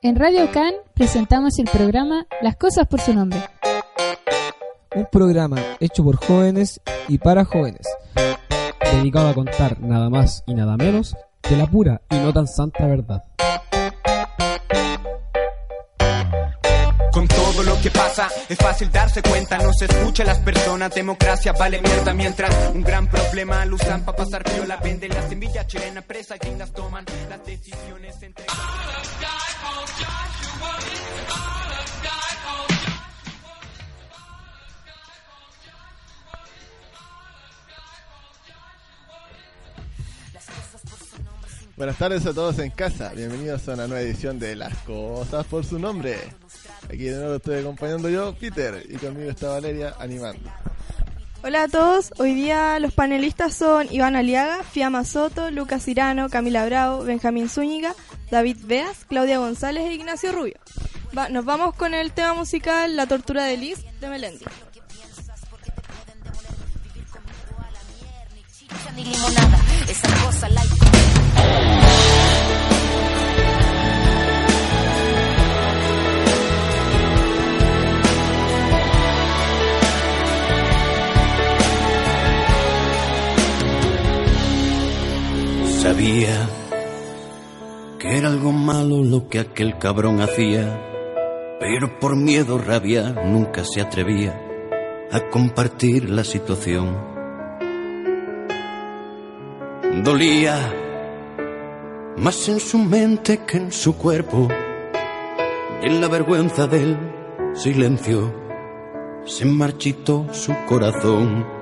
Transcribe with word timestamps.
En 0.00 0.14
Radio 0.14 0.48
Can 0.52 0.74
presentamos 0.94 1.58
el 1.58 1.64
programa 1.64 2.24
Las 2.40 2.56
cosas 2.56 2.86
por 2.86 3.00
su 3.00 3.12
nombre. 3.12 3.40
Un 4.94 5.06
programa 5.10 5.56
hecho 5.80 6.04
por 6.04 6.24
jóvenes 6.24 6.80
y 7.08 7.18
para 7.18 7.44
jóvenes, 7.44 7.84
dedicado 8.92 9.28
a 9.28 9.34
contar 9.34 9.80
nada 9.80 10.08
más 10.08 10.44
y 10.46 10.54
nada 10.54 10.76
menos 10.76 11.16
que 11.42 11.56
la 11.56 11.66
pura 11.66 12.00
y 12.10 12.14
no 12.14 12.32
tan 12.32 12.46
santa 12.46 12.86
verdad. 12.86 13.24
Todo 17.58 17.74
lo 17.74 17.82
que 17.82 17.90
pasa. 17.90 18.28
Es 18.48 18.56
fácil 18.56 18.90
darse 18.90 19.22
cuenta, 19.22 19.58
no 19.58 19.72
se 19.72 19.86
escucha 19.86 20.22
a 20.22 20.26
las 20.26 20.38
personas, 20.38 20.94
democracia 20.94 21.52
vale 21.52 21.80
mierda 21.80 22.14
mientras 22.14 22.54
un 22.72 22.82
gran 22.82 23.08
problema 23.08 23.64
lo 23.64 23.76
usan 23.76 24.04
para 24.04 24.16
pasar 24.16 24.44
piola, 24.44 24.76
venden 24.76 25.12
la 25.12 25.28
semilla 25.28 25.66
chilena 25.66 26.02
presa 26.02 26.36
y 26.36 26.54
las 26.56 26.72
toman. 26.72 27.04
Las 27.28 27.44
decisiones 27.44 28.22
entre... 28.22 28.44
Buenas 41.76 41.96
tardes 41.96 42.26
a 42.26 42.34
todos 42.34 42.58
en 42.58 42.70
casa, 42.70 43.12
bienvenidos 43.14 43.68
a 43.68 43.74
una 43.74 43.86
nueva 43.86 44.02
edición 44.02 44.38
de 44.40 44.56
Las 44.56 44.76
Cosas 44.78 45.46
por 45.46 45.64
su 45.64 45.78
nombre. 45.78 46.18
Aquí 46.86 47.04
de 47.04 47.16
nuevo 47.18 47.34
estoy 47.36 47.60
acompañando 47.60 48.08
yo, 48.08 48.34
Peter, 48.34 48.84
y 48.88 48.96
conmigo 48.96 49.30
está 49.30 49.48
Valeria 49.48 49.94
animando. 49.98 50.50
Hola 51.42 51.64
a 51.64 51.68
todos, 51.68 52.12
hoy 52.18 52.34
día 52.34 52.78
los 52.80 52.92
panelistas 52.94 53.54
son 53.54 53.86
Iván 53.92 54.16
Aliaga, 54.16 54.64
Fiamma 54.64 55.04
Soto, 55.04 55.50
Lucas 55.50 55.86
Irano, 55.86 56.28
Camila 56.30 56.64
Bravo, 56.66 57.04
Benjamín 57.04 57.48
Zúñiga, 57.48 57.94
David 58.30 58.56
Beas, 58.64 59.04
Claudia 59.08 59.38
González 59.38 59.84
e 59.88 59.92
Ignacio 59.94 60.32
Rubio. 60.32 60.54
Va- 61.16 61.28
nos 61.28 61.44
vamos 61.44 61.74
con 61.76 61.94
el 61.94 62.10
tema 62.12 62.34
musical 62.34 62.96
La 62.96 63.06
tortura 63.06 63.44
de 63.44 63.56
Liz 63.56 63.78
de 64.00 64.08
Melendi. 64.08 64.44
ni 68.96 69.04
limonada, 69.04 69.58
esa 69.88 70.08
cosa 70.24 70.48
like. 70.48 70.74
Sabía 85.88 86.50
que 87.98 88.18
era 88.18 88.28
algo 88.28 88.52
malo 88.52 89.02
lo 89.02 89.30
que 89.30 89.38
aquel 89.38 89.78
cabrón 89.78 90.20
hacía, 90.20 90.78
pero 91.58 91.98
por 91.98 92.14
miedo 92.14 92.56
o 92.56 92.58
rabia 92.58 93.14
nunca 93.24 93.64
se 93.64 93.80
atrevía 93.80 94.38
a 95.10 95.30
compartir 95.30 96.10
la 96.10 96.24
situación. 96.24 96.94
Dolía 100.04 100.58
más 102.18 102.46
en 102.50 102.60
su 102.60 102.76
mente 102.76 103.46
que 103.46 103.56
en 103.56 103.72
su 103.72 103.96
cuerpo, 103.96 104.46
y 105.82 105.86
en 105.86 106.02
la 106.02 106.08
vergüenza 106.08 106.66
del 106.66 106.98
silencio 107.54 108.30
se 109.24 109.46
marchitó 109.46 110.26
su 110.34 110.54
corazón. 110.66 111.57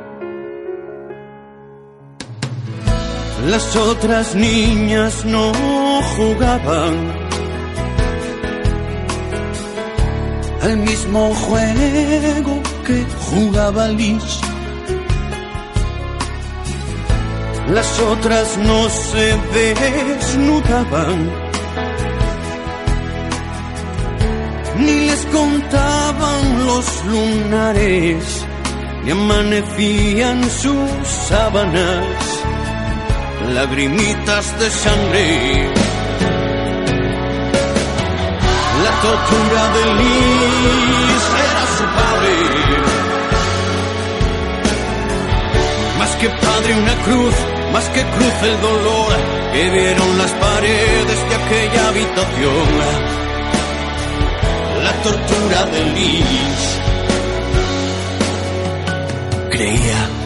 Las 3.44 3.76
otras 3.76 4.34
niñas 4.34 5.24
no 5.24 5.52
jugaban. 6.16 7.12
Al 10.62 10.76
mismo 10.78 11.34
juego 11.34 12.62
que 12.86 13.04
jugaba 13.30 13.88
Liz. 13.88 14.41
Las 17.72 18.00
otras 18.00 18.56
no 18.58 18.88
se 18.88 19.36
desnudaban. 19.54 21.30
Ni 24.78 25.06
les 25.06 25.26
contaban 25.26 26.66
los 26.66 27.04
lunares 27.04 28.46
ni 29.04 29.12
amanecían 29.12 30.42
sus 30.50 31.06
sábanas 31.28 32.45
lagrimitas 33.54 34.58
de 34.58 34.70
sangre. 34.70 35.70
La 38.84 38.92
tortura 39.06 39.62
de 39.76 39.84
Liz 39.98 41.22
era 41.48 41.64
su 41.76 41.84
padre. 41.98 42.34
Más 45.98 46.16
que 46.16 46.28
padre 46.28 46.74
una 46.74 46.94
cruz, 47.04 47.34
más 47.72 47.88
que 47.90 48.02
cruz 48.02 48.42
el 48.42 48.60
dolor 48.60 49.12
que 49.52 49.70
vieron 49.70 50.18
las 50.18 50.30
paredes 50.32 51.28
de 51.28 51.34
aquella 51.34 51.88
habitación. 51.88 52.68
La 54.82 54.92
tortura 55.02 55.64
de 55.66 55.84
Liz. 55.94 56.80
Creía 59.50 60.25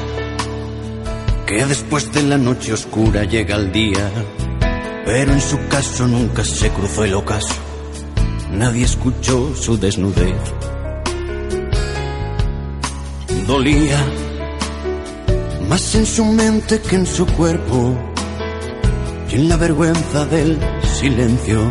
que 1.50 1.66
después 1.66 2.12
de 2.12 2.22
la 2.22 2.38
noche 2.38 2.72
oscura 2.72 3.24
llega 3.24 3.56
el 3.56 3.72
día, 3.72 4.08
pero 5.04 5.32
en 5.32 5.40
su 5.40 5.58
caso 5.66 6.06
nunca 6.06 6.44
se 6.44 6.70
cruzó 6.70 7.02
el 7.02 7.14
ocaso, 7.14 7.56
nadie 8.52 8.84
escuchó 8.84 9.52
su 9.56 9.76
desnudez. 9.76 10.40
Dolía 13.48 13.98
más 15.68 15.92
en 15.96 16.06
su 16.06 16.24
mente 16.24 16.80
que 16.82 16.94
en 16.94 17.06
su 17.06 17.26
cuerpo, 17.26 17.98
y 19.28 19.34
en 19.34 19.48
la 19.48 19.56
vergüenza 19.56 20.26
del 20.26 20.56
silencio 21.00 21.68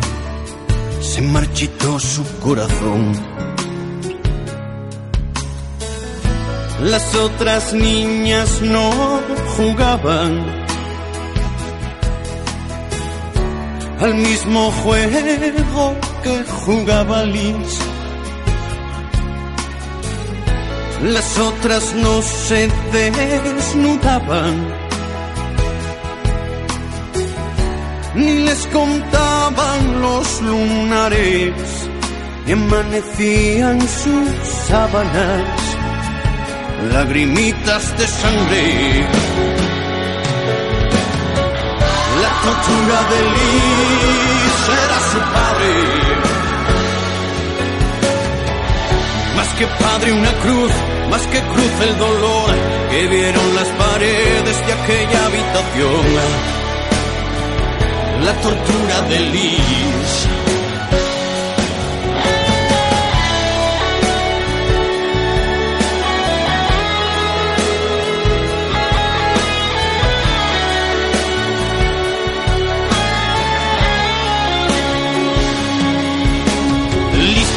se 1.00 1.22
marchitó 1.22 1.98
su 1.98 2.22
corazón. 2.40 3.29
Las 6.82 7.14
otras 7.14 7.74
niñas 7.74 8.62
no 8.62 9.20
jugaban. 9.54 10.46
Al 14.00 14.14
mismo 14.14 14.70
juego 14.82 15.94
que 16.22 16.42
jugaba 16.64 17.24
Liz. 17.24 17.78
Las 21.02 21.38
otras 21.38 21.94
no 21.96 22.22
se 22.22 22.70
desnudaban. 22.92 24.54
Ni 28.14 28.44
les 28.44 28.66
contaban 28.68 30.00
los 30.00 30.40
lunares. 30.40 31.52
Y 32.46 32.52
amanecían 32.52 33.80
sus 33.82 34.30
sábanas 34.66 35.59
lagrimitas 36.88 37.96
de 37.98 38.06
sangre. 38.06 39.06
La 42.22 42.30
tortura 42.44 42.98
de 43.10 43.20
Liz 43.36 44.56
era 44.84 44.98
su 45.12 45.18
padre. 45.36 45.72
Más 49.36 49.48
que 49.54 49.66
padre 49.66 50.12
una 50.12 50.32
cruz, 50.42 50.72
más 51.10 51.26
que 51.26 51.40
cruz 51.40 51.74
el 51.88 51.98
dolor 51.98 52.50
que 52.90 53.06
vieron 53.08 53.54
las 53.54 53.68
paredes 53.68 54.66
de 54.66 54.72
aquella 54.72 55.26
habitación. 55.26 56.06
La 58.24 58.32
tortura 58.40 59.00
de 59.08 59.20
Liz. 59.20 59.89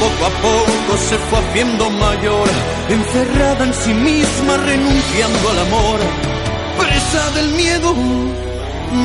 Poco 0.03 0.25
a 0.25 0.33
poco 0.41 0.97
se 0.97 1.17
fue 1.17 1.39
haciendo 1.39 1.89
mayor, 1.89 2.47
encerrada 2.89 3.63
en 3.65 3.73
sí 3.73 3.93
misma, 3.93 4.57
renunciando 4.57 5.49
al 5.49 5.59
amor. 5.59 5.99
Presa 6.77 7.31
del 7.31 7.49
miedo, 7.53 7.93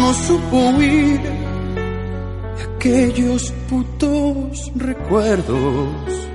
no 0.01 0.15
supo 0.15 0.57
huir 0.71 1.21
de 2.57 2.63
aquellos 2.65 3.53
putos 3.69 4.73
recuerdos 4.75 6.29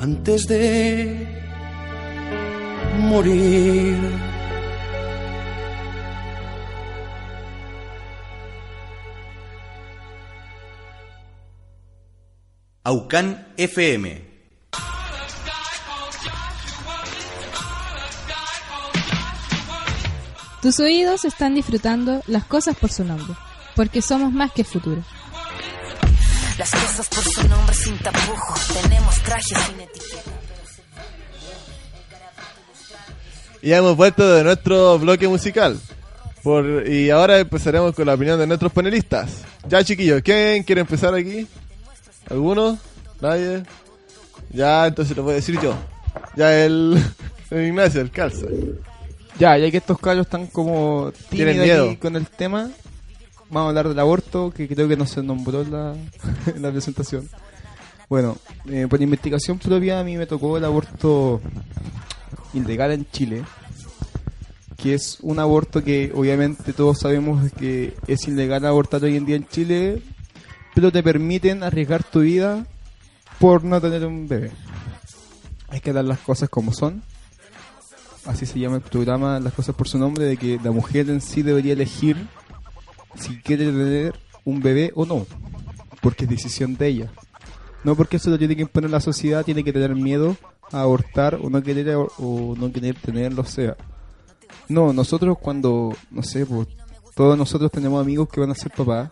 antes 0.00 0.46
de 0.46 1.26
morir. 2.98 4.29
Aucán 12.90 13.46
FM. 13.56 14.20
Tus 20.60 20.80
oídos 20.80 21.24
están 21.24 21.54
disfrutando 21.54 22.20
las 22.26 22.44
cosas 22.46 22.76
por 22.76 22.90
su 22.90 23.04
nombre, 23.04 23.32
porque 23.76 24.02
somos 24.02 24.32
más 24.32 24.50
que 24.50 24.62
el 24.62 24.66
futuro. 24.66 25.04
Las 26.58 26.72
cosas 26.72 27.08
por 27.10 27.22
su 27.22 27.46
nombre 27.46 27.76
sin 27.76 27.96
tapujos. 27.98 28.82
Tenemos 28.82 29.22
trajes 29.22 29.58
sin 29.66 29.80
etiqueta. 29.82 30.30
Y 33.62 33.68
ya 33.68 33.76
hemos 33.76 33.96
vuelto 33.96 34.34
de 34.34 34.42
nuestro 34.42 34.98
bloque 34.98 35.28
musical. 35.28 35.78
Por, 36.42 36.88
y 36.88 37.10
ahora 37.10 37.38
empezaremos 37.38 37.94
con 37.94 38.06
la 38.06 38.14
opinión 38.14 38.36
de 38.36 38.48
nuestros 38.48 38.72
panelistas. 38.72 39.44
Ya, 39.68 39.84
chiquillos, 39.84 40.22
¿quién 40.22 40.64
quiere 40.64 40.80
empezar 40.80 41.14
aquí? 41.14 41.46
¿Alguno? 42.30 42.78
¿Nadie? 43.20 43.64
Ya, 44.52 44.86
entonces 44.86 45.16
lo 45.16 45.24
voy 45.24 45.32
a 45.32 45.36
decir 45.36 45.60
yo. 45.60 45.74
Ya 46.36 46.64
el, 46.64 46.96
el 47.50 47.66
Ignacio, 47.66 48.00
el 48.00 48.10
calza. 48.10 48.46
Ya, 49.38 49.58
ya 49.58 49.70
que 49.70 49.78
estos 49.78 49.98
callos 49.98 50.26
están 50.26 50.46
como 50.46 51.12
tímidos 51.28 51.96
con 51.98 52.14
el 52.16 52.26
tema, 52.26 52.70
vamos 53.48 53.66
a 53.66 53.68
hablar 53.68 53.88
del 53.88 53.98
aborto, 53.98 54.52
que 54.54 54.68
creo 54.68 54.86
que 54.86 54.96
no 54.96 55.06
se 55.06 55.22
nombró 55.22 55.62
en 55.62 55.72
la, 55.72 55.94
en 56.54 56.62
la 56.62 56.70
presentación. 56.70 57.28
Bueno, 58.08 58.36
eh, 58.68 58.86
por 58.88 59.00
investigación 59.00 59.58
propia 59.58 60.00
a 60.00 60.04
mí 60.04 60.16
me 60.16 60.26
tocó 60.26 60.56
el 60.56 60.64
aborto 60.64 61.40
ilegal 62.54 62.92
en 62.92 63.06
Chile, 63.10 63.44
que 64.76 64.94
es 64.94 65.18
un 65.22 65.38
aborto 65.38 65.82
que 65.82 66.12
obviamente 66.14 66.72
todos 66.72 66.98
sabemos 67.00 67.52
que 67.52 67.94
es 68.06 68.26
ilegal 68.26 68.66
abortar 68.66 69.02
hoy 69.04 69.16
en 69.16 69.26
día 69.26 69.36
en 69.36 69.46
Chile, 69.46 70.02
pero 70.74 70.92
te 70.92 71.02
permiten 71.02 71.62
arriesgar 71.62 72.04
tu 72.04 72.20
vida 72.20 72.66
por 73.38 73.64
no 73.64 73.80
tener 73.80 74.04
un 74.06 74.28
bebé. 74.28 74.52
Hay 75.68 75.80
que 75.80 75.92
dar 75.92 76.04
las 76.04 76.18
cosas 76.18 76.48
como 76.48 76.72
son 76.72 77.02
así 78.24 78.46
se 78.46 78.58
llama 78.58 78.76
el 78.76 78.82
programa, 78.82 79.40
las 79.40 79.52
cosas 79.52 79.74
por 79.74 79.88
su 79.88 79.98
nombre, 79.98 80.24
de 80.24 80.36
que 80.36 80.58
la 80.62 80.70
mujer 80.70 81.08
en 81.10 81.20
sí 81.20 81.42
debería 81.42 81.72
elegir 81.72 82.16
si 83.16 83.38
quiere 83.38 83.66
tener 83.66 84.14
un 84.44 84.60
bebé 84.60 84.92
o 84.94 85.06
no, 85.06 85.26
porque 86.00 86.24
es 86.24 86.30
decisión 86.30 86.76
de 86.76 86.86
ella. 86.88 87.12
No 87.82 87.96
porque 87.96 88.18
eso 88.18 88.30
lo 88.30 88.38
tiene 88.38 88.56
que 88.56 88.62
imponer 88.62 88.90
la 88.90 89.00
sociedad, 89.00 89.44
tiene 89.44 89.64
que 89.64 89.72
tener 89.72 89.94
miedo 89.94 90.36
a 90.70 90.82
abortar 90.82 91.36
o 91.36 91.48
no 91.48 91.62
querer 91.62 91.96
o, 91.96 92.54
no 92.56 92.72
querer 92.72 92.96
tenerlo, 92.96 93.44
sea. 93.44 93.76
No, 94.68 94.92
nosotros 94.92 95.38
cuando, 95.40 95.94
no 96.10 96.22
sé, 96.22 96.46
pues, 96.46 96.68
todos 97.16 97.36
nosotros 97.36 97.70
tenemos 97.72 98.00
amigos 98.00 98.28
que 98.28 98.40
van 98.40 98.50
a 98.50 98.54
ser 98.54 98.70
papás, 98.70 99.10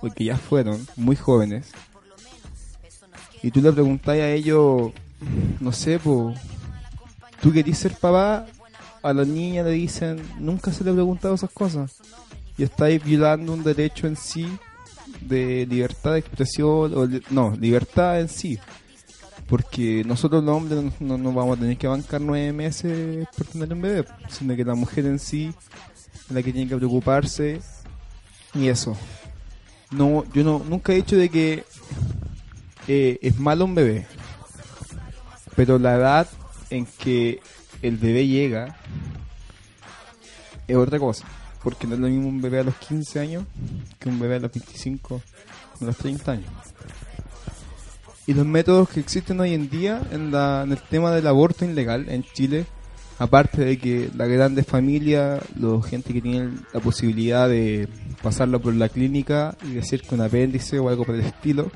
o 0.00 0.10
que 0.10 0.24
ya 0.24 0.36
fueron, 0.36 0.86
muy 0.96 1.16
jóvenes, 1.16 1.72
y 3.42 3.50
tú 3.50 3.60
le 3.60 3.72
preguntás 3.72 4.16
a 4.16 4.30
ellos, 4.30 4.92
no 5.60 5.72
sé, 5.72 5.98
pues, 5.98 6.36
tú 7.40 7.52
querís 7.52 7.78
ser 7.78 7.92
papá, 7.92 8.46
a 9.02 9.12
la 9.12 9.24
niña 9.24 9.62
le 9.62 9.70
dicen, 9.70 10.20
nunca 10.38 10.72
se 10.72 10.82
le 10.82 10.90
ha 10.90 10.94
preguntado 10.94 11.34
esas 11.34 11.50
cosas. 11.50 11.96
Y 12.56 12.64
estáis 12.64 13.02
violando 13.02 13.52
un 13.52 13.62
derecho 13.62 14.08
en 14.08 14.16
sí 14.16 14.48
de 15.20 15.66
libertad 15.66 16.12
de 16.12 16.18
expresión, 16.18 16.92
o 16.94 17.08
no, 17.30 17.54
libertad 17.56 18.20
en 18.20 18.28
sí. 18.28 18.58
Porque 19.46 20.02
nosotros 20.04 20.42
los 20.42 20.54
hombres 20.54 20.82
no, 20.82 20.92
no 21.00 21.18
nos 21.18 21.34
vamos 21.34 21.56
a 21.56 21.60
tener 21.60 21.78
que 21.78 21.86
bancar 21.86 22.20
nueve 22.20 22.52
meses 22.52 23.26
por 23.36 23.46
tener 23.46 23.72
un 23.72 23.80
bebé, 23.80 24.04
sino 24.28 24.56
que 24.56 24.64
la 24.64 24.74
mujer 24.74 25.06
en 25.06 25.18
sí 25.18 25.54
es 26.28 26.30
la 26.34 26.42
que 26.42 26.52
tiene 26.52 26.68
que 26.68 26.76
preocuparse 26.76 27.60
y 28.52 28.68
eso. 28.68 28.96
No, 29.90 30.24
yo 30.32 30.44
no, 30.44 30.62
nunca 30.68 30.92
he 30.92 30.96
dicho 30.96 31.16
de 31.16 31.28
que 31.30 31.64
eh, 32.86 33.18
es 33.22 33.38
malo 33.38 33.64
un 33.64 33.74
bebé, 33.74 34.06
pero 35.56 35.78
la 35.78 35.94
edad 35.94 36.28
en 36.70 36.84
que 36.86 37.40
el 37.82 37.96
bebé 37.96 38.26
llega 38.26 38.76
es 40.66 40.76
otra 40.76 40.98
cosa. 40.98 41.26
Porque 41.62 41.86
no 41.86 41.94
es 41.94 42.00
lo 42.00 42.08
mismo 42.08 42.28
un 42.28 42.40
bebé 42.40 42.60
a 42.60 42.64
los 42.64 42.76
15 42.76 43.18
años 43.18 43.44
que 43.98 44.08
un 44.08 44.18
bebé 44.20 44.36
a 44.36 44.40
los 44.40 44.52
25 44.52 45.14
o 45.16 45.22
a 45.82 45.84
los 45.86 45.96
30 45.96 46.32
años. 46.32 46.50
Y 48.26 48.34
los 48.34 48.46
métodos 48.46 48.90
que 48.90 49.00
existen 49.00 49.40
hoy 49.40 49.54
en 49.54 49.68
día 49.70 50.02
en, 50.12 50.30
la- 50.30 50.62
en 50.64 50.72
el 50.72 50.80
tema 50.82 51.10
del 51.12 51.26
aborto 51.26 51.64
ilegal 51.64 52.08
en 52.10 52.22
Chile, 52.22 52.66
aparte 53.18 53.64
de 53.64 53.78
que 53.78 54.10
la 54.16 54.26
grande 54.26 54.62
familia, 54.62 55.40
la 55.58 55.82
gente 55.82 56.12
que 56.12 56.20
tiene 56.20 56.50
la 56.72 56.80
posibilidad 56.80 57.48
de 57.48 57.88
pasarlo 58.22 58.60
por 58.60 58.74
la 58.74 58.88
clínica 58.88 59.56
y 59.64 59.72
decir 59.74 60.02
que 60.02 60.14
un 60.14 60.20
apéndice 60.20 60.78
o 60.78 60.88
algo 60.88 61.04
por 61.04 61.14
el 61.14 61.22
estilo, 61.22 61.70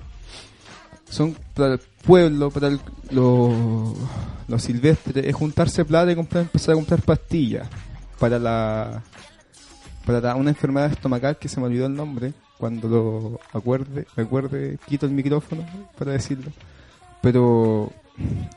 son 1.08 1.36
para 1.54 1.74
el 1.74 1.80
pueblo, 2.06 2.50
para 2.50 2.68
el- 2.68 2.80
lo, 3.10 3.94
lo 4.48 4.58
silvestre, 4.58 5.28
es 5.28 5.34
juntarse 5.34 5.84
plata 5.84 6.10
y 6.12 6.14
comprar, 6.16 6.44
empezar 6.44 6.72
a 6.72 6.76
comprar 6.76 7.02
pastillas 7.02 7.68
para 8.18 8.38
la 8.38 9.02
para 10.06 10.34
una 10.34 10.50
enfermedad 10.50 10.90
estomacal 10.90 11.36
que 11.38 11.48
se 11.48 11.60
me 11.60 11.66
olvidó 11.66 11.86
el 11.86 11.94
nombre, 11.94 12.32
cuando 12.58 12.88
lo 12.88 13.40
acuerde, 13.56 14.04
me 14.16 14.24
acuerde, 14.24 14.76
quito 14.88 15.06
el 15.06 15.12
micrófono 15.12 15.64
para 15.96 16.10
decirlo. 16.12 16.50
Pero 17.20 17.92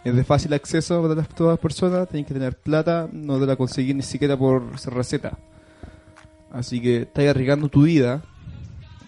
es 0.04 0.16
de 0.16 0.24
fácil 0.24 0.54
acceso 0.54 1.02
para 1.02 1.16
las, 1.16 1.30
todas 1.30 1.54
las 1.54 1.60
personas, 1.60 2.10
tienen 2.10 2.26
que 2.26 2.34
tener 2.34 2.58
plata, 2.58 3.08
no 3.12 3.40
te 3.40 3.46
la 3.46 3.56
conseguir 3.56 3.96
ni 3.96 4.04
siquiera 4.04 4.38
por 4.38 4.64
receta. 4.88 5.38
Así 6.52 6.82
que 6.82 7.02
estás 7.02 7.26
arriesgando 7.28 7.70
tu 7.70 7.84
vida 7.84 8.22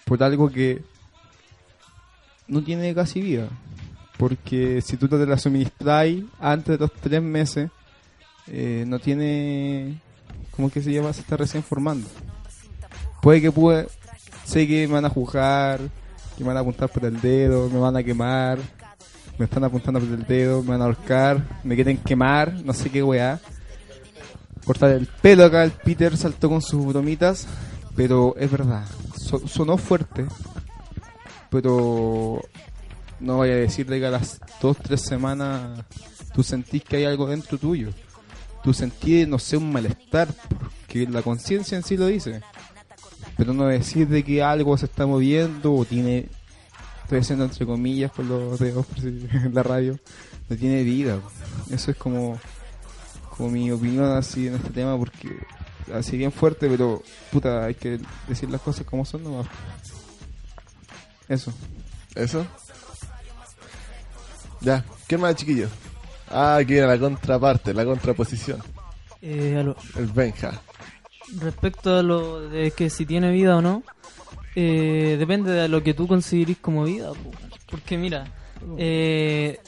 por 0.05 0.21
algo 0.23 0.49
que 0.49 0.81
no 2.47 2.63
tiene 2.63 2.93
casi 2.95 3.21
vida. 3.21 3.47
Porque 4.17 4.81
si 4.81 4.97
tú 4.97 5.07
te 5.07 5.25
la 5.25 5.37
suministras 5.37 6.07
antes 6.39 6.77
de 6.77 6.77
los 6.77 6.91
tres 6.93 7.21
meses, 7.21 7.69
eh, 8.47 8.83
no 8.87 8.99
tiene. 8.99 10.01
¿Cómo 10.51 10.71
que 10.71 10.81
se 10.81 10.91
llama? 10.91 11.13
Se 11.13 11.21
está 11.21 11.37
recién 11.37 11.61
formando. 11.61 12.07
Puede 13.21 13.41
que 13.41 13.51
puede. 13.51 13.87
Sé 14.43 14.67
que 14.67 14.87
me 14.87 14.93
van 14.93 15.05
a 15.05 15.09
juzgar, 15.09 15.79
que 16.35 16.43
me 16.43 16.47
van 16.47 16.57
a 16.57 16.61
apuntar 16.61 16.89
por 16.89 17.05
el 17.05 17.19
dedo, 17.21 17.69
me 17.69 17.79
van 17.79 17.95
a 17.97 18.03
quemar, 18.03 18.59
me 19.37 19.45
están 19.45 19.63
apuntando 19.63 19.99
por 19.99 20.09
el 20.09 20.25
dedo, 20.25 20.61
me 20.63 20.69
van 20.71 20.81
a 20.81 20.85
ahorcar, 20.85 21.59
me 21.63 21.75
quieren 21.75 21.97
quemar, 21.97 22.53
no 22.63 22.73
sé 22.73 22.89
qué 22.89 23.03
weá. 23.03 23.39
Cortar 24.65 24.91
el 24.91 25.05
pelo 25.07 25.45
acá, 25.45 25.63
el 25.63 25.71
Peter 25.71 26.15
saltó 26.17 26.49
con 26.49 26.61
sus 26.61 26.85
bromitas, 26.85 27.47
pero 27.95 28.35
es 28.37 28.49
verdad, 28.51 28.85
so- 29.17 29.47
sonó 29.47 29.77
fuerte, 29.77 30.25
pero 31.49 32.41
no 33.19 33.37
vaya 33.39 33.53
a 33.53 33.57
decirle 33.57 33.99
que 33.99 34.05
a 34.07 34.11
las 34.11 34.39
dos, 34.61 34.77
tres 34.77 35.01
semanas 35.01 35.83
tú 36.33 36.43
sentís 36.43 36.83
que 36.83 36.97
hay 36.97 37.05
algo 37.05 37.27
dentro 37.27 37.57
tuyo. 37.57 37.89
Tú 38.63 38.73
sentís, 38.73 39.27
no 39.27 39.39
sé, 39.39 39.55
un 39.55 39.71
malestar, 39.71 40.27
porque 40.59 41.07
la 41.07 41.21
conciencia 41.21 41.77
en 41.77 41.83
sí 41.83 41.95
lo 41.95 42.07
dice. 42.07 42.41
Pero 43.37 43.53
no 43.53 43.65
decir 43.67 44.07
de 44.07 44.23
que 44.23 44.43
algo 44.43 44.77
se 44.77 44.85
está 44.87 45.05
moviendo 45.05 45.73
o 45.73 45.85
tiene, 45.85 46.27
estoy 47.07 47.19
haciendo 47.19 47.45
entre 47.45 47.65
comillas 47.65 48.11
por 48.11 48.25
los 48.25 48.59
dedos 48.59 48.85
por 48.85 48.99
si- 48.99 49.07
en 49.31 49.51
la 49.53 49.63
radio, 49.63 49.97
no 50.49 50.57
tiene 50.57 50.83
vida. 50.83 51.19
Eso 51.71 51.91
es 51.91 51.97
como, 51.97 52.37
como 53.37 53.49
mi 53.49 53.71
opinión 53.71 54.05
así 54.11 54.47
en 54.47 54.55
este 54.55 54.71
tema, 54.71 54.97
porque 54.97 55.29
así 55.93 56.17
bien 56.17 56.33
fuerte, 56.33 56.67
pero 56.67 57.01
puta, 57.31 57.63
hay 57.65 57.75
que 57.75 57.99
decir 58.27 58.49
las 58.49 58.59
cosas 58.61 58.85
como 58.85 59.05
son 59.05 59.23
nomás. 59.23 59.47
Eso. 61.29 61.53
¿Eso? 62.13 62.45
Ya, 64.61 64.83
¿qué 65.07 65.17
más, 65.17 65.35
chiquillos? 65.35 65.71
Ah, 66.29 66.57
aquí 66.57 66.75
era 66.75 66.87
la 66.87 66.99
contraparte, 66.99 67.73
la 67.73 67.85
contraposición. 67.85 68.61
Eh. 69.21 69.63
El 69.95 70.07
Benja. 70.07 70.61
Respecto 71.39 71.95
a 71.97 72.03
lo 72.03 72.41
de 72.49 72.71
que 72.71 72.89
si 72.89 73.05
tiene 73.05 73.31
vida 73.31 73.55
o 73.57 73.61
no, 73.61 73.83
eh, 74.59 75.17
depende 75.19 75.51
de 75.51 75.67
lo 75.67 75.83
que 75.83 75.93
tú 75.93 76.07
considerís 76.07 76.57
como 76.57 76.83
vida. 76.83 77.09
po. 77.09 77.31
Porque 77.69 77.95
mira, 77.95 78.25
eh, 78.79 79.59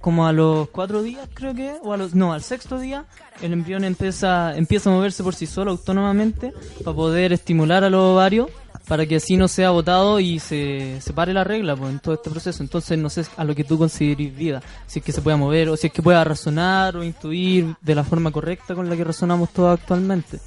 como 0.00 0.26
a 0.26 0.32
los 0.32 0.68
cuatro 0.70 1.00
días 1.00 1.28
creo 1.32 1.54
que, 1.54 1.76
o 1.80 1.92
a 1.92 1.96
los, 1.96 2.16
no, 2.16 2.32
al 2.32 2.42
sexto 2.42 2.80
día, 2.80 3.04
el 3.40 3.52
embrión 3.52 3.84
empieza, 3.84 4.56
empieza 4.56 4.90
a 4.90 4.94
moverse 4.94 5.22
por 5.22 5.36
sí 5.36 5.46
solo 5.46 5.70
autónomamente 5.70 6.52
para 6.82 6.96
poder 6.96 7.32
estimular 7.32 7.84
a 7.84 7.90
los 7.90 8.00
ovarios 8.00 8.50
para 8.88 9.06
que 9.06 9.16
así 9.16 9.36
no 9.36 9.46
sea 9.46 9.70
botado 9.70 10.18
y 10.18 10.40
se, 10.40 11.00
se 11.00 11.12
pare 11.12 11.32
la 11.32 11.44
regla 11.44 11.76
pues, 11.76 11.92
en 11.92 12.00
todo 12.00 12.14
este 12.14 12.28
proceso. 12.28 12.64
Entonces 12.64 12.98
no 12.98 13.10
sé 13.10 13.24
a 13.36 13.44
lo 13.44 13.54
que 13.54 13.62
tú 13.62 13.78
considerís 13.78 14.34
vida, 14.34 14.60
si 14.88 14.98
es 14.98 15.04
que 15.04 15.12
se 15.12 15.22
pueda 15.22 15.36
mover 15.36 15.68
o 15.68 15.76
si 15.76 15.86
es 15.86 15.92
que 15.92 16.02
pueda 16.02 16.24
razonar 16.24 16.96
o 16.96 17.04
intuir 17.04 17.76
de 17.80 17.94
la 17.94 18.02
forma 18.02 18.32
correcta 18.32 18.74
con 18.74 18.90
la 18.90 18.96
que 18.96 19.04
razonamos 19.04 19.50
todos 19.52 19.78
actualmente. 19.78 20.40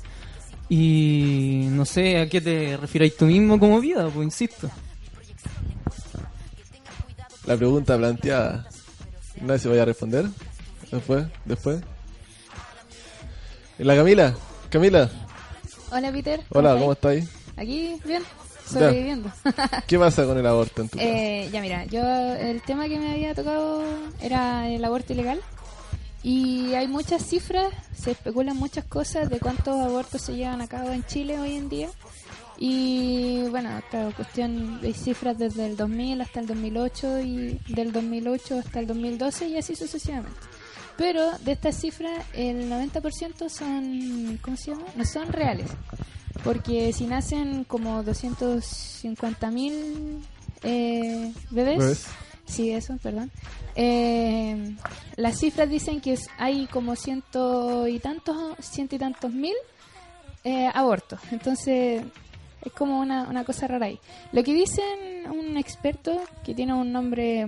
Y 0.69 1.67
no 1.69 1.85
sé 1.85 2.19
a 2.19 2.27
qué 2.27 2.41
te 2.41 2.77
refieres 2.77 3.15
tú 3.15 3.25
mismo 3.25 3.59
como 3.59 3.79
vida, 3.79 4.09
pues 4.09 4.25
insisto. 4.25 4.69
La 7.45 7.55
pregunta 7.55 7.97
planteada. 7.97 8.67
Nadie 9.41 9.59
se 9.59 9.69
vaya 9.69 9.83
a 9.83 9.85
responder. 9.85 10.25
Después, 10.91 11.25
después. 11.45 11.81
¿Y 13.77 13.83
la 13.83 13.95
Camila? 13.95 14.35
Camila, 14.69 15.09
Hola 15.91 16.11
Peter. 16.11 16.41
hola, 16.49 16.69
estáis? 16.69 16.79
¿cómo 16.81 16.91
estáis? 16.93 17.29
Aquí, 17.57 17.95
bien. 18.05 18.23
sobreviviendo. 18.69 19.31
¿Qué 19.87 19.99
pasa 19.99 20.25
con 20.25 20.37
el 20.37 20.45
aborto 20.47 20.81
en 20.81 20.89
tu 20.89 20.97
casa? 20.97 21.09
Eh, 21.09 21.49
ya 21.51 21.61
mira, 21.61 21.85
yo 21.85 22.01
el 22.01 22.61
tema 22.63 22.87
que 22.87 22.97
me 22.97 23.11
había 23.11 23.35
tocado 23.35 23.83
era 24.21 24.67
el 24.69 24.83
aborto 24.83 25.13
ilegal 25.13 25.39
y 26.25 26.73
hay 26.73 26.87
muchas 26.87 27.23
cifras, 27.23 27.71
se 27.95 28.11
especulan 28.11 28.57
muchas 28.57 28.83
cosas 28.85 29.29
de 29.29 29.39
cuántos 29.39 29.79
abortos 29.79 30.23
se 30.23 30.35
llevan 30.35 30.59
a 30.59 30.67
cabo 30.67 30.89
en 30.89 31.05
Chile 31.05 31.39
hoy 31.39 31.55
en 31.55 31.69
día 31.69 31.87
y 32.57 33.43
bueno, 33.51 33.77
esta 33.77 34.09
cuestión 34.09 34.79
hay 34.81 34.93
cifras 34.93 35.37
desde 35.37 35.67
el 35.67 35.77
2000 35.77 36.21
hasta 36.21 36.39
el 36.39 36.47
2008 36.47 37.19
y 37.19 37.59
del 37.67 37.91
2008 37.91 38.57
hasta 38.57 38.79
el 38.79 38.87
2012 38.87 39.49
y 39.49 39.57
así 39.57 39.75
sucesivamente. 39.75 40.39
Pero 40.97 41.29
de 41.43 41.51
estas 41.51 41.79
cifras 41.79 42.25
el 42.33 42.71
90% 42.71 43.47
son, 43.47 44.39
¿cómo 44.41 44.57
se 44.57 44.71
llama? 44.71 44.85
No 44.95 45.05
son 45.05 45.31
reales. 45.31 45.69
Porque 46.43 46.91
si 46.91 47.05
nacen 47.05 47.65
como 47.65 48.03
250.000 48.03 50.21
eh, 50.63 51.31
bebés. 51.51 52.07
Sí, 52.45 52.71
eso, 52.71 52.97
perdón. 53.01 53.31
Eh, 53.75 54.75
las 55.15 55.39
cifras 55.39 55.69
dicen 55.69 56.01
que 56.01 56.17
hay 56.37 56.67
como 56.67 56.95
ciento 56.95 57.87
y 57.87 57.99
tantos, 57.99 58.55
ciento 58.59 58.95
y 58.95 58.99
tantos 58.99 59.31
mil 59.31 59.55
eh, 60.43 60.69
abortos. 60.73 61.19
Entonces 61.31 62.03
es 62.61 62.71
como 62.73 62.99
una, 62.99 63.23
una 63.29 63.43
cosa 63.43 63.67
rara 63.67 63.87
ahí. 63.87 63.99
Lo 64.31 64.43
que 64.43 64.53
dicen 64.53 65.29
un 65.31 65.57
experto 65.57 66.21
que 66.43 66.53
tiene 66.53 66.73
un 66.73 66.91
nombre 66.91 67.47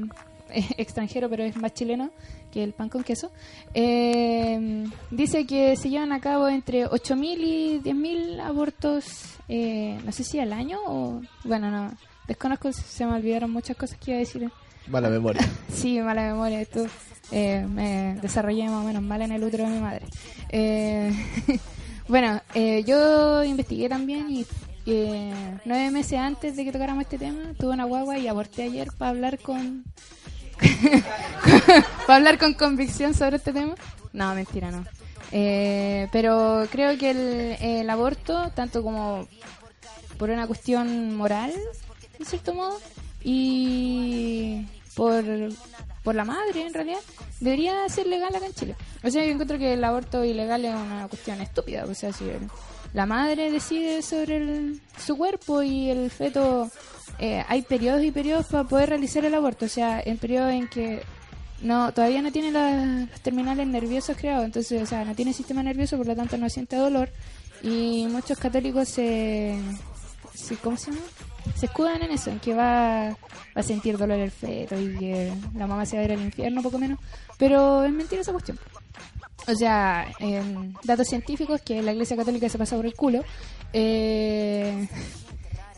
eh, 0.50 0.66
extranjero 0.78 1.30
pero 1.30 1.44
es 1.44 1.56
más 1.58 1.74
chileno 1.74 2.12
que 2.52 2.64
el 2.64 2.74
pan 2.74 2.88
con 2.88 3.04
queso, 3.04 3.30
eh, 3.74 4.86
dice 5.12 5.46
que 5.46 5.76
se 5.76 5.90
llevan 5.90 6.14
a 6.14 6.22
cabo 6.22 6.48
entre 6.48 6.88
8.000 6.88 7.38
y 7.40 7.80
10.000 7.82 8.40
abortos, 8.40 9.36
eh, 9.50 10.00
no 10.06 10.12
sé 10.14 10.24
si 10.24 10.40
al 10.40 10.54
año 10.54 10.80
o... 10.86 11.22
Bueno, 11.44 11.70
no, 11.70 11.92
desconozco, 12.26 12.72
se 12.72 13.06
me 13.06 13.16
olvidaron 13.16 13.52
muchas 13.52 13.76
cosas 13.76 14.00
que 14.00 14.12
iba 14.12 14.18
a 14.18 14.20
decir. 14.20 14.50
Mala 14.90 15.10
memoria. 15.10 15.42
Sí, 15.74 16.00
mala 16.00 16.24
memoria. 16.24 16.62
Esto, 16.62 16.88
eh, 17.32 17.66
me 17.70 18.18
desarrollé 18.22 18.66
más 18.66 18.84
o 18.84 18.88
menos 18.88 19.04
mal 19.04 19.22
en 19.22 19.32
el 19.32 19.44
útero 19.44 19.66
de 19.66 19.70
mi 19.70 19.80
madre. 19.80 20.06
Eh, 20.50 21.14
bueno, 22.08 22.42
eh, 22.56 22.84
yo 22.84 23.44
investigué 23.44 23.90
también 23.90 24.30
y 24.32 24.46
eh, 24.88 25.60
nueve 25.66 25.92
meses 25.92 26.18
antes 26.18 26.56
de 26.56 26.64
que 26.64 26.72
tocáramos 26.72 27.04
este 27.04 27.18
tema 27.18 27.54
tuve 27.60 27.74
una 27.74 27.84
guagua 27.84 28.18
y 28.18 28.28
aborté 28.28 28.64
ayer 28.64 28.88
para 28.98 29.12
hablar 29.12 29.38
con 29.38 29.84
para 32.08 32.16
hablar 32.16 32.40
con 32.40 32.54
convicción 32.54 33.14
sobre 33.14 33.36
este 33.36 33.54
tema. 33.54 33.76
No, 34.14 34.34
mentira, 34.34 34.72
no. 34.72 34.84
Eh, 35.32 36.08
pero 36.12 36.66
creo 36.72 36.98
que 36.98 37.12
el, 37.12 37.58
el 37.60 37.90
aborto, 37.90 38.50
tanto 38.56 38.82
como 38.82 39.28
por 40.18 40.30
una 40.30 40.48
cuestión 40.48 41.16
moral, 41.16 41.54
en 42.18 42.26
cierto 42.26 42.54
modo, 42.54 42.80
y 43.24 44.66
por, 44.98 45.24
por 46.04 46.16
la 46.16 46.26
madre, 46.26 46.66
en 46.68 46.74
realidad, 46.74 47.00
debería 47.40 47.88
ser 47.88 48.08
legal 48.08 48.36
acá 48.36 48.46
en 48.48 48.54
Chile. 48.54 48.76
O 49.04 49.10
sea, 49.10 49.24
yo 49.24 49.32
encuentro 49.32 49.58
que 49.58 49.74
el 49.74 49.84
aborto 49.84 50.26
ilegal 50.26 50.66
es 50.66 50.76
una 50.76 51.08
cuestión 51.08 51.40
estúpida. 51.40 51.86
O 51.86 51.94
sea, 51.94 52.12
si 52.12 52.26
la 52.94 53.06
madre 53.06 53.52
decide 53.52 54.02
sobre 54.02 54.38
el- 54.38 54.82
su 55.06 55.16
cuerpo 55.16 55.62
y 55.64 55.90
el 55.90 56.10
feto, 56.10 56.70
eh, 57.20 57.44
hay 57.48 57.62
periodos 57.62 58.04
y 58.04 58.12
periodos 58.12 58.48
para 58.48 58.64
poder 58.66 58.90
realizar 58.90 59.24
el 59.24 59.36
aborto. 59.36 59.66
O 59.66 59.70
sea, 59.70 60.02
en 60.04 60.18
periodos 60.18 60.52
en 60.52 60.68
que 60.68 61.02
no 61.62 61.92
todavía 61.94 62.22
no 62.22 62.32
tiene 62.32 62.52
los 62.52 63.10
terminales 63.22 63.66
nerviosos 63.68 64.16
creados, 64.18 64.46
entonces, 64.46 64.82
o 64.82 64.86
sea, 64.86 65.04
no 65.06 65.16
tiene 65.16 65.34
sistema 65.34 65.64
nervioso, 65.64 65.98
por 65.98 66.08
lo 66.08 66.16
tanto 66.16 66.38
no 66.38 66.50
siente 66.50 66.76
dolor. 66.76 67.10
Y 67.64 68.06
muchos 68.10 68.38
católicos 68.38 68.88
se, 68.90 69.58
se 70.34 70.56
¿cómo 70.58 70.78
se 70.78 70.92
llama? 70.92 71.04
Se 71.56 71.66
escudan 71.68 72.02
en 72.04 72.12
eso, 72.12 72.30
en 72.30 72.40
que 72.40 72.54
va, 72.54 73.10
va 73.10 73.16
a 73.56 73.64
sentir 73.64 73.98
dolor 73.98 74.20
el 74.20 74.32
feto 74.32 74.80
y 74.80 74.98
que 74.98 75.34
la 75.56 75.68
mamá 75.68 75.86
se 75.86 75.96
va 75.96 76.02
a 76.04 76.06
ir 76.06 76.12
al 76.12 76.22
infierno, 76.22 76.62
poco 76.62 76.78
menos. 76.78 77.00
Pero 77.38 77.84
es 77.84 77.92
mentira 77.92 78.22
esa 78.22 78.32
cuestión. 78.32 78.60
O 79.48 79.56
sea, 79.56 80.08
en 80.20 80.74
datos 80.84 81.08
científicos 81.08 81.62
que 81.62 81.82
la 81.82 81.94
Iglesia 81.94 82.18
Católica 82.18 82.50
se 82.50 82.58
pasa 82.58 82.76
por 82.76 82.86
el 82.86 82.94
culo, 82.94 83.24
eh, 83.72 84.88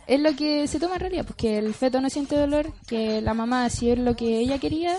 es 0.07 0.19
lo 0.19 0.35
que 0.35 0.67
se 0.67 0.79
toma 0.79 0.95
en 0.95 1.01
realidad, 1.01 1.25
porque 1.25 1.59
el 1.59 1.73
feto 1.75 2.01
no 2.01 2.09
siente 2.09 2.35
dolor, 2.35 2.73
que 2.87 3.21
la 3.21 3.35
mamá, 3.35 3.69
si 3.69 3.91
es 3.91 3.99
lo 3.99 4.15
que 4.15 4.39
ella 4.39 4.57
quería, 4.57 4.97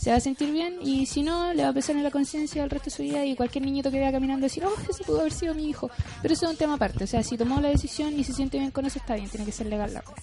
se 0.00 0.10
va 0.10 0.16
a 0.16 0.20
sentir 0.20 0.50
bien, 0.50 0.76
y 0.82 1.04
si 1.06 1.22
no, 1.22 1.52
le 1.52 1.62
va 1.62 1.68
a 1.68 1.72
pesar 1.74 1.94
en 1.96 2.02
la 2.02 2.10
conciencia 2.10 2.64
el 2.64 2.70
resto 2.70 2.86
de 2.86 2.96
su 2.96 3.02
vida, 3.02 3.24
y 3.26 3.36
cualquier 3.36 3.64
niñito 3.64 3.90
que 3.90 3.98
vea 3.98 4.10
caminando 4.10 4.44
decir, 4.44 4.64
oh, 4.64 4.72
ese 4.88 5.04
pudo 5.04 5.20
haber 5.20 5.32
sido 5.32 5.54
mi 5.54 5.68
hijo. 5.68 5.90
Pero 6.22 6.32
eso 6.32 6.46
es 6.46 6.52
un 6.52 6.56
tema 6.56 6.74
aparte, 6.74 7.04
o 7.04 7.06
sea, 7.06 7.22
si 7.22 7.36
tomó 7.36 7.60
la 7.60 7.68
decisión 7.68 8.18
y 8.18 8.24
se 8.24 8.32
siente 8.32 8.58
bien 8.58 8.70
con 8.70 8.86
eso, 8.86 8.98
está 8.98 9.14
bien, 9.16 9.28
tiene 9.28 9.44
que 9.44 9.52
ser 9.52 9.66
legal 9.66 9.92
la 9.92 10.00
cosa. 10.02 10.22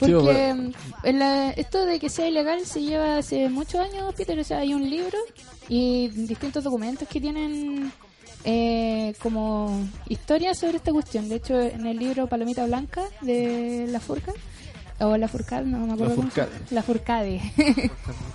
Sí, 0.00 0.12
Porque 0.12 0.52
mm, 0.54 0.72
en 1.04 1.18
la- 1.18 1.50
esto 1.52 1.86
de 1.86 1.98
que 1.98 2.10
sea 2.10 2.28
ilegal 2.28 2.66
se 2.66 2.82
lleva 2.82 3.16
hace 3.18 3.48
muchos 3.48 3.80
años, 3.80 4.12
Peter. 4.14 4.38
O 4.38 4.44
sea, 4.44 4.58
hay 4.58 4.74
un 4.74 4.90
libro 4.90 5.16
y 5.70 6.08
distintos 6.08 6.64
documentos 6.64 7.08
que 7.08 7.18
tienen 7.20 7.90
eh, 8.44 9.14
como 9.22 9.86
historias 10.08 10.58
sobre 10.58 10.76
esta 10.76 10.92
cuestión. 10.92 11.28
De 11.30 11.36
hecho, 11.36 11.58
en 11.60 11.86
el 11.86 11.96
libro 11.98 12.26
Palomita 12.26 12.66
Blanca 12.66 13.04
de 13.22 13.86
La 13.90 13.98
Furca, 14.00 14.32
o 15.00 15.16
La 15.16 15.28
Furcade, 15.28 15.66
no 15.66 15.78
me 15.86 15.92
acuerdo. 15.94 16.14
La 16.14 16.14
cómo 16.16 16.22
Furcade. 16.30 16.50
La 16.70 16.82
Furcade. 16.82 17.40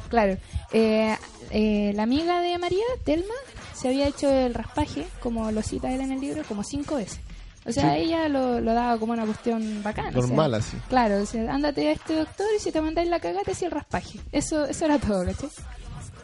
claro. 0.09 0.37
Eh, 0.71 1.15
eh, 1.51 1.91
la 1.95 2.03
amiga 2.03 2.39
de 2.41 2.57
María, 2.57 2.83
Telma, 3.03 3.33
se 3.73 3.87
había 3.89 4.07
hecho 4.07 4.29
el 4.29 4.53
raspaje, 4.53 5.07
como 5.21 5.51
lo 5.51 5.61
cita 5.61 5.91
él 5.93 6.01
en 6.01 6.11
el 6.11 6.21
libro, 6.21 6.43
como 6.47 6.63
cinco 6.63 6.95
veces. 6.95 7.19
O 7.65 7.71
sea, 7.71 7.93
Sí. 7.95 8.01
ella 8.03 8.27
lo, 8.27 8.59
lo 8.59 8.73
daba 8.73 8.97
como 8.97 9.13
una 9.13 9.25
cuestión 9.25 9.83
bacana. 9.83 10.09
o 10.09 10.13
sea, 10.13 10.21
Normal, 10.21 10.53
así. 10.55 10.77
Claro, 10.89 11.21
o 11.21 11.25
sea, 11.25 11.53
ándate 11.53 11.89
a 11.89 11.91
este 11.91 12.15
doctor 12.15 12.47
y 12.55 12.59
si 12.59 12.71
te 12.71 12.81
mandáis 12.81 13.07
la 13.09 13.19
cagada 13.19 13.43
te 13.43 13.51
hacía 13.51 13.67
el 13.67 13.73
raspaje. 13.73 14.19
Eso, 14.31 14.65
eso 14.65 14.85
era 14.85 14.97
todo, 14.97 15.23
¿cachai? 15.25 15.49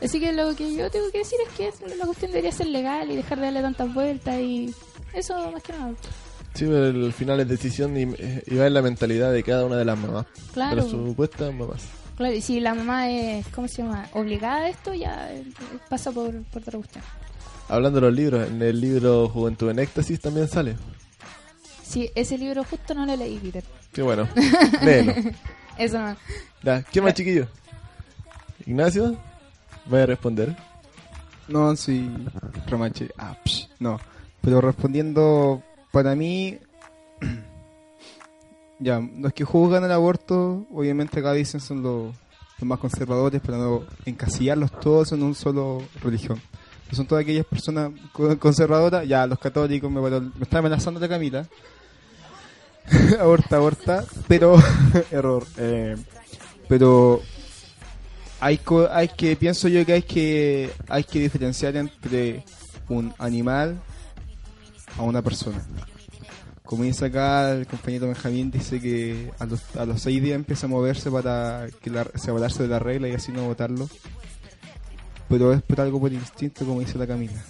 Así 0.04 0.20
que 0.20 0.32
lo 0.34 0.56
que 0.56 0.76
yo 0.76 0.90
tengo 0.92 1.10
que 1.12 1.20
decir 1.20 1.38
es 1.48 1.54
que 1.80 1.96
la 1.96 2.06
cuestión 2.06 2.32
debería 2.32 2.52
ser 2.52 2.68
legal 2.68 3.10
y 3.12 3.16
dejar 3.16 3.38
de 3.40 3.46
darle 3.46 3.62
tantas 3.62 3.92
vueltas 3.94 4.40
y 4.40 4.74
eso 5.14 5.52
más 5.52 5.62
que 5.64 5.74
nada. 5.74 5.92
Sí, 6.58 6.66
pero 6.66 6.86
al 6.86 7.14
final 7.14 7.40
es 7.40 7.48
decisión 7.48 7.96
y, 7.96 8.02
y 8.02 8.56
va 8.56 8.66
en 8.66 8.74
la 8.74 8.82
mentalidad 8.82 9.32
de 9.32 9.44
cada 9.44 9.64
una 9.64 9.76
de 9.78 9.86
las 9.86 9.96
mamás. 9.96 10.26
Claro. 10.54 10.76
De 10.76 10.82
las 10.82 10.90
supuestas 10.90 11.54
mamás. 11.54 11.84
Claro, 12.16 12.34
y 12.34 12.42
si 12.42 12.60
la 12.60 12.74
mamá 12.74 13.12
es, 13.12 13.46
¿cómo 13.50 13.68
se 13.68 13.84
llama? 13.84 14.08
Obligada 14.14 14.62
a 14.62 14.70
esto, 14.70 14.92
ya 14.92 15.30
pasa 15.88 16.12
por, 16.12 16.34
por 16.46 16.64
otra 16.64 16.80
cuestión. 16.80 17.04
Hablando 17.70 18.02
de 18.02 18.08
los 18.08 18.16
libros, 18.16 18.50
en 18.50 18.60
el 18.60 18.82
libro 18.82 19.30
Juventud 19.30 19.70
en 19.70 19.78
Éxtasis 19.78 20.20
también 20.20 20.48
sale. 20.48 20.76
Sí, 21.84 22.10
ese 22.16 22.40
libro 22.40 22.64
justo 22.64 22.96
no 22.96 23.06
lo 23.06 23.16
leí, 23.16 23.38
Peter. 23.38 23.64
Qué 23.94 24.02
bueno. 24.02 24.28
Léelo. 24.84 25.14
Eso 25.78 26.00
no. 26.00 26.18
Ya, 26.64 26.82
¿Qué 26.82 27.02
más, 27.02 27.14
chiquillo? 27.14 27.46
Ignacio, 28.66 29.16
voy 29.86 30.00
a 30.00 30.06
responder. 30.08 30.56
No, 31.48 31.76
sí, 31.76 32.10
remache. 32.66 33.12
Ah, 33.16 33.38
psh, 33.46 33.68
no. 33.80 34.00
Pero 34.42 34.60
respondiendo, 34.60 35.62
para 35.92 36.16
mí, 36.16 36.58
ya, 38.80 39.00
los 39.18 39.34
que 39.34 39.44
juzgan 39.44 39.84
el 39.84 39.92
aborto, 39.92 40.66
obviamente 40.72 41.20
acá 41.20 41.34
dicen 41.34 41.60
son 41.60 41.82
los, 41.82 42.16
más 42.62 42.80
conservadores, 42.80 43.42
para 43.42 43.58
no 43.58 43.84
encasillarlos 44.06 44.72
todos 44.80 45.12
en 45.12 45.24
un 45.24 45.36
solo 45.36 45.82
religión. 46.02 46.42
Son 46.92 47.06
todas 47.06 47.24
aquellas 47.24 47.46
personas 47.46 47.92
co- 48.14 48.38
conservadoras, 48.40 49.08
ya, 49.08 49.28
los 49.28 49.40
católicos, 49.40 49.92
me, 49.92 50.00
me 50.02 50.48
amenazando 50.52 51.00
la 51.00 51.10
Camila. 51.10 51.46
aborta, 53.20 53.58
aborta, 53.58 54.06
pero, 54.28 54.56
error. 55.12 55.46
eh, 55.58 55.98
pero 56.70 57.22
hay, 58.40 58.60
hay 58.92 59.08
que 59.10 59.36
pienso 59.36 59.68
yo 59.68 59.86
que 59.86 59.94
hay 59.94 60.02
que 60.04 60.72
hay 60.88 61.04
que 61.04 61.20
diferenciar 61.20 61.76
entre 61.76 62.44
un 62.88 63.14
animal 63.18 63.82
a 64.98 65.04
una 65.04 65.22
persona. 65.22 65.62
Como 66.64 66.84
dice 66.84 67.06
acá 67.06 67.52
el 67.52 67.66
compañero 67.66 68.08
Benjamín 68.08 68.52
dice 68.52 68.82
que 68.82 69.32
a 69.40 69.46
los, 69.46 69.76
a 69.76 69.86
los 69.86 70.02
seis 70.02 70.22
días 70.22 70.36
empieza 70.36 70.66
a 70.66 70.70
moverse 70.70 71.10
para 71.10 71.68
que 71.82 71.90
la, 71.90 72.06
separarse 72.16 72.64
de 72.64 72.70
la 72.70 72.80
regla 72.80 73.08
y 73.08 73.14
así 73.14 73.32
no 73.32 73.46
votarlo. 73.46 73.90
Pero 75.30 75.54
es 75.54 75.62
por 75.62 75.80
algo 75.80 76.00
por 76.00 76.12
instinto 76.12 76.66
como 76.66 76.82
dice 76.82 76.98
la 76.98 77.08
Camila. 77.08 77.42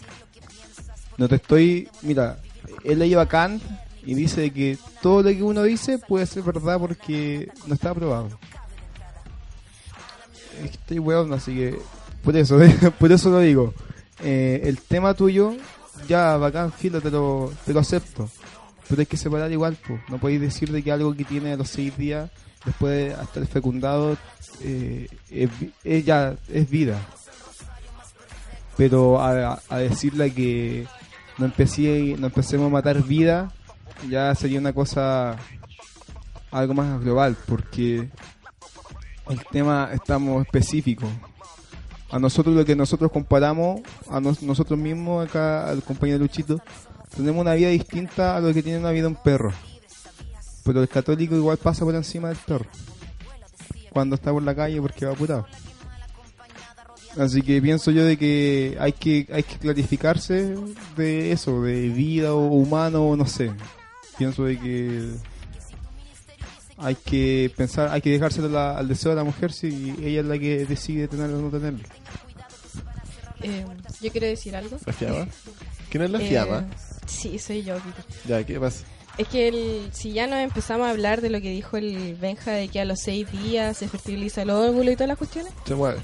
No 1.18 1.28
te 1.28 1.36
estoy 1.36 1.90
mira 2.04 2.38
él 2.84 3.00
le 3.00 3.10
lleva 3.10 3.24
a 3.24 3.28
Kant 3.28 3.62
y 4.06 4.14
dice 4.14 4.52
que 4.52 4.78
todo 5.02 5.24
lo 5.24 5.30
que 5.30 5.44
uno 5.44 5.64
dice 5.64 5.98
puede 5.98 6.26
ser 6.26 6.44
verdad 6.44 6.80
porque 6.80 7.50
no 7.66 7.74
está 7.74 7.90
aprobado. 7.90 8.30
Estoy 10.64 11.00
weón, 11.00 11.34
así 11.34 11.54
que 11.54 11.80
por 12.24 12.36
eso, 12.36 12.60
por 13.00 13.12
eso 13.12 13.30
lo 13.30 13.40
digo. 13.40 13.74
Eh, 14.24 14.62
el 14.64 14.80
tema 14.80 15.14
tuyo, 15.14 15.56
ya 16.08 16.38
bacán, 16.38 16.72
filo, 16.72 17.02
te 17.02 17.12
lo, 17.12 17.52
te 17.66 17.74
lo 17.74 17.80
acepto. 17.80 18.30
Pero 18.88 19.02
hay 19.02 19.06
que 19.06 19.18
separar 19.18 19.52
igual, 19.52 19.78
pues. 19.86 20.00
No 20.10 20.18
podéis 20.18 20.42
decir 20.42 20.72
de 20.72 20.82
que 20.84 20.92
algo 20.92 21.14
que 21.14 21.26
tiene 21.26 21.58
los 21.58 21.70
seis 21.70 21.98
días, 21.98 22.30
después 22.66 22.94
de 22.94 23.22
estar 23.22 23.46
fecundado, 23.48 24.18
eh, 24.62 25.08
es, 25.30 25.50
es 25.84 26.06
ya 26.06 26.36
es 26.48 26.70
vida. 26.70 27.00
Pero 28.78 29.20
a, 29.20 29.62
a 29.70 29.78
decirle 29.78 30.34
que 30.34 30.88
no, 31.38 31.46
empecé, 31.46 32.16
no 32.18 32.28
empecemos 32.28 32.68
a 32.68 32.74
matar 32.74 33.04
vida, 33.04 33.52
ya 34.10 34.34
sería 34.36 34.60
una 34.60 34.74
cosa 34.74 35.36
algo 36.52 36.74
más 36.74 37.02
global, 37.02 37.36
porque 37.46 38.10
el 39.30 39.46
tema 39.52 39.90
estamos 39.94 40.46
específico. 40.46 41.08
A 42.10 42.20
nosotros 42.20 42.56
lo 42.56 42.64
que 42.64 42.76
nosotros 42.76 43.12
comparamos, 43.12 43.82
a 44.10 44.20
nos- 44.20 44.42
nosotros 44.42 44.80
mismos, 44.80 45.28
acá 45.28 45.70
al 45.70 45.84
compañero 45.84 46.20
Luchito, 46.20 46.62
tenemos 47.16 47.42
una 47.42 47.54
vida 47.54 47.70
distinta 47.70 48.38
a 48.38 48.40
lo 48.42 48.54
que 48.54 48.64
tiene 48.64 48.80
una 48.80 48.92
vida 48.92 49.08
un 49.08 49.16
perro. 49.16 49.52
Pero 50.64 50.82
el 50.82 50.88
católico 50.90 51.36
igual 51.36 51.58
pasa 51.58 51.84
por 51.86 51.96
encima 51.96 52.30
del 52.30 52.38
perro. 52.38 52.66
Cuando 53.92 54.16
está 54.16 54.32
por 54.32 54.44
la 54.44 54.56
calle 54.56 54.82
porque 54.82 55.06
va 55.06 55.14
apurado. 55.14 55.46
Así 57.18 57.42
que 57.42 57.62
pienso 57.62 57.90
yo 57.92 58.06
de 58.06 58.16
que 58.16 58.78
hay 58.80 58.92
que 58.94 59.28
hay 59.34 59.42
que 59.44 59.58
clarificarse 59.58 60.56
de 60.96 61.32
eso, 61.32 61.62
de 61.64 61.90
vida 61.90 62.34
o 62.34 62.46
humano, 62.48 63.16
no 63.16 63.26
sé. 63.26 63.52
Pienso 64.18 64.44
de 64.44 64.60
que 64.60 65.12
hay 66.78 66.96
que 66.96 67.52
pensar, 67.56 67.90
hay 67.92 68.02
que 68.02 68.10
dejárselo 68.12 68.50
la- 68.50 68.78
al 68.78 68.88
deseo 68.88 69.12
de 69.12 69.18
la 69.18 69.24
mujer 69.24 69.52
si 69.52 69.96
ella 70.02 70.22
es 70.22 70.26
la 70.26 70.38
que 70.38 70.66
decide 70.66 71.08
tenerlo 71.08 71.40
o 71.40 71.42
no 71.42 71.50
tenerlo. 71.50 71.80
Eh, 73.42 73.66
yo 74.02 74.12
quiero 74.12 74.28
decir 74.28 74.56
algo. 74.56 74.78
¿La 74.86 74.94
fiamma? 74.94 75.28
¿Quién 75.90 76.04
es 76.04 76.10
la 76.12 76.20
Eh? 76.22 76.66
Sí, 77.06 77.40
soy 77.40 77.64
yo. 77.64 77.76
Ya, 78.28 78.44
¿qué 78.46 78.60
pasa? 78.60 78.84
Es 79.18 79.28
que 79.28 79.48
el- 79.48 79.90
si 79.94 80.12
ya 80.12 80.28
nos 80.28 80.40
empezamos 80.40 80.88
a 80.88 80.92
hablar 80.92 81.22
de 81.22 81.30
lo 81.30 81.42
que 81.42 81.50
dijo 81.50 81.78
el 81.78 82.16
Benja 82.16 82.52
de 82.52 82.68
que 82.68 82.80
a 82.80 82.86
los 82.86 83.00
seis 83.00 83.32
días 83.32 83.78
se 83.78 83.88
fertiliza 83.88 84.44
el 84.44 84.50
óvulo 84.52 84.92
y 84.92 84.96
todas 84.96 85.08
las 85.08 85.18
cuestiones, 85.18 85.54
Se 85.66 85.74
mueve. 85.76 86.00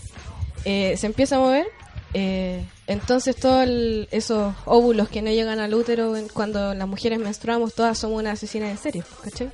eh, 0.66 0.96
se 0.98 1.06
empieza 1.08 1.36
a 1.36 1.40
mover, 1.40 1.68
eh, 2.16 2.66
entonces 2.88 3.36
todos 3.36 3.64
el- 3.64 4.08
esos 4.12 4.56
óvulos 4.66 5.10
que 5.10 5.22
no 5.22 5.30
llegan 5.30 5.60
al 5.60 5.74
útero 5.76 6.14
cuando 6.34 6.74
las 6.74 6.88
mujeres 6.88 7.20
menstruamos, 7.20 7.76
todas 7.76 8.00
somos 8.00 8.20
una 8.20 8.32
asesina 8.32 8.70
en 8.72 8.78
serio, 8.80 9.04
¿cachai? 9.24 9.52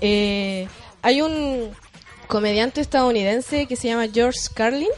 Eh, 0.00 0.68
hay 1.02 1.20
un 1.22 1.70
comediante 2.26 2.80
estadounidense 2.80 3.66
que 3.66 3.76
se 3.76 3.88
llama 3.88 4.08
George 4.12 4.38
Carlin, 4.54 4.88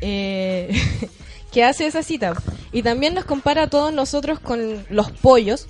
eh, 0.00 0.70
que 1.52 1.64
hace 1.64 1.86
esa 1.86 2.02
cita. 2.02 2.34
Y 2.72 2.82
también 2.82 3.14
nos 3.14 3.24
compara 3.24 3.64
a 3.64 3.70
todos 3.70 3.92
nosotros 3.92 4.40
con 4.40 4.84
los 4.90 5.10
pollos. 5.12 5.66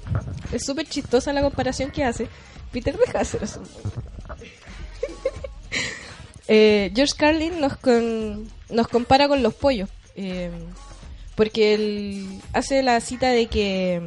Es 0.53 0.65
súper 0.65 0.87
chistosa 0.89 1.33
la 1.33 1.43
comparación 1.43 1.91
que 1.91 2.05
hace. 2.05 2.29
Peter, 2.73 2.97
deja. 2.97 3.23
Eh, 6.49 6.91
George 6.95 7.15
Carlin 7.17 7.61
nos, 7.61 7.77
con- 7.77 8.49
nos 8.69 8.89
compara 8.89 9.29
con 9.29 9.43
los 9.43 9.55
pollos. 9.55 9.89
eh, 10.17 10.51
porque 11.35 11.73
él 11.75 12.41
hace 12.53 12.83
la 12.83 13.01
cita 13.01 13.31
de 13.31 13.47
que 13.47 14.03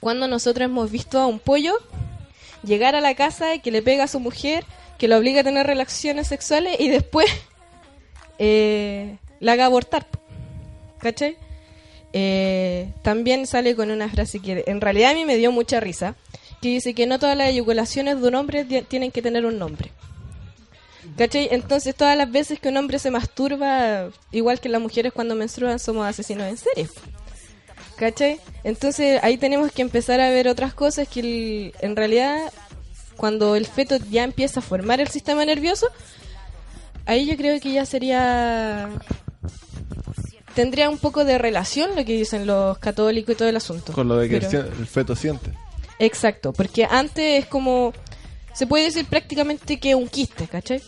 cuando 0.00 0.28
nosotros 0.28 0.66
hemos 0.66 0.90
visto 0.90 1.18
a 1.18 1.26
un 1.26 1.38
pollo 1.38 1.72
llegar 2.64 2.94
a 2.96 3.00
la 3.00 3.14
casa 3.14 3.54
y 3.54 3.60
que 3.60 3.70
le 3.70 3.82
pega 3.82 4.04
a 4.04 4.08
su 4.08 4.20
mujer, 4.20 4.64
que 4.98 5.08
lo 5.08 5.16
obliga 5.16 5.40
a 5.40 5.44
tener 5.44 5.66
relaciones 5.66 6.28
sexuales 6.28 6.76
y 6.80 6.88
después 6.88 7.26
eh, 8.38 9.16
la 9.40 9.52
haga 9.52 9.66
abortar. 9.66 10.06
¿Cachai? 10.98 11.36
Eh, 12.12 12.92
también 13.02 13.46
sale 13.46 13.74
con 13.74 13.90
una 13.90 14.08
frase 14.08 14.38
que 14.40 14.64
en 14.66 14.80
realidad 14.80 15.10
a 15.10 15.14
mí 15.14 15.24
me 15.24 15.36
dio 15.36 15.50
mucha 15.52 15.80
risa, 15.80 16.14
que 16.62 16.68
dice 16.68 16.94
que 16.94 17.06
no 17.06 17.18
todas 17.18 17.36
las 17.36 17.48
eyaculaciones 17.48 18.20
de 18.20 18.28
un 18.28 18.34
hombre 18.36 18.64
ti- 18.64 18.82
tienen 18.82 19.10
que 19.10 19.20
tener 19.20 19.44
un 19.44 19.58
nombre. 19.58 19.90
¿Cachai? 21.18 21.48
Entonces 21.50 21.94
todas 21.94 22.16
las 22.16 22.30
veces 22.30 22.58
que 22.58 22.68
un 22.70 22.76
hombre 22.78 22.98
se 22.98 23.10
masturba, 23.10 24.08
igual 24.32 24.60
que 24.60 24.68
las 24.70 24.80
mujeres 24.80 25.12
cuando 25.12 25.34
menstruan, 25.34 25.78
somos 25.78 26.06
asesinos 26.06 26.48
en 26.48 26.56
serie. 26.56 26.88
¿Cachai? 27.96 28.40
Entonces 28.64 29.20
ahí 29.22 29.36
tenemos 29.38 29.70
que 29.72 29.82
empezar 29.82 30.20
a 30.20 30.30
ver 30.30 30.48
otras 30.48 30.74
cosas 30.74 31.06
que 31.08 31.20
el- 31.20 31.74
en 31.80 31.94
realidad 31.96 32.52
cuando 33.16 33.54
el 33.56 33.66
feto 33.66 33.96
ya 34.10 34.24
empieza 34.24 34.60
a 34.60 34.62
formar 34.62 35.00
el 35.00 35.08
sistema 35.08 35.44
nervioso, 35.44 35.86
ahí 37.06 37.26
yo 37.26 37.36
creo 37.36 37.60
que 37.60 37.72
ya 37.72 37.86
sería 37.86 38.88
tendría 40.54 40.88
un 40.90 40.98
poco 40.98 41.24
de 41.24 41.38
relación 41.38 41.90
lo 41.96 42.04
que 42.04 42.12
dicen 42.16 42.46
los 42.46 42.78
católicos 42.78 43.34
y 43.34 43.38
todo 43.38 43.48
el 43.48 43.56
asunto. 43.56 43.92
Con 43.92 44.08
lo 44.08 44.16
de 44.16 44.28
que 44.28 44.36
el, 44.36 44.40
Pero- 44.46 44.50
cien- 44.68 44.78
el 44.78 44.86
feto 44.86 45.14
siente. 45.16 45.52
Exacto, 45.98 46.52
porque 46.52 46.84
antes 46.90 47.44
es 47.44 47.46
como 47.46 47.92
se 48.52 48.66
puede 48.66 48.84
decir 48.84 49.06
prácticamente 49.06 49.78
que 49.78 49.94
un 49.94 50.08
quiste, 50.08 50.48
¿cachai? 50.48 50.82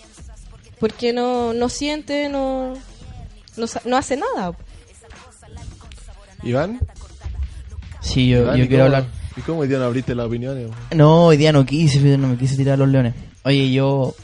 Porque 0.81 1.13
no 1.13 1.53
no 1.53 1.69
siente, 1.69 2.29
no 2.29 2.75
no, 3.57 3.67
no 3.85 3.97
hace 3.97 4.17
nada. 4.17 4.53
¿Iván? 6.43 6.81
Sí, 8.07 8.29
yo, 8.29 8.57
¿y 8.57 8.69
quiero 8.69 8.85
hablar. 8.85 9.07
¿Y 9.37 9.41
cómo 9.41 9.61
hoy 9.61 9.69
día 9.69 9.79
no 9.79 9.85
abriste 9.85 10.15
las 10.15 10.27
opiniones? 10.27 10.71
No, 10.95 11.27
hoy 11.27 11.37
día 11.37 11.53
no 11.53 11.67
quise, 11.67 11.99
no 12.17 12.29
me 12.29 12.37
quise 12.37 12.57
tirar 12.57 12.75
a 12.75 12.77
los 12.79 12.89
leones. 12.89 13.15
Oye, 13.43 13.73
yo 13.73 14.15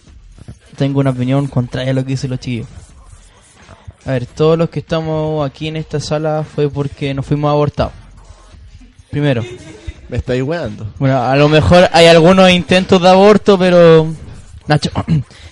tengo 0.77 1.01
una 1.01 1.11
opinión 1.11 1.49
contraria 1.49 1.90
a 1.90 1.95
lo 1.95 2.05
que 2.05 2.11
dicen 2.11 2.31
los 2.31 2.38
chiquillos. 2.38 2.68
A 4.07 4.12
ver, 4.12 4.27
todos 4.27 4.57
los 4.57 4.71
que 4.71 4.79
estamos 4.79 5.45
aquí 5.45 5.66
en 5.66 5.77
esta 5.77 5.99
sala 5.99 6.45
fue 6.45 6.71
porque 6.71 7.12
nos 7.12 7.27
fuimos 7.27 7.51
abortados. 7.51 7.92
Primero. 9.11 9.45
Me 10.09 10.16
estáis 10.16 10.42
weando. 10.42 10.87
Bueno, 10.99 11.21
a 11.21 11.35
lo 11.37 11.49
mejor 11.49 11.88
hay 11.92 12.07
algunos 12.07 12.51
intentos 12.51 13.03
de 13.03 13.09
aborto, 13.09 13.59
pero... 13.59 14.07
Nacho. 14.68 14.90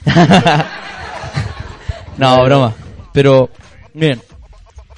no, 2.17 2.45
broma. 2.45 2.75
Pero, 3.13 3.51
miren, 3.93 4.23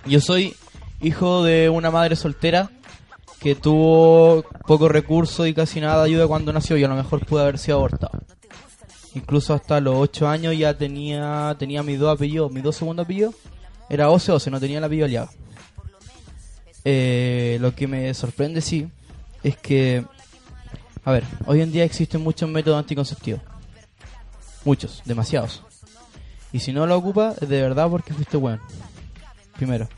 yo 0.05 0.21
soy 0.21 0.55
hijo 1.01 1.43
de 1.43 1.71
una 1.71 1.91
madre 1.91 2.15
soltera 2.15 2.71
que 3.43 3.57
tuvo 3.57 4.45
pocos 4.69 4.89
recursos 4.89 5.49
y 5.49 5.53
casi 5.53 5.81
nada 5.81 6.05
de 6.05 6.11
ayuda 6.11 6.29
cuando 6.29 6.53
nació 6.53 6.77
y 6.77 6.85
a 6.85 6.89
lo 6.89 6.95
mejor 6.95 7.27
pude 7.27 7.43
haber 7.43 7.59
sido 7.59 7.79
abortado. 7.79 8.21
Incluso 9.17 9.53
hasta 9.53 9.81
los 9.81 9.97
8 9.97 10.29
años 10.29 10.57
ya 10.57 10.79
tenía 10.79 11.55
tenía 11.59 11.83
mis 11.83 11.99
dos 11.99 12.15
apellidos, 12.15 12.53
mis 12.53 12.63
dos 12.63 12.77
segundos 12.77 13.05
apellidos. 13.05 13.35
Era 13.91 14.11
Ose 14.11 14.31
Ose, 14.31 14.49
no 14.49 14.61
tenía 14.61 14.79
el 14.79 14.85
apellido 14.85 15.07
aliado. 15.07 15.29
Eh, 16.85 17.59
lo 17.61 17.75
que 17.75 17.89
me 17.89 18.15
sorprende, 18.15 18.61
sí, 18.61 18.89
es 19.43 19.57
que, 19.57 20.05
a 21.05 21.11
ver, 21.11 21.25
hoy 21.47 21.63
en 21.63 21.73
día 21.73 21.83
existen 21.83 22.23
muchos 22.23 22.49
métodos 22.49 22.79
anticonceptivos. 22.79 23.41
Muchos, 24.65 25.03
demasiados. 25.05 25.65
Y 26.53 26.61
si 26.61 26.73
no 26.73 26.87
lo 26.87 26.97
ocupa, 26.97 27.35
es 27.41 27.49
de 27.49 27.61
verdad 27.61 27.91
porque 27.91 28.15
fuiste 28.15 28.37
bueno. 28.37 28.63
Primero. 29.57 29.89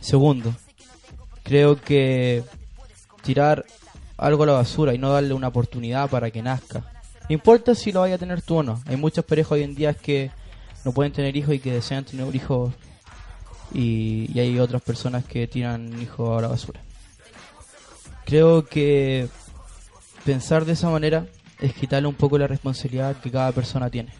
Segundo, 0.00 0.52
creo 1.44 1.80
que 1.80 2.42
tirar 3.24 3.64
algo 4.16 4.44
a 4.44 4.46
la 4.46 4.52
basura 4.52 4.94
y 4.94 4.98
no 4.98 5.12
darle 5.12 5.34
una 5.34 5.48
oportunidad 5.48 6.08
para 6.08 6.30
que 6.30 6.42
nazca. 6.42 6.84
No 7.28 7.34
importa 7.34 7.74
si 7.74 7.90
lo 7.90 8.00
vaya 8.00 8.16
a 8.16 8.18
tener 8.18 8.42
tú 8.42 8.56
o 8.56 8.62
no. 8.62 8.80
Hay 8.86 8.96
muchas 8.96 9.24
parejas 9.24 9.52
hoy 9.52 9.62
en 9.62 9.74
día 9.74 9.94
que 9.94 10.30
no 10.84 10.92
pueden 10.92 11.12
tener 11.12 11.36
hijos 11.36 11.54
y 11.54 11.58
que 11.58 11.72
desean 11.72 12.04
tener 12.04 12.32
hijos. 12.34 12.72
Y, 13.72 14.30
y 14.32 14.40
hay 14.40 14.58
otras 14.58 14.82
personas 14.82 15.24
que 15.24 15.48
tiran 15.48 16.00
hijos 16.00 16.38
a 16.38 16.42
la 16.42 16.48
basura. 16.48 16.80
Creo 18.24 18.66
que 18.66 19.28
pensar 20.24 20.64
de 20.64 20.72
esa 20.72 20.90
manera 20.90 21.26
es 21.60 21.74
quitarle 21.74 22.08
un 22.08 22.14
poco 22.14 22.38
la 22.38 22.46
responsabilidad 22.46 23.16
que 23.16 23.30
cada 23.30 23.52
persona 23.52 23.90
tiene. 23.90 24.12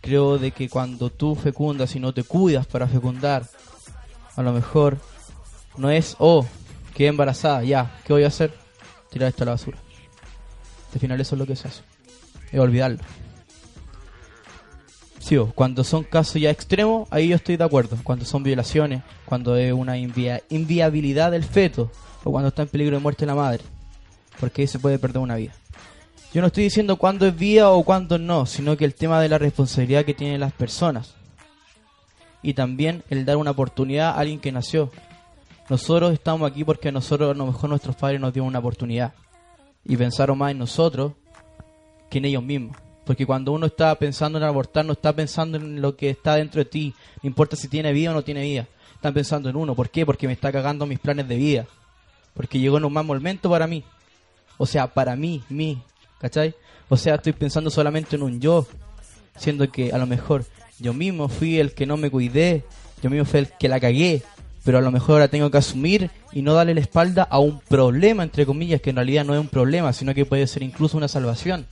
Creo 0.00 0.38
de 0.38 0.50
que 0.50 0.68
cuando 0.68 1.10
tú 1.10 1.34
fecundas 1.34 1.94
y 1.94 2.00
no 2.00 2.14
te 2.14 2.22
cuidas 2.22 2.66
para 2.66 2.86
fecundar, 2.86 3.46
a 4.34 4.42
lo 4.42 4.52
mejor 4.52 4.98
no 5.76 5.90
es, 5.90 6.16
oh, 6.18 6.46
quedé 6.96 7.08
embarazada, 7.08 7.62
ya, 7.62 7.94
¿qué 8.06 8.12
voy 8.14 8.24
a 8.24 8.28
hacer? 8.28 8.54
Tirar 9.10 9.28
esto 9.28 9.42
a 9.44 9.46
la 9.46 9.52
basura. 9.52 9.78
Al 10.94 10.98
final 11.00 11.20
eso 11.20 11.34
es 11.34 11.38
lo 11.38 11.46
que 11.46 11.54
se 11.54 11.68
hace. 11.68 11.82
Es 12.50 12.58
olvidarlo. 12.58 12.98
Sí, 15.18 15.36
cuando 15.54 15.84
son 15.84 16.04
casos 16.04 16.40
ya 16.40 16.50
extremos, 16.50 17.06
ahí 17.10 17.28
yo 17.28 17.36
estoy 17.36 17.56
de 17.56 17.64
acuerdo. 17.64 17.98
Cuando 18.02 18.24
son 18.24 18.42
violaciones, 18.42 19.02
cuando 19.26 19.56
es 19.56 19.72
una 19.72 19.98
invia- 19.98 20.42
inviabilidad 20.48 21.32
del 21.32 21.44
feto, 21.44 21.90
o 22.24 22.30
cuando 22.30 22.48
está 22.48 22.62
en 22.62 22.68
peligro 22.68 22.96
de 22.96 23.02
muerte 23.02 23.26
la 23.26 23.34
madre. 23.34 23.62
Porque 24.40 24.62
ahí 24.62 24.68
se 24.68 24.78
puede 24.78 24.98
perder 24.98 25.18
una 25.20 25.36
vida. 25.36 25.52
Yo 26.32 26.40
no 26.40 26.46
estoy 26.46 26.64
diciendo 26.64 26.96
cuándo 26.96 27.26
es 27.26 27.36
vida 27.36 27.70
o 27.70 27.82
cuándo 27.82 28.18
no, 28.18 28.46
sino 28.46 28.76
que 28.76 28.84
el 28.84 28.94
tema 28.94 29.20
de 29.20 29.28
la 29.28 29.38
responsabilidad 29.38 30.04
que 30.04 30.14
tienen 30.14 30.40
las 30.40 30.52
personas. 30.52 31.14
Y 32.42 32.54
también 32.54 33.02
el 33.10 33.24
dar 33.24 33.36
una 33.36 33.50
oportunidad 33.50 34.10
a 34.10 34.18
alguien 34.18 34.38
que 34.38 34.52
nació. 34.52 34.92
Nosotros 35.68 36.12
estamos 36.12 36.48
aquí 36.48 36.64
porque 36.64 36.92
nosotros, 36.92 37.30
a 37.30 37.34
lo 37.34 37.46
mejor 37.46 37.70
nuestros 37.70 37.96
padres 37.96 38.20
nos 38.20 38.32
dieron 38.32 38.48
una 38.48 38.60
oportunidad. 38.60 39.12
Y 39.84 39.96
pensaron 39.96 40.38
más 40.38 40.52
en 40.52 40.58
nosotros 40.58 41.12
que 42.08 42.18
en 42.18 42.26
ellos 42.26 42.42
mismos. 42.42 42.76
Porque 43.04 43.24
cuando 43.24 43.52
uno 43.52 43.66
está 43.66 43.94
pensando 43.96 44.38
en 44.38 44.44
abortar, 44.44 44.84
no 44.84 44.92
está 44.92 45.12
pensando 45.12 45.58
en 45.58 45.80
lo 45.80 45.96
que 45.96 46.10
está 46.10 46.34
dentro 46.34 46.58
de 46.58 46.64
ti. 46.64 46.94
No 47.22 47.28
importa 47.28 47.56
si 47.56 47.68
tiene 47.68 47.92
vida 47.92 48.10
o 48.10 48.14
no 48.14 48.22
tiene 48.22 48.42
vida. 48.42 48.66
Están 48.94 49.14
pensando 49.14 49.48
en 49.48 49.56
uno. 49.56 49.74
¿Por 49.76 49.90
qué? 49.90 50.04
Porque 50.04 50.26
me 50.26 50.32
está 50.32 50.50
cagando 50.50 50.86
mis 50.86 50.98
planes 50.98 51.28
de 51.28 51.36
vida. 51.36 51.66
Porque 52.34 52.58
llegó 52.58 52.78
en 52.78 52.84
un 52.84 52.92
mal 52.92 53.04
momento 53.04 53.48
para 53.48 53.66
mí. 53.66 53.84
O 54.58 54.66
sea, 54.66 54.88
para 54.88 55.14
mí, 55.14 55.42
mí. 55.48 55.80
¿Cachai? 56.20 56.54
O 56.88 56.96
sea, 56.96 57.16
estoy 57.16 57.32
pensando 57.32 57.70
solamente 57.70 58.16
en 58.16 58.22
un 58.22 58.40
yo. 58.40 58.66
Siendo 59.36 59.70
que 59.70 59.92
a 59.92 59.98
lo 59.98 60.06
mejor 60.06 60.44
yo 60.80 60.92
mismo 60.92 61.28
fui 61.28 61.60
el 61.60 61.74
que 61.74 61.86
no 61.86 61.96
me 61.96 62.10
cuidé. 62.10 62.64
Yo 63.02 63.10
mismo 63.10 63.24
fui 63.24 63.40
el 63.40 63.50
que 63.56 63.68
la 63.68 63.78
cagué. 63.78 64.22
Pero 64.66 64.76
a 64.78 64.82
lo 64.82 64.90
mejor 64.90 65.12
ahora 65.14 65.28
tengo 65.28 65.50
que 65.50 65.56
asumir 65.58 66.10
y 66.32 66.42
no 66.42 66.52
darle 66.52 66.74
la 66.74 66.80
espalda 66.80 67.22
a 67.22 67.38
un 67.38 67.60
problema, 67.60 68.22
entre 68.22 68.44
comillas, 68.44 68.82
que 68.82 68.90
en 68.90 68.96
realidad 68.96 69.24
no 69.24 69.32
es 69.32 69.40
un 69.40 69.48
problema, 69.48 69.94
sino 69.94 70.12
que 70.12 70.26
puede 70.26 70.46
ser 70.46 70.62
incluso 70.62 70.98
una 70.98 71.08
salvación. 71.08 71.66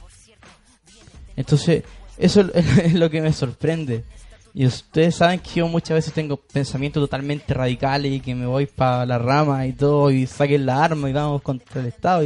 Entonces, 1.36 1.82
eso 2.18 2.42
es 2.54 2.94
lo 2.94 3.10
que 3.10 3.20
me 3.20 3.32
sorprende. 3.32 4.04
Y 4.54 4.66
ustedes 4.66 5.16
saben 5.16 5.40
que 5.40 5.50
yo 5.56 5.66
muchas 5.68 5.96
veces 5.96 6.12
tengo 6.12 6.36
pensamientos 6.36 7.02
totalmente 7.02 7.52
radicales 7.52 8.12
y 8.12 8.20
que 8.20 8.36
me 8.36 8.46
voy 8.46 8.66
para 8.66 9.04
la 9.04 9.18
rama 9.18 9.66
y 9.66 9.72
todo 9.72 10.12
y 10.12 10.26
saquen 10.28 10.64
la 10.64 10.84
arma 10.84 11.10
y 11.10 11.12
vamos 11.12 11.42
contra 11.42 11.80
el 11.80 11.88
Estado. 11.88 12.24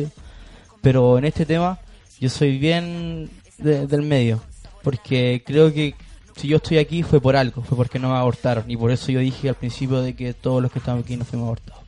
Pero 0.82 1.16
en 1.18 1.24
este 1.24 1.46
tema 1.46 1.78
yo 2.20 2.28
soy 2.28 2.58
bien 2.58 3.30
de- 3.56 3.86
del 3.86 4.02
medio. 4.02 4.42
Porque 4.82 5.42
creo 5.44 5.72
que 5.72 5.94
si 6.38 6.46
yo 6.46 6.58
estoy 6.58 6.78
aquí 6.78 7.02
fue 7.02 7.20
por 7.20 7.34
algo, 7.34 7.62
fue 7.62 7.76
porque 7.76 7.98
no 7.98 8.10
me 8.10 8.16
abortaron. 8.16 8.70
Y 8.70 8.76
por 8.76 8.92
eso 8.92 9.10
yo 9.10 9.18
dije 9.18 9.48
al 9.48 9.56
principio 9.56 10.00
de 10.00 10.14
que 10.14 10.34
todos 10.34 10.62
los 10.62 10.70
que 10.70 10.78
estamos 10.78 11.04
aquí 11.04 11.16
no 11.16 11.24
fuimos 11.24 11.46
abortados. 11.46 11.82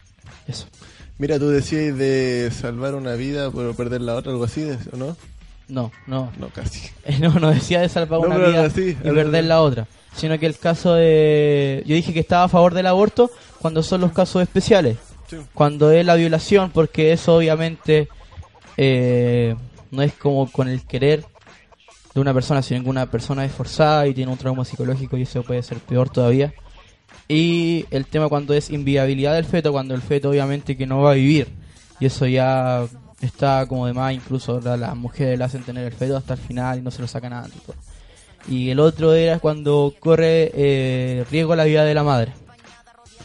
Eso. 0.49 0.67
Mira, 1.19 1.39
tú 1.39 1.49
decías 1.49 1.97
de 1.97 2.51
salvar 2.51 2.97
una 2.97 3.15
vida 3.15 3.51
por 3.51 3.75
perder 3.77 4.01
la 4.01 4.17
otra, 4.17 4.33
algo 4.33 4.45
así, 4.45 4.69
¿o 4.93 4.97
no? 4.97 5.17
No, 5.69 5.93
no. 6.09 6.33
No, 6.39 6.49
casi. 6.49 6.91
No, 7.21 7.33
no 7.39 7.51
decía 7.51 7.81
de 7.81 7.89
salvar 7.89 8.21
No, 8.21 8.27
una 8.27 8.39
vida 8.39 8.65
así, 8.65 8.91
y 8.91 8.95
perder 8.95 9.45
la 9.45 9.63
otra. 9.63 9.87
Sino 10.17 10.37
que 10.41 10.47
el 10.47 10.59
caso 10.59 10.95
de... 10.95 11.85
Yo 11.87 11.95
dije 11.95 12.13
que 12.13 12.19
estaba 12.19 12.45
a 12.45 12.49
favor 12.49 12.75
del 12.75 12.87
aborto 12.87 13.31
cuando 13.61 13.85
son 13.85 14.01
los 14.01 14.11
casos 14.11 14.43
especiales. 14.43 14.97
Sí. 15.29 15.37
Cuando 15.55 15.93
es 15.93 16.05
la 16.05 16.17
violación, 16.17 16.73
porque 16.73 17.13
eso 17.13 17.37
obviamente 17.37 18.09
eh, 18.77 19.55
no 19.93 20.03
es 20.03 20.13
como 20.15 20.51
con 20.51 20.69
el 20.69 20.85
querer 20.85 21.25
de 22.15 22.21
una 22.21 22.35
persona, 22.35 22.63
sino 22.63 22.83
que 22.83 22.89
una 22.91 23.11
persona 23.11 23.45
es 23.45 23.53
forzada 23.53 24.07
y 24.07 24.15
tiene 24.15 24.33
un 24.33 24.39
trauma 24.39 24.65
psicológico 24.65 25.17
y 25.17 25.23
eso 25.23 25.43
puede 25.43 25.63
ser 25.63 25.79
peor 25.79 26.11
todavía. 26.11 26.53
Y 27.29 27.87
el 27.91 28.07
tema 28.07 28.29
cuando 28.29 28.55
es 28.55 28.71
inviabilidad 28.71 29.35
del 29.35 29.45
feto, 29.45 29.73
cuando 29.73 29.95
el 29.95 30.03
feto 30.03 30.31
obviamente 30.31 30.77
que 30.77 30.87
no 30.87 31.01
va 31.03 31.13
a 31.13 31.15
vivir. 31.15 31.49
Y 32.01 32.07
eso 32.07 32.27
ya 32.27 32.85
está 33.21 33.67
como 33.67 33.87
de 33.87 33.93
más, 33.93 34.13
incluso 34.15 34.61
a 34.65 34.77
las 34.77 34.97
mujeres 34.97 35.39
le 35.39 35.45
hacen 35.45 35.63
tener 35.63 35.85
el 35.85 35.93
feto 35.93 36.17
hasta 36.17 36.35
el 36.35 36.41
final 36.41 36.79
y 36.79 36.83
no 36.83 36.91
se 36.91 37.03
lo 37.03 37.09
sacan 37.09 37.47
y 37.47 37.59
todo. 37.61 37.77
Y 38.49 38.71
el 38.71 38.81
otro 38.81 39.13
era 39.15 39.39
cuando 39.39 39.95
corre 40.01 40.51
eh, 40.55 41.25
riesgo 41.31 41.55
la 41.55 41.65
vida 41.65 41.85
de 41.85 41.95
la 41.95 42.03
madre. 42.03 42.33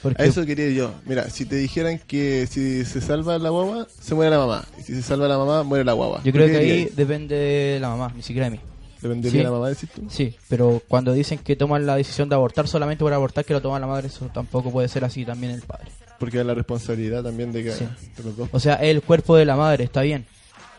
Porque 0.02 0.21
A 0.21 0.26
eso 0.26 0.45
quería 0.45 0.69
yo. 0.69 0.93
Mira, 1.06 1.30
si 1.30 1.45
te 1.45 1.56
dijeran 1.56 2.00
que 2.06 2.45
si 2.48 2.86
se 2.86 3.02
salva 3.02 3.39
la 3.39 3.50
guagua, 3.50 3.88
se 4.00 4.13
muere 4.13 4.30
la 4.30 4.38
mamá. 4.38 4.65
Y 4.78 4.84
si 4.84 4.93
se 4.93 5.02
salva 5.02 5.28
la 5.28 5.38
mamá, 5.38 5.63
muere 5.63 5.84
la 5.84 5.93
guagua. 5.93 6.21
yo 6.24 6.32
creo 6.32 6.45
¿Qué 6.45 6.52
que 6.52 6.58
ahí 6.60 6.69
dirías? 6.69 6.95
depende 6.95 7.36
de 7.36 7.80
la 7.80 7.89
mamá, 7.89 8.12
ni 8.15 8.21
siquiera 8.21 8.50
de 8.50 8.58
mí. 8.58 8.60
¿Dependería 9.08 9.32
Sí. 9.32 9.38
de 9.38 9.44
la 9.44 9.52
mamá, 9.52 9.70
decís 9.70 9.89
tú? 9.94 10.08
Sí, 10.10 10.36
pero 10.50 10.82
cuando 10.88 11.13
dicen 11.13 11.38
que 11.38 11.56
toman 11.56 11.86
la 11.86 11.96
decisión 11.96 12.28
de 12.28 12.34
abortar 12.36 12.68
solamente 12.68 13.04
por 13.04 13.13
abortar, 13.13 13.46
que 13.46 13.54
lo 13.54 13.62
toma 13.62 13.80
la 13.80 13.86
madre, 13.86 14.08
eso 14.08 14.26
tampoco 14.34 14.72
puede 14.72 14.88
ser 14.88 15.06
así 15.06 15.24
también 15.26 15.54
el 15.54 15.62
padre. 15.62 15.91
Porque 16.20 16.39
es 16.39 16.46
la 16.46 16.54
responsabilidad 16.56 17.22
también 17.24 17.52
de 17.52 17.63
que 17.63 17.72
Sí. 17.72 17.88
de 18.18 18.24
los 18.24 18.36
dos. 18.36 18.50
O 18.52 18.60
sea, 18.60 18.76
el 18.76 19.04
cuerpo 19.04 19.36
de 19.36 19.46
la 19.46 19.56
madre 19.56 19.84
está 19.84 20.02
bien. 20.02 20.26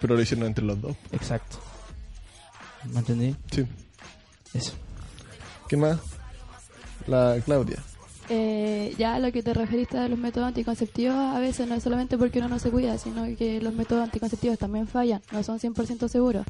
Pero 0.00 0.16
lo 0.16 0.22
hicieron 0.22 0.46
entre 0.46 0.64
los 0.64 0.80
dos. 0.80 0.96
Exacto. 1.12 1.58
¿Me 2.92 2.98
entendí? 2.98 3.36
Sí. 3.52 3.64
Eso. 4.54 4.72
¿Qué 5.68 5.76
más? 5.76 5.98
La 7.06 7.36
Claudia. 7.44 7.82
Eh, 8.28 8.92
ya 8.98 9.14
a 9.14 9.18
lo 9.20 9.30
que 9.30 9.42
te 9.42 9.54
referiste 9.54 9.98
a 9.98 10.08
los 10.08 10.18
métodos 10.18 10.48
anticonceptivos, 10.48 11.14
a 11.16 11.38
veces 11.38 11.68
no 11.68 11.76
es 11.76 11.82
solamente 11.84 12.18
porque 12.18 12.40
uno 12.40 12.48
no 12.48 12.58
se 12.58 12.70
cuida, 12.70 12.98
sino 12.98 13.24
que 13.36 13.60
los 13.60 13.72
métodos 13.72 14.02
anticonceptivos 14.02 14.58
también 14.58 14.88
fallan, 14.88 15.22
no 15.30 15.42
son 15.44 15.60
100% 15.60 16.08
seguros. 16.08 16.44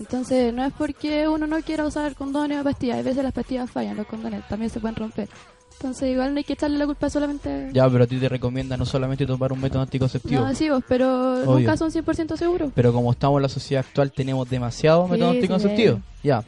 Entonces, 0.00 0.52
no 0.52 0.64
es 0.64 0.72
porque 0.72 1.28
uno 1.28 1.46
no 1.46 1.60
quiera 1.60 1.86
usar 1.86 2.14
condones 2.16 2.60
o 2.60 2.64
pastillas, 2.64 2.98
a 2.98 3.02
veces 3.02 3.22
las 3.22 3.32
pastillas 3.32 3.70
fallan, 3.70 3.96
los 3.96 4.06
condones 4.06 4.46
también 4.48 4.68
se 4.70 4.80
pueden 4.80 4.96
romper. 4.96 5.28
Entonces, 5.74 6.10
igual 6.12 6.32
no 6.32 6.38
hay 6.38 6.44
que 6.44 6.52
echarle 6.54 6.78
la 6.78 6.86
culpa 6.86 7.08
solamente... 7.10 7.70
Ya, 7.72 7.88
pero 7.88 8.04
a 8.04 8.06
ti 8.06 8.16
te 8.16 8.28
recomienda 8.28 8.76
no 8.76 8.84
solamente 8.84 9.26
tomar 9.26 9.52
un 9.52 9.60
método 9.60 9.82
anticonceptivo. 9.82 10.40
No, 10.40 10.54
sí, 10.54 10.68
vos, 10.70 10.82
pero 10.88 11.42
Obvio. 11.42 11.58
nunca 11.60 11.76
son 11.76 11.90
100% 11.90 12.36
seguros. 12.36 12.72
Pero 12.74 12.92
como 12.92 13.10
estamos 13.12 13.38
en 13.38 13.42
la 13.42 13.48
sociedad 13.48 13.84
actual, 13.86 14.12
tenemos 14.12 14.48
demasiados 14.48 15.06
Sí, 15.06 15.12
métodos 15.12 15.34
anticonceptivos. 15.36 15.98
sí. 16.20 16.28
Ya. 16.28 16.42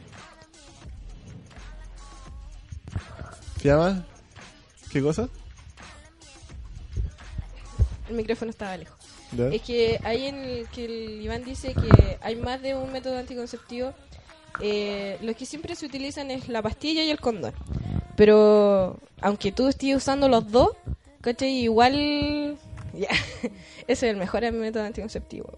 ¿Se 3.61 3.67
llama? 3.69 4.03
¿Qué 4.95 5.01
cosa? 5.01 5.27
El 8.07 8.15
micrófono 8.15 8.49
estaba 8.49 8.77
lejos. 8.77 8.97
Ya. 9.35 9.49
Es 9.49 9.61
que 9.61 9.99
ahí 10.05 10.27
en 10.27 10.35
el 10.35 10.69
que 10.69 10.85
el 10.85 11.21
Iván 11.21 11.43
dice 11.43 11.73
que 11.73 12.17
hay 12.21 12.37
más 12.37 12.61
de 12.61 12.75
un 12.75 12.93
método 12.93 13.17
anticonceptivo. 13.17 13.93
Eh, 14.61 15.17
los 15.21 15.35
que 15.35 15.45
siempre 15.45 15.75
se 15.75 15.85
utilizan 15.85 16.31
es 16.31 16.47
la 16.47 16.61
pastilla 16.61 17.03
y 17.03 17.09
el 17.09 17.19
condón. 17.19 17.53
Pero 18.15 18.97
aunque 19.19 19.51
tú 19.51 19.67
estés 19.67 19.97
usando 19.97 20.29
los 20.29 20.49
dos, 20.49 20.69
¿cachai? 21.19 21.51
Igual. 21.51 22.57
Ya. 22.93 23.09
Ese 23.87 24.07
es 24.07 24.13
el 24.13 24.15
mejor 24.15 24.49
método 24.53 24.83
anticonceptivo. 24.83 25.51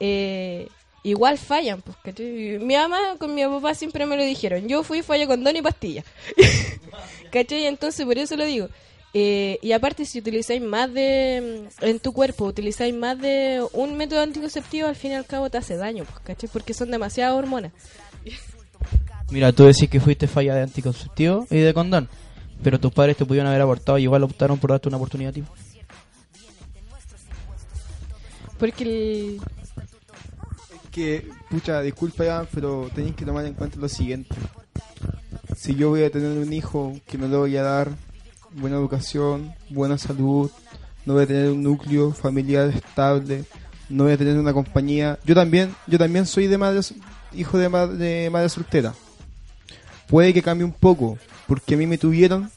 Eh, 0.00 0.68
igual 1.02 1.38
fallan, 1.38 1.82
pues, 1.82 1.96
¿cachai? 2.02 2.58
Mi 2.60 2.74
mamá 2.74 2.98
con 3.18 3.34
mi 3.34 3.42
papá 3.44 3.74
siempre 3.74 4.06
me 4.06 4.16
lo 4.16 4.22
dijeron. 4.24 4.68
Yo 4.68 4.82
fui 4.82 5.02
falla 5.02 5.26
condón 5.26 5.56
y 5.56 5.62
pastilla. 5.62 6.04
¿Cachai? 7.32 7.66
Entonces, 7.66 8.04
por 8.04 8.18
eso 8.18 8.36
lo 8.36 8.44
digo. 8.44 8.68
Eh, 9.12 9.58
y 9.62 9.72
aparte, 9.72 10.04
si 10.04 10.20
utilizáis 10.20 10.62
más 10.62 10.92
de. 10.92 11.68
mm, 11.80 11.84
En 11.84 11.98
tu 12.00 12.12
cuerpo, 12.12 12.44
utilizáis 12.44 12.94
más 12.94 13.18
de 13.18 13.64
un 13.72 13.96
método 13.96 14.20
anticonceptivo, 14.22 14.86
al 14.88 14.94
fin 14.96 15.12
y 15.12 15.14
al 15.14 15.26
cabo 15.26 15.50
te 15.50 15.58
hace 15.58 15.76
daño, 15.76 16.04
pues, 16.04 16.18
¿cachai? 16.20 16.48
Porque 16.52 16.74
son 16.74 16.90
demasiadas 16.90 17.34
hormonas. 17.34 17.72
Mira, 19.30 19.52
tú 19.52 19.64
decís 19.64 19.88
que 19.88 20.00
fuiste 20.00 20.26
falla 20.26 20.54
de 20.54 20.62
anticonceptivo 20.62 21.46
y 21.50 21.58
de 21.58 21.74
condón. 21.74 22.08
Pero 22.62 22.78
tus 22.78 22.92
padres 22.92 23.16
te 23.16 23.24
pudieron 23.24 23.48
haber 23.48 23.62
abortado 23.62 23.96
y 23.98 24.02
igual 24.02 24.22
optaron 24.24 24.58
por 24.58 24.70
darte 24.70 24.88
una 24.88 24.96
oportunidad, 24.98 25.32
tío. 25.32 25.44
Porque 28.58 28.82
el. 28.84 29.40
Que, 30.90 31.28
pucha, 31.48 31.80
disculpa 31.82 32.46
pero 32.52 32.90
tenéis 32.94 33.14
que 33.14 33.24
tomar 33.24 33.44
en 33.46 33.54
cuenta 33.54 33.78
lo 33.78 33.88
siguiente. 33.88 34.34
Si 35.56 35.74
yo 35.74 35.90
voy 35.90 36.04
a 36.04 36.10
tener 36.10 36.38
un 36.38 36.52
hijo 36.52 36.98
que 37.06 37.18
no 37.18 37.28
le 37.28 37.36
voy 37.36 37.56
a 37.56 37.62
dar 37.62 37.90
buena 38.52 38.76
educación, 38.76 39.54
buena 39.68 39.98
salud, 39.98 40.50
no 41.06 41.14
voy 41.14 41.24
a 41.24 41.26
tener 41.26 41.50
un 41.50 41.62
núcleo 41.62 42.12
familiar 42.12 42.68
estable, 42.68 43.44
no 43.88 44.04
voy 44.04 44.12
a 44.12 44.18
tener 44.18 44.38
una 44.38 44.52
compañía. 44.52 45.18
Yo 45.24 45.34
también, 45.34 45.74
yo 45.86 45.98
también 45.98 46.26
soy 46.26 46.46
de 46.46 46.58
madre, 46.58 46.80
hijo 47.32 47.58
de 47.58 47.68
madre, 47.68 47.96
de 47.96 48.30
madre 48.30 48.48
soltera. 48.48 48.94
Puede 50.08 50.34
que 50.34 50.42
cambie 50.42 50.64
un 50.64 50.72
poco, 50.72 51.18
porque 51.46 51.74
a 51.74 51.76
mí 51.76 51.86
me 51.86 51.98
tuvieron 51.98 52.50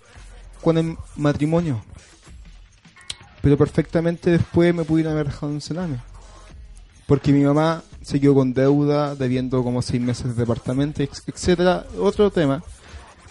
con 0.61 0.77
el 0.77 0.97
matrimonio. 1.15 1.83
Pero 3.41 3.57
perfectamente 3.57 4.31
después 4.31 4.73
me 4.73 4.85
pudieron 4.85 5.13
haber 5.13 5.27
dejado 5.27 5.51
un 5.51 5.61
cename. 5.61 6.12
Porque 7.13 7.31
mi 7.31 7.43
mamá 7.43 7.83
se 8.01 8.19
quedó 8.19 8.33
con 8.33 8.55
deuda, 8.55 9.13
debiendo 9.13 9.63
como 9.63 9.83
seis 9.83 10.01
meses 10.01 10.25
de 10.25 10.33
departamento, 10.33 11.03
etcétera. 11.03 11.85
Otro 11.99 12.31
tema. 12.31 12.63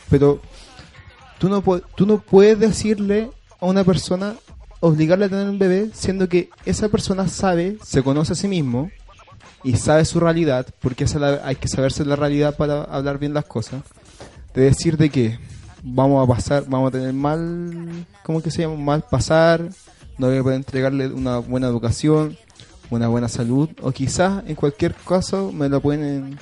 Pero 0.08 0.40
tú 1.40 1.48
no, 1.48 1.60
tú 1.96 2.06
no 2.06 2.18
puedes 2.18 2.60
decirle 2.60 3.32
a 3.60 3.66
una 3.66 3.82
persona, 3.82 4.36
obligarle 4.78 5.24
a 5.24 5.28
tener 5.30 5.48
un 5.48 5.58
bebé, 5.58 5.90
siendo 5.94 6.28
que 6.28 6.48
esa 6.64 6.90
persona 6.90 7.26
sabe, 7.26 7.76
se 7.82 8.04
conoce 8.04 8.34
a 8.34 8.36
sí 8.36 8.46
mismo 8.46 8.88
y 9.64 9.74
sabe 9.74 10.04
su 10.04 10.20
realidad, 10.20 10.64
porque 10.80 11.02
esa 11.02 11.44
hay 11.44 11.56
que 11.56 11.66
saberse 11.66 12.04
la 12.04 12.14
realidad 12.14 12.56
para 12.56 12.84
hablar 12.84 13.18
bien 13.18 13.34
las 13.34 13.46
cosas. 13.46 13.82
De 14.54 14.62
decir 14.62 14.96
de 14.96 15.10
que 15.10 15.40
vamos 15.82 16.22
a 16.22 16.32
pasar, 16.32 16.66
vamos 16.68 16.90
a 16.90 16.92
tener 16.92 17.12
mal, 17.14 18.06
¿cómo 18.22 18.40
que 18.40 18.52
se 18.52 18.62
llama? 18.62 18.76
Mal 18.76 19.04
pasar, 19.10 19.70
no 20.18 20.28
voy 20.28 20.36
a 20.36 20.42
poder 20.44 20.58
entregarle 20.58 21.08
una 21.08 21.38
buena 21.38 21.66
educación, 21.66 22.38
una 22.96 23.08
buena 23.08 23.28
salud, 23.28 23.70
o 23.80 23.90
quizás 23.92 24.42
en 24.46 24.54
cualquier 24.54 24.94
caso 24.94 25.52
me 25.52 25.68
lo 25.68 25.80
pueden, 25.80 26.38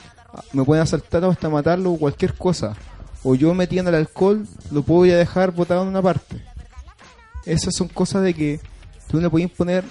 me 0.53 0.65
pueden 0.65 0.83
asaltar 0.83 1.25
o 1.25 1.31
hasta 1.31 1.49
matarlo 1.49 1.93
o 1.93 1.99
cualquier 1.99 2.35
cosa. 2.35 2.75
O 3.23 3.35
yo 3.35 3.55
metiendo 3.55 3.91
el 3.91 3.97
alcohol 3.97 4.47
lo 4.71 4.83
puedo 4.83 5.07
ya 5.07 5.17
dejar 5.17 5.53
botado 5.53 5.83
en 5.83 5.89
una 5.89 6.03
parte. 6.03 6.43
Esas 7.45 7.75
son 7.75 7.89
cosas 7.89 8.23
de 8.23 8.35
que 8.35 8.61
tú 9.09 9.17
no 9.17 9.23
le 9.25 9.31
puedes 9.31 9.51
poner, 9.51 9.85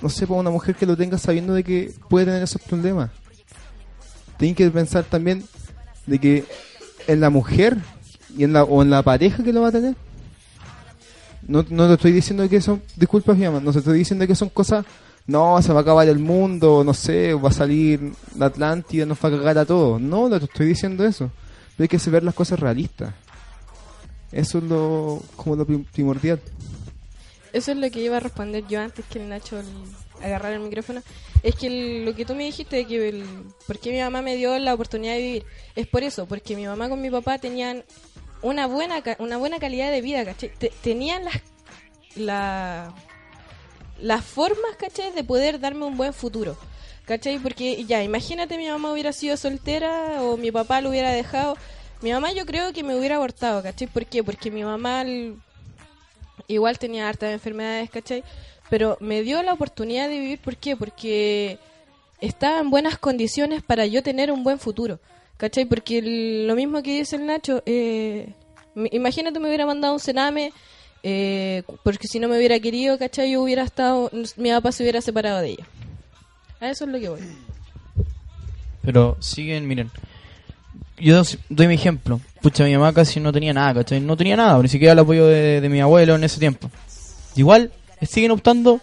no 0.00 0.08
sé, 0.08 0.26
para 0.26 0.40
una 0.40 0.50
mujer 0.50 0.74
que 0.74 0.86
lo 0.86 0.96
tenga 0.96 1.18
sabiendo 1.18 1.54
de 1.54 1.64
que 1.64 1.92
puede 2.08 2.26
tener 2.26 2.42
esos 2.42 2.62
problemas. 2.62 3.10
Tienen 4.38 4.54
que 4.54 4.70
pensar 4.70 5.04
también 5.04 5.44
de 6.06 6.18
que 6.18 6.44
en 7.06 7.20
la 7.20 7.30
mujer 7.30 7.76
y 8.36 8.44
en 8.44 8.52
la, 8.52 8.64
o 8.64 8.82
en 8.82 8.90
la 8.90 9.02
pareja 9.02 9.42
que 9.42 9.52
lo 9.52 9.62
va 9.62 9.68
a 9.68 9.72
tener. 9.72 9.96
No, 11.46 11.64
no 11.68 11.88
te 11.88 11.94
estoy 11.94 12.12
diciendo 12.12 12.48
que 12.48 12.60
son, 12.60 12.82
disculpa 12.96 13.34
mi 13.34 13.44
mamá, 13.44 13.60
no 13.60 13.72
te 13.72 13.78
estoy 13.78 13.98
diciendo 13.98 14.26
que 14.26 14.34
son 14.34 14.48
cosas, 14.50 14.84
no, 15.30 15.60
se 15.62 15.72
va 15.72 15.80
a 15.80 15.82
acabar 15.82 16.08
el 16.08 16.18
mundo, 16.18 16.82
no 16.84 16.92
sé, 16.94 17.34
va 17.34 17.48
a 17.50 17.52
salir 17.52 18.12
la 18.36 18.46
Atlántida, 18.46 19.06
nos 19.06 19.18
va 19.24 19.28
a 19.28 19.32
cagar 19.32 19.58
a 19.58 19.64
todos. 19.64 20.00
No, 20.00 20.28
no 20.28 20.38
te 20.38 20.44
estoy 20.46 20.66
diciendo 20.66 21.04
eso. 21.04 21.30
Pero 21.76 21.84
hay 21.84 21.88
que 21.88 21.98
saber 21.98 22.22
las 22.22 22.34
cosas 22.34 22.58
realistas. 22.60 23.14
Eso 24.32 24.58
es 24.58 24.64
lo, 24.64 25.22
como 25.36 25.56
lo 25.56 25.64
prim- 25.66 25.84
primordial. 25.84 26.40
Eso 27.52 27.72
es 27.72 27.78
lo 27.78 27.90
que 27.90 28.00
iba 28.02 28.16
a 28.16 28.20
responder 28.20 28.64
yo 28.68 28.80
antes 28.80 29.04
que 29.06 29.18
el 29.20 29.28
Nacho 29.28 29.60
agarrar 30.22 30.52
el 30.52 30.60
micrófono. 30.60 31.02
Es 31.42 31.54
que 31.56 32.02
lo 32.04 32.14
que 32.14 32.24
tú 32.24 32.34
me 32.34 32.44
dijiste 32.44 32.76
de 32.76 32.86
que 32.86 33.08
el, 33.08 33.24
por 33.66 33.78
qué 33.78 33.90
mi 33.90 33.98
mamá 34.00 34.22
me 34.22 34.36
dio 34.36 34.56
la 34.58 34.74
oportunidad 34.74 35.14
de 35.14 35.20
vivir 35.20 35.44
es 35.74 35.86
por 35.86 36.02
eso, 36.04 36.26
porque 36.26 36.54
mi 36.54 36.66
mamá 36.66 36.88
con 36.88 37.00
mi 37.00 37.10
papá 37.10 37.38
tenían 37.38 37.82
una 38.42 38.66
buena 38.66 39.02
una 39.18 39.36
buena 39.38 39.58
calidad 39.58 39.90
de 39.90 40.00
vida, 40.00 40.24
¿cachai? 40.24 40.50
Te- 40.58 40.72
tenían 40.82 41.24
las 41.24 41.34
la, 42.16 42.94
las 44.02 44.24
formas, 44.24 44.76
¿cachai? 44.78 45.12
De 45.12 45.24
poder 45.24 45.60
darme 45.60 45.84
un 45.84 45.96
buen 45.96 46.12
futuro. 46.12 46.56
¿Cachai? 47.06 47.38
Porque 47.38 47.84
ya, 47.84 48.02
imagínate 48.02 48.56
mi 48.56 48.68
mamá 48.68 48.92
hubiera 48.92 49.12
sido 49.12 49.36
soltera 49.36 50.22
o 50.22 50.36
mi 50.36 50.52
papá 50.52 50.80
lo 50.80 50.90
hubiera 50.90 51.10
dejado. 51.10 51.56
Mi 52.02 52.12
mamá 52.12 52.32
yo 52.32 52.46
creo 52.46 52.72
que 52.72 52.82
me 52.82 52.96
hubiera 52.96 53.16
abortado, 53.16 53.62
¿cachai? 53.62 53.88
¿Por 53.88 54.06
qué? 54.06 54.22
Porque 54.22 54.50
mi 54.50 54.62
mamá 54.62 55.04
igual 56.46 56.78
tenía 56.78 57.08
hartas 57.08 57.32
enfermedades, 57.32 57.90
¿cachai? 57.90 58.24
Pero 58.68 58.96
me 59.00 59.22
dio 59.22 59.42
la 59.42 59.52
oportunidad 59.52 60.08
de 60.08 60.18
vivir, 60.18 60.38
¿por 60.40 60.56
qué? 60.56 60.76
Porque 60.76 61.58
estaba 62.20 62.60
en 62.60 62.70
buenas 62.70 62.98
condiciones 62.98 63.62
para 63.62 63.86
yo 63.86 64.02
tener 64.02 64.30
un 64.30 64.44
buen 64.44 64.58
futuro, 64.58 65.00
¿cachai? 65.36 65.64
Porque 65.64 66.00
lo 66.46 66.54
mismo 66.54 66.82
que 66.82 66.98
dice 66.98 67.16
el 67.16 67.26
Nacho, 67.26 67.62
eh, 67.66 68.34
imagínate 68.92 69.40
me 69.40 69.48
hubiera 69.48 69.66
mandado 69.66 69.94
un 69.94 70.00
cename, 70.00 70.52
eh, 71.02 71.62
porque 71.82 72.06
si 72.06 72.18
no 72.18 72.28
me 72.28 72.36
hubiera 72.36 72.58
querido, 72.60 72.98
¿cachai? 72.98 73.32
Yo 73.32 73.42
hubiera 73.42 73.62
estado, 73.62 74.10
mi 74.36 74.50
papá 74.50 74.72
se 74.72 74.82
hubiera 74.82 75.00
separado 75.00 75.40
de 75.40 75.50
ella. 75.50 75.66
A 76.60 76.70
eso 76.70 76.84
es 76.84 76.90
lo 76.90 76.98
que 76.98 77.08
voy. 77.08 77.20
Pero 78.82 79.16
siguen, 79.20 79.66
miren. 79.66 79.90
Yo 80.98 81.22
doy 81.48 81.66
mi 81.68 81.74
ejemplo. 81.74 82.20
Pucha, 82.42 82.64
mi 82.64 82.74
mamá 82.74 82.92
casi 82.92 83.20
no 83.20 83.32
tenía 83.32 83.54
nada, 83.54 83.74
¿cachai? 83.74 84.00
No 84.00 84.16
tenía 84.16 84.36
nada, 84.36 84.60
ni 84.62 84.68
siquiera 84.68 84.92
el 84.92 84.98
apoyo 84.98 85.26
de, 85.26 85.60
de 85.60 85.68
mi 85.68 85.80
abuelo 85.80 86.14
en 86.14 86.24
ese 86.24 86.38
tiempo. 86.38 86.70
Igual, 87.36 87.72
siguen 88.02 88.32
optando 88.32 88.80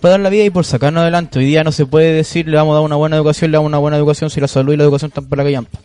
por 0.00 0.10
dar 0.10 0.20
la 0.20 0.30
vida 0.30 0.44
y 0.44 0.50
por 0.50 0.64
sacarnos 0.64 1.02
adelante. 1.02 1.38
Hoy 1.38 1.46
día 1.46 1.64
no 1.64 1.72
se 1.72 1.86
puede 1.86 2.12
decir 2.12 2.48
le 2.48 2.56
vamos 2.56 2.72
a 2.72 2.76
dar 2.76 2.84
una 2.84 2.96
buena 2.96 3.16
educación, 3.16 3.50
le 3.50 3.56
damos 3.56 3.68
una 3.68 3.78
buena 3.78 3.96
educación 3.96 4.30
si 4.30 4.40
la 4.40 4.48
salud 4.48 4.72
y 4.72 4.76
la 4.76 4.84
educación 4.84 5.08
están 5.08 5.26
para 5.26 5.42
la 5.42 5.48
callampa. 5.48 5.78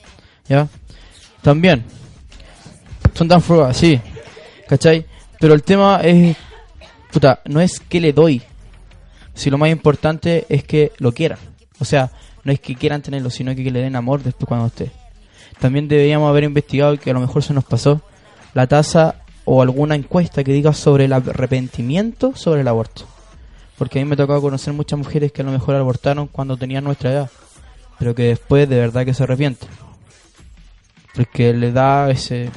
¿Ya? 0.47 0.67
También. 1.41 1.83
Son 3.13 3.27
tan 3.27 3.41
frugas, 3.41 3.75
sí. 3.75 3.99
¿Cachai? 4.67 5.05
Pero 5.43 5.55
el 5.55 5.63
tema 5.63 5.99
es... 6.01 6.37
Puta, 7.11 7.41
no 7.43 7.59
es 7.59 7.81
que 7.81 7.99
le 7.99 8.13
doy. 8.13 8.41
Si 9.33 9.49
lo 9.49 9.57
más 9.57 9.69
importante 9.71 10.45
es 10.47 10.63
que 10.63 10.93
lo 10.99 11.11
quieran. 11.11 11.37
O 11.79 11.83
sea, 11.83 12.11
no 12.45 12.53
es 12.53 12.61
que 12.61 12.75
quieran 12.75 13.01
tenerlo, 13.01 13.29
sino 13.29 13.53
que, 13.53 13.69
le 13.69 13.81
den 13.81 13.97
amor 13.97 14.23
después 14.23 14.47
cuando 14.47 14.67
esté. 14.67 14.93
También 15.59 15.89
deberíamos 15.89 16.29
haber 16.29 16.45
investigado 16.45 16.97
que 16.97 17.09
a 17.11 17.13
lo 17.13 17.19
mejor 17.19 17.43
se 17.43 17.53
nos 17.53 17.65
pasó 17.65 18.01
la 18.53 18.67
tasa 18.67 19.15
o 19.43 19.61
alguna 19.61 19.95
encuesta 19.95 20.45
que 20.45 20.53
diga 20.53 20.71
sobre 20.71 21.03
el 21.03 21.11
arrepentimiento 21.11 22.37
sobre 22.37 22.61
el 22.61 22.67
aborto. 22.69 23.03
Porque 23.77 23.99
a 23.99 24.01
mí 24.01 24.07
me 24.07 24.15
ha 24.15 24.25
conocer 24.25 24.71
muchas 24.71 24.97
mujeres 24.97 25.33
que 25.33 25.41
a 25.41 25.45
lo 25.45 25.51
mejor 25.51 25.75
abortaron 25.75 26.27
cuando 26.27 26.55
tenían 26.55 26.85
nuestra 26.85 27.11
edad, 27.11 27.31
pero 27.99 28.15
que 28.15 28.23
después 28.23 28.69
de 28.69 28.77
verdad 28.77 29.03
que 29.03 29.13
se 29.13 29.23
arrepienten. 29.23 29.67
Porque 31.13 31.53
le 31.53 31.73
da 31.73 32.09
ese... 32.09 32.49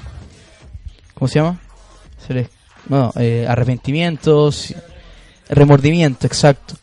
¿Cómo 1.14 1.26
se 1.26 1.40
llama? 1.40 1.58
Se 2.24 2.32
les, 2.32 2.55
no, 2.88 3.12
eh, 3.16 3.46
arrepentimiento, 3.48 4.50
sí, 4.52 4.74
remordimiento, 5.48 6.26
exacto. 6.26 6.74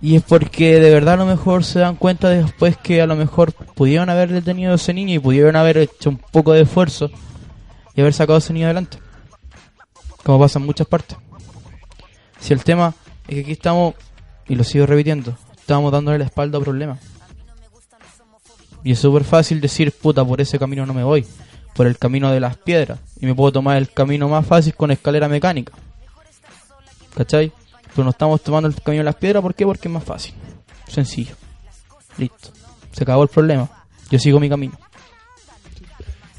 Y 0.00 0.16
es 0.16 0.22
porque 0.22 0.80
de 0.80 0.90
verdad 0.90 1.14
a 1.14 1.18
lo 1.18 1.26
mejor 1.26 1.64
se 1.64 1.78
dan 1.78 1.96
cuenta 1.96 2.28
después 2.28 2.76
que 2.76 3.00
a 3.00 3.06
lo 3.06 3.14
mejor 3.14 3.52
pudieron 3.52 4.10
haber 4.10 4.32
detenido 4.32 4.72
a 4.72 4.74
ese 4.74 4.92
niño 4.92 5.14
y 5.14 5.18
pudieron 5.18 5.54
haber 5.54 5.78
hecho 5.78 6.10
un 6.10 6.18
poco 6.18 6.52
de 6.52 6.62
esfuerzo 6.62 7.10
y 7.94 8.00
haber 8.00 8.12
sacado 8.12 8.36
a 8.36 8.38
ese 8.38 8.52
niño 8.52 8.66
adelante. 8.66 8.98
Como 10.24 10.40
pasa 10.40 10.58
en 10.58 10.66
muchas 10.66 10.86
partes. 10.86 11.16
Si 12.40 12.52
el 12.52 12.64
tema 12.64 12.94
es 13.28 13.34
que 13.36 13.40
aquí 13.42 13.52
estamos, 13.52 13.94
y 14.48 14.56
lo 14.56 14.64
sigo 14.64 14.86
repitiendo, 14.86 15.36
estamos 15.56 15.92
dándole 15.92 16.18
la 16.18 16.24
espalda 16.24 16.58
a 16.58 16.60
problemas. 16.60 16.98
Y 18.82 18.92
es 18.92 18.98
súper 18.98 19.22
fácil 19.22 19.60
decir, 19.60 19.92
puta, 19.92 20.24
por 20.24 20.40
ese 20.40 20.58
camino 20.58 20.84
no 20.84 20.94
me 20.94 21.04
voy, 21.04 21.24
por 21.74 21.86
el 21.86 21.98
camino 21.98 22.30
de 22.30 22.40
las 22.40 22.56
piedras. 22.56 22.98
Y 23.20 23.26
me 23.26 23.34
puedo 23.34 23.52
tomar 23.52 23.76
el 23.76 23.90
camino 23.90 24.28
más 24.28 24.46
fácil 24.46 24.74
con 24.74 24.90
escalera 24.90 25.28
mecánica. 25.28 25.72
¿Cachai? 27.16 27.52
Pero 27.94 28.04
no 28.04 28.10
estamos 28.10 28.42
tomando 28.42 28.68
el 28.68 28.74
camino 28.74 29.00
de 29.00 29.06
las 29.06 29.16
piedras, 29.16 29.42
¿por 29.42 29.54
qué? 29.54 29.64
Porque 29.64 29.88
es 29.88 29.92
más 29.92 30.04
fácil. 30.04 30.34
Sencillo. 30.88 31.34
Listo. 32.18 32.50
Se 32.90 33.04
acabó 33.04 33.22
el 33.22 33.28
problema. 33.28 33.68
Yo 34.10 34.18
sigo 34.18 34.40
mi 34.40 34.48
camino. 34.48 34.78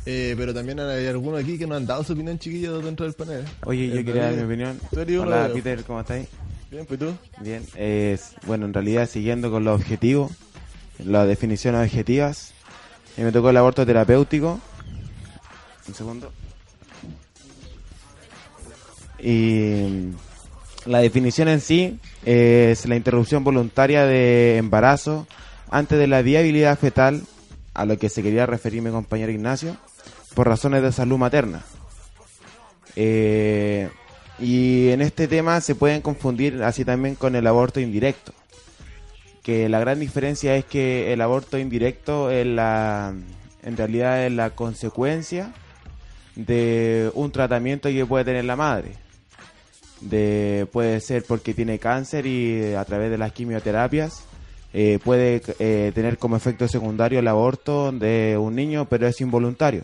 Eh, 0.06 0.36
pero 0.38 0.54
también 0.54 0.80
hay 0.80 1.08
algunos 1.08 1.42
aquí 1.42 1.58
que 1.58 1.66
no 1.66 1.76
han 1.76 1.86
dado 1.86 2.04
su 2.04 2.14
opinión, 2.14 2.38
chiquillos, 2.38 2.84
dentro 2.84 3.06
del 3.06 3.16
panel. 3.16 3.46
Oye, 3.66 3.88
yo 3.88 4.04
quería 4.04 4.26
dar 4.26 4.34
mi 4.34 4.44
opinión. 4.44 4.80
Hola, 5.22 5.50
Peter, 5.54 5.84
¿cómo 5.86 6.02
estáis? 6.02 6.28
Bien, 6.70 6.86
pues 6.86 7.00
tú. 7.00 7.14
Bien. 7.40 7.64
Es, 7.76 8.36
bueno, 8.46 8.66
en 8.66 8.74
realidad, 8.74 9.08
siguiendo 9.08 9.50
con 9.50 9.64
los 9.64 9.80
objetivos, 9.80 10.32
las 11.00 11.28
definiciones 11.28 11.82
objetivas, 11.82 12.54
y 13.16 13.22
me 13.22 13.32
tocó 13.32 13.52
el 13.52 13.58
aborto 13.58 13.86
terapéutico. 13.86 14.60
Un 15.88 15.94
segundo. 15.94 16.32
Y 19.20 20.12
la 20.86 21.00
definición 21.00 21.48
en 21.48 21.62
sí 21.62 22.00
es 22.26 22.86
la 22.86 22.96
interrupción 22.96 23.44
voluntaria 23.44 24.06
de 24.06 24.58
embarazo 24.58 25.28
antes 25.70 25.98
de 25.98 26.08
la 26.08 26.22
viabilidad 26.22 26.78
fetal, 26.78 27.24
a 27.74 27.86
lo 27.86 27.98
que 27.98 28.10
se 28.10 28.22
quería 28.22 28.46
referir 28.46 28.82
mi 28.82 28.92
compañero 28.92 29.32
Ignacio, 29.32 29.78
por 30.36 30.48
razones 30.48 30.84
de 30.84 30.92
salud 30.92 31.18
materna. 31.18 31.64
Eh, 32.96 33.90
y 34.40 34.90
en 34.90 35.02
este 35.02 35.28
tema 35.28 35.62
se 35.62 35.74
pueden 35.74 36.02
confundir 36.02 36.62
así 36.64 36.86
también 36.86 37.16
con 37.16 37.36
el 37.36 37.48
aborto 37.48 37.80
indirecto. 37.80 38.34
Que 39.42 39.70
la 39.70 39.80
gran 39.80 40.00
diferencia 40.00 40.56
es 40.56 40.66
que 40.66 41.14
el 41.14 41.22
aborto 41.22 41.58
indirecto 41.58 42.30
es 42.30 42.46
la, 42.46 43.14
en 43.64 43.78
realidad 43.78 44.26
es 44.26 44.32
la 44.32 44.52
consecuencia 44.52 45.54
de 46.36 47.12
un 47.14 47.32
tratamiento 47.32 47.90
que 47.90 48.06
puede 48.06 48.26
tener 48.26 48.46
la 48.46 48.56
madre. 48.56 48.92
De, 50.02 50.68
puede 50.72 51.00
ser 51.00 51.24
porque 51.24 51.54
tiene 51.54 51.80
cáncer 51.80 52.26
y 52.26 52.74
a 52.74 52.84
través 52.84 53.10
de 53.10 53.18
las 53.18 53.32
quimioterapias 53.32 54.26
eh, 54.74 55.00
puede 55.04 55.42
eh, 55.60 55.92
tener 55.94 56.18
como 56.18 56.36
efecto 56.36 56.68
secundario 56.68 57.20
el 57.20 57.28
aborto 57.28 57.92
de 57.92 58.38
un 58.40 58.56
niño, 58.56 58.86
pero 58.86 59.08
es 59.08 59.22
involuntario. 59.22 59.84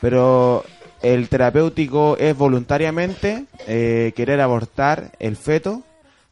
Pero 0.00 0.64
el 1.02 1.28
terapéutico 1.28 2.16
es 2.18 2.36
voluntariamente 2.36 3.46
eh, 3.68 4.12
querer 4.16 4.40
abortar 4.40 5.12
el 5.20 5.36
feto 5.36 5.84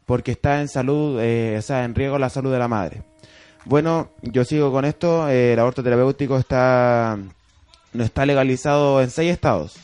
porque 0.05 0.31
está 0.31 0.59
en 0.59 0.67
salud, 0.67 1.15
o 1.17 1.61
sea, 1.61 1.85
en 1.85 1.95
riesgo 1.95 2.19
la 2.19 2.29
salud 2.29 2.51
de 2.51 2.59
la 2.59 2.67
madre. 2.67 3.03
Bueno, 3.63 4.09
yo 4.21 4.43
sigo 4.43 4.71
con 4.73 4.83
esto. 4.83 5.29
el 5.29 5.57
aborto 5.57 5.81
terapéutico 5.81 6.37
está 6.37 7.17
no 7.93 8.03
está 8.03 8.25
legalizado 8.25 9.01
en 9.01 9.09
seis 9.09 9.31
estados: 9.31 9.75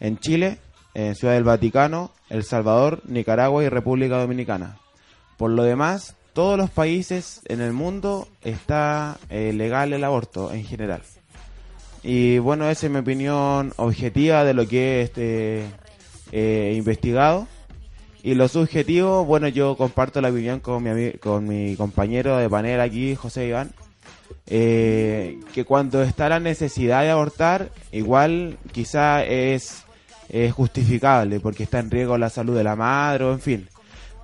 en 0.00 0.18
Chile, 0.18 0.58
en 0.94 1.14
Ciudad 1.14 1.34
del 1.34 1.44
Vaticano, 1.44 2.10
El 2.28 2.44
Salvador, 2.44 3.02
Nicaragua 3.06 3.64
y 3.64 3.68
República 3.68 4.18
Dominicana. 4.18 4.78
Por 5.36 5.50
lo 5.50 5.62
demás, 5.62 6.16
todos 6.32 6.58
los 6.58 6.70
países 6.70 7.40
en 7.46 7.60
el 7.60 7.72
mundo 7.72 8.28
está 8.42 9.18
eh, 9.30 9.52
legal 9.52 9.92
el 9.92 10.04
aborto 10.04 10.52
en 10.52 10.64
general. 10.64 11.02
Y 12.02 12.38
bueno, 12.38 12.68
esa 12.70 12.86
es 12.86 12.92
mi 12.92 12.98
opinión 12.98 13.72
objetiva 13.76 14.44
de 14.44 14.54
lo 14.54 14.66
que 14.66 15.00
he 15.00 15.02
este, 15.02 15.64
eh, 16.32 16.74
investigado. 16.76 17.48
Y 18.22 18.34
lo 18.34 18.48
subjetivo, 18.48 19.24
bueno, 19.24 19.48
yo 19.48 19.76
comparto 19.76 20.20
la 20.20 20.30
opinión 20.30 20.60
con 20.60 20.82
mi, 20.82 21.12
con 21.12 21.46
mi 21.46 21.76
compañero 21.76 22.36
de 22.36 22.48
panel 22.48 22.80
aquí, 22.80 23.14
José 23.14 23.46
Iván, 23.46 23.72
eh, 24.46 25.38
que 25.52 25.64
cuando 25.64 26.02
está 26.02 26.28
la 26.28 26.40
necesidad 26.40 27.02
de 27.02 27.10
abortar, 27.10 27.70
igual 27.92 28.58
quizá 28.72 29.24
es, 29.24 29.84
es 30.28 30.52
justificable 30.52 31.40
porque 31.40 31.64
está 31.64 31.78
en 31.78 31.90
riesgo 31.90 32.16
la 32.18 32.30
salud 32.30 32.56
de 32.56 32.64
la 32.64 32.76
madre 32.76 33.24
o 33.24 33.32
en 33.32 33.40
fin. 33.40 33.68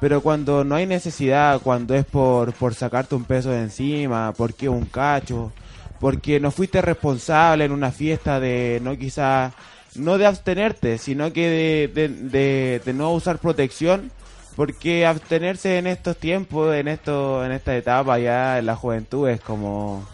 Pero 0.00 0.20
cuando 0.20 0.64
no 0.64 0.74
hay 0.74 0.86
necesidad, 0.86 1.60
cuando 1.62 1.94
es 1.94 2.04
por, 2.04 2.52
por 2.52 2.74
sacarte 2.74 3.14
un 3.14 3.24
peso 3.24 3.50
de 3.50 3.60
encima, 3.60 4.32
porque 4.36 4.68
un 4.68 4.84
cacho, 4.86 5.52
porque 6.00 6.40
no 6.40 6.50
fuiste 6.50 6.82
responsable 6.82 7.64
en 7.64 7.72
una 7.72 7.90
fiesta 7.90 8.40
de 8.40 8.80
no 8.82 8.98
quizá, 8.98 9.52
no 9.94 10.18
de 10.18 10.26
abstenerte, 10.26 10.98
sino 10.98 11.32
que 11.32 11.88
de, 11.94 12.80
de, 12.84 12.92
no 12.92 13.12
usar 13.12 13.38
protección, 13.38 14.10
porque 14.56 15.06
abstenerse 15.06 15.78
en 15.78 15.86
estos 15.86 16.16
tiempos, 16.16 16.74
en 16.74 16.88
esto, 16.88 17.44
en 17.44 17.52
esta 17.52 17.76
etapa 17.76 18.18
ya 18.18 18.58
en 18.58 18.66
la 18.66 18.76
juventud 18.76 19.28
es 19.28 19.40
como 19.40 20.06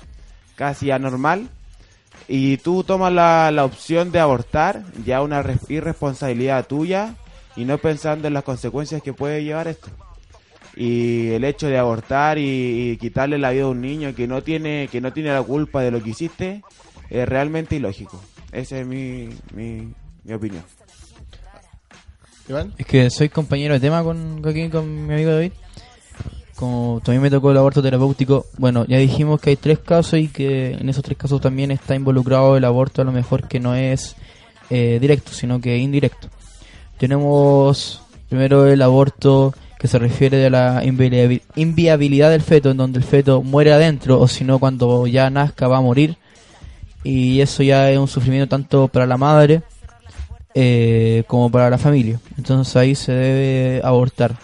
casi 0.56 0.90
anormal. 0.90 1.48
Y 2.28 2.58
tú 2.58 2.84
tomas 2.84 3.12
la, 3.12 3.50
la 3.50 3.64
opción 3.64 4.12
de 4.12 4.20
abortar, 4.20 4.82
ya 5.04 5.20
una 5.22 5.42
res- 5.42 5.68
irresponsabilidad 5.68 6.66
tuya, 6.66 7.14
y 7.56 7.64
no 7.64 7.78
pensando 7.78 8.28
en 8.28 8.34
las 8.34 8.44
consecuencias 8.44 9.02
que 9.02 9.12
puede 9.12 9.42
llevar 9.42 9.66
esto. 9.66 9.88
Y 10.76 11.30
el 11.30 11.42
hecho 11.44 11.66
de 11.66 11.78
abortar 11.78 12.38
y, 12.38 12.92
y 12.92 12.96
quitarle 12.98 13.38
la 13.38 13.50
vida 13.50 13.64
a 13.64 13.68
un 13.68 13.80
niño 13.80 14.14
que 14.14 14.28
no 14.28 14.42
tiene 14.42 14.88
que 14.90 15.00
no 15.00 15.12
tiene 15.12 15.32
la 15.32 15.42
culpa 15.42 15.82
de 15.82 15.90
lo 15.90 16.00
que 16.00 16.10
hiciste 16.10 16.62
es 17.10 17.28
realmente 17.28 17.74
ilógico. 17.74 18.22
Esa 18.52 18.78
es 18.78 18.86
mi, 18.86 19.30
mi, 19.52 19.92
mi 20.22 20.32
opinión. 20.32 20.62
Es 22.78 22.86
que 22.86 23.10
soy 23.10 23.28
compañero 23.28 23.74
de 23.74 23.80
tema 23.80 24.02
con, 24.02 24.42
aquí 24.46 24.68
con 24.68 25.06
mi 25.06 25.14
amigo 25.14 25.30
David. 25.32 25.52
Como 26.56 27.00
también 27.02 27.22
me 27.22 27.30
tocó 27.30 27.50
el 27.52 27.56
aborto 27.56 27.82
terapéutico, 27.82 28.44
bueno, 28.58 28.84
ya 28.86 28.98
dijimos 28.98 29.40
que 29.40 29.50
hay 29.50 29.56
tres 29.56 29.78
casos 29.78 30.18
y 30.20 30.28
que 30.28 30.72
en 30.72 30.88
esos 30.88 31.02
tres 31.02 31.16
casos 31.16 31.40
también 31.40 31.70
está 31.70 31.94
involucrado 31.94 32.56
el 32.56 32.64
aborto, 32.64 33.00
a 33.00 33.04
lo 33.06 33.12
mejor 33.12 33.48
que 33.48 33.60
no 33.60 33.74
es 33.74 34.14
eh, 34.68 34.98
directo, 35.00 35.32
sino 35.32 35.60
que 35.60 35.78
indirecto. 35.78 36.28
Tenemos 36.98 38.02
Primero 38.30 38.68
el 38.68 38.80
aborto 38.80 39.52
que 39.76 39.88
se 39.88 39.98
refiere 39.98 40.46
a 40.46 40.50
la 40.50 40.84
inviabi- 40.84 41.42
inviabilidad 41.56 42.30
del 42.30 42.42
feto, 42.42 42.70
en 42.70 42.76
donde 42.76 43.00
el 43.00 43.04
feto 43.04 43.42
muere 43.42 43.72
adentro, 43.72 44.20
o 44.20 44.28
si 44.28 44.44
no, 44.44 44.60
cuando 44.60 45.08
ya 45.08 45.28
nazca 45.30 45.66
va 45.66 45.78
a 45.78 45.80
morir. 45.80 46.16
Y 47.02 47.40
eso 47.40 47.64
ya 47.64 47.90
es 47.90 47.98
un 47.98 48.06
sufrimiento 48.06 48.48
tanto 48.48 48.86
para 48.86 49.04
la 49.04 49.16
madre 49.16 49.62
eh, 50.54 51.24
como 51.26 51.50
para 51.50 51.70
la 51.70 51.78
familia. 51.78 52.20
Entonces 52.36 52.74
ahí 52.76 52.94
se 52.94 53.12
debe 53.12 53.80
abortar. 53.84 54.36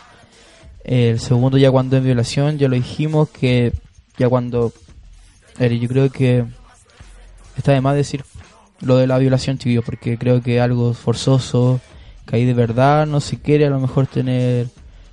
El 0.85 1.19
segundo 1.19 1.59
ya 1.59 1.71
cuando 1.71 1.97
es 1.97 2.05
violación, 2.05 2.59
ya 2.59 2.69
lo 2.69 2.77
dijimos 2.77 3.29
que 3.29 3.73
ya 4.17 4.29
cuando... 4.29 4.73
yo 5.59 5.89
creo 5.89 6.11
que 6.11 6.45
está 7.57 7.73
de 7.73 7.81
más 7.81 7.97
decir 7.97 8.25
lo 8.81 8.97
de 8.97 9.07
la 9.07 9.19
violación, 9.19 9.59
chiquillos, 9.59 9.85
porque 9.85 10.19
creo 10.19 10.43
que 10.43 10.61
algo 10.61 10.95
forzoso, 10.95 11.81
que 12.27 12.37
ahí 12.37 12.45
de 12.45 12.55
verdad 12.55 13.07
no 13.07 13.21
se 13.21 13.41
quiere 13.41 13.67
a 13.67 13.71
lo 13.71 13.81
mejor 13.81 14.07
tener 14.07 14.69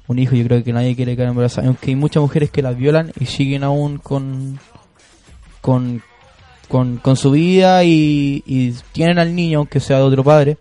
un 0.07 0.19
hijo. 0.19 0.35
Yo 0.35 0.45
creo 0.45 0.63
que 0.63 0.73
nadie 0.73 0.95
quiere 0.95 1.15
quedar 1.15 1.29
embarazada. 1.29 1.67
Aunque 1.67 1.91
hay 1.91 1.95
muchas 1.95 2.21
mujeres 2.21 2.51
que 2.51 2.61
las 2.61 2.77
violan 2.77 3.11
y 3.19 3.25
siguen 3.25 3.63
aún 3.63 3.97
con 3.97 4.59
con, 5.63 6.03
con, 6.67 6.97
con 6.97 7.15
su 7.15 7.31
vida 7.31 7.85
y, 7.85 8.43
y 8.45 8.73
tienen 8.91 9.17
al 9.17 9.33
niño, 9.33 9.59
aunque 9.59 9.79
sea 9.79 9.97
de 9.97 10.03
otro 10.03 10.23
padre. 10.23 10.57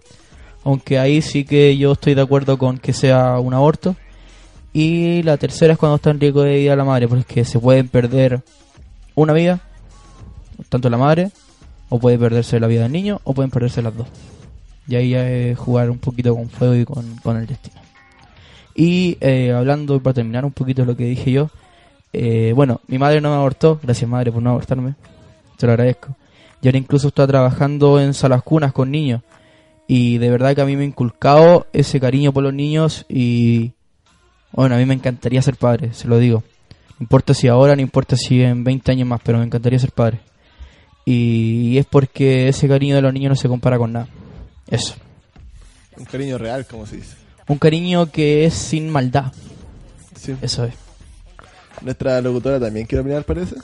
Aunque 0.65 0.99
ahí 0.99 1.23
sí 1.23 1.45
que 1.45 1.77
yo 1.77 1.93
estoy 1.93 2.15
de 2.15 2.23
acuerdo 2.23 2.59
con 2.59 2.79
que 2.79 2.93
sea 2.93 3.39
un 3.39 3.55
aborto. 3.55 3.97
Y 4.73 5.23
la 5.23 5.37
tercera 5.37 5.75
es 5.75 5.79
cuando 5.79 5.97
está 5.97 6.11
en 6.11 6.21
riesgo 6.21 6.43
de 6.43 6.57
vida 6.57 6.77
la 6.77 6.85
madre, 6.85 7.09
porque 7.09 7.45
se 7.45 7.59
pueden 7.59 7.89
perder 7.89 8.41
una 9.15 9.33
vida, 9.33 9.61
tanto 10.69 10.89
la 10.89 10.97
madre, 10.97 11.31
o 11.91 11.99
puede 11.99 12.19
perderse 12.19 12.59
la 12.59 12.67
vida 12.67 12.85
del 12.85 12.93
niño, 12.93 13.21
o 13.25 13.35
pueden 13.35 13.51
perderse 13.51 13.83
las 13.83 13.95
dos. 13.95 14.09
Y 14.89 14.97
ahí 14.97 15.11
ya 15.11 15.29
es 15.29 15.59
jugar 15.59 15.91
un 15.91 15.99
poquito 15.99 16.35
con 16.35 16.49
fuego 16.49 16.75
y 16.75 16.85
con, 16.85 17.37
el 17.37 17.47
destino. 17.47 17.81
Y 18.75 19.19
eh, 19.21 19.53
hablando, 19.53 20.03
para 20.03 20.15
terminar 20.15 20.45
un 20.45 20.53
poquito 20.53 20.85
lo 20.87 20.97
que 20.97 21.05
dije 21.05 21.31
yo, 21.31 21.51
eh, 22.15 22.53
bueno, 22.55 22.81
mi 22.89 22.99
madre 22.99 23.21
no 23.21 23.31
me 23.31 23.37
abortó, 23.37 23.79
gracias 23.83 24.09
madre 24.09 24.33
por 24.33 24.43
no 24.43 24.51
abortarme, 24.51 24.95
te 25.59 25.67
lo 25.67 25.73
agradezco. 25.73 26.17
Y 26.63 26.69
ahora 26.69 26.79
incluso 26.79 27.09
está 27.09 27.27
trabajando 27.27 28.01
en 28.01 28.15
salas 28.15 28.43
cunas 28.43 28.73
con 28.73 28.91
niños. 28.91 29.23
Y 29.95 30.17
de 30.17 30.31
verdad 30.31 30.55
que 30.55 30.63
a 30.63 30.65
mí 30.65 30.75
me 30.75 30.85
ha 30.85 30.87
inculcado 30.87 31.67
ese 31.75 32.01
cariño 32.01 32.33
por 32.33 32.43
los 32.43 32.55
niños 32.55 33.05
y 33.11 33.73
bueno, 34.51 34.75
a 34.75 34.79
mí 34.79 34.87
me 34.87 34.95
encantaría 34.95 35.43
ser 35.43 35.57
padre, 35.57 35.93
se 35.93 36.09
lo 36.09 36.19
digo. 36.19 36.43
No 36.99 37.05
importa 37.05 37.35
si 37.35 37.47
ahora, 37.47 37.77
no 37.77 37.83
importa 37.83 38.17
si 38.17 38.41
en 38.43 38.65
20 38.65 38.91
años 38.91 39.07
más, 39.07 39.21
pero 39.23 39.37
me 39.37 39.45
encantaría 39.45 39.79
ser 39.79 39.93
padre. 39.93 40.21
Y, 41.05 41.77
es 41.77 41.85
porque 41.85 42.49
ese 42.49 42.69
cariño 42.69 42.97
de 42.97 43.03
los 43.03 43.13
niños 43.13 43.29
no 43.29 43.37
se 43.37 43.49
compara 43.49 43.77
con 43.77 43.93
nada. 43.93 44.09
Eso. 44.67 44.95
Un 45.99 46.07
cariño 46.07 46.39
real, 46.39 46.65
como 46.65 46.87
se 46.87 46.97
dice. 46.97 47.15
Un 47.47 47.59
cariño 47.59 48.11
que 48.11 48.47
es 48.47 48.55
sin 48.55 48.89
maldad. 48.89 49.31
Sí. 50.19 50.35
Eso 50.41 50.65
es. 50.65 50.73
Nuestra 51.83 52.19
locutora 52.23 52.59
también 52.59 52.87
quiere 52.87 53.03
opinar, 53.03 53.25
parece. 53.25 53.57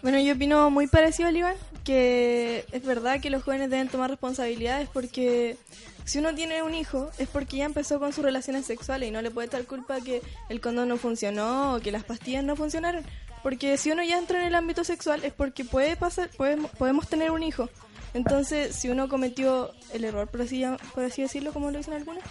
Bueno, 0.00 0.20
yo 0.20 0.34
opino 0.34 0.70
muy 0.70 0.86
parecido 0.86 1.28
al 1.28 1.36
Iván, 1.36 1.56
que 1.84 2.64
es 2.72 2.84
verdad 2.84 3.20
que 3.20 3.30
los 3.30 3.42
jóvenes 3.42 3.70
deben 3.70 3.88
tomar 3.88 4.10
responsabilidades 4.10 4.88
porque 4.92 5.56
si 6.04 6.18
uno 6.18 6.34
tiene 6.34 6.62
un 6.62 6.74
hijo 6.74 7.10
es 7.18 7.28
porque 7.28 7.58
ya 7.58 7.64
empezó 7.64 8.00
con 8.00 8.12
sus 8.12 8.24
relaciones 8.24 8.66
sexuales 8.66 9.08
y 9.08 9.12
no 9.12 9.22
le 9.22 9.30
puede 9.30 9.48
echar 9.48 9.64
culpa 9.64 10.00
que 10.00 10.22
el 10.48 10.60
condón 10.60 10.88
no 10.88 10.96
funcionó 10.96 11.74
o 11.74 11.80
que 11.80 11.92
las 11.92 12.04
pastillas 12.04 12.44
no 12.44 12.56
funcionaron. 12.56 13.04
Porque 13.42 13.76
si 13.76 13.90
uno 13.90 14.02
ya 14.02 14.18
entra 14.18 14.40
en 14.40 14.46
el 14.46 14.54
ámbito 14.54 14.84
sexual 14.84 15.24
es 15.24 15.32
porque 15.32 15.64
puede 15.64 15.96
pasar, 15.96 16.30
podemos, 16.30 16.70
podemos 16.72 17.08
tener 17.08 17.30
un 17.30 17.42
hijo. 17.42 17.68
Entonces, 18.14 18.76
si 18.76 18.88
uno 18.88 19.08
cometió 19.08 19.72
el 19.92 20.04
error, 20.04 20.28
por 20.28 20.42
así, 20.42 20.64
por 20.94 21.04
así 21.04 21.22
decirlo, 21.22 21.52
como 21.52 21.70
lo 21.70 21.78
dicen 21.78 21.94
algunos, 21.94 22.22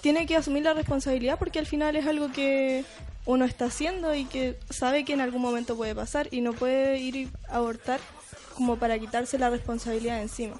tiene 0.00 0.26
que 0.26 0.36
asumir 0.36 0.64
la 0.64 0.74
responsabilidad 0.74 1.38
porque 1.38 1.58
al 1.58 1.66
final 1.66 1.96
es 1.96 2.06
algo 2.06 2.32
que 2.32 2.84
uno 3.24 3.44
está 3.44 3.66
haciendo 3.66 4.14
y 4.14 4.24
que 4.24 4.58
sabe 4.70 5.04
que 5.04 5.12
en 5.12 5.20
algún 5.20 5.42
momento 5.42 5.76
puede 5.76 5.94
pasar 5.94 6.28
y 6.30 6.40
no 6.40 6.52
puede 6.52 6.98
ir 6.98 7.16
y 7.16 7.30
abortar 7.48 8.00
como 8.58 8.76
para 8.76 8.98
quitarse 8.98 9.38
la 9.38 9.48
responsabilidad 9.50 10.20
encima. 10.20 10.56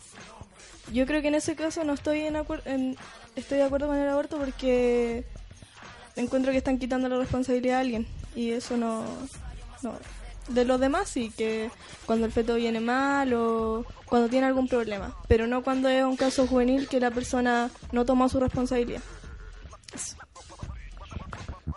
Yo 0.92 1.04
creo 1.04 1.20
que 1.20 1.28
en 1.28 1.34
ese 1.34 1.54
caso 1.54 1.84
no 1.84 1.92
estoy 1.92 2.20
en, 2.20 2.36
en- 2.64 2.96
estoy 3.36 3.58
de 3.58 3.64
acuerdo 3.64 3.88
con 3.88 3.96
el 3.98 4.08
aborto 4.08 4.38
porque 4.38 5.24
encuentro 6.16 6.52
que 6.52 6.58
están 6.58 6.78
quitando 6.78 7.08
la 7.10 7.18
responsabilidad 7.18 7.76
a 7.76 7.80
alguien 7.80 8.06
y 8.34 8.50
eso 8.52 8.76
no, 8.76 9.04
no 9.82 9.92
de 10.48 10.64
los 10.64 10.80
demás 10.80 11.08
sí 11.10 11.30
que 11.36 11.70
cuando 12.06 12.24
el 12.26 12.32
feto 12.32 12.54
viene 12.54 12.80
mal 12.80 13.32
o 13.34 13.84
cuando 14.06 14.28
tiene 14.30 14.46
algún 14.46 14.66
problema 14.66 15.14
pero 15.28 15.46
no 15.46 15.62
cuando 15.62 15.88
es 15.90 16.02
un 16.04 16.16
caso 16.16 16.46
juvenil 16.46 16.88
que 16.88 16.98
la 17.00 17.10
persona 17.10 17.70
no 17.92 18.04
tomó 18.06 18.28
su 18.30 18.40
responsabilidad 18.40 19.02
Si 19.94 20.14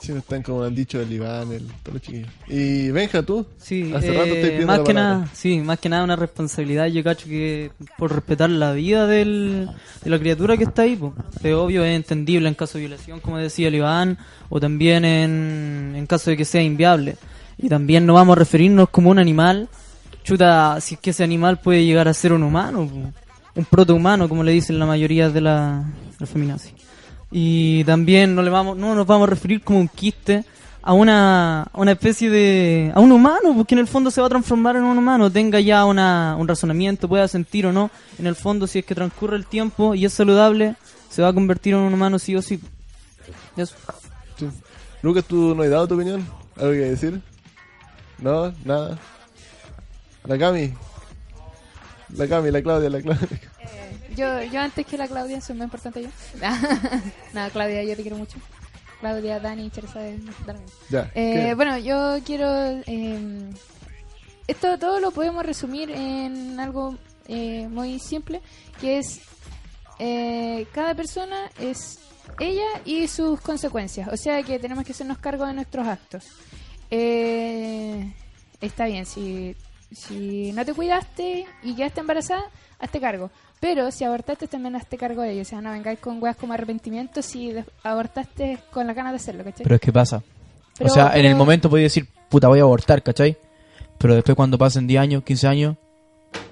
no 0.10 0.18
están 0.20 0.42
como 0.42 0.64
han 0.64 0.74
dicho 0.74 1.00
el 1.00 1.12
Iván, 1.12 1.52
el, 1.52 1.68
todos 1.84 1.94
los 1.94 2.02
chiquillos. 2.02 2.30
Y 2.48 2.90
Benja, 2.92 3.22
tú. 3.24 3.46
Sí, 3.58 3.94
Hace 3.94 4.12
rato 4.14 4.34
eh, 4.34 4.36
estoy 4.36 4.50
pidiendo 4.52 4.68
más 4.68 4.78
la 4.80 4.84
que 4.84 4.94
palabra. 4.94 5.18
nada, 5.18 5.30
sí, 5.34 5.60
más 5.60 5.80
que 5.80 5.90
nada 5.90 6.04
una 6.04 6.16
responsabilidad. 6.16 6.88
Yo 6.88 7.04
cacho 7.04 7.28
que 7.28 7.72
por 7.98 8.12
respetar 8.14 8.50
la 8.50 8.74
vida 8.74 9.06
del, 9.08 9.70
de 10.04 10.10
la 10.10 10.20
criatura 10.20 10.58
que 10.58 10.64
está 10.64 10.82
ahí, 10.82 10.96
pues, 10.96 11.14
es 11.44 11.54
obvio, 11.54 11.84
es 11.84 11.96
entendible 11.96 12.48
en 12.48 12.56
caso 12.56 12.78
de 12.78 12.86
violación, 12.88 13.20
como 13.20 13.38
decía 13.38 13.68
el 13.68 13.76
Iván, 13.76 14.18
o 14.50 14.60
también 14.60 15.06
en, 15.06 15.94
en 15.96 16.08
caso 16.08 16.30
de 16.32 16.38
que 16.38 16.46
sea 16.46 16.62
inviable. 16.62 17.18
Y 17.58 17.70
también 17.70 18.06
no 18.06 18.16
vamos 18.16 18.36
a 18.36 18.40
referirnos 18.40 18.90
como 18.90 19.12
un 19.12 19.20
animal. 19.20 19.70
Chuta, 20.24 20.80
si 20.82 20.96
es 20.96 21.00
que 21.00 21.10
ese 21.12 21.24
animal 21.24 21.60
puede 21.60 21.86
llegar 21.86 22.08
a 22.08 22.14
ser 22.14 22.34
un 22.34 22.44
humano, 22.44 22.88
po, 22.88 23.12
un 23.60 23.66
protohumano, 23.66 24.30
como 24.30 24.44
le 24.44 24.52
dicen 24.52 24.80
la 24.80 24.86
mayoría 24.86 25.30
de 25.30 25.42
la, 25.42 25.84
la 26.20 26.26
feminazi. 26.26 26.72
Y 27.32 27.84
también 27.86 28.36
no 28.36 28.42
le 28.42 28.50
vamos, 28.50 28.78
no 28.78 28.94
nos 28.94 29.08
vamos 29.08 29.28
a 29.28 29.30
referir 29.30 29.62
como 29.62 29.80
un 29.80 29.88
quiste 29.88 30.44
a 30.84 30.94
una, 30.94 31.64
a 31.64 31.80
una 31.80 31.92
especie 31.92 32.30
de, 32.30 32.92
a 32.94 33.00
un 33.00 33.12
humano, 33.12 33.54
porque 33.56 33.76
en 33.76 33.80
el 33.80 33.88
fondo 33.88 34.12
se 34.12 34.20
va 34.20 34.28
a 34.28 34.30
transformar 34.30 34.76
en 34.76 34.84
un 34.84 34.98
humano, 34.98 35.32
tenga 35.32 35.60
ya 35.60 35.86
una, 35.86 36.36
un 36.38 36.48
razonamiento, 36.48 37.08
pueda 37.08 37.28
sentir 37.28 37.66
o 37.68 37.72
no, 37.72 37.92
en 38.18 38.28
el 38.28 38.36
fondo 38.36 38.68
si 38.68 38.80
es 38.80 38.86
que 38.86 38.96
transcurre 38.96 39.38
el 39.38 39.46
tiempo 39.46 39.94
y 39.96 40.06
es 40.06 40.14
saludable, 40.14 40.76
se 41.10 41.22
va 41.22 41.30
a 41.30 41.34
convertir 41.34 41.74
en 41.74 41.82
un 41.82 41.94
humano 41.94 42.20
sí 42.20 42.36
o 42.36 42.42
sí. 42.42 42.60
Eso. 43.56 43.76
Sí. 44.38 44.50
Lucas, 45.02 45.26
¿tú 45.26 45.54
no 45.56 45.64
has 45.64 45.70
dado 45.70 45.88
tu 45.88 45.96
opinión? 45.96 46.26
¿Algo 46.58 46.72
que 46.72 46.78
decir? 46.78 47.22
¿No? 48.20 48.54
¿Nada? 48.66 48.98
La 50.26 50.38
Cami. 50.38 50.74
La 52.16 52.28
Cami, 52.28 52.52
la 52.52 52.62
Claudia, 52.62 52.90
la 52.90 53.02
Claudia. 53.02 53.28
Yo, 54.16 54.42
yo 54.44 54.60
antes 54.62 54.86
que 54.86 54.98
la 54.98 55.08
Claudia, 55.08 55.42
soy 55.42 55.56
más 55.56 55.66
importante 55.66 56.02
yo. 56.04 56.10
Nada, 57.34 57.50
Claudia, 57.50 57.84
yo 57.84 57.96
te 57.96 58.02
quiero 58.02 58.18
mucho. 58.18 58.38
Claudia, 59.00 59.40
Dani, 59.40 59.72
lo 59.76 60.10
mismo. 60.12 60.32
Ya, 60.90 61.12
Eh, 61.16 61.54
bueno, 61.56 61.78
yo 61.78 62.20
quiero... 62.26 62.48
eh, 62.86 63.50
esto 64.48 64.78
todo 64.78 65.00
lo 65.00 65.12
podemos 65.12 65.46
resumir 65.46 65.90
en 65.92 66.60
algo 66.60 66.98
eh, 67.28 67.68
muy 67.70 68.00
simple, 68.00 68.42
que 68.80 68.98
es 69.00 69.22
eh, 70.00 70.68
cada 70.74 70.94
persona 70.94 71.50
es 71.60 72.00
ella 72.40 72.68
y 72.86 73.08
sus 73.08 73.40
consecuencias. 73.42 74.10
O 74.12 74.18
sea 74.18 74.44
que 74.44 74.60
tenemos 74.60 74.84
que 74.84 74.92
hacernos 74.92 75.20
cargo 75.20 75.46
de 75.46 75.54
nuestros 75.54 75.88
actos. 75.88 76.26
Eh, 76.90 78.12
está 78.60 78.86
bien, 78.86 79.06
si, 79.06 79.56
si 79.92 80.52
no 80.52 80.66
te 80.66 80.74
cuidaste 80.74 81.46
y 81.64 81.76
quedaste 81.76 82.02
embarazada, 82.02 82.44
hazte 82.80 83.00
cargo. 83.00 83.32
Pero 83.62 83.90
si 83.92 84.04
abortaste, 84.04 84.48
también 84.48 84.76
hazte 84.76 84.98
cargo 84.98 85.22
de 85.22 85.32
ello. 85.32 85.44
O 85.44 85.46
sea, 85.46 85.62
no 85.62 85.72
vengáis 85.72 86.00
con 86.00 86.22
weas 86.22 86.36
como 86.36 86.52
arrepentimiento 86.54 87.22
si 87.22 87.54
abortaste 87.84 88.58
con 88.72 88.86
la 88.88 88.94
ganas 88.94 89.14
de 89.14 89.18
hacerlo, 89.18 89.44
¿cachai? 89.46 89.64
Pero 89.64 89.76
es 89.76 89.82
que 89.82 89.94
pasa. 89.94 90.22
Pero- 90.78 90.90
o 90.90 90.94
sea, 90.94 91.16
en 91.18 91.26
el 91.26 91.36
momento 91.36 91.70
podéis 91.70 91.94
decir, 91.94 92.10
puta, 92.28 92.48
voy 92.50 92.60
a 92.60 92.64
abortar, 92.64 93.02
¿cachai? 93.04 93.38
Pero 93.98 94.16
después 94.16 94.36
cuando 94.36 94.58
pasen 94.58 94.88
10 94.88 95.00
años, 95.00 95.24
15 95.24 95.48
años, 95.48 95.78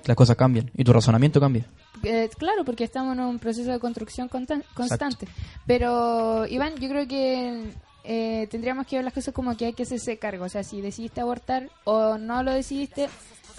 las 0.06 0.16
cosas 0.16 0.38
cambian 0.38 0.70
y 0.78 0.84
tu 0.84 0.94
razonamiento 0.94 1.40
cambia. 1.40 1.66
Eh, 2.04 2.30
claro, 2.38 2.64
porque 2.64 2.84
estamos 2.86 3.14
en 3.18 3.22
un 3.24 3.40
proceso 3.40 3.72
de 3.72 3.80
construcción 3.80 4.30
constan- 4.30 4.64
constante. 4.76 5.28
Pero, 5.66 6.46
Iván, 6.48 6.76
yo 6.76 6.88
creo 6.90 7.08
que 7.08 7.72
eh, 8.04 8.48
tendríamos 8.52 8.86
que 8.88 8.96
ver 8.98 9.06
las 9.06 9.14
cosas 9.14 9.34
como 9.34 9.58
que 9.58 9.66
hay 9.66 9.74
que 9.74 9.84
hacerse 9.84 10.18
cargo. 10.18 10.46
O 10.46 10.50
sea, 10.50 10.64
si 10.64 10.80
decidiste 10.80 11.22
abortar 11.22 11.70
o 11.86 12.18
no 12.18 12.44
lo 12.44 12.54
decidiste, 12.54 13.10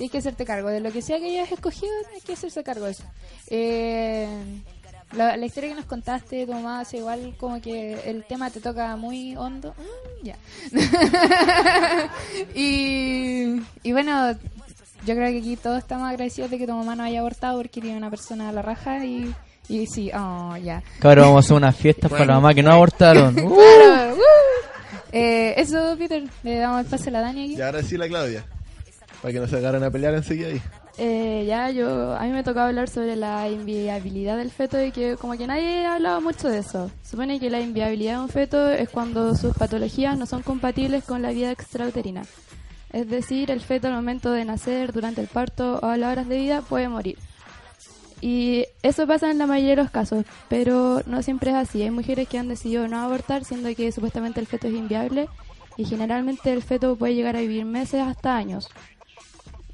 tienes 0.00 0.12
que 0.12 0.18
hacerte 0.18 0.46
cargo. 0.46 0.70
De 0.70 0.80
lo 0.80 0.90
que 0.90 1.02
sea 1.02 1.18
que 1.18 1.26
hayas 1.26 1.52
escogido, 1.52 1.92
hay 2.14 2.22
que 2.22 2.32
hacerse 2.32 2.64
cargo 2.64 2.86
de 2.86 2.92
eso. 2.92 3.04
Eh, 3.48 4.26
la, 5.12 5.36
la 5.36 5.44
historia 5.44 5.68
que 5.68 5.76
nos 5.76 5.84
contaste 5.84 6.36
de 6.36 6.46
tu 6.46 6.52
mamá, 6.54 6.82
es 6.82 6.94
igual 6.94 7.34
como 7.38 7.60
que 7.60 8.00
el 8.06 8.24
tema 8.24 8.48
te 8.50 8.60
toca 8.60 8.96
muy 8.96 9.36
hondo. 9.36 9.74
Mm, 9.76 10.24
ya. 10.24 10.36
y, 12.54 13.60
y 13.82 13.92
bueno, 13.92 14.32
yo 15.04 15.14
creo 15.14 15.30
que 15.30 15.38
aquí 15.38 15.56
todos 15.56 15.78
estamos 15.78 16.08
agradecidos 16.08 16.50
de 16.50 16.56
que 16.56 16.66
tu 16.66 16.72
mamá 16.72 16.96
no 16.96 17.02
haya 17.02 17.20
abortado 17.20 17.58
porque 17.58 17.82
tiene 17.82 17.98
una 17.98 18.08
persona 18.08 18.48
a 18.48 18.52
la 18.52 18.62
raja 18.62 19.04
y, 19.04 19.34
y 19.68 19.86
sí, 19.86 20.10
oh, 20.14 20.56
ya. 20.56 20.82
Cabrón, 21.00 21.26
vamos 21.26 21.44
a 21.44 21.46
hacer 21.46 21.56
unas 21.58 21.76
fiestas 21.76 22.10
para 22.10 22.24
la 22.24 22.34
mamá 22.36 22.54
que 22.54 22.62
no 22.62 22.72
abortaron. 22.72 23.36
Uh. 23.44 23.54
Claro, 23.54 24.14
¡woo! 24.14 24.22
Eh, 25.12 25.54
eso, 25.58 25.94
Peter, 25.98 26.22
le 26.42 26.56
damos 26.56 26.80
el 26.80 26.86
pase 26.86 27.10
a 27.10 27.12
la 27.12 27.20
Dani 27.20 27.44
aquí. 27.44 27.56
Y 27.58 27.60
ahora 27.60 27.82
sí 27.82 27.98
la 27.98 28.08
Claudia. 28.08 28.46
Para 29.22 29.32
que 29.32 29.40
no 29.40 29.46
se 29.46 29.56
agarren 29.56 29.82
a 29.82 29.90
pelear 29.90 30.14
enseguida 30.14 30.48
ahí. 30.48 30.62
Eh, 30.98 31.44
ya, 31.46 31.70
yo, 31.70 32.14
a 32.14 32.24
mí 32.24 32.30
me 32.30 32.42
tocaba 32.42 32.68
hablar 32.68 32.88
sobre 32.88 33.16
la 33.16 33.48
inviabilidad 33.48 34.36
del 34.36 34.50
feto 34.50 34.82
y 34.82 34.92
que 34.92 35.16
como 35.16 35.36
que 35.36 35.46
nadie 35.46 35.86
ha 35.86 35.94
hablado 35.94 36.20
mucho 36.20 36.48
de 36.48 36.58
eso. 36.58 36.90
Supone 37.02 37.40
que 37.40 37.50
la 37.50 37.60
inviabilidad 37.60 38.14
de 38.14 38.20
un 38.20 38.28
feto 38.28 38.70
es 38.70 38.88
cuando 38.88 39.34
sus 39.34 39.56
patologías 39.56 40.18
no 40.18 40.26
son 40.26 40.42
compatibles 40.42 41.04
con 41.04 41.22
la 41.22 41.30
vida 41.30 41.50
extrauterina. 41.50 42.22
Es 42.92 43.08
decir, 43.08 43.50
el 43.50 43.60
feto 43.60 43.86
al 43.86 43.94
momento 43.94 44.32
de 44.32 44.44
nacer, 44.44 44.92
durante 44.92 45.20
el 45.20 45.28
parto 45.28 45.78
o 45.82 45.86
a 45.86 45.96
las 45.96 46.12
horas 46.12 46.28
de 46.28 46.38
vida 46.38 46.62
puede 46.62 46.88
morir. 46.88 47.18
Y 48.20 48.66
eso 48.82 49.06
pasa 49.06 49.30
en 49.30 49.38
la 49.38 49.46
mayoría 49.46 49.76
de 49.76 49.82
los 49.82 49.90
casos, 49.90 50.24
pero 50.48 51.02
no 51.06 51.22
siempre 51.22 51.50
es 51.50 51.56
así. 51.56 51.82
Hay 51.82 51.90
mujeres 51.90 52.28
que 52.28 52.38
han 52.38 52.48
decidido 52.48 52.86
no 52.88 52.98
abortar, 53.00 53.44
siendo 53.44 53.74
que 53.74 53.92
supuestamente 53.92 54.40
el 54.40 54.46
feto 54.46 54.68
es 54.68 54.74
inviable 54.74 55.28
y 55.76 55.84
generalmente 55.86 56.52
el 56.52 56.62
feto 56.62 56.96
puede 56.96 57.14
llegar 57.14 57.36
a 57.36 57.40
vivir 57.40 57.64
meses 57.64 58.02
hasta 58.02 58.36
años. 58.36 58.68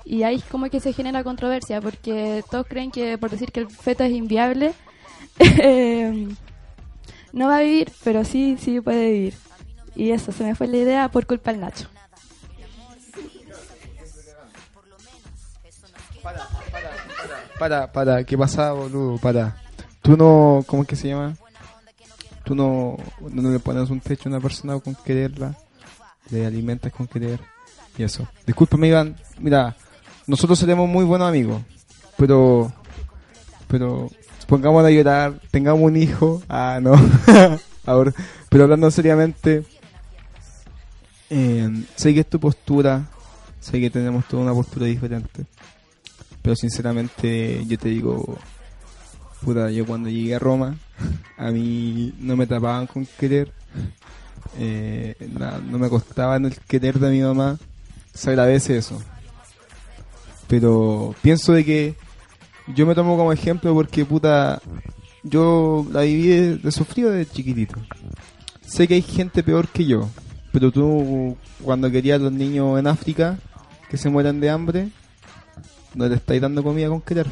Y 0.08 0.22
ahí 0.22 0.40
como 0.52 0.70
que 0.70 0.78
se 0.78 0.92
genera 0.92 1.24
controversia, 1.24 1.80
porque 1.80 2.44
todos 2.48 2.64
creen 2.68 2.92
que 2.92 3.18
por 3.18 3.28
decir 3.28 3.50
que 3.50 3.58
el 3.58 3.68
feto 3.68 4.04
es 4.04 4.12
inviable, 4.12 4.72
eh, 5.40 6.28
no 7.32 7.48
va 7.48 7.56
a 7.56 7.62
vivir, 7.62 7.90
pero 8.04 8.24
sí, 8.24 8.56
sí 8.60 8.80
puede 8.80 9.10
vivir. 9.10 9.34
Y 9.96 10.12
eso, 10.12 10.30
se 10.30 10.44
me 10.44 10.54
fue 10.54 10.68
la 10.68 10.76
idea 10.76 11.08
por 11.10 11.26
culpa 11.26 11.50
del 11.50 11.60
Nacho. 11.60 11.88
Para, 17.58 17.90
para, 17.90 18.22
¿qué 18.22 18.38
pasa, 18.38 18.72
boludo? 18.72 19.18
Para. 19.18 19.56
Tú 20.02 20.16
no, 20.16 20.62
¿cómo 20.68 20.82
es 20.82 20.88
que 20.88 20.94
se 20.94 21.08
llama? 21.08 21.34
Tú 22.44 22.54
no, 22.54 22.96
no 23.20 23.50
le 23.50 23.58
pones 23.58 23.90
un 23.90 23.98
techo 23.98 24.28
a 24.28 24.32
una 24.32 24.40
persona 24.40 24.78
con 24.78 24.94
quererla, 24.94 25.56
le 26.30 26.46
alimentas 26.46 26.92
con 26.92 27.08
querer 27.08 27.40
y 27.98 28.04
eso. 28.04 28.28
Discúlpame, 28.46 28.86
Iván, 28.86 29.16
mira, 29.38 29.74
nosotros 30.26 30.58
seremos 30.58 30.88
muy 30.88 31.04
buenos 31.04 31.28
amigos, 31.28 31.62
pero, 32.16 32.72
pero, 33.68 34.10
pongamos 34.46 34.84
a 34.84 34.90
llorar, 34.90 35.40
tengamos 35.50 35.82
un 35.82 35.96
hijo, 35.96 36.42
ah, 36.48 36.78
no, 36.82 36.94
ahora, 37.86 38.12
pero 38.48 38.64
hablando 38.64 38.90
seriamente, 38.90 39.64
eh, 41.30 41.84
sé 41.96 42.14
que 42.14 42.20
es 42.20 42.30
tu 42.30 42.38
postura, 42.40 43.04
sé 43.60 43.80
que 43.80 43.90
tenemos 43.90 44.26
toda 44.28 44.42
una 44.42 44.52
postura 44.54 44.86
diferente, 44.86 45.44
pero 46.42 46.54
sinceramente 46.56 47.64
yo 47.66 47.78
te 47.78 47.88
digo, 47.88 48.38
puta, 49.42 49.70
yo 49.70 49.86
cuando 49.86 50.08
llegué 50.08 50.34
a 50.34 50.38
Roma, 50.38 50.76
a 51.38 51.50
mí 51.50 52.14
no 52.18 52.36
me 52.36 52.46
tapaban 52.46 52.86
con 52.86 53.06
querer, 53.18 53.52
eh, 54.58 55.14
na- 55.38 55.58
no 55.58 55.78
me 55.78 55.88
costaba 55.88 56.36
el 56.36 56.56
querer 56.68 56.98
de 56.98 57.10
mi 57.10 57.20
mamá, 57.20 57.58
se 58.14 58.30
agradece 58.30 58.78
eso. 58.78 59.00
Pero 60.48 61.14
pienso 61.22 61.52
de 61.52 61.64
que 61.64 61.94
yo 62.74 62.86
me 62.86 62.94
tomo 62.94 63.16
como 63.16 63.32
ejemplo 63.32 63.72
porque 63.74 64.04
puta, 64.04 64.60
yo 65.22 65.86
la 65.92 66.02
viví 66.02 66.26
de, 66.28 66.72
sufrido 66.72 67.10
de 67.10 67.26
chiquitito. 67.26 67.76
Sé 68.64 68.88
que 68.88 68.94
hay 68.94 69.02
gente 69.02 69.42
peor 69.42 69.68
que 69.68 69.84
yo, 69.84 70.08
pero 70.52 70.70
tú 70.70 71.36
cuando 71.62 71.90
querías 71.90 72.20
los 72.20 72.32
niños 72.32 72.78
en 72.78 72.86
África 72.86 73.38
que 73.88 73.96
se 73.96 74.08
mueran 74.08 74.40
de 74.40 74.50
hambre, 74.50 74.88
no 75.94 76.08
le 76.08 76.16
estáis 76.16 76.40
dando 76.40 76.62
comida 76.62 76.88
con 76.88 77.00
querer. 77.00 77.26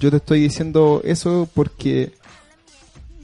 Yo 0.00 0.10
te 0.10 0.16
estoy 0.16 0.40
diciendo 0.40 1.00
eso 1.04 1.48
porque 1.54 2.12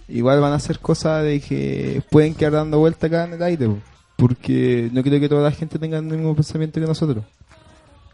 igual 0.08 0.40
van 0.40 0.52
a 0.52 0.56
hacer 0.56 0.78
cosas 0.78 1.24
de 1.24 1.40
que 1.40 2.02
pueden 2.10 2.34
quedar 2.34 2.52
dando 2.52 2.78
vuelta 2.78 3.08
acá 3.08 3.24
en 3.24 3.34
el 3.34 3.42
aire, 3.42 3.66
po. 3.66 3.78
porque 4.16 4.88
no 4.92 5.02
creo 5.02 5.20
que 5.20 5.28
toda 5.28 5.42
la 5.42 5.50
gente 5.50 5.78
tenga 5.78 5.98
el 5.98 6.04
mismo 6.04 6.34
pensamiento 6.36 6.80
que 6.80 6.86
nosotros. 6.86 7.24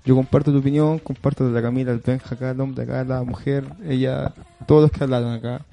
Yo 0.05 0.15
comparto 0.15 0.53
tu 0.53 0.59
opinión, 0.59 0.99
comparto 0.99 1.47
de 1.47 1.53
la 1.53 1.63
Camila, 1.63 1.91
el 1.93 1.99
Benja 2.01 2.35
acá, 2.35 2.51
el 2.51 2.61
hombre 2.61 2.85
acá, 2.85 3.05
la 3.05 3.23
mujer, 3.23 3.65
ella, 3.89 4.33
todos 4.67 4.83
los 4.83 4.91
que 4.91 5.03
hablaron 5.05 5.33
acá. 5.33 5.65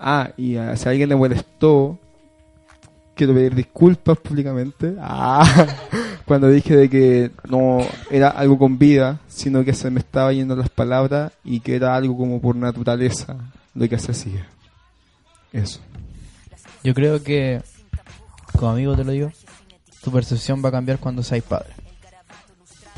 Ah, 0.00 0.30
y 0.36 0.56
a- 0.56 0.74
si 0.76 0.88
alguien 0.88 1.10
le 1.10 1.16
molestó, 1.16 1.98
quiero 3.14 3.34
pedir 3.34 3.54
disculpas 3.54 4.16
públicamente. 4.18 4.94
Ah, 4.98 5.44
cuando 6.24 6.48
dije 6.48 6.74
de 6.74 6.88
que 6.88 7.30
no 7.48 7.80
era 8.10 8.30
algo 8.30 8.56
con 8.58 8.78
vida, 8.78 9.20
sino 9.28 9.62
que 9.62 9.74
se 9.74 9.90
me 9.90 10.00
estaba 10.00 10.32
yendo 10.32 10.56
las 10.56 10.70
palabras 10.70 11.32
y 11.44 11.60
que 11.60 11.76
era 11.76 11.94
algo 11.94 12.16
como 12.16 12.40
por 12.40 12.56
naturaleza 12.56 13.36
lo 13.74 13.86
que 13.88 13.98
se 13.98 14.12
hacía. 14.12 14.46
Eso. 15.52 15.80
Yo 16.82 16.94
creo 16.94 17.22
que, 17.22 17.60
como 18.58 18.72
amigo 18.72 18.96
te 18.96 19.04
lo 19.04 19.12
digo, 19.12 19.32
tu 20.02 20.10
percepción 20.10 20.64
va 20.64 20.70
a 20.70 20.72
cambiar 20.72 20.98
cuando 20.98 21.22
seas 21.22 21.44
padre. 21.44 21.73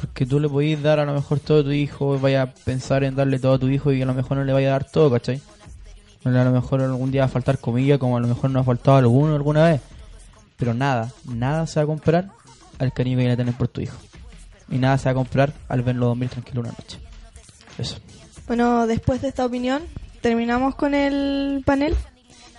Porque 0.01 0.27
tú 0.27 0.41
le 0.41 0.49
podéis 0.49 0.83
dar 0.83 1.01
a 1.01 1.05
lo 1.05 1.15
mejor 1.15 1.41
todo 1.41 1.61
a 1.61 1.65
tu 1.65 1.73
hijo, 1.73 2.19
vaya 2.19 2.43
a 2.43 2.53
pensar 2.53 3.05
en 3.05 3.17
darle 3.17 3.39
todo 3.39 3.55
a 3.55 3.59
tu 3.59 3.69
hijo 3.69 3.93
y 3.93 4.03
a 4.03 4.07
lo 4.07 4.15
mejor 4.15 4.37
no 4.37 4.45
le 4.45 4.53
vaya 4.53 4.69
a 4.69 4.73
dar 4.73 4.85
todo, 4.85 5.11
¿cachai? 5.11 5.41
A 6.25 6.31
lo 6.31 6.51
mejor 6.51 6.83
algún 6.83 7.13
día 7.13 7.23
va 7.23 7.27
a 7.27 7.29
faltar 7.29 7.59
comida, 7.59 7.99
como 7.99 8.17
a 8.17 8.21
lo 8.21 8.27
mejor 8.27 8.51
no 8.51 8.59
ha 8.59 8.65
faltado 8.65 8.97
alguno 8.97 9.37
alguna 9.37 9.65
vez. 9.65 9.81
Pero 10.57 10.75
nada, 10.75 11.13
nada 11.25 11.67
se 11.67 11.79
va 11.79 11.85
a 11.85 11.87
comprar 11.87 12.31
al 12.79 12.93
cariño 12.93 13.19
que 13.19 13.31
a 13.31 13.37
tener 13.37 13.55
por 13.55 13.69
tu 13.69 13.81
hijo. 13.81 13.97
Y 14.69 14.79
nada 14.79 14.99
se 14.99 15.05
va 15.05 15.13
a 15.13 15.15
comprar 15.15 15.53
al 15.69 15.83
verlo 15.83 16.07
dormir 16.07 16.29
tranquilo 16.29 16.63
una 16.63 16.71
noche. 16.71 16.99
Eso. 17.79 17.99
Bueno, 18.49 18.87
después 18.89 19.23
de 19.23 19.29
esta 19.29 19.47
opinión, 19.47 19.83
terminamos 20.21 20.75
con 20.75 20.95
el 20.95 21.63
panel. 21.65 21.95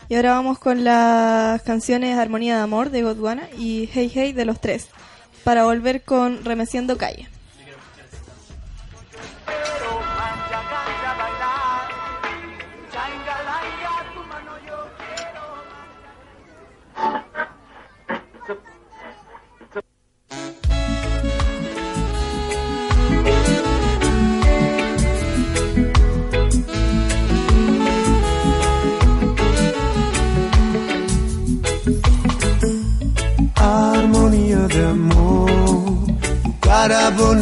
Y 0.09 0.15
ahora 0.15 0.31
vamos 0.31 0.59
con 0.59 0.85
las 0.85 1.61
canciones 1.63 2.17
Armonía 2.17 2.55
de 2.55 2.61
Amor 2.61 2.89
de 2.91 3.03
Godwana 3.03 3.49
y 3.57 3.89
Hey 3.91 4.09
Hey 4.13 4.31
de 4.31 4.45
los 4.45 4.61
tres. 4.61 4.87
Para 5.47 5.63
volver 5.63 6.01
con 6.01 6.43
Remeciendo 6.43 6.97
Calle. 6.97 7.29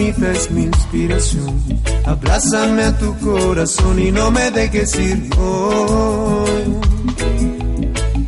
Bonita 0.05 0.31
es 0.31 0.51
mi 0.51 0.63
inspiración. 0.63 1.63
Abrázame 2.05 2.83
a 2.83 2.97
tu 2.97 3.17
corazón 3.19 3.99
y 3.99 4.11
no 4.11 4.29
me 4.31 4.51
dejes 4.51 4.95
ir 4.99 5.29
hoy. 5.37 6.75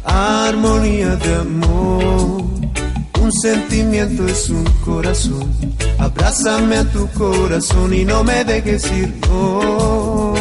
Armonía 0.04 1.16
de 1.18 1.36
amor, 1.36 2.44
un 3.22 3.32
sentimiento 3.42 4.26
es 4.28 4.50
un 4.50 4.66
corazón. 4.86 5.54
Abrázame 6.00 6.78
a 6.78 6.92
tu 6.92 7.08
corazón 7.10 7.94
y 7.94 8.06
no 8.06 8.24
me 8.24 8.44
dejes 8.44 8.92
ir 8.92 9.14
hoy. 9.32 10.40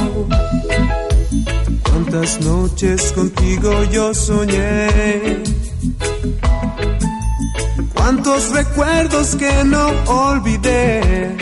Cuántas 1.83 2.41
noches 2.41 3.13
contigo 3.13 3.85
yo 3.93 4.15
soñé. 4.15 5.43
Cuántos 8.07 8.51
recuerdos 8.51 9.35
que 9.35 9.65
no 9.65 9.89
olvidé. 10.07 11.37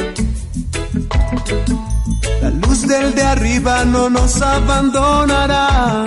La 2.41 2.49
luz 2.49 2.87
del 2.89 3.15
de 3.15 3.23
arriba 3.23 3.85
no 3.85 4.09
nos 4.09 4.41
abandonará. 4.41 6.07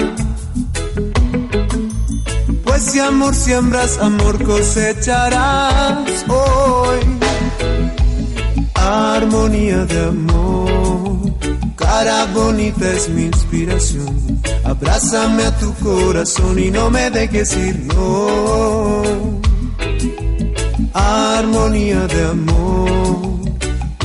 Pues 2.64 2.82
si 2.82 3.00
amor 3.00 3.36
siembras, 3.36 4.00
amor 4.00 4.44
cosecharás 4.44 6.26
hoy. 6.28 7.02
Armonía 8.74 9.86
de 9.86 10.06
amor, 10.06 11.34
cara 11.76 12.26
bonita 12.34 12.94
es 12.94 13.10
mi 13.10 13.26
inspiración. 13.26 14.42
Abrázame 14.64 15.44
a 15.44 15.56
tu 15.60 15.72
corazón 15.76 16.58
y 16.58 16.72
no 16.72 16.90
me 16.90 17.12
dejes 17.12 17.56
ir, 17.56 17.78
no 17.94 19.37
armonía 20.98 22.08
de 22.08 22.24
amor. 22.26 23.38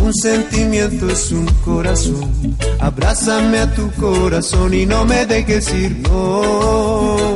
Un 0.03 0.15
sentimiento 0.15 1.09
es 1.09 1.33
un 1.33 1.47
corazón. 1.65 2.57
Abrázame 2.81 3.59
a 3.61 3.73
tu 3.73 3.91
corazón 3.93 4.75
y 4.75 4.85
no 4.85 5.05
me 5.05 5.25
dejes 5.27 5.73
ir, 5.73 5.97
no. 6.09 7.35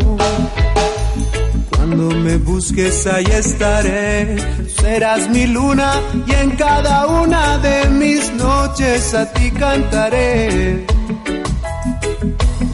Cuando 1.70 2.10
me 2.16 2.36
busques 2.38 3.06
ahí 3.06 3.24
estaré. 3.26 4.36
Serás 4.80 5.28
mi 5.30 5.46
luna 5.46 6.00
y 6.26 6.32
en 6.32 6.50
cada 6.50 7.06
una 7.06 7.58
de 7.58 7.88
mis 7.90 8.32
noches 8.34 9.14
a 9.14 9.32
ti 9.32 9.50
cantaré. 9.52 10.84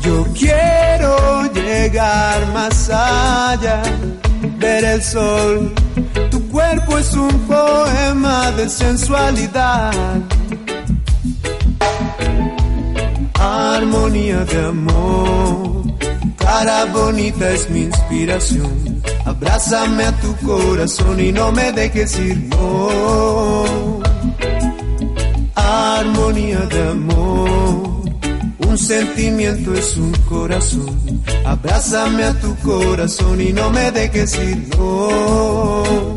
Yo 0.02 0.26
quiero 0.34 1.52
llegar 1.52 2.52
más 2.52 2.90
allá, 2.90 3.82
ver 4.58 4.84
el 4.84 5.02
sol. 5.02 5.81
Cuerpo 6.72 6.96
es 6.96 7.12
un 7.12 7.38
poema 7.40 8.50
de 8.52 8.66
sensualidad. 8.66 9.92
Armonía 13.34 14.42
de 14.46 14.64
amor, 14.64 15.82
cara 16.38 16.86
bonita 16.86 17.50
es 17.50 17.68
mi 17.68 17.80
inspiración. 17.82 19.02
Abrázame 19.26 20.04
a 20.04 20.12
tu 20.12 20.34
corazón 20.36 21.20
y 21.20 21.30
no 21.30 21.52
me 21.52 21.72
dejes 21.72 22.18
ir, 22.18 22.38
no. 22.48 24.00
Armonía 25.54 26.60
de 26.60 26.88
amor, 26.88 28.02
un 28.66 28.78
sentimiento 28.78 29.74
es 29.74 29.98
un 29.98 30.12
corazón. 30.26 31.22
Abrázame 31.44 32.24
a 32.24 32.32
tu 32.40 32.56
corazón 32.60 33.42
y 33.42 33.52
no 33.52 33.68
me 33.68 33.92
dejes 33.92 34.38
ir, 34.38 34.70
no. 34.78 36.11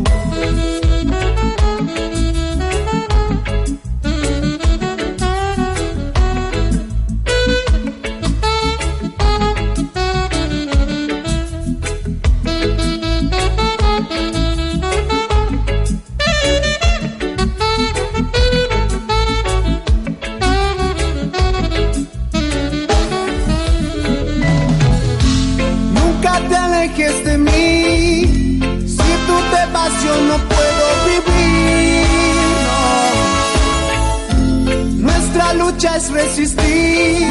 Lucha 35.65 35.97
es 35.97 36.11
resistir. 36.11 37.27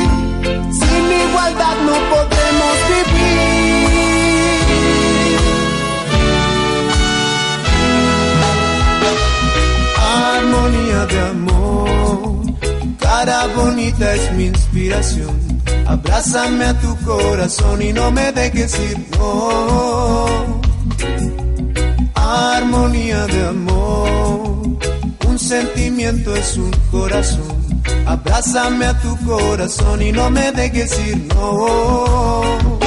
Sin 0.81 1.05
igualdad 1.25 1.77
no 1.89 1.97
podremos 2.13 2.77
vivir. 2.91 4.25
Armonía 10.37 11.07
de 11.07 11.21
amor. 11.21 12.43
Cara 12.99 13.47
bonita 13.57 14.15
es 14.15 14.33
mi 14.33 14.47
inspiración. 14.47 15.35
Abrázame 15.87 16.65
a 16.65 16.81
tu 16.81 16.97
corazón 17.05 17.83
y 17.83 17.93
no 17.93 18.11
me 18.11 18.33
dejes 18.33 18.79
ir, 18.91 18.99
no. 19.19 20.27
Armonía 22.15 23.27
de 23.27 23.47
amor, 23.47 24.79
un 25.29 25.39
sentimiento 25.39 26.35
es 26.35 26.57
un 26.57 26.73
corazón. 26.91 27.54
Abrázame 28.07 28.87
a 28.87 29.01
tu 29.01 29.17
corazón 29.25 30.03
y 30.03 30.13
no 30.13 30.31
me 30.31 30.53
dejes 30.53 30.99
ir, 31.07 31.35
no. 31.35 32.84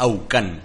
Aucán. 0.00 0.62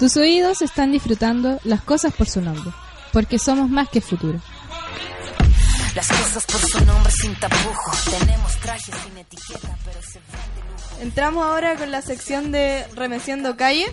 Tus 0.00 0.16
oídos 0.16 0.62
están 0.62 0.90
disfrutando 0.90 1.60
las 1.62 1.80
cosas 1.82 2.12
por 2.12 2.28
su 2.28 2.40
nombre, 2.40 2.72
porque 3.12 3.38
somos 3.38 3.70
más 3.70 3.88
que 3.88 4.00
futuro. 4.00 4.40
Las 5.94 6.08
cosas 6.08 6.44
por 6.44 6.60
su 6.60 6.84
nombre 6.84 7.12
sin 7.12 7.38
tapujos. 7.38 8.04
Tenemos 8.18 8.56
trajes 8.56 8.96
sin 9.04 9.16
etiqueta, 9.16 9.78
pero 9.84 10.00
se 10.02 10.20
Entramos 11.00 11.44
ahora 11.44 11.76
con 11.76 11.92
la 11.92 12.02
sección 12.02 12.50
de 12.50 12.84
Remeciendo 12.96 13.56
Calle. 13.56 13.86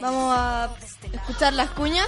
Vamos 0.00 0.32
a 0.32 0.70
escuchar 1.12 1.54
las 1.54 1.70
cuñas. 1.70 2.06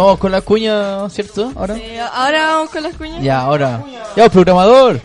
Vamos 0.00 0.18
con 0.18 0.32
la 0.32 0.40
cuña, 0.40 1.10
¿cierto? 1.10 1.52
Ahora. 1.54 1.76
Eh, 1.76 2.00
ahora 2.00 2.46
vamos 2.46 2.70
con 2.70 2.82
las 2.82 2.96
cuñas. 2.96 3.22
Ya, 3.22 3.40
ahora. 3.40 3.84
Ya, 4.16 4.30
programador. 4.30 4.98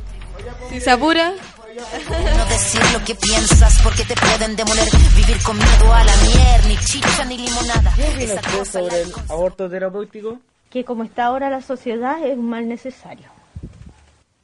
Si 0.69 0.79
se 0.79 0.89
apura. 0.89 1.31
No 1.31 2.45
decir 2.45 2.81
lo 2.93 3.03
que 3.03 3.13
piensas 3.15 3.81
porque 3.83 4.05
te 4.05 4.15
pueden 4.15 4.55
demoler. 4.55 4.87
Vivir 5.17 5.43
con 5.43 5.57
miedo 5.57 5.93
a 5.93 6.01
la 6.01 6.15
mierda, 6.17 6.67
ni 6.69 6.77
chicha 6.77 7.25
ni 7.25 7.37
limonada. 7.37 7.93
Esa 8.17 8.41
cosa 8.57 8.79
sobre 8.79 9.01
el 9.01 9.13
aborto 9.27 9.69
terapéutico? 9.69 10.39
que 10.69 10.83
como 10.83 11.03
está 11.03 11.25
ahora 11.25 11.49
la 11.49 11.61
sociedad 11.61 12.21
es 12.25 12.37
un 12.37 12.49
mal 12.49 12.67
necesario. 12.67 13.27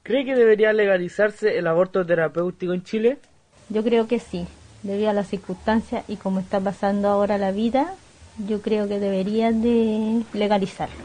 ¿Cree 0.04 0.26
que 0.26 0.36
debería 0.36 0.72
legalizarse 0.74 1.58
el 1.58 1.68
aborto 1.68 2.06
terapéutico 2.06 2.74
en 2.74 2.84
Chile? 2.84 3.18
Yo 3.70 3.84
creo 3.84 4.08
que 4.08 4.20
sí, 4.20 4.48
debido 4.82 5.10
a 5.10 5.14
las 5.14 5.28
circunstancias 5.28 6.06
y 6.08 6.16
como 6.16 6.40
está 6.40 6.60
pasando 6.60 7.10
ahora 7.10 7.38
la 7.38 7.52
vida, 7.52 7.94
yo 8.38 8.62
creo 8.62 8.88
que 8.88 9.00
deberían 9.00 9.62
de 9.62 10.24
legalizarlo. 10.34 10.96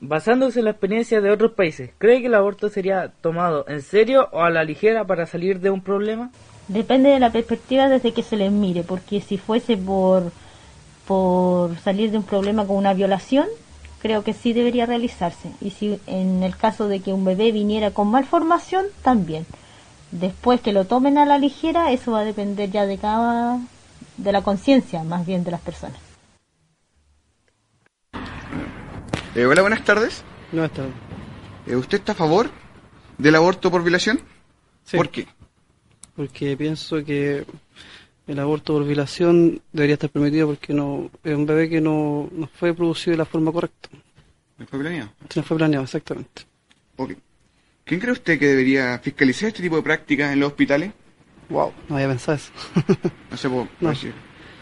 Basándose 0.00 0.58
en 0.58 0.64
la 0.64 0.72
experiencia 0.72 1.20
de 1.20 1.30
otros 1.30 1.52
países, 1.52 1.90
¿cree 1.98 2.20
que 2.20 2.26
el 2.26 2.34
aborto 2.34 2.68
sería 2.68 3.12
tomado 3.20 3.64
en 3.68 3.82
serio 3.82 4.28
o 4.32 4.42
a 4.42 4.50
la 4.50 4.64
ligera 4.64 5.06
para 5.06 5.26
salir 5.26 5.60
de 5.60 5.70
un 5.70 5.80
problema? 5.80 6.32
Depende 6.66 7.10
de 7.10 7.20
la 7.20 7.30
perspectiva 7.30 7.88
desde 7.88 8.12
que 8.12 8.22
se 8.22 8.36
les 8.36 8.50
mire, 8.50 8.82
porque 8.82 9.20
si 9.20 9.38
fuese 9.38 9.76
por, 9.76 10.32
por 11.06 11.78
salir 11.78 12.10
de 12.10 12.18
un 12.18 12.24
problema 12.24 12.66
con 12.66 12.76
una 12.76 12.94
violación, 12.94 13.46
creo 14.00 14.24
que 14.24 14.32
sí 14.32 14.52
debería 14.52 14.86
realizarse. 14.86 15.52
Y 15.60 15.70
si 15.70 16.00
en 16.08 16.42
el 16.42 16.56
caso 16.56 16.88
de 16.88 16.98
que 16.98 17.12
un 17.12 17.24
bebé 17.24 17.52
viniera 17.52 17.92
con 17.92 18.08
malformación, 18.08 18.86
también. 19.02 19.46
Después 20.10 20.60
que 20.60 20.72
lo 20.72 20.84
tomen 20.84 21.16
a 21.16 21.26
la 21.26 21.38
ligera, 21.38 21.92
eso 21.92 22.12
va 22.12 22.20
a 22.20 22.24
depender 22.24 22.70
ya 22.70 22.86
de 22.86 22.98
cada, 22.98 23.60
de 24.16 24.32
la 24.32 24.42
conciencia 24.42 25.04
más 25.04 25.24
bien 25.24 25.44
de 25.44 25.52
las 25.52 25.60
personas. 25.60 26.11
Eh, 29.34 29.46
hola, 29.46 29.62
buenas 29.62 29.84
tardes. 29.84 30.22
Buenas 30.50 30.72
tardes. 30.72 30.92
Eh, 31.66 31.76
¿Usted 31.76 31.98
está 31.98 32.12
a 32.12 32.14
favor 32.16 32.50
del 33.18 33.34
aborto 33.34 33.70
por 33.70 33.82
violación? 33.82 34.20
Sí. 34.84 34.96
¿Por 34.96 35.10
qué? 35.10 35.26
Porque 36.16 36.56
pienso 36.56 37.02
que 37.04 37.46
el 38.26 38.38
aborto 38.38 38.74
por 38.74 38.84
violación 38.84 39.62
debería 39.72 39.94
estar 39.94 40.10
permitido 40.10 40.48
porque 40.48 40.74
no 40.74 41.10
es 41.24 41.34
un 41.34 41.46
bebé 41.46 41.68
que 41.68 41.80
no, 41.80 42.28
no 42.32 42.46
fue 42.46 42.74
producido 42.74 43.12
de 43.12 43.18
la 43.18 43.24
forma 43.24 43.52
correcta. 43.52 43.88
¿No 44.58 44.66
fue 44.66 44.78
planeado? 44.80 45.10
No 45.34 45.42
fue 45.42 45.56
planeado, 45.56 45.84
exactamente. 45.84 46.42
Ok. 46.96 47.12
¿Quién 47.84 48.00
cree 48.00 48.12
usted 48.12 48.38
que 48.38 48.46
debería 48.46 48.98
fiscalizar 48.98 49.48
este 49.48 49.62
tipo 49.62 49.76
de 49.76 49.82
prácticas 49.82 50.32
en 50.32 50.40
los 50.40 50.48
hospitales? 50.48 50.92
Wow, 51.48 51.72
no 51.88 51.96
había 51.96 52.08
pensado 52.08 52.36
eso. 52.36 52.52
No 53.30 53.36
sé, 53.36 53.48
puedo 53.48 53.68
No. 53.80 53.90
decir. 53.90 54.12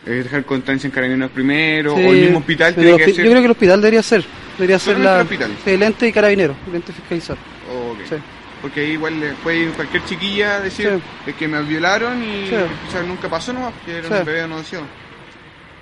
Eh, 0.06 0.10
dejar 0.10 0.44
constancia 0.44 0.86
en 0.88 0.92
carabineros 0.92 1.30
primero, 1.30 1.94
Sí, 1.96 2.04
o 2.04 2.12
el 2.12 2.20
mismo 2.22 2.38
hospital 2.38 2.68
en 2.68 2.74
tiene 2.74 2.96
que 2.96 3.02
hacer... 3.04 3.14
Yo 3.16 3.30
creo 3.30 3.34
que 3.42 3.44
el 3.46 3.50
hospital 3.50 3.80
debería 3.80 4.02
ser. 4.02 4.24
Debería 4.58 4.78
ser 4.78 4.98
la, 5.00 5.16
el 5.16 5.22
hospital. 5.22 5.50
sí, 5.64 5.70
el 5.70 5.82
ente 5.82 6.08
y 6.08 6.12
carabinero, 6.12 6.54
el 6.68 6.74
ente 6.76 6.92
fiscalizar. 6.92 7.36
Ok. 7.36 8.20
Porque 8.62 8.80
ahí 8.80 8.90
igual 8.92 9.18
le 9.18 9.32
puede 9.34 9.58
ir 9.60 9.70
cualquier 9.72 10.04
chiquilla 10.04 10.60
decir 10.60 11.00
"Es 11.26 11.34
que 11.34 11.48
me 11.48 11.62
violaron 11.62 12.22
y 12.22 12.44
quizás 12.86 13.06
nunca 13.06 13.28
pasó 13.30 13.54
nomás, 13.54 13.72
porque 13.72 13.96
era 13.98 14.08
un 14.20 14.24
bebé 14.26 14.46
no. 14.46 14.58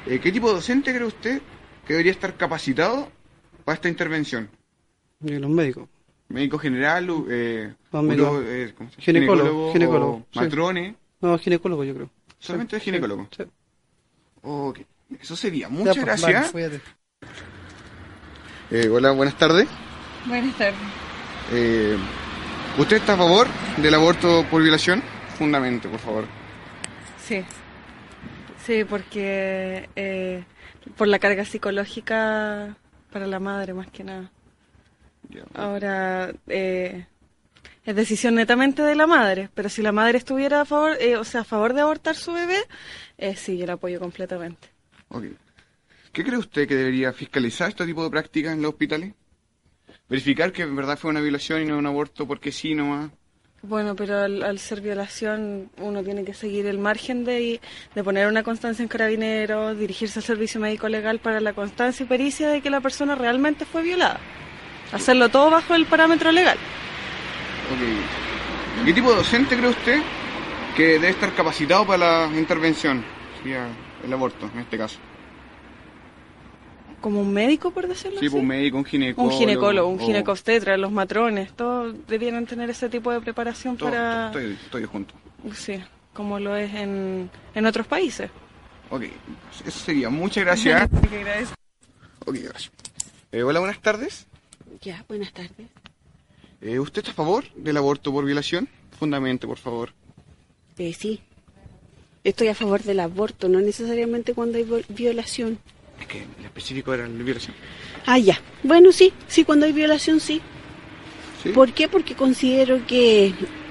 Eh, 0.07 0.21
¿Qué 0.21 0.31
tipo 0.31 0.49
de 0.49 0.55
docente 0.55 0.93
cree 0.95 1.05
usted 1.07 1.41
que 1.85 1.93
debería 1.95 2.13
estar 2.13 2.35
capacitado 2.37 3.11
para 3.65 3.75
esta 3.75 3.89
intervención? 3.89 4.49
Y 5.25 5.33
los 5.33 5.51
médicos. 5.51 5.89
¿Médico 6.29 6.59
general? 6.59 7.09
Eh, 7.29 7.73
médicos. 7.93 8.43
eh. 8.47 8.73
Ginecólogo, 8.99 9.73
ginecólogo, 9.73 10.13
o 10.13 10.27
sí. 10.33 10.39
matrone? 10.39 10.95
No, 11.21 11.37
ginecólogo 11.39 11.83
yo 11.83 11.95
creo. 11.95 12.11
Solamente 12.39 12.77
es 12.77 12.83
ginecólogo. 12.85 13.29
Ok, 14.43 14.81
eso 15.21 15.37
sería. 15.37 15.69
Ya, 15.69 15.75
Muchas 15.75 15.97
pues, 15.97 16.07
gracias. 16.07 16.53
vale, 16.53 16.69
fíjate. 16.71 16.99
Eh, 18.71 18.89
hola, 18.89 19.13
buenas 19.13 19.37
tardes. 19.37 19.67
Buenas 20.27 20.57
tardes. 20.57 20.79
Eh, 21.53 21.97
¿Usted 22.77 22.97
está 22.99 23.15
a 23.15 23.17
favor 23.17 23.47
del 23.79 23.95
aborto 23.95 24.45
por 24.51 24.63
violación? 24.63 25.03
Fundamente, 25.39 25.89
por 25.89 26.01
favor. 26.01 26.25
Sí. 27.27 27.45
Sí, 28.67 28.85
porque 28.85 29.89
eh, 29.97 30.45
por 30.97 31.09
la 31.09 31.19
carga 31.19 31.45
psicológica 31.45 32.77
para 33.11 33.27
la 33.27 33.41
madre 33.41 33.73
más 33.73 33.87
que 33.91 34.05
nada. 34.05 34.31
Ahora 35.55 36.33
eh, 36.49 37.07
es 37.85 37.97
decisión 37.97 38.35
netamente 38.35 38.83
de 38.83 38.95
la 38.95 39.07
madre, 39.07 39.49
pero 39.55 39.69
si 39.69 39.81
la 39.83 39.93
madre 39.93 40.19
estuviera 40.19 40.61
a 40.61 40.65
favor, 40.65 40.97
eh, 41.01 41.17
o 41.17 41.25
sea, 41.25 41.41
a 41.41 41.45
favor 41.45 41.73
de 41.73 41.81
abortar 41.81 42.15
su 42.17 42.33
bebé, 42.33 42.59
eh, 43.19 43.37
sí, 43.37 43.59
yo 43.59 43.67
la 43.67 43.75
apoyo 43.75 43.99
completamente. 44.01 44.69
¿Qué 46.13 46.25
cree 46.25 46.39
usted 46.39 46.67
que 46.67 46.75
debería 46.75 47.13
fiscalizar 47.13 47.69
este 47.69 47.85
tipo 47.85 48.03
de 48.05 48.11
prácticas 48.11 48.53
en 48.55 48.63
los 48.63 48.71
hospitales? 48.71 49.13
Verificar 50.09 50.53
que 50.53 50.63
en 50.63 50.75
verdad 50.75 50.97
fue 50.97 51.11
una 51.11 51.21
violación 51.21 51.63
y 51.63 51.65
no 51.67 51.77
un 51.77 51.87
aborto 51.87 52.27
porque 52.27 52.53
sí 52.53 52.75
nomás. 52.75 53.11
Bueno, 53.63 53.97
pero 53.97 54.19
al, 54.19 54.43
al 54.45 54.59
ser 54.61 54.81
violación 54.81 55.71
uno 55.79 56.03
tiene 56.05 56.25
que 56.25 56.33
seguir 56.33 56.67
el 56.67 56.79
margen 56.79 57.25
de, 57.25 57.61
de 57.95 58.05
poner 58.05 58.29
una 58.29 58.45
constancia 58.45 58.83
en 58.83 58.89
carabineros, 58.89 59.77
dirigirse 59.77 60.21
al 60.21 60.25
servicio 60.25 60.61
médico 60.61 60.89
legal 60.89 61.19
para 61.19 61.41
la 61.41 61.53
constancia 61.53 62.05
y 62.05 62.07
pericia 62.07 62.51
de 62.51 62.61
que 62.61 62.71
la 62.71 62.81
persona 62.81 63.17
realmente 63.17 63.65
fue 63.65 63.83
violada. 63.83 64.21
Hacerlo 64.93 65.29
todo 65.29 65.51
bajo 65.51 65.75
el 65.75 65.87
parámetro 65.87 66.31
legal. 66.31 66.57
¿Qué 68.85 68.95
tipo 68.95 69.11
de 69.11 69.17
docente 69.17 69.57
cree 69.57 69.71
usted 69.71 70.03
que 70.79 70.85
debe 70.93 71.09
estar 71.11 71.35
capacitado 71.35 71.85
para 71.85 72.29
la 72.29 72.39
intervención? 72.39 73.05
Sería 73.39 73.67
el 74.05 74.13
aborto, 74.13 74.49
en 74.55 74.61
este 74.61 74.79
caso. 74.79 74.99
Como 77.01 77.21
un 77.21 77.33
médico, 77.33 77.71
por 77.73 77.87
decirlo 77.89 78.19
Sí, 78.21 78.27
así. 78.27 78.31
pues 78.31 78.41
un 78.43 78.49
médico, 78.49 78.77
un 78.79 78.85
ginecólogo. 78.85 79.33
Un 79.33 79.39
ginecólogo, 79.39 79.89
un 79.89 80.01
o- 80.01 80.05
ginecobstetra, 80.07 80.77
los 80.77 80.91
matrones, 80.93 81.53
todos 81.53 81.95
debieran 82.07 82.47
tener 82.47 82.71
ese 82.71 82.89
tipo 82.89 83.11
de 83.13 83.21
preparación 83.21 83.77
Todo, 83.77 83.89
para... 83.91 84.27
Estoy, 84.29 84.53
estoy 84.65 84.85
junto. 84.85 85.15
Sí, 85.53 85.83
como 86.15 86.39
lo 86.39 86.57
es 86.57 86.73
en, 86.75 87.29
en 87.55 87.67
otros 87.67 87.87
países. 87.89 88.31
Ok, 88.91 89.03
eso 89.67 89.79
sería. 89.81 90.09
Muchas 90.11 90.45
gracias. 90.45 90.89
Gracias. 91.11 91.55
ok, 92.25 92.37
gracias. 92.43 92.71
Eh, 93.33 93.43
hola, 93.43 93.59
buenas 93.61 93.81
tardes. 93.81 94.27
Ya, 94.81 95.05
buenas 95.09 95.33
tardes. 95.33 95.69
Eh, 96.61 96.79
¿Usted 96.79 97.01
está 97.01 97.11
a 97.11 97.15
favor 97.15 97.45
del 97.55 97.77
aborto 97.77 98.13
por 98.13 98.25
violación? 98.25 98.69
Fundamente, 98.99 99.47
por 99.47 99.59
favor. 99.59 99.93
Eh, 100.79 100.95
sí. 100.99 101.21
Estoy 102.25 102.49
a 102.49 102.55
favor 102.55 102.83
del 102.83 103.01
aborto, 103.01 103.49
no 103.49 103.61
necesariamente 103.61 104.35
cuando 104.35 104.59
hay 104.59 104.67
violación. 104.89 105.59
Es 106.01 106.07
que 106.07 106.19
el 106.39 106.45
específico 106.45 106.93
era 106.95 107.09
la 107.09 107.23
violación. 107.25 107.55
Ah, 108.07 108.19
ya. 108.19 108.41
Bueno, 108.63 108.93
sí, 108.93 109.13
sí, 109.29 109.45
cuando 109.45 109.67
hay 109.67 109.73
violación, 109.73 110.21
sí. 110.21 110.41
¿Por 111.55 111.73
qué? 111.73 111.89
Porque 111.89 112.15
considero 112.15 112.81
que 112.87 113.29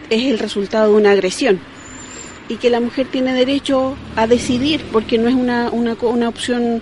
es 0.09 0.23
el 0.23 0.39
resultado 0.39 0.91
de 0.91 0.97
una 0.97 1.11
agresión 1.11 1.59
y 2.49 2.55
que 2.55 2.69
la 2.69 2.79
mujer 2.79 3.07
tiene 3.07 3.33
derecho 3.33 3.95
a 4.15 4.25
decidir 4.25 4.81
porque 4.91 5.17
no 5.17 5.27
es 5.27 5.35
una, 5.35 5.69
una, 5.69 5.93
una 6.01 6.29
opción, 6.29 6.81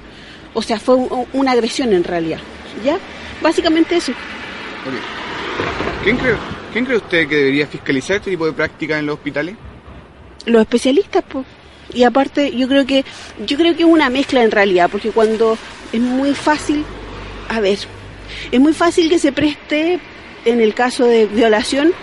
o 0.54 0.62
sea, 0.62 0.80
fue 0.80 0.96
un- 0.96 1.26
una 1.34 1.52
agresión 1.52 1.92
en 1.94 2.04
realidad. 2.04 2.40
¿Ya? 2.84 3.00
Básicamente 3.42 3.98
eso. 3.98 4.14
¿Quién 6.04 6.18
cree, 6.18 6.36
¿Quién 6.72 6.86
cree 6.86 6.98
usted 6.98 7.28
que 7.28 7.36
debería 7.36 7.66
fiscalizar 7.68 8.18
este 8.18 8.32
tipo 8.32 8.46
de 8.46 8.54
prácticas 8.54 9.00
en 9.00 9.08
los 9.08 9.16
hospitales? 9.16 9.56
Los 10.46 10.62
especialistas 10.62 11.24
pues 11.28 11.46
y 11.94 12.04
aparte 12.04 12.56
yo 12.56 12.68
creo 12.68 12.86
que 12.86 13.06
yo 13.46 13.58
creo 13.58 13.76
que 13.76 13.84
es 13.84 13.90
una 13.90 14.10
mezcla 14.10 14.44
en 14.44 14.52
realidad 14.52 14.90
porque 14.92 15.12
cuando 15.12 15.58
es 15.94 16.02
muy 16.02 16.34
fácil 16.34 16.84
a 17.50 17.60
ver 17.60 17.78
es 18.52 18.60
muy 18.60 18.74
fácil 18.74 19.10
que 19.10 19.20
se 19.20 19.32
preste 19.32 20.00
en 20.46 20.62
el 20.62 20.74
caso 20.74 21.06
de 21.06 21.26
violación 21.28 21.94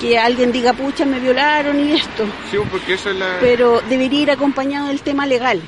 que 0.00 0.18
alguien 0.18 0.50
diga 0.52 0.72
pucha 0.72 1.04
me 1.04 1.20
violaron 1.20 1.78
y 1.88 1.92
esto 1.92 2.24
Sí, 2.50 2.56
porque 2.70 2.94
eso 2.94 3.10
es 3.10 3.16
la... 3.16 3.38
pero 3.40 3.80
debería 3.88 4.20
ir 4.22 4.30
acompañado 4.32 4.88
del 4.88 5.00
tema 5.02 5.26
legal 5.26 5.60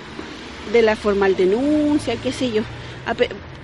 de 0.73 0.83
la 0.83 0.97
formal 0.97 1.37
denuncia 1.37 2.17
qué 2.17 2.33
sé 2.33 2.51
yo. 2.51 2.63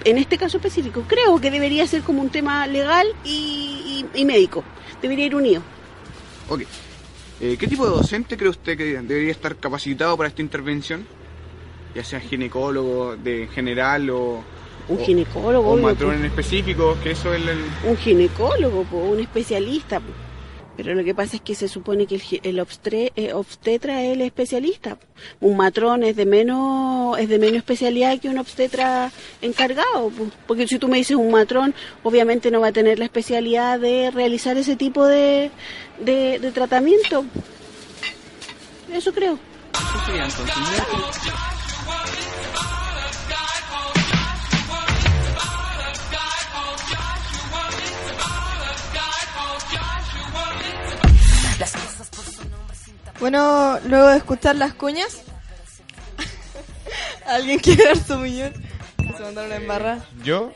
En 0.05 0.17
este 0.19 0.39
caso 0.39 0.59
específico 0.59 1.03
creo 1.07 1.41
que 1.41 1.51
debería 1.51 1.87
ser 1.87 2.03
como 2.03 2.23
un 2.23 2.31
tema 2.31 2.67
legal 2.67 3.07
y, 3.25 4.05
y- 4.15 4.21
y 4.21 4.25
médico. 4.25 4.63
Debería 5.03 5.27
ir 5.27 5.35
unido. 5.35 5.63
Ok. 6.49 6.63
Eh, 7.41 7.57
¿Qué 7.59 7.67
tipo 7.67 7.87
de 7.87 7.93
docente 7.93 8.37
cree 8.37 8.51
usted 8.51 8.77
que 8.77 9.01
debería 9.01 9.33
estar 9.33 9.57
capacitado 9.57 10.17
para 10.17 10.29
esta 10.29 10.43
intervención? 10.43 11.07
Ya 11.95 12.05
sea 12.05 12.21
ginecólogo, 12.21 13.17
de 13.17 13.49
general 13.49 14.11
o, 14.11 14.45
Un 14.89 14.99
ginecólogo, 14.99 15.71
O 15.71 15.75
un 15.75 15.83
matrón 15.83 16.11
po. 16.11 16.17
en 16.19 16.25
específico, 16.27 16.97
que 17.03 17.13
eso 17.13 17.33
es 17.33 17.41
el... 17.41 17.59
un 17.85 17.97
ginecólogo, 17.97 18.85
po, 18.85 18.99
un 18.99 19.21
especialista. 19.21 20.01
po. 20.01 20.13
Pero 20.83 20.95
lo 20.95 21.05
que 21.05 21.15
pasa 21.15 21.37
es 21.37 21.43
que 21.43 21.55
se 21.55 21.69
supone 21.69 22.07
que 22.07 22.15
el, 22.43 22.59
eh, 22.59 23.33
obstetra 23.35 24.03
es 24.03 24.15
el 24.15 24.23
especialista. 24.23 24.97
Un 25.39 25.59
matrón 25.59 26.05
es 26.05 26.17
de 26.17 26.25
menos 26.25 27.19
es 27.19 27.29
de 27.29 27.39
menos 27.39 27.59
especialidad 27.59 28.19
que 28.19 28.31
un 28.31 28.39
obstetra 28.39 29.13
encargado. 29.43 30.09
po. 30.09 30.29
Porque 30.47 30.67
si 30.67 30.79
tú 30.79 30.89
me 30.89 30.97
dices 30.97 31.17
un 31.17 31.31
matrón, 31.31 31.75
obviamente 32.03 32.51
no 32.51 32.61
va 32.61 32.69
a 32.69 32.73
tener 32.73 32.99
la 32.99 33.05
especialidad 33.05 33.79
de 33.79 34.11
realizar 34.11 34.57
ese 34.57 34.75
tipo 34.75 35.05
de, 35.05 35.51
de 35.99 36.51
tratamiento. 36.55 37.27
Eso 38.91 39.13
creo. 39.13 39.39
Bueno, 53.21 53.79
luego 53.87 54.09
de 54.09 54.17
escuchar 54.17 54.57
las 54.57 54.73
cuñas, 54.75 55.23
¿alguien 57.27 57.59
quiere 57.59 57.85
dar 57.85 57.97
su 57.99 58.17
millón? 58.19 58.53
Se 59.17 59.23
mandaron 59.23 59.53
embarrar. 59.53 59.99
Yo, 60.25 60.53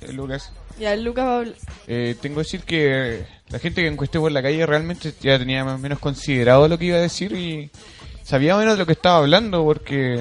soy 0.00 0.14
Lucas, 0.14 0.52
Ya, 0.78 0.96
Lucas 0.96 1.24
va 1.26 1.32
a 1.34 1.38
hablar. 1.38 1.54
eh, 1.86 2.16
tengo 2.20 2.36
que 2.36 2.40
decir 2.42 2.60
que 2.62 3.26
la 3.48 3.58
gente 3.58 3.82
que 3.82 3.88
encuesté 3.88 4.18
por 4.18 4.32
la 4.32 4.42
calle 4.42 4.64
realmente 4.66 5.12
ya 5.20 5.38
tenía 5.38 5.64
más 5.64 5.74
o 5.74 5.78
menos 5.78 5.98
considerado 5.98 6.66
lo 6.68 6.78
que 6.78 6.86
iba 6.86 6.96
a 6.96 7.00
decir 7.02 7.32
y 7.32 7.70
sabía 8.22 8.56
menos 8.56 8.74
de 8.74 8.78
lo 8.78 8.86
que 8.86 8.92
estaba 8.92 9.18
hablando 9.18 9.62
porque 9.62 10.14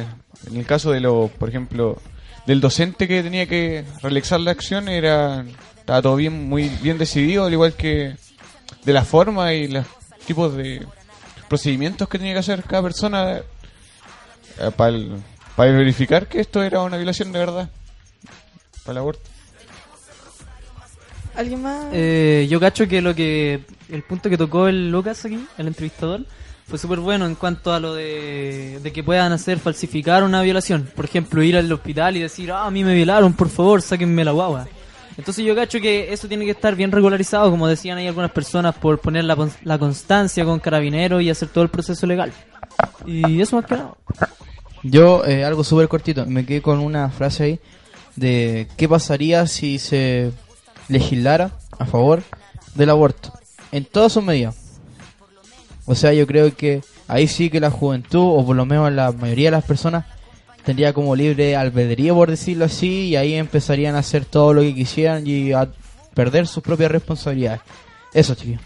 en 0.47 0.57
el 0.57 0.65
caso 0.65 0.91
de 0.91 0.99
lo, 0.99 1.29
por 1.39 1.47
ejemplo, 1.47 1.97
del 2.45 2.59
docente 2.59 3.07
que 3.07 3.23
tenía 3.23 3.45
que 3.47 3.85
realizar 4.01 4.39
la 4.41 4.51
acción 4.51 4.89
era 4.89 5.45
estaba 5.77 6.01
todo 6.01 6.15
bien 6.17 6.49
muy 6.49 6.67
bien 6.81 6.97
decidido 6.97 7.45
al 7.45 7.53
igual 7.53 7.73
que 7.73 8.15
de 8.83 8.93
la 8.93 9.03
forma 9.05 9.53
y 9.53 9.67
los 9.69 9.85
tipos 10.25 10.53
de 10.55 10.85
procedimientos 11.53 12.09
que 12.09 12.17
tenía 12.17 12.33
que 12.33 12.39
hacer 12.39 12.63
cada 12.63 12.81
persona 12.81 13.37
eh, 13.37 14.71
para 14.75 14.97
para 15.55 15.71
verificar 15.71 16.27
que 16.27 16.39
esto 16.39 16.63
era 16.63 16.81
una 16.81 16.97
violación 16.97 17.31
de 17.31 17.37
verdad 17.37 17.69
para 18.83 18.93
el 18.93 18.97
aborto. 18.97 19.29
¿Alguien 21.35 21.61
más? 21.61 21.85
Eh, 21.93 22.47
yo 22.49 22.59
cacho 22.59 22.87
que 22.87 23.01
lo 23.01 23.13
que 23.13 23.65
el 23.89 24.01
punto 24.01 24.31
que 24.31 24.37
tocó 24.37 24.67
el 24.67 24.89
Lucas 24.89 25.23
aquí, 25.25 25.45
el 25.59 25.67
entrevistador, 25.67 26.25
fue 26.67 26.79
súper 26.79 26.99
bueno 26.99 27.27
en 27.27 27.35
cuanto 27.35 27.71
a 27.71 27.79
lo 27.79 27.93
de, 27.93 28.79
de 28.81 28.91
que 28.91 29.03
puedan 29.03 29.31
hacer 29.31 29.59
falsificar 29.59 30.23
una 30.23 30.41
violación. 30.41 30.89
Por 30.95 31.05
ejemplo, 31.05 31.43
ir 31.43 31.55
al 31.55 31.71
hospital 31.71 32.17
y 32.17 32.21
decir, 32.21 32.51
ah, 32.51 32.65
a 32.65 32.71
mí 32.71 32.83
me 32.83 32.95
violaron, 32.95 33.33
por 33.33 33.49
favor, 33.49 33.81
sáquenme 33.83 34.25
la 34.25 34.31
guagua. 34.31 34.67
Entonces 35.17 35.45
yo 35.45 35.55
cacho 35.55 35.79
que 35.79 36.11
eso 36.11 36.27
tiene 36.27 36.45
que 36.45 36.51
estar 36.51 36.75
bien 36.75 36.91
regularizado, 36.91 37.51
como 37.51 37.67
decían 37.67 37.97
ahí 37.97 38.07
algunas 38.07 38.31
personas, 38.31 38.75
por 38.75 38.99
poner 38.99 39.25
la, 39.25 39.37
la 39.63 39.77
constancia 39.77 40.43
con 40.43 40.59
carabineros 40.59 41.21
y 41.21 41.29
hacer 41.29 41.49
todo 41.49 41.63
el 41.63 41.69
proceso 41.69 42.07
legal. 42.07 42.31
Y 43.05 43.41
eso 43.41 43.55
más 43.55 43.65
que 43.65 43.75
nada. 43.75 43.95
Yo, 44.83 45.23
eh, 45.25 45.45
algo 45.45 45.63
súper 45.63 45.87
cortito, 45.87 46.25
me 46.25 46.45
quedé 46.45 46.61
con 46.61 46.79
una 46.79 47.09
frase 47.09 47.43
ahí 47.43 47.59
de 48.15 48.67
qué 48.75 48.89
pasaría 48.89 49.47
si 49.47 49.79
se 49.79 50.31
legislara 50.89 51.51
a 51.79 51.85
favor 51.85 52.21
del 52.75 52.89
aborto 52.89 53.33
en 53.71 53.85
todas 53.85 54.11
sus 54.13 54.23
medidas. 54.23 54.55
O 55.85 55.95
sea, 55.95 56.13
yo 56.13 56.27
creo 56.27 56.55
que 56.55 56.81
ahí 57.07 57.27
sí 57.27 57.49
que 57.49 57.59
la 57.59 57.71
juventud, 57.71 58.39
o 58.39 58.45
por 58.45 58.55
lo 58.55 58.65
menos 58.65 58.91
la 58.91 59.11
mayoría 59.11 59.47
de 59.47 59.57
las 59.57 59.65
personas, 59.65 60.05
tendría 60.65 60.93
como 60.93 61.15
libre 61.15 61.55
albedrío, 61.55 62.15
por 62.15 62.29
decirlo 62.29 62.65
así, 62.65 63.09
y 63.09 63.15
ahí 63.15 63.33
empezarían 63.33 63.95
a 63.95 63.99
hacer 63.99 64.25
todo 64.25 64.53
lo 64.53 64.61
que 64.61 64.73
quisieran 64.75 65.25
y 65.27 65.51
a 65.53 65.69
perder 66.13 66.47
sus 66.47 66.63
propias 66.63 66.91
responsabilidades. 66.91 67.61
Eso, 68.13 68.35
chiquillos. 68.35 68.61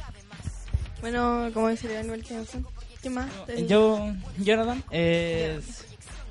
Bueno, 1.01 1.49
como 1.53 1.69
dice 1.69 1.91
Daniel. 1.93 2.23
¿Qué 3.01 3.09
más? 3.09 3.27
El- 3.47 3.67
Yo, 3.67 4.11
Jonathan, 4.39 4.83
eh, 4.91 5.59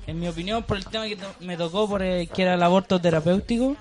en 0.05 0.19
mi 0.19 0.27
opinión, 0.27 0.63
por 0.63 0.77
el 0.77 0.85
tema 0.85 1.07
que 1.07 1.15
to- 1.15 1.33
me 1.39 1.57
tocó, 1.57 1.87
por 1.87 2.01
el- 2.03 2.27
que 2.29 2.41
era 2.43 2.53
el 2.55 2.61
aborto 2.63 2.99
terapéutico, 2.99 3.75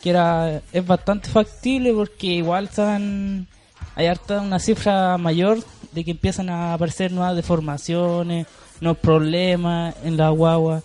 que 0.00 0.10
era 0.10 0.60
es 0.72 0.86
bastante 0.86 1.28
factible 1.28 1.92
porque 1.92 2.28
igual 2.28 2.64
están, 2.64 3.46
hay 3.94 4.06
harta 4.06 4.40
una 4.40 4.58
cifra 4.58 5.18
mayor 5.18 5.58
de 5.92 6.04
que 6.04 6.12
empiezan 6.12 6.48
a 6.48 6.72
aparecer 6.74 7.12
nuevas 7.12 7.36
deformaciones, 7.36 8.46
nuevos 8.80 8.98
problemas 8.98 9.94
en 10.04 10.16
la 10.16 10.30
guagua. 10.30 10.82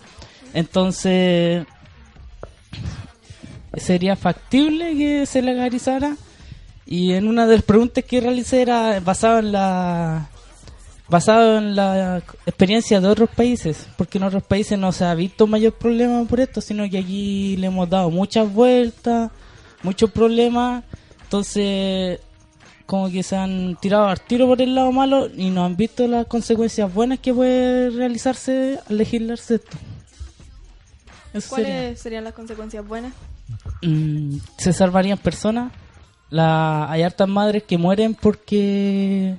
Entonces, 0.54 1.66
sería 3.76 4.16
factible 4.16 4.96
que 4.96 5.26
se 5.26 5.42
legalizara. 5.42 6.16
Y 6.86 7.12
en 7.12 7.28
una 7.28 7.46
de 7.46 7.56
las 7.56 7.64
preguntas 7.64 8.04
que 8.04 8.20
realicé 8.20 8.62
era 8.62 9.00
basado 9.00 9.38
en 9.40 9.52
la 9.52 10.30
basado 11.08 11.56
en 11.56 11.74
la 11.74 12.18
experiencia 12.44 13.00
de 13.00 13.08
otros 13.08 13.30
países, 13.30 13.88
porque 13.96 14.18
en 14.18 14.24
otros 14.24 14.42
países 14.42 14.78
no 14.78 14.92
se 14.92 15.04
ha 15.06 15.14
visto 15.14 15.46
mayor 15.46 15.72
problema 15.72 16.22
por 16.24 16.38
esto, 16.38 16.60
sino 16.60 16.88
que 16.88 16.98
aquí 16.98 17.56
le 17.56 17.68
hemos 17.68 17.88
dado 17.88 18.10
muchas 18.10 18.52
vueltas, 18.52 19.30
muchos 19.82 20.10
problemas, 20.10 20.84
entonces 21.22 22.20
como 22.84 23.10
que 23.10 23.22
se 23.22 23.36
han 23.36 23.76
tirado 23.76 24.06
al 24.06 24.20
tiro 24.20 24.46
por 24.46 24.60
el 24.62 24.74
lado 24.74 24.92
malo 24.92 25.28
y 25.34 25.50
no 25.50 25.64
han 25.64 25.76
visto 25.76 26.06
las 26.06 26.26
consecuencias 26.26 26.92
buenas 26.92 27.18
que 27.18 27.34
puede 27.34 27.90
realizarse 27.90 28.78
al 28.88 28.96
legislarse 28.98 29.56
esto. 29.56 29.76
Eso 31.32 31.56
sería. 31.56 31.74
¿Cuáles 31.74 32.00
serían 32.00 32.24
las 32.24 32.34
consecuencias 32.34 32.86
buenas? 32.86 33.12
Mm, 33.82 34.38
se 34.56 34.72
salvarían 34.72 35.18
personas. 35.18 35.72
La, 36.30 36.90
hay 36.90 37.02
hartas 37.02 37.28
madres 37.28 37.62
que 37.62 37.78
mueren 37.78 38.14
porque 38.14 39.36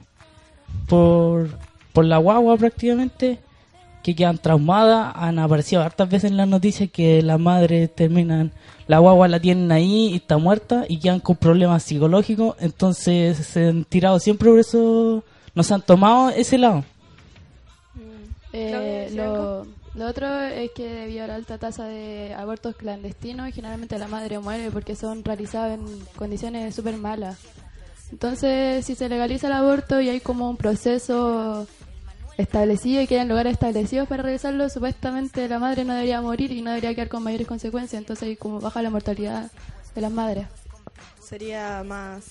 por, 0.88 1.50
por 1.94 2.06
la 2.06 2.18
guagua 2.18 2.58
prácticamente 2.58 3.40
que 4.04 4.16
quedan 4.16 4.38
traumadas. 4.38 5.14
Han 5.16 5.40
aparecido 5.40 5.82
hartas 5.82 6.10
veces 6.10 6.32
en 6.32 6.38
las 6.38 6.48
noticias 6.48 6.90
que 6.92 7.22
las 7.22 7.40
madres 7.40 7.94
terminan, 7.94 8.52
la 8.88 9.00
guagua 9.00 9.28
la 9.28 9.40
tienen 9.40 9.72
ahí 9.72 10.10
y 10.12 10.16
está 10.16 10.38
muerta 10.38 10.86
y 10.88 11.00
quedan 11.00 11.20
con 11.20 11.36
problemas 11.36 11.84
psicológicos. 11.84 12.56
Entonces 12.60 13.38
se 13.38 13.68
han 13.68 13.86
tirado 13.86 14.20
siempre 14.20 14.50
por 14.50 14.60
eso, 14.60 15.24
no 15.54 15.64
se 15.64 15.74
han 15.74 15.82
tomado 15.82 16.30
ese 16.30 16.58
lado. 16.58 16.84
Eh, 18.52 19.06
¿decía 19.10 19.26
lo, 19.26 19.68
lo 19.96 20.06
otro 20.08 20.42
es 20.44 20.72
que 20.72 20.88
debido 20.88 21.24
a 21.24 21.28
la 21.28 21.36
alta 21.36 21.58
tasa 21.58 21.86
de 21.86 22.34
abortos 22.34 22.76
clandestinos, 22.76 23.54
generalmente 23.54 23.98
la 23.98 24.08
madre 24.08 24.40
muere 24.40 24.72
porque 24.72 24.96
son 24.96 25.24
realizados 25.24 25.74
en 25.80 26.00
condiciones 26.16 26.76
súper 26.76 26.98
malas. 26.98 27.38
Entonces, 28.12 28.86
si 28.86 28.96
se 28.96 29.10
legaliza 29.10 29.48
el 29.48 29.54
aborto 29.54 30.02
y 30.02 30.10
hay 30.10 30.20
como 30.20 30.50
un 30.50 30.58
proceso 30.58 31.68
establecido 32.38 33.02
y 33.02 33.08
quedan 33.08 33.28
lugares 33.28 33.54
establecidos 33.54 34.08
para 34.08 34.24
realizarlo, 34.24 34.70
supuestamente 34.70 35.48
la 35.48 35.60
madre 35.60 35.84
no 35.86 35.94
debería 35.94 36.22
morir 36.22 36.52
y 36.52 36.62
no 36.62 36.70
debería 36.72 36.96
quedar 36.96 37.10
con 37.10 37.22
mayores 37.24 37.46
consecuencias. 37.48 38.00
Entonces, 38.00 38.28
ahí 38.30 38.36
como 38.36 38.60
baja 38.60 38.82
la 38.82 38.90
mortalidad 38.90 39.52
de 39.94 40.02
las 40.02 40.12
madres. 40.12 40.48
Sería 41.22 41.84
más 41.84 42.24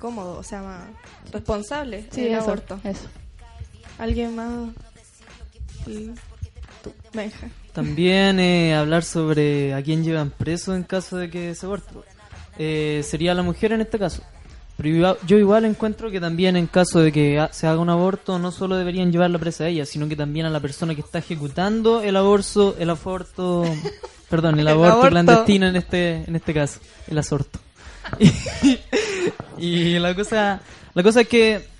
cómodo, 0.00 0.38
o 0.38 0.42
sea, 0.42 0.62
más 0.62 0.82
responsable 1.30 2.06
Sí, 2.10 2.26
el 2.26 2.32
eso, 2.34 2.42
aborto. 2.42 2.80
eso. 2.84 3.06
¿Alguien 3.98 4.34
más? 4.34 4.70
Sí. 5.86 6.12
Tú, 6.82 6.92
Benja. 7.12 7.48
También 7.72 8.38
eh, 8.40 8.74
hablar 8.74 9.04
sobre 9.04 9.72
a 9.74 9.82
quién 9.82 10.04
llevan 10.04 10.30
preso 10.30 10.74
en 10.74 10.82
caso 10.82 11.16
de 11.16 11.30
que 11.30 11.54
se 11.54 11.66
aborte. 11.66 11.94
Eh, 12.58 13.02
sería 13.04 13.34
la 13.34 13.42
mujer 13.42 13.72
en 13.72 13.80
este 13.80 13.98
caso. 13.98 14.22
Pero 14.76 15.16
yo, 15.26 15.38
igual 15.38 15.64
encuentro 15.64 16.10
que 16.10 16.20
también 16.20 16.56
en 16.56 16.66
caso 16.66 17.00
de 17.00 17.12
que 17.12 17.46
se 17.52 17.66
haga 17.66 17.78
un 17.80 17.90
aborto 17.90 18.38
no 18.38 18.50
solo 18.50 18.76
deberían 18.76 19.12
llevarla 19.12 19.38
presa 19.38 19.64
a 19.64 19.68
ella, 19.68 19.86
sino 19.86 20.08
que 20.08 20.16
también 20.16 20.46
a 20.46 20.50
la 20.50 20.60
persona 20.60 20.94
que 20.94 21.02
está 21.02 21.18
ejecutando 21.18 22.02
el 22.02 22.16
aborto, 22.16 22.74
el 22.78 22.90
aborto, 22.90 23.64
perdón, 24.30 24.54
el 24.54 24.60
El 24.60 24.68
aborto, 24.68 24.92
aborto. 24.94 25.10
clandestino 25.10 25.68
en 25.68 25.76
este 25.76 26.24
en 26.26 26.34
este 26.36 26.54
caso, 26.54 26.80
el 27.06 27.18
asorto. 27.18 27.58
y 29.58 29.98
la 29.98 30.14
cosa 30.14 30.60
la 30.94 31.02
cosa 31.02 31.20
es 31.22 31.28
que 31.28 31.71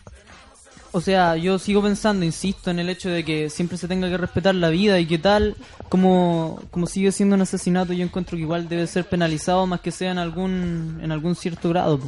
o 0.92 1.00
sea, 1.00 1.36
yo 1.36 1.58
sigo 1.58 1.82
pensando, 1.82 2.24
insisto, 2.24 2.70
en 2.70 2.78
el 2.78 2.90
hecho 2.90 3.08
de 3.08 3.24
que 3.24 3.48
siempre 3.48 3.78
se 3.78 3.88
tenga 3.88 4.10
que 4.10 4.18
respetar 4.18 4.54
la 4.54 4.68
vida 4.68 5.00
y 5.00 5.06
que 5.06 5.18
tal, 5.18 5.56
como, 5.88 6.60
como 6.70 6.86
sigue 6.86 7.10
siendo 7.12 7.34
un 7.34 7.40
asesinato, 7.40 7.94
yo 7.94 8.04
encuentro 8.04 8.36
que 8.36 8.42
igual 8.42 8.68
debe 8.68 8.86
ser 8.86 9.08
penalizado 9.08 9.66
más 9.66 9.80
que 9.80 9.90
sea 9.90 10.12
en 10.12 10.18
algún, 10.18 11.00
en 11.02 11.10
algún 11.10 11.34
cierto 11.34 11.70
grado. 11.70 11.98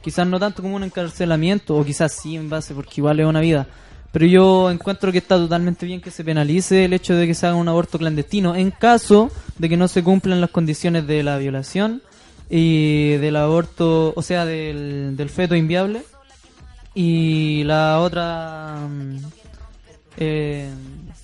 Quizás 0.00 0.26
no 0.28 0.38
tanto 0.38 0.62
como 0.62 0.76
un 0.76 0.84
encarcelamiento, 0.84 1.76
o 1.76 1.84
quizás 1.84 2.12
sí 2.12 2.36
en 2.36 2.48
base, 2.48 2.72
porque 2.72 2.94
igual 2.98 3.18
es 3.18 3.26
una 3.26 3.40
vida. 3.40 3.66
Pero 4.12 4.26
yo 4.26 4.70
encuentro 4.70 5.10
que 5.10 5.18
está 5.18 5.36
totalmente 5.36 5.84
bien 5.84 6.00
que 6.00 6.12
se 6.12 6.24
penalice 6.24 6.84
el 6.84 6.92
hecho 6.92 7.14
de 7.14 7.26
que 7.26 7.34
se 7.34 7.46
haga 7.46 7.56
un 7.56 7.68
aborto 7.68 7.98
clandestino 7.98 8.54
en 8.54 8.70
caso 8.70 9.30
de 9.58 9.68
que 9.68 9.76
no 9.76 9.88
se 9.88 10.02
cumplan 10.02 10.40
las 10.40 10.50
condiciones 10.50 11.06
de 11.06 11.22
la 11.22 11.36
violación 11.38 12.02
y 12.48 13.12
del 13.16 13.36
aborto, 13.36 14.12
o 14.16 14.22
sea, 14.22 14.46
del, 14.46 15.16
del 15.16 15.30
feto 15.30 15.54
inviable 15.54 16.02
y 16.94 17.64
la 17.64 18.00
otra 18.00 18.76
mm, 18.88 19.16
eh, 20.16 20.70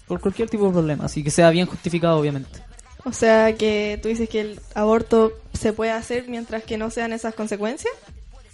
por 0.07 0.21
cualquier 0.21 0.49
tipo 0.49 0.67
de 0.67 0.73
problema, 0.73 1.05
así 1.07 1.23
que 1.23 1.31
sea 1.31 1.51
bien 1.51 1.67
justificado 1.67 2.19
obviamente. 2.19 2.61
O 3.05 3.13
sea 3.13 3.55
que 3.55 3.99
tú 4.03 4.09
dices 4.09 4.29
que 4.29 4.41
el 4.41 4.61
aborto 4.75 5.33
se 5.53 5.73
puede 5.73 5.93
hacer 5.93 6.27
mientras 6.29 6.65
que 6.65 6.77
no 6.77 6.91
sean 6.91 7.13
esas 7.13 7.35
consecuencias. 7.35 7.93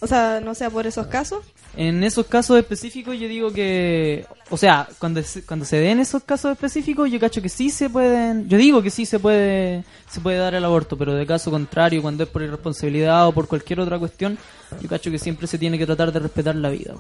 O 0.03 0.07
sea, 0.09 0.41
no 0.45 0.53
sea 0.57 0.69
por 0.69 0.85
esos 0.85 1.07
casos. 1.07 1.45
En 1.77 2.03
esos 2.03 2.27
casos 2.27 2.59
específicos 2.59 3.17
yo 3.21 3.29
digo 3.29 3.53
que, 3.53 4.27
o 4.51 4.57
sea, 4.57 4.89
cuando 4.99 5.23
se, 5.23 5.43
cuando 5.45 5.65
se 5.65 5.77
den 5.77 6.01
esos 6.01 6.25
casos 6.25 6.51
específicos 6.51 7.09
yo 7.09 7.21
cacho 7.21 7.41
que 7.41 7.49
sí 7.49 7.71
se 7.71 7.89
pueden, 7.89 8.49
yo 8.49 8.59
digo 8.59 8.83
que 8.83 8.91
sí 8.91 9.07
se 9.07 9.21
puede 9.21 9.85
se 10.11 10.21
puede 10.21 10.39
dar 10.39 10.55
el 10.57 10.65
aborto, 10.65 10.99
pero 10.99 11.15
de 11.15 11.25
caso 11.25 11.53
contrario, 11.53 12.03
cuando 12.03 12.25
es 12.25 12.29
por 12.29 12.43
irresponsabilidad 12.43 13.29
o 13.29 13.33
por 13.33 13.47
cualquier 13.47 13.79
otra 13.79 13.97
cuestión, 14.01 14.37
yo 14.81 14.89
cacho 14.89 15.09
que 15.13 15.21
siempre 15.21 15.47
se 15.47 15.57
tiene 15.57 15.79
que 15.79 15.87
tratar 15.87 16.11
de 16.13 16.19
respetar 16.19 16.57
la 16.57 16.69
vida. 16.69 16.95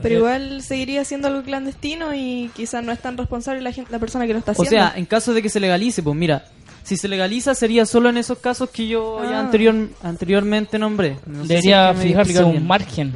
Pero 0.00 0.14
igual 0.14 0.62
seguiría 0.62 1.04
siendo 1.04 1.26
algo 1.26 1.42
clandestino 1.42 2.14
y 2.14 2.48
quizás 2.54 2.84
no 2.84 2.92
es 2.92 3.00
tan 3.00 3.18
responsable 3.18 3.60
la, 3.60 3.72
gente, 3.72 3.90
la 3.90 3.98
persona 3.98 4.24
que 4.24 4.34
lo 4.34 4.38
está 4.38 4.52
O 4.52 4.62
haciendo. 4.62 4.70
sea, 4.70 4.92
en 4.96 5.04
caso 5.06 5.34
de 5.34 5.42
que 5.42 5.48
se 5.48 5.58
legalice, 5.58 6.00
pues 6.00 6.14
mira, 6.16 6.44
si 6.86 6.96
se 6.96 7.08
legaliza 7.08 7.54
sería 7.54 7.84
solo 7.84 8.08
en 8.08 8.16
esos 8.16 8.38
casos 8.38 8.70
que 8.70 8.86
yo 8.88 9.22
ya 9.24 9.36
Ah. 9.38 9.40
anterior, 9.40 9.74
anteriormente 10.02 10.78
nombré. 10.78 11.18
No 11.26 11.42
si 11.42 11.48
Debería 11.48 11.92
me 11.92 12.02
fijarse 12.02 12.44
un 12.44 12.52
bien. 12.52 12.66
margen. 12.66 13.12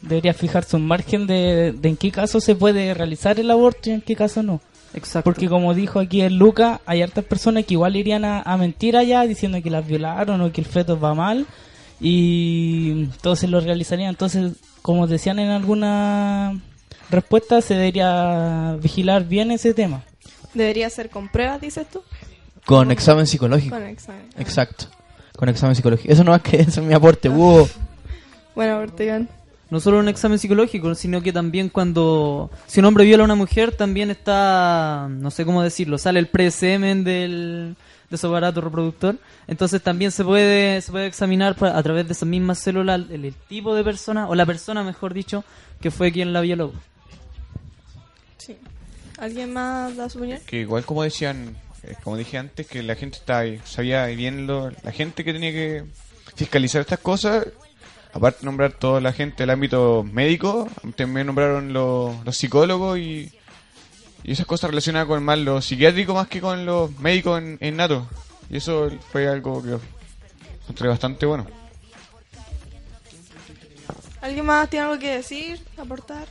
Debería 0.00 0.32
fijarse 0.32 0.76
un 0.76 0.86
margen 0.86 1.26
de, 1.26 1.72
de 1.72 1.88
en 1.88 1.96
qué 1.96 2.10
caso 2.12 2.40
se 2.40 2.54
puede 2.54 2.94
realizar 2.94 3.38
el 3.40 3.50
aborto 3.50 3.90
y 3.90 3.94
en 3.94 4.00
qué 4.00 4.14
caso 4.16 4.42
no. 4.42 4.60
Exacto. 4.94 5.24
Porque 5.24 5.48
como 5.48 5.74
dijo 5.74 5.98
aquí 6.00 6.22
el 6.22 6.36
Luca, 6.36 6.80
hay 6.86 7.02
hartas 7.02 7.24
personas 7.24 7.66
que 7.66 7.74
igual 7.74 7.96
irían 7.96 8.24
a, 8.24 8.40
a 8.40 8.56
mentir 8.56 8.96
allá 8.96 9.22
diciendo 9.22 9.60
que 9.62 9.68
las 9.70 9.86
violaron 9.86 10.40
o 10.40 10.50
que 10.52 10.60
el 10.62 10.66
feto 10.66 10.98
va 10.98 11.12
mal 11.14 11.44
y 12.00 12.90
entonces 12.92 13.50
lo 13.50 13.60
realizarían. 13.60 14.10
Entonces, 14.10 14.52
como 14.82 15.06
decían 15.06 15.38
en 15.40 15.50
alguna 15.50 16.58
respuesta, 17.10 17.60
se 17.60 17.74
debería 17.74 18.76
vigilar 18.82 19.24
bien 19.26 19.50
ese 19.50 19.74
tema. 19.74 20.04
Debería 20.54 20.88
ser 20.90 21.10
con 21.10 21.28
pruebas, 21.28 21.60
dices 21.60 21.86
tú. 21.92 22.00
Con 22.68 22.90
examen 22.90 23.26
psicológico. 23.26 23.74
Con 23.74 23.86
examen. 23.86 24.28
Exacto. 24.36 24.88
Con 25.34 25.48
examen 25.48 25.74
psicológico. 25.74 26.12
Eso 26.12 26.22
no 26.22 26.34
es 26.34 26.42
que 26.42 26.56
eso 26.60 26.82
es 26.82 26.86
mi 26.86 26.92
aporte. 26.92 27.30
Hugo. 27.30 27.66
Bueno, 28.54 28.76
Ortegán. 28.76 29.26
No 29.70 29.80
solo 29.80 29.98
un 29.98 30.08
examen 30.08 30.38
psicológico, 30.38 30.94
sino 30.94 31.22
que 31.22 31.32
también 31.32 31.70
cuando 31.70 32.50
si 32.66 32.80
un 32.80 32.84
hombre 32.86 33.06
viola 33.06 33.22
a 33.22 33.24
una 33.24 33.36
mujer 33.36 33.74
también 33.74 34.10
está, 34.10 35.08
no 35.10 35.30
sé 35.30 35.46
cómo 35.46 35.62
decirlo, 35.62 35.96
sale 35.96 36.18
el 36.20 36.26
presemen 36.26 37.04
del 37.04 37.74
de 38.10 38.18
su 38.18 38.26
aparato 38.26 38.60
reproductor, 38.60 39.16
entonces 39.46 39.82
también 39.82 40.10
se 40.10 40.22
puede 40.22 40.82
se 40.82 40.92
puede 40.92 41.06
examinar 41.06 41.56
a 41.62 41.82
través 41.82 42.06
de 42.06 42.12
esas 42.12 42.28
mismas 42.28 42.58
células 42.58 43.00
el, 43.10 43.24
el 43.24 43.34
tipo 43.48 43.74
de 43.74 43.84
persona 43.84 44.28
o 44.28 44.34
la 44.34 44.44
persona, 44.44 44.82
mejor 44.82 45.14
dicho, 45.14 45.42
que 45.80 45.90
fue 45.90 46.12
quien 46.12 46.34
la 46.34 46.42
violó. 46.42 46.72
Sí. 48.36 48.58
¿Alguien 49.18 49.54
más 49.54 49.96
da 49.96 50.10
su 50.10 50.18
opinión? 50.18 50.40
Que 50.46 50.60
igual 50.60 50.84
como 50.84 51.02
decían, 51.02 51.56
eh, 51.82 51.94
como 52.02 52.16
dije 52.16 52.38
antes, 52.38 52.66
que 52.66 52.82
la 52.82 52.94
gente 52.94 53.18
está 53.18 53.40
ahí, 53.40 53.60
sabía 53.64 54.06
bien 54.06 54.46
lo, 54.46 54.70
la 54.82 54.92
gente 54.92 55.24
que 55.24 55.32
tenía 55.32 55.52
que 55.52 55.84
fiscalizar 56.34 56.80
estas 56.80 56.98
cosas, 56.98 57.46
aparte 58.12 58.40
de 58.40 58.46
nombrar 58.46 58.72
toda 58.72 59.00
la 59.00 59.12
gente 59.12 59.42
del 59.42 59.50
ámbito 59.50 60.04
médico, 60.04 60.68
también 60.96 61.26
nombraron 61.26 61.72
los, 61.72 62.24
los 62.24 62.36
psicólogos 62.36 62.98
y, 62.98 63.32
y 64.24 64.32
esas 64.32 64.46
cosas 64.46 64.70
relacionadas 64.70 65.08
con 65.08 65.22
más 65.22 65.38
lo 65.38 65.60
psiquiátrico 65.60 66.14
más 66.14 66.28
que 66.28 66.40
con 66.40 66.66
los 66.66 66.98
médicos 66.98 67.40
en, 67.40 67.58
en 67.60 67.76
nato. 67.76 68.08
Y 68.50 68.56
eso 68.56 68.90
fue 69.12 69.28
algo 69.28 69.62
que 69.62 69.78
encontré 70.62 70.88
bastante 70.88 71.26
bueno. 71.26 71.46
¿Alguien 74.20 74.44
más 74.44 74.68
tiene 74.68 74.86
algo 74.86 74.98
que 74.98 75.16
decir, 75.16 75.60
aportar? 75.76 76.26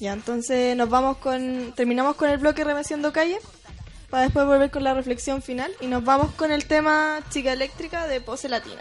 Ya, 0.00 0.12
entonces 0.12 0.76
nos 0.76 0.90
vamos 0.90 1.18
con. 1.18 1.72
Terminamos 1.76 2.16
con 2.16 2.28
el 2.28 2.38
bloque 2.38 2.64
Remeciendo 2.64 3.12
Calle. 3.12 3.38
Para 4.14 4.26
después 4.26 4.46
volver 4.46 4.70
con 4.70 4.84
la 4.84 4.94
reflexión 4.94 5.42
final. 5.42 5.72
Y 5.80 5.88
nos 5.88 6.04
vamos 6.04 6.30
con 6.34 6.52
el 6.52 6.66
tema 6.66 7.18
Chica 7.30 7.52
Eléctrica 7.52 8.06
de 8.06 8.20
Pose 8.20 8.48
Latina. 8.48 8.80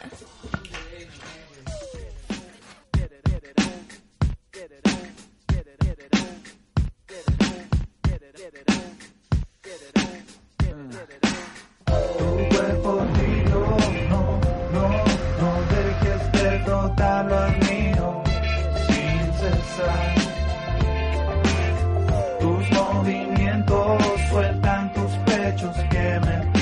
Cuerpo 12.51 13.07
pechos 26.19 26.52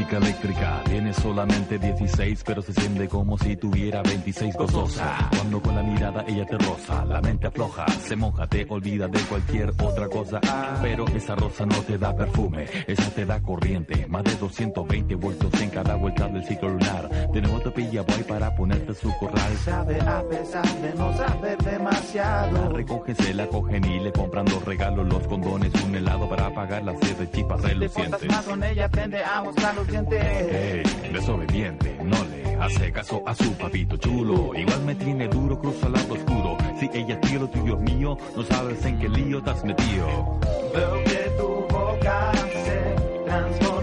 chica 0.00 0.16
eléctrica, 0.16 0.80
tiene 0.86 1.12
solamente 1.12 1.78
16, 1.78 2.42
pero 2.46 2.62
se 2.62 2.72
siente 2.72 3.06
como 3.06 3.36
si 3.36 3.54
tuviera 3.56 4.00
26 4.02 4.56
gozosa. 4.56 5.28
Cuando 5.36 5.60
con 5.60 5.74
la 5.74 5.82
mirada 5.82 6.24
ella 6.26 6.46
te 6.46 6.56
roza, 6.56 7.04
la 7.04 7.20
mente 7.20 7.48
afloja, 7.48 7.84
se 7.88 8.16
moja, 8.16 8.46
te 8.46 8.64
olvida 8.70 9.08
de 9.08 9.20
cualquier 9.20 9.70
otra 9.82 10.08
cosa. 10.08 10.40
Pero 10.80 11.06
esa 11.08 11.34
rosa 11.34 11.66
no 11.66 11.74
te 11.82 11.98
da 11.98 12.16
perfume, 12.16 12.64
esa 12.86 13.10
te 13.10 13.26
da 13.26 13.42
corriente, 13.42 14.06
más 14.08 14.24
de 14.24 14.34
220 14.36 15.14
vueltos 15.16 15.60
en 15.60 15.68
cada 15.68 15.96
vuelta 15.96 16.28
del 16.28 16.44
ciclo 16.44 16.70
lunar. 16.70 17.30
De 17.32 17.42
nuevo 17.42 17.60
te 17.60 17.70
pilla 17.70 18.00
boy 18.02 18.22
para 18.22 18.54
ponerte 18.56 18.94
su 18.94 19.14
corral. 19.18 19.52
Sabe 19.64 20.00
a 20.00 20.22
pesar 20.26 20.80
de 20.80 20.94
no 20.94 21.14
saber 21.14 21.62
La 21.62 21.70
demasiado. 21.72 22.68
recogen, 22.72 23.16
se 23.16 23.34
la 23.34 23.46
cogen 23.48 23.84
y 23.84 24.00
le 24.00 24.12
compran 24.12 24.46
los 24.46 24.64
regalos, 24.64 25.06
los 25.06 25.26
condones, 25.26 25.72
un 25.84 25.94
helado 25.94 26.26
para 26.26 26.48
pagar 26.54 26.84
las 26.84 26.96
siete 27.02 27.28
chispas 27.30 27.60
Te 27.60 27.68
relucientes. 27.68 28.26
más 28.28 28.44
con 28.46 28.64
ella, 28.64 28.86
aprende 28.86 29.22
a 29.22 29.42
mostrar 29.42 29.74
los 29.74 29.89
dientes. 29.90 30.22
Ey, 30.22 31.12
desobediente, 31.12 31.98
no 32.02 32.16
le 32.24 32.54
hace 32.56 32.92
caso 32.92 33.22
a 33.26 33.34
su 33.34 33.52
papito 33.54 33.96
chulo. 33.96 34.52
Igual 34.54 34.84
me 34.84 34.94
tiene 34.94 35.28
duro, 35.28 35.58
cruza 35.58 35.86
al 35.86 35.92
lado 35.92 36.14
oscuro. 36.14 36.56
Si 36.78 36.90
ella 36.92 37.18
es 37.22 37.32
lo 37.32 37.48
tuyo 37.48 37.76
es 37.76 37.80
mío, 37.80 38.16
no 38.36 38.42
sabes 38.44 38.84
en 38.84 38.98
qué 38.98 39.08
lío 39.08 39.42
te 39.42 39.50
has 39.50 39.64
metido. 39.64 40.38
Veo 40.74 41.04
que 41.04 41.30
tu 41.36 41.48
boca 41.74 42.32
se 42.64 43.24
transforma 43.24 43.79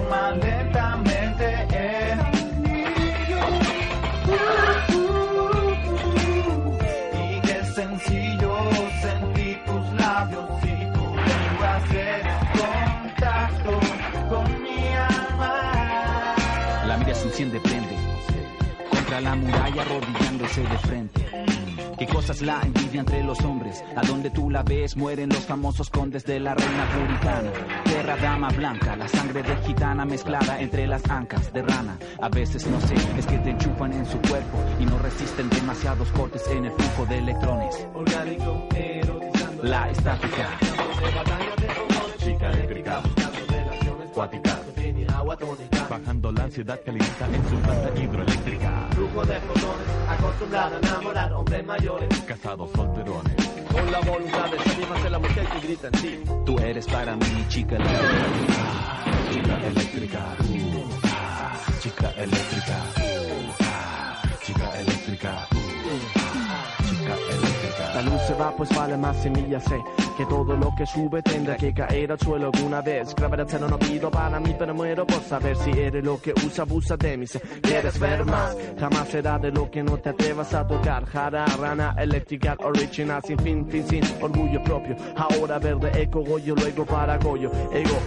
Enciende, 17.38 17.60
prende. 17.60 17.96
Contra 18.90 19.22
la 19.22 19.36
muralla 19.36 19.84
arrodillándose 19.84 20.62
de 20.62 20.78
frente. 20.80 21.26
Qué 22.00 22.08
cosas 22.08 22.42
la 22.42 22.60
envidia 22.64 23.02
entre 23.02 23.24
los 23.24 23.40
hombres. 23.42 23.84
A 23.96 24.02
donde 24.02 24.32
tú 24.32 24.50
la 24.50 24.64
ves 24.64 24.98
mueren 24.98 25.30
los 25.30 25.46
famosos 25.46 25.92
condes 25.92 26.26
de 26.26 26.40
la 26.40 26.56
reina 26.56 26.90
puritana. 26.96 27.52
Tierra 27.84 28.18
dama 28.18 28.50
blanca, 28.50 28.96
la 28.96 29.08
sangre 29.08 29.44
de 29.44 29.56
gitana 29.58 30.04
mezclada 30.04 30.60
entre 30.60 30.88
las 30.88 31.08
ancas 31.12 31.54
de 31.54 31.62
rana. 31.62 32.00
A 32.20 32.28
veces 32.28 32.66
no 32.66 32.82
sé, 32.82 32.96
es 33.20 33.28
que 33.28 33.38
te 33.38 33.52
enchufan 33.52 33.94
en 33.94 34.08
su 34.08 34.18
cuerpo 34.22 34.58
y 34.80 34.86
no 34.86 34.98
resisten 34.98 35.48
demasiados 35.52 36.12
cortes 36.14 36.42
en 36.48 36.66
el 36.66 36.72
flujo 36.72 37.06
de 37.06 37.20
electrones. 37.20 37.88
Orgánico, 37.94 38.68
erotizando 38.74 39.62
La 39.62 39.92
estática. 39.92 40.58
Chica 42.18 42.50
eléctrica, 42.50 43.04
cuática, 44.16 44.60
agua 45.18 45.38
tónica. 45.38 45.88
bajando 45.90 46.32
la 46.32 46.44
ansiedad 46.44 46.80
calienta 46.86 47.26
en 47.26 47.50
su 47.50 47.56
planta 47.58 48.02
hidroeléctrica. 48.02 48.88
Flujo 48.92 49.26
de 49.26 49.40
fotones, 49.42 49.88
acostumbrada 50.10 50.76
a 50.76 50.80
enamorar 50.80 51.34
hombres 51.34 51.66
mayores. 51.66 52.22
Casados 52.22 52.70
solterones. 52.72 53.34
Con 53.72 53.92
la 53.92 54.00
voluntad 54.00 54.52
de 54.52 54.58
satisfacer 54.58 55.12
la 55.12 55.20
mujer 55.20 55.48
que 55.48 55.68
grita 55.68 55.88
en 55.88 55.94
ti. 55.94 56.20
Tú 56.46 56.60
eres 56.60 56.86
para 56.88 57.16
mí, 57.16 57.46
chica 57.50 57.76
eléctrica. 57.76 58.98
Chica 59.32 59.58
eléctrica, 59.68 60.20
ah, 61.04 61.58
chica 61.80 62.10
eléctrica, 62.18 62.78
uh, 62.98 63.54
ah, 63.64 64.22
chica 64.46 64.80
eléctrica, 64.80 65.34
uh, 65.36 65.50
ah, 65.50 65.50
chica 65.52 65.60
eléctrica. 65.60 66.18
La 66.18 66.27
luz 68.08 68.22
se 68.28 68.34
va, 68.34 68.56
pues 68.56 68.70
vale 68.76 68.98
más 68.98 69.18
semillas, 69.18 69.64
sé 69.64 69.78
que 70.18 70.26
todo 70.26 70.56
lo 70.56 70.74
que 70.76 70.86
sube 70.88 71.22
tendrá 71.22 71.56
que 71.56 71.72
caer 71.72 72.12
al 72.12 72.20
suelo 72.20 72.50
alguna 72.52 72.82
vez. 72.82 73.14
Cero 73.48 73.68
no 73.70 73.78
pido 73.78 74.10
para 74.10 74.40
mí, 74.40 74.56
pero 74.58 74.74
muero 74.74 75.06
por 75.06 75.22
saber 75.22 75.56
si 75.56 75.70
eres 75.70 76.04
lo 76.04 76.20
que 76.20 76.34
usa, 76.46 76.64
abusa 76.64 76.98
de 76.98 77.18
mí. 77.18 77.28
Si 77.28 77.38
quieres 77.38 78.00
ver 78.00 78.26
más, 78.26 78.58
jamás 78.80 79.08
será 79.10 79.38
de 79.38 79.52
lo 79.52 79.70
que 79.70 79.84
no 79.84 79.98
te 80.00 80.10
atrevas 80.10 80.54
a 80.56 80.68
tocar. 80.68 81.06
Jara, 81.06 81.46
rana, 81.46 81.96
eléctrica, 82.00 82.58
original, 82.64 83.22
sin 83.24 83.38
fin, 83.38 83.68
fin, 83.70 83.88
sin 83.88 84.04
orgullo 84.22 84.64
propio. 84.64 84.96
Ahora 85.16 85.60
verde, 85.60 85.92
eco, 86.02 86.22
goyo, 86.22 86.56
luego 86.56 86.84
para 86.86 87.18
goyo, 87.18 87.52
ego. 87.72 88.00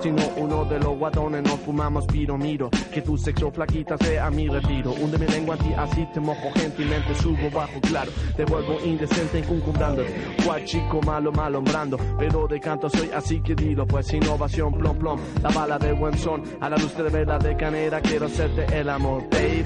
Si 0.00 0.10
no 0.10 0.24
uno 0.36 0.64
de 0.64 0.80
los 0.80 0.98
guatones 0.98 1.42
no 1.44 1.56
fumamos 1.58 2.04
piro, 2.06 2.36
miro 2.36 2.68
que 2.92 3.02
tu 3.02 3.16
sexo 3.16 3.52
flaquita 3.52 3.96
sea 3.98 4.28
mi 4.30 4.48
retiro. 4.48 4.90
Hunde 4.90 5.16
mi 5.18 5.26
lengua 5.26 5.54
a 5.54 5.58
ti, 5.58 5.72
así 5.76 6.08
te 6.12 6.18
mojo 6.18 6.50
gentilmente, 6.56 7.14
subo 7.14 7.48
bajo, 7.52 7.80
claro. 7.80 8.10
Te 8.36 8.44
vuelvo 8.44 8.80
indecente 9.02 9.38
encumbrándote. 9.38 10.14
Cual 10.44 10.64
chico 10.64 11.00
malo, 11.02 11.32
malombrando. 11.32 11.96
Pero 12.18 12.46
de 12.46 12.60
canto 12.60 12.88
soy 12.88 13.10
así 13.12 13.40
que 13.40 13.54
dilo, 13.54 13.86
pues 13.86 14.12
innovación, 14.12 14.72
plom, 14.74 14.96
plom. 14.98 15.20
La 15.42 15.50
bala 15.50 15.78
de 15.78 15.92
buen 15.92 16.16
son, 16.18 16.42
a 16.60 16.68
la 16.68 16.76
luz 16.76 16.96
de 16.96 17.02
vela 17.04 17.38
de 17.38 17.56
canera, 17.56 18.00
quiero 18.00 18.26
hacerte 18.26 18.64
el 18.78 18.88
amor, 18.88 19.24
baby. 19.30 19.64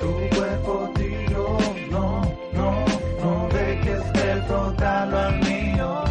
Tu 0.00 0.36
cuerpo 0.36 0.90
tiro, 0.94 1.58
no, 1.90 2.22
no, 2.52 2.84
no 3.22 3.48
dejes 3.52 4.02
que 4.12 4.42
frotarlo 4.46 5.18
al 5.18 5.38
mío 5.38 6.04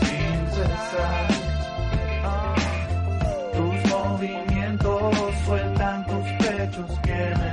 sin 0.00 0.48
cesar. 0.54 1.26
Tus 3.52 3.92
movimientos 3.92 5.14
sueltan 5.44 6.06
tus 6.06 6.46
pechos 6.46 6.98
que 7.00 7.45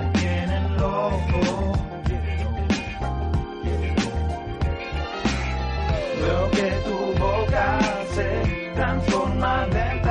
Veo 6.24 6.49
que 6.51 6.69
tu 6.86 7.19
boca 7.19 7.80
se 8.13 8.71
transforma 8.76 9.67
lentamente 9.67 10.03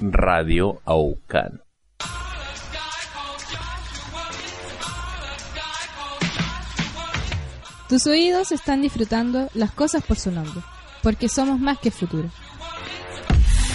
Radio 0.00 0.80
Aucan. 0.86 1.60
Tus 7.86 8.06
oídos 8.06 8.50
están 8.52 8.80
disfrutando 8.80 9.48
las 9.52 9.72
cosas 9.72 10.02
por 10.02 10.16
su 10.18 10.30
nombre, 10.30 10.62
porque 11.02 11.28
somos 11.28 11.60
más 11.60 11.78
que 11.80 11.90
futuro. 11.90 12.30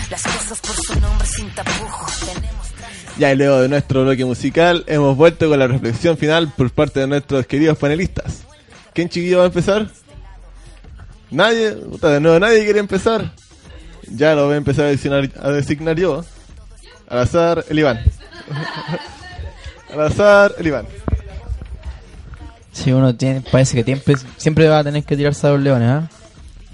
Las 0.09 0.23
cosas 0.23 0.61
por 0.61 0.75
su 0.75 0.99
nombre 0.99 1.27
sin 1.27 1.49
tapujos. 1.53 2.19
Tenemos 2.21 2.71
Ya 3.19 3.33
y 3.33 3.35
luego 3.35 3.61
de 3.61 3.69
nuestro 3.69 4.03
bloque 4.03 4.25
musical 4.25 4.83
hemos 4.87 5.15
vuelto 5.15 5.47
con 5.47 5.59
la 5.59 5.67
reflexión 5.67 6.17
final 6.17 6.51
por 6.55 6.71
parte 6.71 7.01
de 7.01 7.07
nuestros 7.07 7.45
queridos 7.45 7.77
panelistas. 7.77 8.45
¿Quién 8.93 9.09
chiquillo 9.09 9.39
va 9.39 9.43
a 9.43 9.47
empezar? 9.47 9.91
Nadie, 11.29 11.73
puta, 11.73 12.09
de 12.09 12.19
nuevo 12.19 12.39
nadie 12.39 12.63
quiere 12.63 12.79
empezar. 12.79 13.31
Ya 14.11 14.35
lo 14.35 14.45
voy 14.45 14.55
a 14.55 14.57
empezar 14.57 14.85
a 14.85 14.89
designar, 14.89 15.29
a 15.41 15.49
designar 15.51 15.95
yo. 15.95 16.23
Al 17.07 17.19
azar, 17.19 17.65
el 17.69 17.79
Iván. 17.79 17.99
Al 19.93 20.01
azar, 20.01 20.55
el 20.57 20.67
Iván. 20.67 20.85
Si 22.71 22.91
uno 22.91 23.15
tiene, 23.15 23.41
parece 23.41 23.77
que 23.77 23.83
siempre, 23.83 24.15
siempre 24.37 24.67
va 24.67 24.79
a 24.79 24.83
tener 24.83 25.03
que 25.03 25.15
tirarse 25.15 25.47
a 25.47 25.51
los 25.51 25.61
leones, 25.61 25.89
¿ah? 25.89 26.09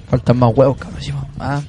Faltan 0.10 0.38
más 0.38 0.52
huevos, 0.56 0.78
cabrón. 0.78 1.28
Ah. 1.40 1.62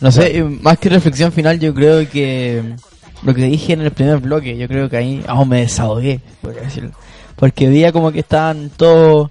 No 0.00 0.12
sé, 0.12 0.36
eh, 0.38 0.44
más 0.44 0.78
que 0.78 0.88
reflexión 0.88 1.32
final, 1.32 1.58
yo 1.58 1.74
creo 1.74 2.08
que 2.08 2.74
lo 3.22 3.34
que 3.34 3.42
dije 3.42 3.72
en 3.72 3.82
el 3.82 3.90
primer 3.90 4.18
bloque, 4.18 4.56
yo 4.56 4.68
creo 4.68 4.88
que 4.88 4.96
ahí 4.96 5.24
aún 5.26 5.48
me 5.48 5.60
desahogué, 5.60 6.20
podría 6.40 6.62
decirlo. 6.62 6.92
Porque 7.36 7.68
veía 7.68 7.92
como 7.92 8.12
que 8.12 8.20
estaban 8.20 8.70
todos 8.70 9.30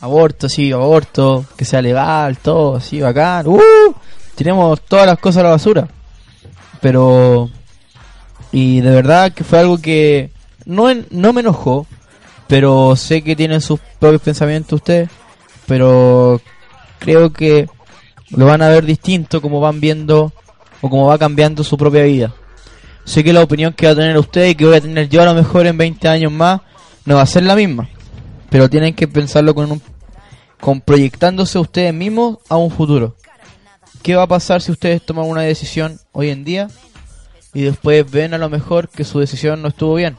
aborto, 0.00 0.48
sí, 0.48 0.72
aborto, 0.72 1.44
que 1.56 1.64
sea 1.64 1.80
legal, 1.80 2.38
todo, 2.38 2.80
sí, 2.80 3.00
bacán. 3.00 3.46
¡Uh! 3.46 3.94
Tiremos 4.34 4.80
todas 4.82 5.06
las 5.06 5.18
cosas 5.18 5.40
a 5.40 5.44
la 5.44 5.50
basura. 5.50 5.88
Pero. 6.80 7.50
Y 8.50 8.80
de 8.80 8.90
verdad 8.90 9.32
que 9.32 9.44
fue 9.44 9.58
algo 9.60 9.78
que 9.78 10.30
no, 10.66 10.90
en- 10.90 11.06
no 11.10 11.32
me 11.32 11.40
enojó, 11.40 11.86
pero 12.48 12.96
sé 12.96 13.22
que 13.22 13.34
tienen 13.34 13.60
sus 13.62 13.80
propios 13.98 14.20
pensamientos 14.20 14.76
ustedes, 14.76 15.08
pero 15.66 16.38
creo 16.98 17.32
que 17.32 17.66
lo 18.30 18.44
van 18.46 18.60
a 18.62 18.68
ver 18.68 18.84
distinto 18.84 19.40
como 19.40 19.60
van 19.60 19.80
viendo 19.80 20.32
o 20.82 20.90
como 20.90 21.06
va 21.06 21.16
cambiando 21.18 21.64
su 21.64 21.78
propia 21.78 22.02
vida. 22.02 22.32
Sé 23.04 23.24
que 23.24 23.32
la 23.32 23.42
opinión 23.42 23.72
que 23.72 23.86
va 23.86 23.92
a 23.92 23.96
tener 23.96 24.18
usted 24.18 24.48
y 24.48 24.54
que 24.54 24.66
voy 24.66 24.76
a 24.76 24.80
tener 24.82 25.08
yo 25.08 25.22
a 25.22 25.26
lo 25.26 25.34
mejor 25.34 25.66
en 25.66 25.78
20 25.78 26.06
años 26.08 26.30
más 26.30 26.60
no 27.06 27.14
va 27.16 27.22
a 27.22 27.26
ser 27.26 27.44
la 27.44 27.56
misma, 27.56 27.88
pero 28.50 28.68
tienen 28.68 28.94
que 28.94 29.08
pensarlo 29.08 29.54
con 29.54 29.72
un 29.72 29.82
con 30.60 30.80
proyectándose 30.80 31.58
ustedes 31.58 31.92
mismos 31.94 32.36
a 32.50 32.56
un 32.56 32.70
futuro. 32.70 33.16
¿Qué 34.02 34.16
va 34.16 34.24
a 34.24 34.26
pasar 34.26 34.60
si 34.60 34.72
ustedes 34.72 35.00
toman 35.00 35.26
una 35.26 35.42
decisión 35.42 36.00
hoy 36.10 36.30
en 36.30 36.42
día 36.42 36.68
y 37.54 37.62
después 37.62 38.10
ven 38.10 38.34
a 38.34 38.38
lo 38.38 38.48
mejor 38.48 38.88
que 38.88 39.04
su 39.04 39.20
decisión 39.20 39.62
no 39.62 39.68
estuvo 39.68 39.94
bien? 39.94 40.16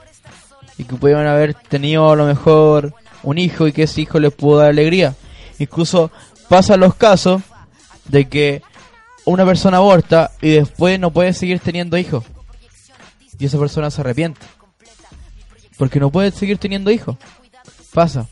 Y 0.78 0.86
que 0.86 0.96
pudieron 0.96 1.28
haber 1.28 1.54
tenido 1.54 2.10
a 2.10 2.16
lo 2.16 2.26
mejor 2.26 2.94
un 3.24 3.38
hijo 3.38 3.68
y 3.68 3.74
que 3.74 3.84
ese 3.84 4.02
hijo 4.02 4.20
les 4.20 4.32
pudo 4.32 4.60
dar 4.60 4.70
alegría. 4.70 5.16
Incluso 5.60 6.12
pasan 6.48 6.80
los 6.80 6.96
casos 6.96 7.42
de 8.06 8.30
que 8.30 8.62
una 9.26 9.46
persona 9.46 9.78
aborta 9.78 10.32
y 10.42 10.52
después 10.52 10.98
no 10.98 11.12
puede 11.12 11.34
seguir 11.34 11.60
teniendo 11.60 11.98
hijos. 11.98 12.24
Y 13.38 13.46
esa 13.46 13.60
persona 13.60 13.92
se 13.92 14.00
arrepiente. 14.00 14.42
Porque 15.78 16.00
no 16.00 16.10
puede 16.10 16.32
seguir 16.32 16.58
teniendo 16.58 16.90
hijos. 16.90 17.18
Pasa. 17.94 18.28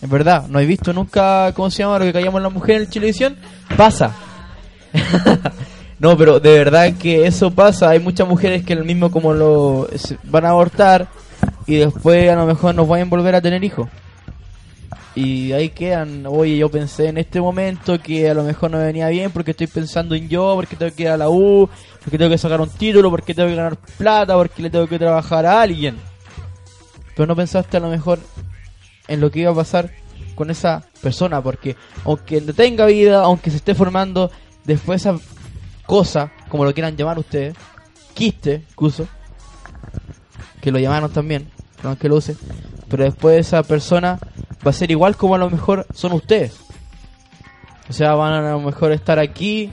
En 0.00 0.08
verdad, 0.08 0.48
no 0.48 0.58
he 0.58 0.66
visto 0.66 0.92
nunca, 0.94 1.52
¿cómo 1.54 1.70
se 1.70 1.82
llama? 1.82 1.98
Lo 1.98 2.06
que 2.06 2.12
callamos 2.14 2.40
la 2.40 2.48
mujer 2.48 2.82
en 2.82 2.88
televisión. 2.88 3.36
Pasa. 3.76 4.14
no, 5.98 6.16
pero 6.16 6.40
de 6.40 6.58
verdad 6.58 6.94
que 6.96 7.26
eso 7.26 7.50
pasa. 7.50 7.90
Hay 7.90 8.00
muchas 8.00 8.28
mujeres 8.28 8.64
que 8.64 8.72
el 8.72 8.84
mismo 8.84 9.10
como 9.10 9.34
lo 9.34 9.88
van 10.24 10.44
a 10.44 10.50
abortar 10.50 11.08
y 11.66 11.76
después 11.76 12.30
a 12.30 12.36
lo 12.36 12.46
mejor 12.46 12.74
no 12.74 12.86
pueden 12.86 13.10
volver 13.10 13.34
a 13.34 13.40
tener 13.40 13.62
hijos. 13.64 13.88
Y 15.16 15.52
ahí 15.52 15.68
quedan, 15.68 16.26
oye, 16.26 16.56
yo 16.56 16.68
pensé 16.68 17.06
en 17.08 17.18
este 17.18 17.40
momento 17.40 18.00
que 18.00 18.28
a 18.28 18.34
lo 18.34 18.42
mejor 18.42 18.72
no 18.72 18.78
me 18.78 18.84
venía 18.84 19.08
bien 19.08 19.30
porque 19.30 19.52
estoy 19.52 19.68
pensando 19.68 20.16
en 20.16 20.28
yo, 20.28 20.54
porque 20.56 20.74
tengo 20.74 20.92
que 20.92 21.04
ir 21.04 21.08
a 21.08 21.16
la 21.16 21.28
U, 21.30 21.68
porque 22.02 22.18
tengo 22.18 22.30
que 22.30 22.38
sacar 22.38 22.60
un 22.60 22.68
título, 22.68 23.10
porque 23.10 23.32
tengo 23.32 23.48
que 23.48 23.54
ganar 23.54 23.76
plata, 23.76 24.34
porque 24.34 24.62
le 24.62 24.70
tengo 24.70 24.88
que 24.88 24.98
trabajar 24.98 25.46
a 25.46 25.62
alguien. 25.62 25.96
Pero 27.14 27.28
no 27.28 27.36
pensaste 27.36 27.76
a 27.76 27.80
lo 27.80 27.90
mejor 27.90 28.18
en 29.06 29.20
lo 29.20 29.30
que 29.30 29.40
iba 29.40 29.52
a 29.52 29.54
pasar 29.54 29.92
con 30.34 30.50
esa 30.50 30.84
persona, 31.00 31.40
porque 31.40 31.76
aunque 32.04 32.40
tenga 32.40 32.86
vida, 32.86 33.22
aunque 33.22 33.50
se 33.50 33.58
esté 33.58 33.72
formando, 33.76 34.32
después 34.64 35.00
esa 35.00 35.18
cosa, 35.86 36.32
como 36.48 36.64
lo 36.64 36.72
quieran 36.72 36.96
llamar 36.96 37.18
ustedes, 37.18 37.54
quiste, 38.14 38.64
incluso, 38.70 39.06
que 40.60 40.70
lo 40.72 40.78
llamaron 40.78 41.12
también, 41.12 41.50
perdón 41.76 41.96
que 41.96 42.08
lo 42.08 42.16
use, 42.16 42.36
pero 42.88 43.04
después 43.04 43.46
esa 43.46 43.62
persona 43.62 44.18
va 44.66 44.70
a 44.70 44.72
ser 44.72 44.90
igual 44.90 45.16
como 45.16 45.34
a 45.34 45.38
lo 45.38 45.50
mejor 45.50 45.86
son 45.94 46.12
ustedes. 46.12 46.58
O 47.88 47.92
sea, 47.92 48.14
van 48.14 48.32
a, 48.32 48.52
lo 48.52 48.60
mejor 48.60 48.92
estar 48.92 49.18
aquí, 49.18 49.70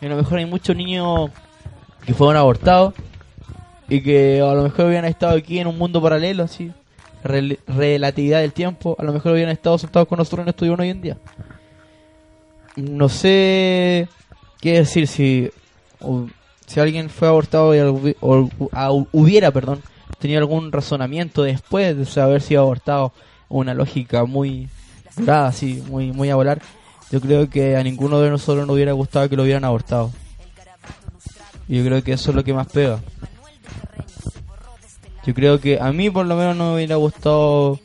y 0.00 0.06
a 0.06 0.08
lo 0.08 0.16
mejor 0.16 0.38
hay 0.38 0.46
muchos 0.46 0.76
niños 0.76 1.30
que 2.04 2.12
fueron 2.12 2.36
abortados, 2.36 2.94
y 3.88 4.02
que 4.02 4.42
a 4.42 4.52
lo 4.52 4.64
mejor 4.64 4.86
hubieran 4.86 5.06
estado 5.06 5.36
aquí 5.36 5.58
en 5.58 5.66
un 5.66 5.78
mundo 5.78 6.02
paralelo, 6.02 6.42
así, 6.42 6.70
rel- 7.24 7.58
relatividad 7.66 8.40
del 8.40 8.52
tiempo, 8.52 8.94
a 8.98 9.02
lo 9.02 9.14
mejor 9.14 9.32
hubieran 9.32 9.52
estado 9.52 9.78
sentados 9.78 10.06
con 10.08 10.18
nosotros 10.18 10.44
en 10.44 10.50
Estudio 10.50 10.74
Uno 10.74 10.82
hoy 10.82 10.90
en 10.90 11.00
día. 11.00 11.16
No 12.76 13.08
sé 13.08 14.08
qué 14.60 14.74
decir 14.74 15.06
si, 15.06 15.50
o- 16.00 16.26
si 16.66 16.80
alguien 16.80 17.08
fue 17.10 17.28
abortado 17.28 17.74
y 17.74 17.78
algu- 17.78 18.16
o- 18.20 18.48
a- 18.72 18.90
hubiera, 19.12 19.50
perdón, 19.50 19.82
tenido 20.18 20.38
algún 20.40 20.72
razonamiento 20.72 21.42
después 21.42 21.96
de 22.14 22.20
haber 22.20 22.42
sido 22.42 22.62
abortado, 22.62 23.12
una 23.48 23.72
lógica 23.74 24.24
muy 24.24 24.68
durada, 25.16 25.48
así, 25.48 25.82
muy, 25.88 26.12
muy 26.12 26.28
a 26.30 26.34
volar. 26.36 26.60
Yo 27.10 27.20
creo 27.20 27.48
que 27.48 27.76
a 27.76 27.82
ninguno 27.82 28.20
de 28.20 28.30
nosotros 28.30 28.66
nos 28.66 28.74
hubiera 28.74 28.92
gustado 28.92 29.28
que 29.28 29.36
lo 29.36 29.42
hubieran 29.44 29.64
abortado. 29.64 30.10
Y 31.68 31.78
yo 31.78 31.84
creo 31.84 32.02
que 32.02 32.12
eso 32.12 32.30
es 32.30 32.36
lo 32.36 32.44
que 32.44 32.52
más 32.52 32.66
pega. 32.66 33.00
Yo 35.26 35.34
creo 35.34 35.60
que 35.60 35.78
a 35.80 35.92
mí 35.92 36.10
por 36.10 36.26
lo 36.26 36.36
menos 36.36 36.56
no 36.56 36.70
me 36.70 36.74
hubiera 36.76 36.96
gustado 36.96 37.78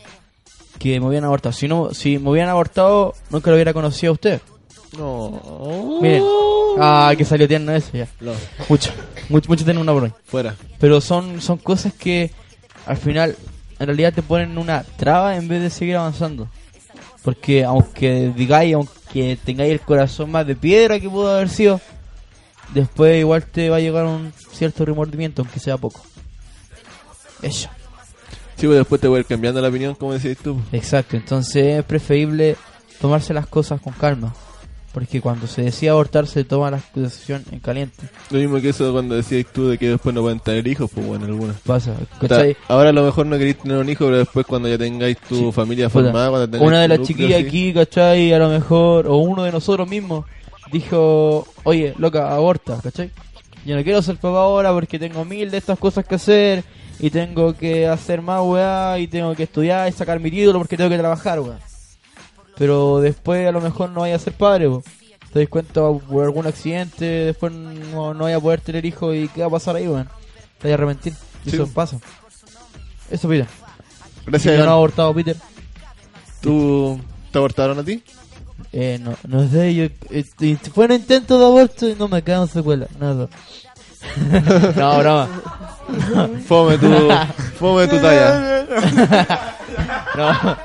que 0.80 1.00
me 1.00 1.08
hubieran 1.08 1.26
abortado. 1.26 1.54
Si 1.54 1.68
no, 1.68 1.94
si 1.94 2.18
me 2.18 2.30
hubieran 2.30 2.50
abortado, 2.50 3.14
nunca 3.30 3.50
lo 3.50 3.56
hubiera 3.58 3.74
conocido 3.74 4.12
a 4.12 4.14
usted. 4.14 4.42
No. 4.98 6.00
Miren. 6.02 6.24
Ah, 6.80 7.14
que 7.18 7.26
salió 7.26 7.48
tierno 7.48 7.72
eso 7.72 7.90
ya. 7.94 8.08
No. 8.20 8.34
Mucho. 8.70 8.92
Mucho, 9.30 9.50
mucho 9.50 9.66
tiene 9.66 9.80
una 9.80 9.94
por 9.94 10.06
ahí. 10.06 10.14
Fuera. 10.26 10.56
Pero 10.80 11.02
son, 11.02 11.42
son 11.42 11.58
cosas 11.58 11.94
que 11.94 12.32
al 12.86 12.98
final, 12.98 13.36
en 13.80 13.88
realidad 13.88 14.14
te 14.14 14.22
ponen 14.22 14.58
una 14.58 14.84
traba 14.84 15.36
en 15.38 15.48
vez 15.48 15.62
de 15.62 15.70
seguir 15.70 15.96
avanzando. 15.96 16.48
Porque 17.24 17.64
aunque 17.64 18.34
digáis, 18.36 18.74
aunque 18.76 19.38
tengáis 19.44 19.72
el 19.72 19.80
corazón 19.80 20.32
más 20.32 20.46
de 20.46 20.56
piedra 20.56 21.00
que 21.00 21.10
pudo 21.10 21.32
haber 21.32 21.50
sido, 21.50 21.80
después 22.74 23.18
igual 23.18 23.44
te 23.46 23.70
va 23.70 23.78
a 23.78 23.82
llegar 23.82 24.06
un 24.06 24.34
cierto 24.52 24.84
remordimiento, 24.84 25.42
aunque 25.42 25.60
sea 25.60 25.78
poco. 25.78 26.02
Eso. 27.42 27.70
Sí, 28.58 28.68
pues 28.68 28.78
después 28.78 29.00
te 29.02 29.08
voy 29.08 29.18
a 29.18 29.20
ir 29.22 29.26
cambiando 29.26 29.62
la 29.62 29.70
opinión, 29.70 29.96
como 29.96 30.14
decís 30.14 30.38
tú. 30.38 30.60
Exacto, 30.72 31.16
entonces 31.16 31.80
es 31.80 31.86
preferible 31.86 32.56
tomarse 33.00 33.34
las 33.34 33.48
cosas 33.48 33.82
con 33.82 33.94
calma. 33.94 34.34
Porque 34.94 35.22
cuando 35.22 35.48
se 35.48 35.64
decide 35.64 35.90
abortar 35.90 36.28
se 36.28 36.44
toma 36.44 36.70
la 36.70 36.80
decisión 36.94 37.44
en 37.52 37.60
caliente. 37.60 38.06
Lo 38.30 38.38
mismo 38.38 38.62
que 38.62 38.70
eso 38.70 38.92
cuando 38.94 39.16
decías 39.16 39.46
tú 39.52 39.70
de 39.70 39.80
que 39.80 39.90
después 39.90 40.14
no 40.14 40.22
pueden 40.22 40.40
tener 40.40 40.68
hijos, 40.68 40.92
pues 40.94 41.06
bueno, 41.06 41.26
algunas. 41.26 41.58
Pasa, 41.62 41.94
O 41.94 41.96
sea, 41.96 42.30
¿cachai? 42.30 42.58
ahora 42.68 42.90
a 42.90 42.94
lo 42.94 43.04
mejor 43.04 43.26
no 43.26 43.38
queréis 43.38 43.58
tener 43.58 43.78
un 43.78 43.90
hijo, 43.90 44.06
pero 44.06 44.20
después 44.20 44.46
cuando 44.46 44.70
ya 44.70 44.78
tengáis 44.78 45.18
tu 45.18 45.52
familia 45.52 45.90
formada, 45.90 46.30
cuando 46.30 46.48
tengáis 46.48 46.68
Una 46.68 46.82
de 46.82 46.88
las 46.88 47.02
chiquillas 47.02 47.44
aquí, 47.44 47.74
¿cachai? 47.74 48.32
A 48.34 48.38
lo 48.38 48.50
mejor, 48.50 49.08
o 49.08 49.18
uno 49.18 49.44
de 49.44 49.52
nosotros 49.52 49.90
mismos, 49.90 50.26
dijo, 50.72 51.48
oye, 51.64 51.96
loca, 51.98 52.32
aborta, 52.32 52.80
¿cachai? 52.82 53.10
Yo 53.66 53.76
no 53.76 53.84
quiero 53.84 54.02
ser 54.04 54.18
papá 54.18 54.42
ahora 54.42 54.72
porque 54.74 55.00
tengo 55.00 55.26
mil 55.26 55.50
de 55.50 55.58
estas 55.58 55.80
cosas 55.80 56.06
que 56.06 56.16
hacer 56.16 56.64
y 57.00 57.10
tengo 57.10 57.56
que 57.56 57.88
hacer 57.88 58.22
más 58.22 58.42
weá 58.44 59.00
y 59.00 59.08
tengo 59.08 59.34
que 59.34 59.44
estudiar 59.44 59.90
y 59.90 59.92
sacar 59.92 60.20
mi 60.20 60.30
título 60.30 60.60
porque 60.60 60.78
tengo 60.78 60.90
que 60.90 60.98
trabajar, 61.00 61.40
weá. 61.40 61.58
Pero 62.58 63.00
después 63.02 63.48
a 63.48 63.52
lo 63.52 63.62
mejor 63.62 63.90
no 63.90 64.02
vaya 64.02 64.16
a 64.16 64.20
ser 64.20 64.34
padre, 64.34 64.68
weá. 64.68 64.82
Te 65.32 65.40
das 65.40 65.50
cuenta 65.50 65.82
por 65.82 66.24
algún 66.24 66.46
accidente, 66.46 67.06
después 67.06 67.52
no, 67.52 68.14
no 68.14 68.26
vaya 68.26 68.36
a 68.38 68.40
poder 68.40 68.62
tener 68.62 68.86
hijos 68.86 69.16
y 69.16 69.28
qué 69.30 69.42
va 69.42 69.48
a 69.48 69.52
pasar 69.52 69.76
ahí, 69.76 69.88
weón. 69.88 70.08
Te 70.60 70.68
vaya 70.68 70.76
a 70.76 70.78
arrepentir. 70.78 71.14
Y 71.46 71.50
Sí. 71.50 71.56
eso 71.56 71.68
pasa. 71.68 71.98
Eso, 73.10 73.28
Peter. 73.28 73.48
Gracias, 74.28 74.58
no 74.60 74.64
he 74.66 74.68
abortado, 74.68 75.14
Peter. 75.14 75.36
¿Tú 76.42 77.00
te 77.32 77.38
abortaron 77.38 77.80
a 77.80 77.84
ti? 77.84 78.04
Eh, 78.72 79.00
no, 79.02 79.16
no 79.28 79.48
sé, 79.50 79.74
yo, 79.74 79.84
eh, 80.10 80.58
fue 80.74 80.86
un 80.86 80.94
intento 80.94 81.38
de 81.40 81.46
aborto 81.46 81.90
y 81.90 81.96
no 81.96 82.08
me 82.08 82.22
quedan 82.22 82.48
secuelas, 82.48 82.90
nada. 83.00 83.28
no, 84.76 84.98
broma. 85.00 85.30
Fome 86.48 86.78
tu, 86.78 86.88
fome 87.58 87.88
tu 87.88 87.98
talla. 88.00 88.66
no, 90.18 90.58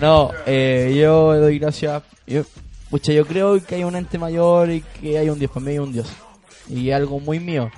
no, 0.00 0.30
eh, 0.46 0.94
yo 0.98 1.34
doy 1.40 1.58
gracias. 1.58 2.02
Yo, 2.26 2.42
pucha, 2.90 3.12
yo 3.12 3.26
creo 3.26 3.62
que 3.64 3.76
hay 3.76 3.84
un 3.84 3.96
ente 3.96 4.18
mayor 4.18 4.70
y 4.70 4.80
que 4.82 5.18
hay 5.18 5.28
un 5.30 5.38
Dios, 5.38 5.50
para 5.50 5.64
mí 5.64 5.72
hay 5.72 5.78
un 5.78 5.92
Dios. 5.92 6.08
Y 6.68 6.90
algo 6.90 7.20
muy 7.20 7.38
mío. 7.40 7.70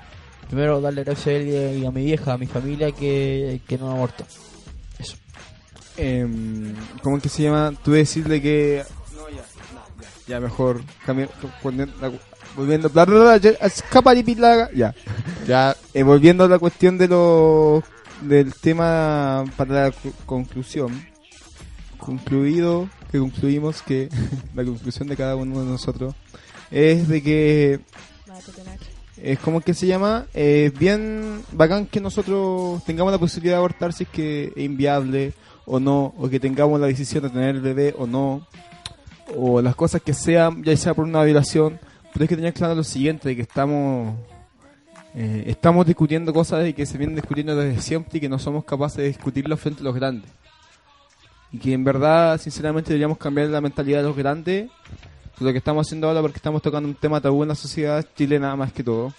Primero 0.49 0.81
darle 0.81 1.05
gracias 1.05 1.27
a 1.27 1.31
él 1.33 1.79
y 1.83 1.85
a 1.85 1.91
mi 1.91 2.05
vieja, 2.05 2.33
a 2.33 2.39
mi 2.39 2.47
familia 2.47 2.91
que, 2.93 3.61
que 3.69 3.77
no 3.79 3.91
abortó. 3.91 4.25
Eso. 4.99 5.17
Em, 5.97 6.75
¿Cómo 7.03 7.17
es 7.19 7.23
que 7.23 7.29
se 7.29 7.43
llama? 7.43 7.75
Tú 7.85 7.93
decirle 7.93 8.41
que. 8.41 8.83
No, 9.15 9.29
ya, 9.29 9.43
no, 9.75 10.03
ya, 10.03 10.09
ya 10.27 10.41
mejor. 10.41 10.81
cambio- 11.05 11.29
volviendo, 11.63 11.93
la- 12.01 12.13
volviendo. 12.57 12.89
bla, 12.89 13.05
bla, 13.05 13.19
bla, 13.21 13.37
ya, 13.37 13.51
Ya. 14.75 14.95
Ya. 15.47 15.77
eh, 15.93 16.03
volviendo 16.03 16.45
a 16.45 16.49
la 16.49 16.59
cuestión 16.59 16.97
de 16.97 17.09
los. 17.09 17.85
Del 18.23 18.53
tema 18.55 19.45
para 19.57 19.89
la 19.91 19.93
conclusión. 20.27 21.07
Concluido, 21.99 22.89
que 23.11 23.19
concluimos 23.19 23.83
que 23.83 24.09
la 24.55 24.65
conclusión 24.65 25.09
de 25.09 25.17
cada 25.17 25.37
uno 25.37 25.61
de 25.61 25.67
nosotros 25.67 26.15
es 26.71 27.09
de 27.09 27.23
que 27.23 27.81
es 29.23 29.39
como 29.41 29.61
que 29.61 29.75
se 29.75 29.87
llama 29.87 30.27
es 30.33 30.73
bien 30.79 31.43
bacán 31.53 31.87
que 31.87 32.01
nosotros 32.01 32.85
tengamos 32.85 33.13
la 33.13 33.19
posibilidad 33.19 33.55
de 33.55 33.59
abortar 33.59 33.93
si 33.93 34.05
es 34.05 34.11
que 34.11 34.53
es 34.55 34.65
inviable 34.65 35.33
o 35.67 35.81
no 35.81 36.15
o 36.17 36.29
que 36.29 36.39
tengamos 36.39 36.81
la 36.81 36.87
decisión 36.87 37.25
de 37.25 37.31
tener 37.31 37.57
el 37.57 37.61
bebé 37.61 37.95
o 37.99 38.07
no 38.07 38.47
o 39.37 39.61
las 39.61 39.75
cosas 39.75 40.03
que 40.03 40.15
sean 40.15 40.63
ya 40.63 40.77
sea 40.77 40.95
por 40.95 41.05
una 41.05 41.23
violación. 41.25 41.79
Pero 42.13 42.23
hay 42.23 42.29
que 42.29 42.37
tener 42.37 42.55
claro 42.55 42.75
lo 42.75 42.85
siguiente 42.85 43.29
de 43.29 43.37
que 43.37 43.43
estamos 43.43 44.15
eh, 45.15 45.45
estamos 45.47 45.87
discutiendo 45.87 46.33
cosas 46.33 46.63
de 46.63 46.75
que 46.75 46.87
se 46.87 46.97
vienen 46.97 47.17
discutiendo 47.17 47.57
desde 47.57 47.83
siempre 47.83 48.19
y 48.19 48.21
que 48.21 48.29
no 48.29 48.39
somos 48.39 48.65
capaces 48.65 48.99
de 48.99 49.09
discutirlo 49.09 49.57
frente 49.57 49.81
a 49.81 49.85
los 49.85 49.95
grandes 49.95 50.31
y 51.53 51.59
que 51.59 51.73
en 51.73 51.85
verdad 51.85 52.41
sinceramente 52.41 52.89
deberíamos 52.91 53.19
cambiar 53.19 53.49
la 53.49 53.61
mentalidad 53.61 53.99
de 53.99 54.05
los 54.09 54.17
grandes 54.17 54.71
lo 55.41 55.53
que 55.53 55.59
estamos 55.59 55.87
haciendo 55.87 56.09
ahora 56.09 56.21
porque 56.21 56.39
estamos 56.39 56.61
tocando 56.61 56.89
un 56.89 56.97
tema 56.97 57.21
tabú 57.21 57.43
en 57.45 57.49
la 57.51 57.55
sociedad 57.55 58.05
chilena 58.17 58.57
más 58.57 58.73
que 58.73 58.83
todo. 58.83 59.13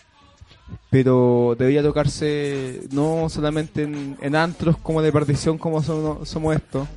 Pero 0.89 1.55
debería 1.57 1.81
tocarse 1.81 2.81
no 2.91 3.27
solamente 3.29 3.83
en, 3.83 4.17
en 4.21 4.35
antros 4.35 4.77
como 4.77 5.01
de 5.01 5.11
perdición 5.11 5.57
como 5.57 5.81
son- 5.81 6.25
somos 6.25 6.55
estos 6.55 6.87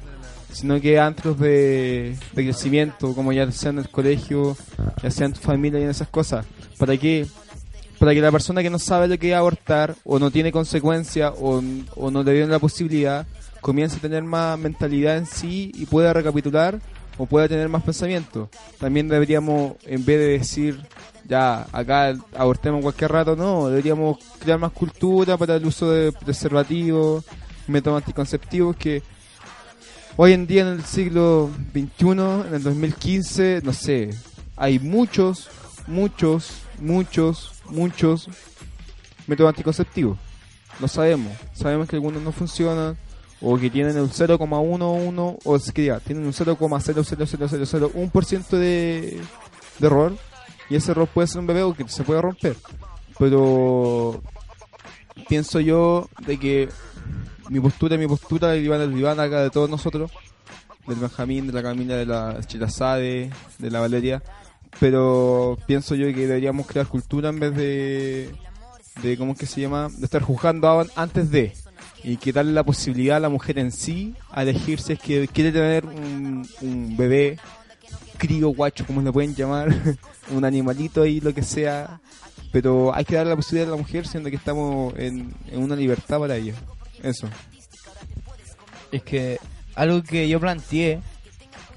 sino 0.52 0.78
que 0.82 0.98
antros 0.98 1.39
de, 1.39 2.15
de 2.35 2.44
crecimiento 2.44 3.15
como 3.15 3.32
ya 3.32 3.51
sea 3.52 3.70
en 3.70 3.78
el 3.78 3.89
colegio 3.89 4.55
ya 5.02 5.11
sea 5.11 5.27
en 5.27 5.32
tu 5.32 5.40
familia 5.40 5.81
y 5.81 5.85
en 5.85 5.90
esas 5.90 6.09
cosas. 6.09 6.44
Para 6.78 6.97
que 6.97 7.27
para 7.98 8.12
que 8.15 8.20
la 8.20 8.32
persona 8.32 8.62
que 8.62 8.69
no 8.70 8.78
sabe 8.81 9.07
lo 9.09 9.16
que 9.19 9.31
es 9.31 9.36
abortar 9.36 9.94
o 10.05 10.19
no 10.19 10.31
tiene 10.31 10.51
consecuencia 10.52 11.31
o, 11.31 11.62
o 11.97 12.11
no 12.11 12.23
le 12.24 12.32
dieron 12.32 12.51
la 12.51 12.59
posibilidad 12.59 13.27
comience 13.62 13.97
a 13.97 14.01
tener 14.01 14.24
más 14.24 14.59
mentalidad 14.59 15.16
en 15.16 15.24
sí 15.24 15.72
y 15.74 15.86
pueda 15.86 16.12
recapitular 16.12 16.78
o 17.16 17.26
pueda 17.26 17.48
tener 17.48 17.68
más 17.68 17.82
pensamiento. 17.82 18.51
También 18.78 19.09
deberíamos, 19.09 19.74
en 19.84 20.05
vez 20.05 20.18
de 20.18 20.39
decir, 20.39 20.80
ya, 21.26 21.66
acá 21.72 22.14
abortemos 22.36 22.82
cualquier 22.82 23.12
rato, 23.12 23.36
no, 23.36 23.68
deberíamos 23.68 24.18
crear 24.40 24.59
más 24.59 24.72
cultura 24.72 25.36
para 25.36 25.55
el 25.55 25.64
uso 25.64 25.90
de 25.90 26.12
preservativos, 26.12 27.24
métodos 27.68 28.02
anticonceptivos 28.02 28.76
que 28.76 29.02
hoy 30.16 30.32
en 30.32 30.47
día 30.47 30.62
en 30.62 30.68
el 30.68 30.84
siglo 30.84 31.48
XXI, 31.72 32.10
en 32.48 32.55
el 32.55 32.62
2015, 32.62 33.60
no 33.62 33.72
sé, 33.72 34.10
hay 34.56 34.80
muchos, 34.80 35.48
muchos, 35.86 36.62
muchos, 36.80 37.52
muchos 37.70 38.28
métodos 39.28 39.51
anticonceptivos. 39.51 40.18
Lo 40.80 40.89
sabemos, 40.89 41.32
sabemos 41.52 41.89
que 41.89 41.97
algunos 41.97 42.22
no 42.22 42.32
funcionan 42.32 42.97
o 43.43 43.59
que 43.59 43.70
tienen 43.70 43.97
el 43.97 44.09
0,11 44.09 45.39
o 45.44 45.56
es 45.56 45.73
que 45.73 45.86
ya, 45.86 45.98
tienen 45.98 46.24
un 46.24 46.32
0,00001% 46.32 48.48
de, 48.51 49.20
de 49.78 49.86
error 49.86 50.16
y 50.70 50.77
ese 50.77 50.93
error 50.93 51.09
puede 51.09 51.27
ser 51.27 51.40
un 51.40 51.48
bebé 51.48 51.64
o 51.64 51.74
que 51.74 51.89
se 51.89 52.05
puede 52.05 52.23
romper. 52.23 52.56
Pero 53.19 54.23
pienso 55.28 55.59
yo 55.60 56.09
de 56.27 56.39
que 56.39 56.70
mi 57.51 57.60
postura, 57.60 57.98
mi 57.98 58.06
postura 58.06 58.48
del 58.48 58.64
Iván 58.64 58.78
del 58.78 58.97
Iván 58.97 59.20
acá 59.20 59.43
de 59.43 59.51
todos 59.51 59.69
nosotros, 59.69 60.10
del 60.86 60.98
Benjamín, 60.98 61.48
de 61.48 61.52
la 61.52 61.62
Camila, 61.62 61.97
de 61.97 62.06
la 62.06 62.40
Chilazade, 62.47 63.31
de 63.59 63.70
la 63.70 63.81
Valeria, 63.81 64.23
pero 64.81 65.59
pienso 65.66 65.94
yo 65.94 66.06
que 66.06 66.27
deberíamos 66.27 66.66
crear 66.66 66.86
cultura 66.86 67.28
en 67.28 67.40
vez 67.40 67.55
de, 67.55 68.35
de 69.02 69.19
¿cómo 69.19 69.32
es 69.32 69.39
que 69.39 69.44
se 69.47 69.60
llama? 69.60 69.90
De 69.90 70.05
estar 70.05 70.23
juzgando 70.23 70.86
antes 70.97 71.31
de 71.31 71.52
y 72.05 72.16
que 72.16 72.33
darle 72.33 72.53
la 72.53 72.65
posibilidad 72.65 73.16
a 73.16 73.20
la 73.20 73.29
mujer 73.29 73.59
en 73.59 73.73
sí 73.73 74.15
a 74.31 74.43
elegir 74.43 74.81
si 74.81 74.95
es 74.95 74.99
que 74.99 75.29
quiere 75.29 75.53
tener 75.53 75.85
un, 75.85 76.49
un 76.61 76.97
bebé, 76.97 77.39
crío, 78.19 78.49
guacho, 78.51 78.87
como 78.87 79.03
le 79.03 79.12
pueden 79.12 79.35
llamar, 79.35 79.69
un 80.31 80.45
animalito 80.45 81.05
y 81.07 81.20
lo 81.20 81.35
que 81.35 81.43
sea, 81.43 82.01
pero 82.53 82.95
hay 82.95 83.05
que 83.05 83.16
darle 83.16 83.31
la 83.31 83.37
posibilidad 83.37 83.69
a 83.69 83.77
la 83.77 83.83
mujer 83.83 84.07
siendo 84.07 84.31
que 84.31 84.37
estamos 84.37 84.95
en, 84.97 85.35
una 85.53 85.74
libertad 85.74 86.20
para 86.20 86.37
ello. 86.37 86.55
Eso. 87.03 87.29
Es 88.93 89.03
que 89.03 89.39
algo 89.74 90.03
que 90.03 90.29
yo 90.29 90.39
planteé 90.39 91.01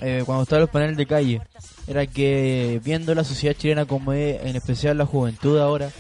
eh, 0.02 0.24
cuando 0.26 0.44
estaba 0.44 0.60
en 0.60 0.62
los 0.62 0.70
paneles 0.70 0.98
de 0.98 1.06
calle 1.06 1.42
era 1.88 2.06
que 2.06 2.82
viendo 2.84 3.16
la 3.16 3.24
sociedad 3.24 3.56
chilena 3.56 3.86
como 3.86 4.12
es, 4.12 4.44
en 4.44 4.56
especial 4.56 4.98
la 4.98 5.06
juventud 5.06 5.58
ahora, 5.60 5.92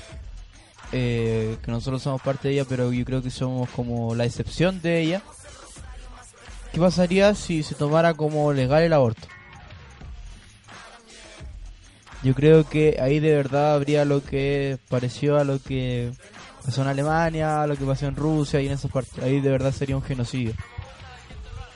eh, 0.91 1.57
que 1.63 1.71
nosotros 1.71 2.01
somos 2.01 2.21
parte 2.21 2.47
de 2.47 2.55
ella, 2.55 2.65
pero 2.67 2.91
yo 2.91 3.05
creo 3.05 3.21
que 3.21 3.29
somos 3.29 3.69
como 3.69 4.15
la 4.15 4.25
excepción 4.25 4.81
de 4.81 5.01
ella. 5.01 5.21
¿Qué 6.71 6.79
pasaría 6.79 7.33
si 7.35 7.63
se 7.63 7.75
tomara 7.75 8.13
como 8.13 8.51
legal 8.53 8.83
el 8.83 8.93
aborto? 8.93 9.27
Yo 12.23 12.33
creo 12.33 12.67
que 12.67 12.97
ahí 12.99 13.19
de 13.19 13.35
verdad 13.35 13.75
habría 13.75 14.03
lo 14.03 14.23
que 14.23 14.79
pareció 14.89 15.37
a 15.37 15.43
lo 15.43 15.59
que 15.59 16.11
pasó 16.65 16.81
en 16.81 16.87
Alemania, 16.87 17.61
a 17.61 17.67
lo 17.67 17.75
que 17.75 17.85
pasó 17.85 18.07
en 18.07 18.15
Rusia 18.15 18.59
y 18.61 18.65
en 18.65 18.73
esas 18.73 18.91
partes. 18.91 19.23
Ahí 19.23 19.39
de 19.39 19.49
verdad 19.51 19.71
sería 19.71 19.95
un 19.95 20.01
genocidio. 20.01 20.53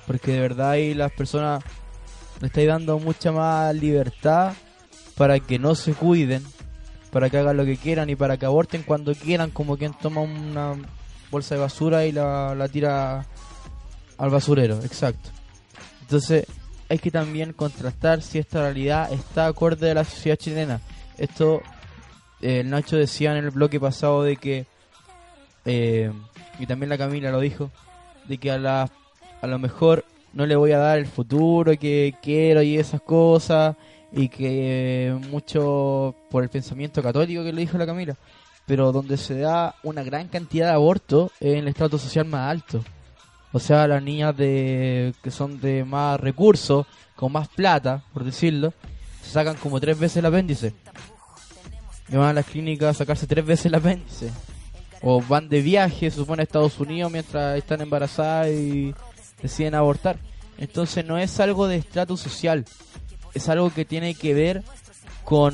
Porque 0.08 0.32
de 0.32 0.40
verdad 0.40 0.72
ahí 0.72 0.96
las 0.96 1.12
personas 1.12 1.64
le 2.42 2.48
estáis 2.48 2.68
dando 2.68 2.98
mucha 2.98 3.32
más 3.32 3.76
libertad 3.76 4.54
para 5.16 5.40
que 5.40 5.60
no 5.60 5.76
se 5.76 5.94
cuiden, 5.94 6.44
para 7.12 7.30
que 7.30 7.38
hagan 7.38 7.58
lo 7.58 7.66
que 7.66 7.78
quieran 7.78 8.10
y 8.10 8.16
para 8.16 8.38
que 8.38 8.46
aborten 8.46 8.84
cuando 8.84 9.14
quieran, 9.14 9.52
como 9.52 9.78
quien 9.78 9.94
toma 9.94 10.22
una 10.22 10.76
bolsa 11.32 11.56
de 11.56 11.62
basura 11.62 12.06
y 12.06 12.12
la, 12.12 12.56
la 12.56 12.68
tira 12.68 13.26
al 14.18 14.30
basurero, 14.30 14.80
exacto. 14.84 15.30
Entonces, 16.02 16.46
hay 16.90 16.98
que 16.98 17.12
también 17.12 17.54
contrastar 17.54 18.22
si 18.22 18.40
esta 18.40 18.62
realidad 18.62 19.12
está 19.14 19.48
acorde 19.48 19.92
a 19.92 19.94
la 19.94 20.04
sociedad 20.04 20.38
chilena. 20.38 20.82
Esto, 21.18 21.62
eh, 22.42 22.64
Nacho 22.64 22.98
decía 22.98 23.32
en 23.32 23.46
el 23.46 23.52
bloque 23.52 23.80
pasado 23.80 24.24
de 24.24 24.36
que, 24.36 24.66
eh, 25.66 26.12
y 26.58 26.66
también 26.66 26.90
la 26.90 26.98
Camila 26.98 27.32
lo 27.32 27.40
dijo, 27.40 27.70
de 28.28 28.38
que 28.40 28.52
a, 28.52 28.58
la, 28.58 28.90
a 29.42 29.48
lo 29.48 29.60
mejor 29.60 30.04
no 30.34 30.46
le 30.46 30.56
voy 30.56 30.72
a 30.72 30.80
dar 30.80 30.98
el 30.98 31.06
futuro 31.06 31.78
que 31.78 32.16
quiero 32.22 32.62
y 32.62 32.78
esas 32.78 33.02
cosas, 33.02 33.76
y 34.12 34.30
que 34.30 35.18
mucho 35.30 36.16
por 36.30 36.44
el 36.44 36.50
pensamiento 36.50 37.02
católico 37.04 37.44
que 37.44 37.54
le 37.54 37.62
dijo 37.62 37.78
la 37.78 37.86
Camila, 37.86 38.16
pero 38.66 38.92
donde 38.92 39.18
se 39.18 39.40
da 39.40 39.76
una 39.84 40.04
gran 40.04 40.28
cantidad 40.28 40.68
de 40.68 40.74
abortos 40.74 41.32
en 41.40 41.58
el 41.58 41.68
estrato 41.68 41.98
social 41.98 42.26
más 42.26 42.50
alto. 42.50 42.84
O 43.52 43.60
sea, 43.60 43.88
las 43.88 44.04
niñas 44.04 44.38
de 44.38 45.14
que 45.24 45.32
son 45.32 45.60
de 45.60 45.84
más 45.84 46.20
recursos, 46.20 46.86
con 47.16 47.32
más 47.32 47.48
plata, 47.48 48.04
por 48.14 48.24
decirlo, 48.24 48.74
se 49.24 49.32
sacan 49.32 49.56
como 49.56 49.80
tres 49.80 49.98
veces 49.98 50.18
el 50.18 50.26
apéndice. 50.28 50.74
Y 52.10 52.16
van 52.16 52.30
a 52.30 52.34
las 52.34 52.46
clínicas 52.46 52.90
a 52.96 53.00
sacarse 53.00 53.28
tres 53.28 53.46
veces 53.46 53.68
el 53.68 53.76
apéndice. 53.76 54.32
O 55.02 55.22
van 55.22 55.50
de 55.50 55.62
viaje, 55.62 56.12
supone 56.12 56.42
a 56.42 56.44
Estados 56.44 56.80
Unidos 56.80 57.12
mientras 57.12 57.58
están 57.58 57.82
embarazadas 57.82 58.50
y 58.50 58.94
deciden 59.42 59.76
abortar. 59.76 60.20
Entonces 60.58 61.06
no 61.06 61.18
es 61.18 61.40
algo 61.40 61.68
de 61.68 61.78
estrato 61.78 62.18
social, 62.18 62.66
es 63.34 63.50
algo 63.50 63.72
que 63.72 63.86
tiene 63.86 64.14
que 64.16 64.34
ver 64.34 64.64
con 65.24 65.54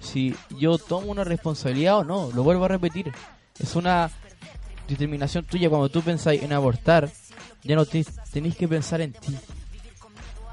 si 0.00 0.34
yo 0.58 0.78
tomo 0.78 1.10
una 1.10 1.24
responsabilidad 1.24 1.98
o 1.98 2.04
no. 2.04 2.30
Lo 2.34 2.42
vuelvo 2.42 2.64
a 2.64 2.68
repetir. 2.68 3.12
Es 3.58 3.76
una 3.76 4.10
determinación 4.88 5.44
tuya 5.44 5.68
cuando 5.68 5.88
tú 5.88 6.02
pensáis 6.02 6.42
en 6.42 6.52
abortar. 6.52 7.10
Ya 7.62 7.76
no 7.76 7.86
te, 7.86 8.04
tenéis 8.32 8.56
que 8.56 8.66
pensar 8.66 9.00
en 9.00 9.12
ti. 9.12 9.36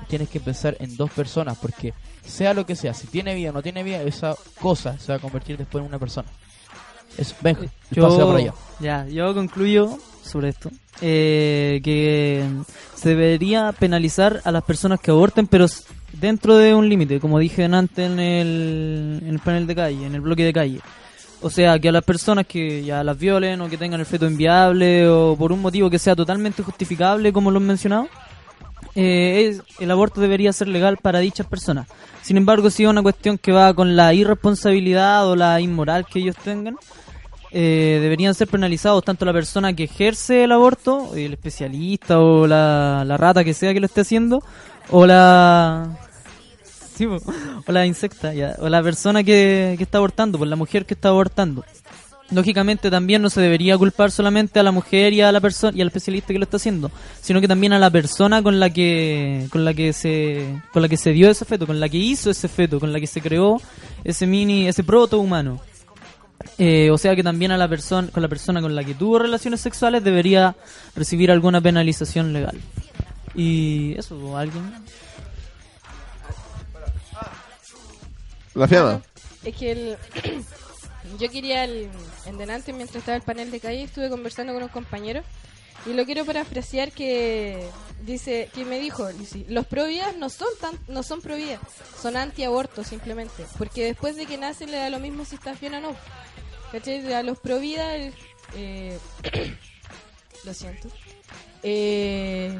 Tienes 0.07 0.29
que 0.29 0.39
pensar 0.39 0.75
en 0.79 0.95
dos 0.97 1.11
personas 1.11 1.57
porque 1.57 1.93
sea 2.25 2.53
lo 2.53 2.65
que 2.65 2.75
sea, 2.75 2.93
si 2.93 3.07
tiene 3.07 3.33
vida 3.35 3.49
o 3.49 3.53
no 3.53 3.61
tiene 3.61 3.83
vida, 3.83 4.01
esa 4.03 4.35
cosa 4.59 4.97
se 4.99 5.11
va 5.11 5.17
a 5.17 5.19
convertir 5.19 5.57
después 5.57 5.81
en 5.81 5.87
una 5.87 5.99
persona. 5.99 6.27
Es, 7.17 7.35
ven, 7.41 7.57
yo, 7.91 8.03
pasa 8.03 8.23
por 8.23 8.35
allá. 8.35 8.53
Ya, 8.79 9.07
yo 9.07 9.33
concluyo 9.33 9.97
sobre 10.23 10.49
esto. 10.49 10.69
eh, 11.01 11.81
que 11.83 12.47
se 12.95 13.09
debería 13.09 13.71
penalizar 13.71 14.41
a 14.43 14.51
las 14.51 14.63
personas 14.63 14.99
que 14.99 15.11
aborten, 15.11 15.47
pero 15.47 15.65
dentro 16.19 16.57
de 16.57 16.73
un 16.73 16.87
límite, 16.89 17.19
como 17.19 17.39
dije 17.39 17.65
antes 17.65 18.05
en 18.05 18.19
el, 18.19 19.19
en 19.21 19.29
el 19.29 19.39
panel 19.39 19.67
de 19.67 19.75
calle, 19.75 20.05
en 20.05 20.15
el 20.15 20.21
bloque 20.21 20.43
de 20.43 20.53
calle. 20.53 20.79
O 21.41 21.49
sea, 21.49 21.79
que 21.79 21.87
a 21.89 21.91
las 21.93 22.03
personas 22.03 22.45
que 22.45 22.83
ya 22.83 23.03
las 23.03 23.17
violen 23.17 23.61
o 23.61 23.69
que 23.69 23.77
tengan 23.77 23.99
el 24.01 24.05
feto 24.05 24.27
inviable 24.27 25.07
o 25.07 25.35
por 25.37 25.51
un 25.53 25.61
motivo 25.61 25.89
que 25.89 25.97
sea 25.97 26.15
totalmente 26.15 26.63
justificable, 26.63 27.31
como 27.31 27.49
lo 27.49 27.59
he 27.59 27.63
mencionado, 27.63 28.09
eh, 28.95 29.47
es- 29.49 29.61
el 29.79 29.89
aborto 29.91 30.19
debería 30.19 30.51
ser 30.51 30.67
legal 30.67 30.97
para 30.97 31.19
dichas 31.19 31.47
personas. 31.47 31.87
Sin 32.21 32.35
embargo, 32.37 32.69
si 32.69 32.83
es 32.83 32.89
una 32.89 33.01
cuestión 33.01 33.37
que 33.37 33.51
va 33.53 33.73
con 33.73 33.95
la 33.95 34.13
irresponsabilidad 34.13 35.27
o 35.29 35.35
la 35.35 35.61
inmoral 35.61 36.05
que 36.05 36.19
ellos 36.19 36.35
tengan, 36.43 36.75
eh, 37.51 37.99
deberían 38.01 38.35
ser 38.35 38.47
penalizados 38.47 39.03
tanto 39.03 39.25
la 39.25 39.33
persona 39.33 39.73
que 39.73 39.85
ejerce 39.85 40.43
el 40.43 40.51
aborto, 40.51 41.15
el 41.15 41.33
especialista 41.33 42.19
o 42.19 42.45
la, 42.45 43.03
la 43.05 43.17
rata 43.17 43.43
que 43.43 43.53
sea 43.53 43.73
que 43.73 43.79
lo 43.79 43.85
esté 43.85 44.01
haciendo, 44.01 44.43
o 44.91 45.05
la... 45.05 45.97
Sí, 46.99 47.07
po, 47.07 47.21
o 47.65 47.71
la 47.71 47.85
insecta, 47.85 48.33
ya, 48.33 48.57
o 48.59 48.67
la 48.67 48.83
persona 48.83 49.23
que, 49.23 49.75
que 49.77 49.83
está 49.83 49.99
abortando, 49.99 50.37
pues 50.37 50.49
la 50.49 50.57
mujer 50.57 50.85
que 50.85 50.95
está 50.95 51.07
abortando. 51.07 51.63
Lógicamente 52.29 52.91
también 52.91 53.21
no 53.21 53.29
se 53.29 53.39
debería 53.39 53.77
culpar 53.77 54.11
solamente 54.11 54.59
a 54.59 54.63
la 54.63 54.73
mujer 54.73 55.13
y 55.13 55.21
a 55.21 55.31
la 55.31 55.39
persona 55.39 55.77
y 55.77 55.79
al 55.79 55.87
especialista 55.87 56.33
que 56.33 56.39
lo 56.39 56.43
está 56.43 56.57
haciendo, 56.57 56.91
sino 57.21 57.39
que 57.39 57.47
también 57.47 57.71
a 57.71 57.79
la 57.79 57.89
persona 57.89 58.43
con 58.43 58.59
la 58.59 58.69
que 58.69 59.47
con 59.49 59.63
la 59.63 59.73
que 59.73 59.93
se 59.93 60.61
con 60.73 60.81
la 60.81 60.89
que 60.89 60.97
se 60.97 61.11
dio 61.13 61.29
ese 61.29 61.45
feto, 61.45 61.65
con 61.65 61.79
la 61.79 61.87
que 61.87 61.95
hizo 61.95 62.29
ese 62.29 62.49
feto, 62.49 62.81
con 62.81 62.91
la 62.91 62.99
que 62.99 63.07
se 63.07 63.21
creó 63.21 63.61
ese 64.03 64.27
mini 64.27 64.67
ese 64.67 64.83
proto 64.83 65.19
humano. 65.19 65.61
Eh, 66.57 66.89
o 66.91 66.97
sea 66.97 67.15
que 67.15 67.23
también 67.23 67.53
a 67.53 67.57
la 67.57 67.69
persona 67.69 68.09
con 68.09 68.21
la 68.21 68.27
persona 68.27 68.61
con 68.61 68.75
la 68.75 68.83
que 68.83 68.93
tuvo 68.93 69.19
relaciones 69.19 69.61
sexuales 69.61 70.03
debería 70.03 70.57
recibir 70.97 71.31
alguna 71.31 71.61
penalización 71.61 72.33
legal. 72.33 72.59
Y 73.35 73.93
eso, 73.97 74.37
alguien 74.37 74.63
La. 78.59 79.01
Es 79.43 79.55
que 79.55 79.71
el, 79.71 79.97
yo 81.19 81.29
quería, 81.29 81.63
el, 81.63 81.89
en 82.25 82.37
delante, 82.37 82.73
mientras 82.73 82.97
estaba 82.97 83.15
el 83.15 83.23
panel 83.23 83.51
de 83.51 83.59
calle, 83.59 83.83
estuve 83.83 84.09
conversando 84.09 84.53
con 84.53 84.63
un 84.63 84.69
compañero 84.69 85.23
y 85.85 85.93
lo 85.93 86.05
quiero 86.05 86.25
parafrasear 86.25 86.91
que 86.91 87.65
dice, 88.05 88.49
que 88.53 88.65
me 88.65 88.79
dijo, 88.79 89.07
los 89.47 89.65
providas 89.65 90.15
no 90.17 90.29
son 90.29 90.49
tan, 90.59 90.77
no 90.87 91.03
son 91.03 91.21
providas, 91.21 91.59
son 92.01 92.17
antiabortos 92.17 92.87
simplemente, 92.87 93.45
porque 93.57 93.85
después 93.85 94.15
de 94.15 94.25
que 94.25 94.37
nace 94.37 94.67
le 94.67 94.77
da 94.77 94.89
lo 94.89 94.99
mismo 94.99 95.25
si 95.25 95.35
estás 95.35 95.59
bien 95.59 95.75
o 95.75 95.81
no. 95.81 95.95
A 97.15 97.23
los 97.23 97.39
providas, 97.39 98.13
eh, 98.55 98.99
lo 100.43 100.53
siento, 100.53 100.89
eh, 101.63 102.57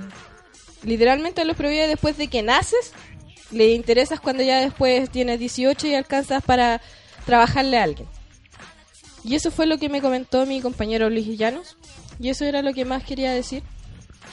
literalmente 0.84 1.42
a 1.42 1.46
los 1.46 1.58
providas 1.58 1.88
después 1.88 2.18
de 2.18 2.28
que 2.28 2.42
naces, 2.42 2.94
le 3.52 3.74
interesas 3.74 4.20
cuando 4.20 4.44
ya 4.44 4.62
después 4.62 5.10
tienes 5.10 5.40
18 5.40 5.88
y 5.88 5.96
alcanzas 5.96 6.44
para 6.44 6.82
trabajarle 7.26 7.78
a 7.78 7.84
alguien. 7.84 8.08
Y 9.24 9.36
eso 9.36 9.52
fue 9.52 9.66
lo 9.66 9.78
que 9.78 9.90
me 9.90 10.02
comentó 10.02 10.46
mi 10.46 10.62
compañero 10.62 11.10
Luis 11.10 11.38
Llanos. 11.38 11.78
Y 12.20 12.30
eso 12.30 12.46
era 12.46 12.62
lo 12.62 12.74
que 12.74 12.86
más 12.86 13.04
quería 13.04 13.32
decir. 13.32 13.64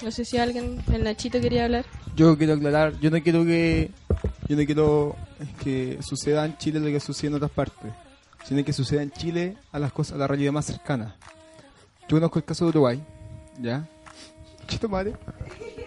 No 0.03 0.11
sé 0.11 0.25
si 0.25 0.39
alguien, 0.39 0.83
el 0.93 1.05
Nachito, 1.05 1.41
quería 1.41 1.65
hablar. 1.65 1.87
Yo 2.15 2.37
quiero 2.37 2.55
aclarar, 2.55 2.99
yo 3.01 3.11
no 3.11 3.23
quiero 3.23 3.45
que 3.45 3.91
yo 4.49 4.57
no 4.57 4.65
quiero 4.65 5.17
que 5.63 5.99
suceda 6.01 6.45
en 6.45 6.57
Chile 6.57 6.81
lo 6.81 6.87
que 6.87 7.01
sucede 7.01 7.29
en 7.29 7.35
otras 7.35 7.51
partes, 7.51 7.93
sino 8.45 8.65
que 8.65 8.73
suceda 8.73 9.03
en 9.03 9.11
Chile 9.11 9.57
a 9.73 9.79
las 9.79 9.93
cosas, 9.93 10.15
a 10.15 10.19
la 10.19 10.27
realidad 10.27 10.53
más 10.53 10.67
cercana. 10.67 11.17
Yo 12.09 12.17
conozco 12.17 12.39
el 12.39 12.45
caso 12.45 12.65
de 12.65 12.71
Uruguay, 12.71 13.03
¿ya? 13.61 13.87
Chito 14.67 14.89
madre. 14.89 15.15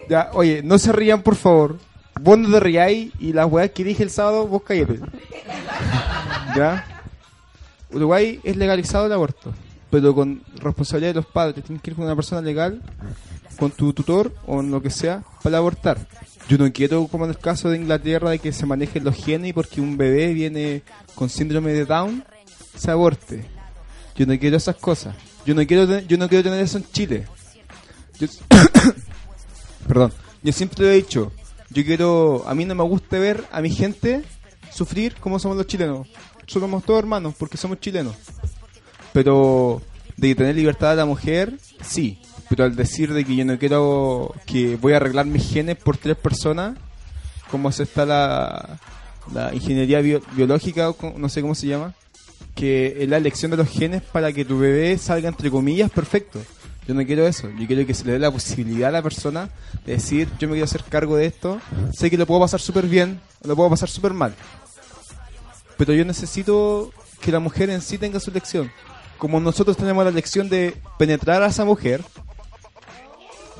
Ya, 0.08 0.30
oye, 0.34 0.62
no 0.62 0.78
se 0.78 0.92
rían 0.92 1.22
por 1.22 1.36
favor. 1.36 1.78
Vos 2.22 2.38
no 2.38 2.60
te 2.60 3.12
y 3.18 3.32
las 3.32 3.50
weas 3.50 3.70
que 3.70 3.82
dije 3.84 4.02
el 4.02 4.10
sábado, 4.10 4.46
vos 4.46 4.62
cállate. 4.66 5.00
¿Ya? 6.56 6.84
Uruguay 7.92 8.40
es 8.44 8.56
legalizado 8.56 9.06
el 9.06 9.12
aborto, 9.12 9.52
pero 9.90 10.14
con 10.14 10.42
responsabilidad 10.56 11.10
de 11.10 11.20
los 11.20 11.26
padres. 11.26 11.64
Tienes 11.64 11.82
que 11.82 11.90
ir 11.90 11.96
con 11.96 12.04
una 12.04 12.14
persona 12.14 12.40
legal, 12.40 12.80
con 13.58 13.70
tu 13.70 13.92
tutor 13.92 14.34
o 14.46 14.60
en 14.60 14.70
lo 14.70 14.80
que 14.82 14.90
sea, 14.90 15.22
para 15.42 15.58
abortar. 15.58 15.98
Yo 16.48 16.58
no 16.58 16.70
quiero, 16.72 17.06
como 17.06 17.24
en 17.24 17.30
el 17.30 17.38
caso 17.38 17.70
de 17.70 17.76
Inglaterra, 17.78 18.30
de 18.30 18.38
que 18.38 18.52
se 18.52 18.66
manejen 18.66 19.04
los 19.04 19.16
genes 19.16 19.52
porque 19.54 19.80
un 19.80 19.96
bebé 19.96 20.32
viene 20.34 20.82
con 21.14 21.28
síndrome 21.28 21.72
de 21.72 21.84
Down, 21.86 22.24
se 22.76 22.90
aborte. 22.90 23.44
Yo 24.16 24.26
no 24.26 24.38
quiero 24.38 24.56
esas 24.56 24.76
cosas. 24.76 25.14
Yo 25.46 25.54
no 25.54 25.66
quiero, 25.66 26.00
yo 26.00 26.18
no 26.18 26.28
quiero 26.28 26.44
tener 26.44 26.60
eso 26.60 26.78
en 26.78 26.84
Chile. 26.92 27.26
Yo- 28.18 28.28
Perdón. 29.88 30.12
Yo 30.42 30.52
siempre 30.52 30.84
lo 30.84 30.90
he 30.90 30.94
dicho. 30.96 31.32
Yo 31.70 31.84
quiero, 31.84 32.44
a 32.48 32.54
mí 32.54 32.64
no 32.64 32.74
me 32.74 32.82
gusta 32.84 33.18
ver 33.18 33.44
a 33.52 33.60
mi 33.60 33.70
gente 33.70 34.22
sufrir 34.72 35.14
como 35.16 35.38
somos 35.38 35.56
los 35.56 35.66
chilenos. 35.66 36.08
Somos 36.46 36.84
todos 36.84 36.98
hermanos 36.98 37.34
porque 37.38 37.56
somos 37.56 37.78
chilenos. 37.80 38.16
Pero 39.12 39.80
de 40.16 40.34
tener 40.34 40.56
libertad 40.56 40.92
a 40.92 40.96
la 40.96 41.06
mujer, 41.06 41.58
sí. 41.82 42.18
Pero 42.48 42.64
al 42.64 42.74
decir 42.74 43.12
de 43.12 43.24
que 43.24 43.36
yo 43.36 43.44
no 43.44 43.58
quiero 43.58 44.34
que 44.46 44.76
voy 44.76 44.92
a 44.92 44.96
arreglar 44.96 45.26
mis 45.26 45.48
genes 45.48 45.76
por 45.76 45.96
tres 45.96 46.16
personas, 46.16 46.76
como 47.50 47.70
se 47.70 47.84
está 47.84 48.04
la, 48.04 48.78
ingeniería 49.54 50.00
bio- 50.00 50.22
biológica, 50.34 50.92
no 51.16 51.28
sé 51.28 51.40
cómo 51.42 51.54
se 51.54 51.68
llama, 51.68 51.94
que 52.56 52.96
es 53.00 53.08
la 53.08 53.16
elección 53.18 53.52
de 53.52 53.56
los 53.56 53.68
genes 53.68 54.02
para 54.02 54.32
que 54.32 54.44
tu 54.44 54.58
bebé 54.58 54.98
salga 54.98 55.28
entre 55.28 55.50
comillas 55.50 55.90
perfecto. 55.90 56.40
Yo 56.90 56.94
no 56.94 57.06
quiero 57.06 57.24
eso, 57.24 57.48
yo 57.56 57.68
quiero 57.68 57.86
que 57.86 57.94
se 57.94 58.04
le 58.04 58.14
dé 58.14 58.18
la 58.18 58.32
posibilidad 58.32 58.88
a 58.88 58.90
la 58.90 59.00
persona 59.00 59.48
de 59.86 59.92
decir, 59.92 60.28
yo 60.40 60.48
me 60.48 60.54
quiero 60.54 60.64
hacer 60.64 60.82
cargo 60.82 61.14
de 61.14 61.26
esto, 61.26 61.60
sé 61.92 62.10
que 62.10 62.18
lo 62.18 62.26
puedo 62.26 62.40
pasar 62.40 62.58
súper 62.58 62.86
bien, 62.86 63.20
o 63.44 63.46
lo 63.46 63.54
puedo 63.54 63.70
pasar 63.70 63.88
súper 63.88 64.12
mal. 64.12 64.34
Pero 65.76 65.94
yo 65.94 66.04
necesito 66.04 66.90
que 67.20 67.30
la 67.30 67.38
mujer 67.38 67.70
en 67.70 67.80
sí 67.80 67.96
tenga 67.96 68.18
su 68.18 68.30
elección. 68.30 68.72
Como 69.18 69.38
nosotros 69.38 69.76
tenemos 69.76 70.02
la 70.02 70.10
elección 70.10 70.48
de 70.48 70.74
penetrar 70.98 71.44
a 71.44 71.46
esa 71.46 71.64
mujer, 71.64 72.02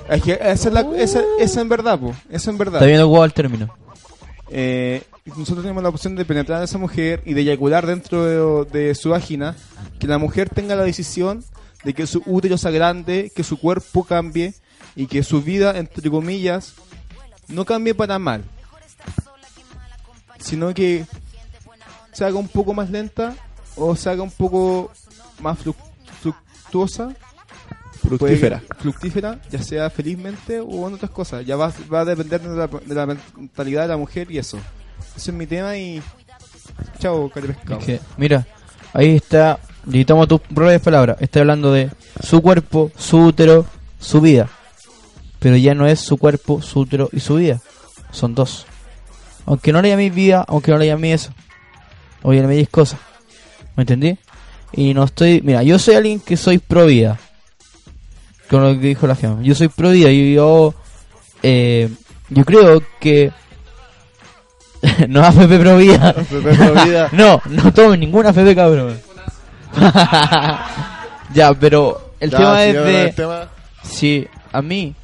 es 0.08 0.22
que 0.24 0.32
esa 0.32 0.50
es 0.50 0.74
la, 0.74 0.80
esa, 0.96 1.22
esa 1.38 1.60
en 1.60 1.68
verdad, 1.68 2.00
po, 2.00 2.12
eso 2.30 2.50
en 2.50 2.58
verdad. 2.58 2.82
Está 2.82 2.86
bien 2.86 3.00
jugado 3.00 3.26
el 3.26 3.32
término. 3.32 3.72
Eh, 4.50 5.04
nosotros 5.24 5.62
tenemos 5.62 5.84
la 5.84 5.88
opción 5.88 6.16
de 6.16 6.24
penetrar 6.24 6.62
a 6.62 6.64
esa 6.64 6.78
mujer 6.78 7.22
y 7.24 7.34
de 7.34 7.42
eyacular 7.42 7.86
dentro 7.86 8.64
de, 8.64 8.86
de 8.86 8.94
su 8.96 9.10
vagina, 9.10 9.54
que 10.00 10.08
la 10.08 10.18
mujer 10.18 10.50
tenga 10.50 10.74
la 10.74 10.82
decisión 10.82 11.44
de 11.84 11.94
que 11.94 12.06
su 12.06 12.22
útero 12.26 12.58
sea 12.58 12.70
grande, 12.70 13.32
que 13.34 13.42
su 13.44 13.58
cuerpo 13.58 14.04
cambie 14.04 14.54
y 14.96 15.06
que 15.06 15.22
su 15.22 15.42
vida, 15.42 15.78
entre 15.78 16.10
comillas, 16.10 16.74
no 17.48 17.64
cambie 17.64 17.94
para 17.94 18.18
mal, 18.18 18.44
sino 20.38 20.72
que 20.74 21.06
se 22.12 22.24
haga 22.24 22.36
un 22.38 22.48
poco 22.48 22.74
más 22.74 22.90
lenta 22.90 23.34
o 23.76 23.96
se 23.96 24.10
haga 24.10 24.22
un 24.22 24.30
poco 24.30 24.90
más 25.40 25.58
fluctuosa, 26.20 27.14
Fructífera. 28.00 28.62
fructífera, 28.78 29.40
ya 29.50 29.62
sea 29.62 29.90
felizmente 29.90 30.58
o 30.58 30.88
en 30.88 30.94
otras 30.94 31.10
cosas. 31.10 31.44
Ya 31.44 31.56
va, 31.56 31.70
va 31.92 32.00
a 32.00 32.04
depender 32.06 32.40
de 32.40 32.56
la, 32.56 32.66
de 32.66 32.94
la 32.94 33.06
mentalidad 33.06 33.82
de 33.82 33.88
la 33.88 33.96
mujer 33.98 34.30
y 34.30 34.38
eso. 34.38 34.58
Ese 35.14 35.30
es 35.30 35.36
mi 35.36 35.46
tema 35.46 35.76
y. 35.76 36.02
Chao, 36.98 37.28
cari 37.28 37.48
pescado. 37.48 37.80
Es 37.80 37.84
que, 37.86 38.00
mira, 38.16 38.46
ahí 38.94 39.16
está, 39.16 39.58
y 39.90 40.04
tomo 40.04 40.26
tus 40.26 40.40
propias 40.40 40.82
palabras, 40.82 41.16
está 41.20 41.40
hablando 41.40 41.72
de 41.72 41.90
su 42.22 42.42
cuerpo, 42.42 42.90
su 42.96 43.18
útero, 43.18 43.66
su 43.98 44.20
vida. 44.20 44.48
Pero 45.38 45.56
ya 45.56 45.74
no 45.74 45.86
es 45.86 46.00
su 46.00 46.18
cuerpo, 46.18 46.60
su 46.60 46.80
útero 46.80 47.08
y 47.12 47.20
su 47.20 47.36
vida. 47.36 47.60
Son 48.12 48.34
dos. 48.34 48.66
Aunque 49.46 49.72
no 49.72 49.80
le 49.80 49.88
llaméis 49.88 50.14
vida, 50.14 50.44
aunque 50.46 50.70
no 50.70 50.78
le 50.78 50.86
llaméis 50.86 51.22
eso. 51.22 51.32
O 52.22 52.32
le 52.32 52.40
llaméis 52.40 52.68
cosas. 52.68 53.00
¿Me 53.76 53.82
entendí? 53.82 54.18
Y 54.72 54.92
no 54.92 55.04
estoy... 55.04 55.40
Mira, 55.42 55.62
yo 55.62 55.78
soy 55.78 55.94
alguien 55.94 56.20
que 56.20 56.36
soy 56.36 56.58
pro 56.58 56.86
vida. 56.86 57.18
Con 58.50 58.62
lo 58.62 58.78
que 58.78 58.88
dijo 58.88 59.06
la 59.06 59.14
fiamma. 59.14 59.42
Yo 59.42 59.54
soy 59.54 59.68
pro 59.68 59.90
vida 59.90 60.10
y 60.10 60.34
yo... 60.34 60.74
eh, 61.42 61.88
yo 62.28 62.44
creo 62.44 62.82
que... 63.00 63.32
no. 65.08 65.24
AFP 65.24 65.58
pro 65.58 65.78
vida. 65.78 66.14
no, 67.12 67.40
no 67.46 67.72
tomen 67.72 68.00
ninguna 68.00 68.30
AFP 68.30 68.54
cabrón. 68.54 69.09
ya, 71.34 71.54
pero 71.58 72.12
el 72.20 72.30
Ya, 72.30 72.38
tema 72.38 72.56
sí, 72.62 72.68
es 72.68 72.74
de... 72.74 73.02
el 73.04 73.14
tema- 73.14 73.48
Si 73.82 74.26
a 74.52 74.62
mí 74.62 74.94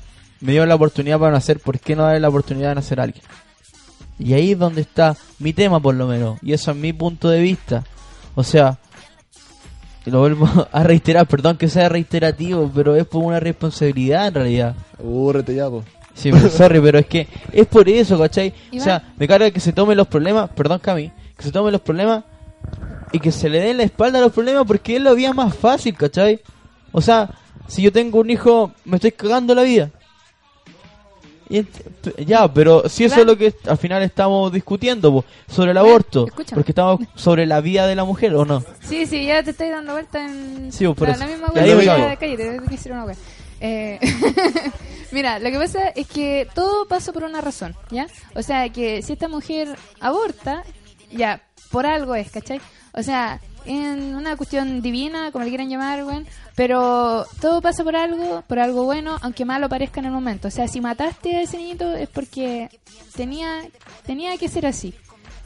me 0.40 0.52
dio 0.52 0.66
la 0.66 0.74
oportunidad 0.74 1.18
para 1.18 1.32
nacer, 1.32 1.60
¿por 1.60 1.78
qué 1.78 1.96
no 1.96 2.02
darle 2.04 2.20
la 2.20 2.28
oportunidad 2.28 2.70
de 2.70 2.74
nacer 2.76 3.00
a 3.00 3.04
alguien? 3.04 3.24
Y 4.18 4.32
ahí 4.34 4.52
es 4.52 4.58
donde 4.58 4.80
está 4.80 5.16
mi 5.38 5.52
tema, 5.52 5.78
por 5.80 5.94
lo 5.94 6.06
menos. 6.06 6.38
Y 6.42 6.52
eso 6.52 6.70
es 6.70 6.76
mi 6.76 6.92
punto 6.92 7.28
de 7.28 7.40
vista. 7.40 7.84
O 8.34 8.42
sea, 8.42 8.78
lo 10.06 10.20
vuelvo 10.20 10.48
a 10.72 10.82
reiterar, 10.82 11.26
perdón 11.26 11.56
que 11.56 11.68
sea 11.68 11.88
reiterativo, 11.88 12.70
pero 12.74 12.96
es 12.96 13.06
por 13.06 13.22
una 13.24 13.40
responsabilidad 13.40 14.28
en 14.28 14.34
realidad. 14.34 14.74
Aburrete 14.98 15.54
ya, 15.54 15.68
po. 15.68 15.84
Sí, 16.14 16.30
pero 16.32 16.48
sorry, 16.50 16.80
pero 16.80 16.98
es 16.98 17.06
que 17.06 17.28
es 17.52 17.66
por 17.66 17.88
eso, 17.88 18.18
¿cachai? 18.18 18.54
O 18.74 18.80
sea, 18.80 19.12
me 19.18 19.28
carga 19.28 19.50
que 19.50 19.60
se 19.60 19.72
tomen 19.72 19.96
los 19.98 20.06
problemas, 20.06 20.48
perdón 20.50 20.78
Cami, 20.78 21.12
que 21.36 21.42
se 21.42 21.52
tomen 21.52 21.72
los 21.72 21.82
problemas 21.82 22.24
y 23.16 23.20
que 23.20 23.32
se 23.32 23.48
le 23.48 23.60
den 23.60 23.78
la 23.78 23.84
espalda 23.84 24.18
a 24.18 24.22
los 24.22 24.32
problemas 24.32 24.66
porque 24.66 24.96
es 24.96 25.02
la 25.02 25.14
vía 25.14 25.32
más 25.32 25.56
fácil, 25.56 25.96
¿cachai? 25.96 26.38
O 26.92 27.00
sea, 27.00 27.30
si 27.66 27.80
yo 27.80 27.90
tengo 27.90 28.20
un 28.20 28.28
hijo, 28.28 28.72
me 28.84 28.96
estoy 28.96 29.12
cagando 29.12 29.54
la 29.54 29.62
vida. 29.62 29.90
Y 31.48 31.64
ya, 32.26 32.52
pero 32.52 32.86
si 32.90 33.04
eso 33.04 33.20
es 33.20 33.26
lo 33.26 33.38
que 33.38 33.54
al 33.66 33.78
final 33.78 34.02
estamos 34.02 34.52
discutiendo, 34.52 35.12
po, 35.12 35.24
sobre 35.48 35.70
el 35.70 35.78
aborto, 35.78 36.26
porque 36.26 36.72
estamos 36.72 37.00
sobre 37.14 37.46
la 37.46 37.62
vida 37.62 37.86
de 37.86 37.94
la 37.94 38.04
mujer, 38.04 38.34
¿o 38.34 38.44
no? 38.44 38.62
Sí, 38.82 39.06
sí, 39.06 39.24
ya 39.24 39.42
te 39.42 39.52
estoy 39.52 39.70
dando 39.70 39.92
vuelta 39.92 40.22
en 40.22 40.70
Sí, 40.70 40.86
por 40.88 41.08
la, 41.08 41.16
la 41.16 41.26
misma 41.26 41.48
me 41.54 41.84
Ya, 41.84 42.16
cállate, 42.16 42.60
una. 42.90 43.14
Eh, 43.60 43.98
Mira, 45.10 45.38
lo 45.38 45.50
que 45.50 45.56
pasa 45.56 45.88
es 45.88 46.06
que 46.06 46.46
todo 46.54 46.86
pasa 46.86 47.14
por 47.14 47.24
una 47.24 47.40
razón, 47.40 47.74
¿ya? 47.90 48.08
O 48.34 48.42
sea, 48.42 48.68
que 48.68 49.00
si 49.00 49.14
esta 49.14 49.28
mujer 49.28 49.74
aborta, 50.00 50.64
ya, 51.10 51.40
por 51.70 51.86
algo 51.86 52.14
es, 52.14 52.30
¿cachai? 52.30 52.60
O 52.96 53.02
sea, 53.02 53.40
en 53.66 54.14
una 54.14 54.36
cuestión 54.36 54.80
divina, 54.80 55.30
como 55.32 55.44
le 55.44 55.50
quieran 55.50 55.68
llamar, 55.68 56.04
weón, 56.04 56.26
pero 56.54 57.26
todo 57.40 57.60
pasa 57.60 57.84
por 57.84 57.96
algo, 57.96 58.42
por 58.46 58.58
algo 58.58 58.84
bueno, 58.84 59.18
aunque 59.20 59.44
malo 59.44 59.68
parezca 59.68 60.00
en 60.00 60.06
el 60.06 60.12
momento. 60.12 60.48
O 60.48 60.50
sea, 60.50 60.66
si 60.68 60.80
mataste 60.80 61.36
a 61.36 61.42
ese 61.42 61.58
niñito 61.58 61.92
es 61.92 62.08
porque 62.08 62.70
tenía, 63.14 63.62
tenía 64.06 64.36
que 64.38 64.48
ser 64.48 64.66
así. 64.66 64.94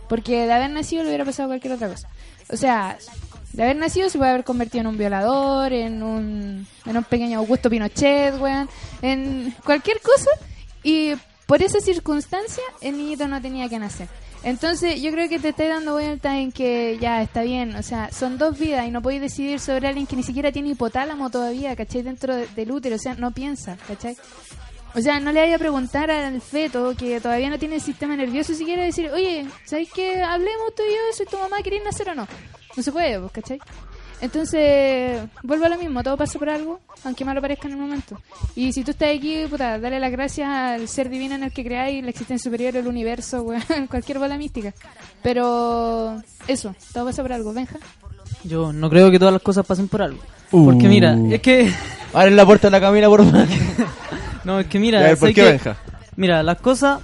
Porque 0.08 0.46
de 0.46 0.52
haber 0.52 0.70
nacido 0.70 1.02
le 1.02 1.08
hubiera 1.08 1.24
pasado 1.24 1.48
cualquier 1.48 1.74
otra 1.74 1.88
cosa. 1.88 2.08
O 2.50 2.56
sea, 2.56 2.96
de 3.52 3.62
haber 3.62 3.76
nacido 3.76 4.08
se 4.08 4.18
puede 4.18 4.30
haber 4.30 4.44
convertido 4.44 4.82
en 4.82 4.86
un 4.88 4.98
violador, 4.98 5.72
en 5.72 6.02
un, 6.02 6.66
en 6.86 6.96
un 6.96 7.04
pequeño 7.04 7.38
Augusto 7.38 7.70
Pinochet, 7.70 8.40
weón, 8.40 8.68
en 9.02 9.54
cualquier 9.64 10.00
cosa. 10.00 10.30
Y 10.82 11.14
por 11.46 11.62
esa 11.62 11.80
circunstancia 11.80 12.62
el 12.80 12.96
niñito 12.96 13.26
no 13.26 13.40
tenía 13.40 13.68
que 13.68 13.78
nacer. 13.78 14.08
Entonces 14.42 15.02
yo 15.02 15.10
creo 15.12 15.28
que 15.28 15.38
te 15.38 15.50
estoy 15.50 15.66
dando 15.66 15.92
vuelta 15.92 16.38
en 16.38 16.50
que 16.50 16.96
ya 16.98 17.20
está 17.22 17.42
bien, 17.42 17.76
o 17.76 17.82
sea, 17.82 18.10
son 18.10 18.38
dos 18.38 18.58
vidas 18.58 18.86
y 18.86 18.90
no 18.90 19.02
podéis 19.02 19.20
decidir 19.20 19.60
sobre 19.60 19.86
alguien 19.88 20.06
que 20.06 20.16
ni 20.16 20.22
siquiera 20.22 20.50
tiene 20.50 20.70
hipotálamo 20.70 21.28
todavía, 21.28 21.76
¿cachai? 21.76 22.02
Dentro 22.02 22.34
de- 22.34 22.46
del 22.48 22.70
útero, 22.72 22.96
o 22.96 22.98
sea, 22.98 23.14
no 23.14 23.32
piensa, 23.32 23.76
¿cachai? 23.86 24.16
O 24.94 25.00
sea, 25.00 25.20
no 25.20 25.30
le 25.30 25.40
vaya 25.40 25.56
a 25.56 25.58
preguntar 25.58 26.10
al 26.10 26.40
feto 26.40 26.94
que 26.96 27.20
todavía 27.20 27.50
no 27.50 27.58
tiene 27.58 27.76
el 27.76 27.80
sistema 27.82 28.16
nervioso 28.16 28.54
si 28.54 28.64
quiere 28.64 28.84
decir, 28.86 29.10
oye, 29.10 29.46
¿sabes 29.64 29.88
qué? 29.94 30.22
Hablemos 30.22 30.74
tú 30.74 30.82
y 30.88 30.90
yo 30.90 31.22
y 31.24 31.30
tu 31.30 31.36
mamá 31.38 31.62
quería 31.62 31.84
nacer 31.84 32.08
o 32.08 32.14
no. 32.14 32.26
No 32.76 32.82
se 32.82 32.90
puede, 32.92 33.20
pues, 33.20 33.32
¿cachai? 33.32 33.60
Entonces, 34.20 35.20
vuelvo 35.42 35.64
a 35.64 35.68
lo 35.70 35.78
mismo, 35.78 36.02
todo 36.02 36.16
pasa 36.16 36.38
por 36.38 36.50
algo, 36.50 36.80
aunque 37.04 37.24
malo 37.24 37.40
parezca 37.40 37.68
en 37.68 37.74
el 37.74 37.80
momento. 37.80 38.20
Y 38.54 38.72
si 38.72 38.84
tú 38.84 38.90
estás 38.90 39.08
aquí, 39.16 39.46
puta, 39.48 39.78
dale 39.78 39.98
las 39.98 40.12
gracias 40.12 40.48
al 40.48 40.88
ser 40.88 41.08
divino 41.08 41.34
en 41.36 41.44
el 41.44 41.52
que 41.52 41.64
creáis, 41.64 42.02
la 42.04 42.10
existencia 42.10 42.42
superior, 42.50 42.76
el 42.76 42.86
universo, 42.86 43.42
weón, 43.44 43.86
cualquier 43.88 44.18
bola 44.18 44.36
mística. 44.36 44.74
Pero, 45.22 46.22
eso, 46.46 46.74
todo 46.92 47.06
pasa 47.06 47.22
por 47.22 47.32
algo, 47.32 47.52
Benja. 47.52 47.78
Yo 48.44 48.72
no 48.72 48.90
creo 48.90 49.10
que 49.10 49.18
todas 49.18 49.32
las 49.32 49.42
cosas 49.42 49.64
pasen 49.66 49.88
por 49.88 50.02
algo. 50.02 50.20
Porque 50.50 50.88
mira, 50.88 51.14
Uh. 51.14 51.32
es 51.32 51.40
que... 51.40 51.72
Abren 52.12 52.34
la 52.36 52.44
puerta 52.44 52.66
de 52.66 52.72
la 52.72 52.80
Camila, 52.80 53.06
por 53.08 53.24
favor. 53.24 53.46
no, 54.44 54.58
es 54.60 54.66
que 54.66 54.78
mira... 54.80 54.98
A 54.98 55.02
ver, 55.02 55.18
¿por 55.18 55.28
qué, 55.28 55.34
que- 55.34 55.44
Benja? 55.44 55.76
Mira, 56.16 56.42
las 56.42 56.60
cosas... 56.60 57.00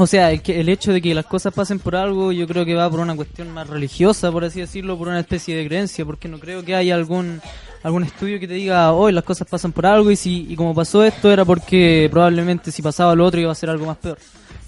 O 0.00 0.06
sea, 0.06 0.30
el, 0.30 0.42
que, 0.42 0.60
el 0.60 0.68
hecho 0.68 0.92
de 0.92 1.02
que 1.02 1.12
las 1.12 1.26
cosas 1.26 1.52
pasen 1.52 1.80
por 1.80 1.96
algo, 1.96 2.30
yo 2.30 2.46
creo 2.46 2.64
que 2.64 2.76
va 2.76 2.88
por 2.88 3.00
una 3.00 3.16
cuestión 3.16 3.50
más 3.50 3.66
religiosa, 3.66 4.30
por 4.30 4.44
así 4.44 4.60
decirlo, 4.60 4.96
por 4.96 5.08
una 5.08 5.18
especie 5.18 5.56
de 5.56 5.66
creencia, 5.66 6.04
porque 6.04 6.28
no 6.28 6.38
creo 6.38 6.64
que 6.64 6.76
haya 6.76 6.94
algún 6.94 7.40
algún 7.82 8.04
estudio 8.04 8.38
que 8.38 8.46
te 8.46 8.54
diga, 8.54 8.92
hoy 8.92 9.12
las 9.12 9.24
cosas 9.24 9.48
pasan 9.48 9.72
por 9.72 9.86
algo 9.86 10.10
y 10.10 10.16
si 10.16 10.46
y 10.48 10.54
como 10.54 10.72
pasó 10.72 11.02
esto 11.02 11.32
era 11.32 11.44
porque 11.44 12.08
probablemente 12.12 12.70
si 12.70 12.80
pasaba 12.80 13.14
lo 13.14 13.24
otro 13.24 13.40
iba 13.40 13.50
a 13.50 13.56
ser 13.56 13.70
algo 13.70 13.86
más 13.86 13.96
peor. 13.96 14.18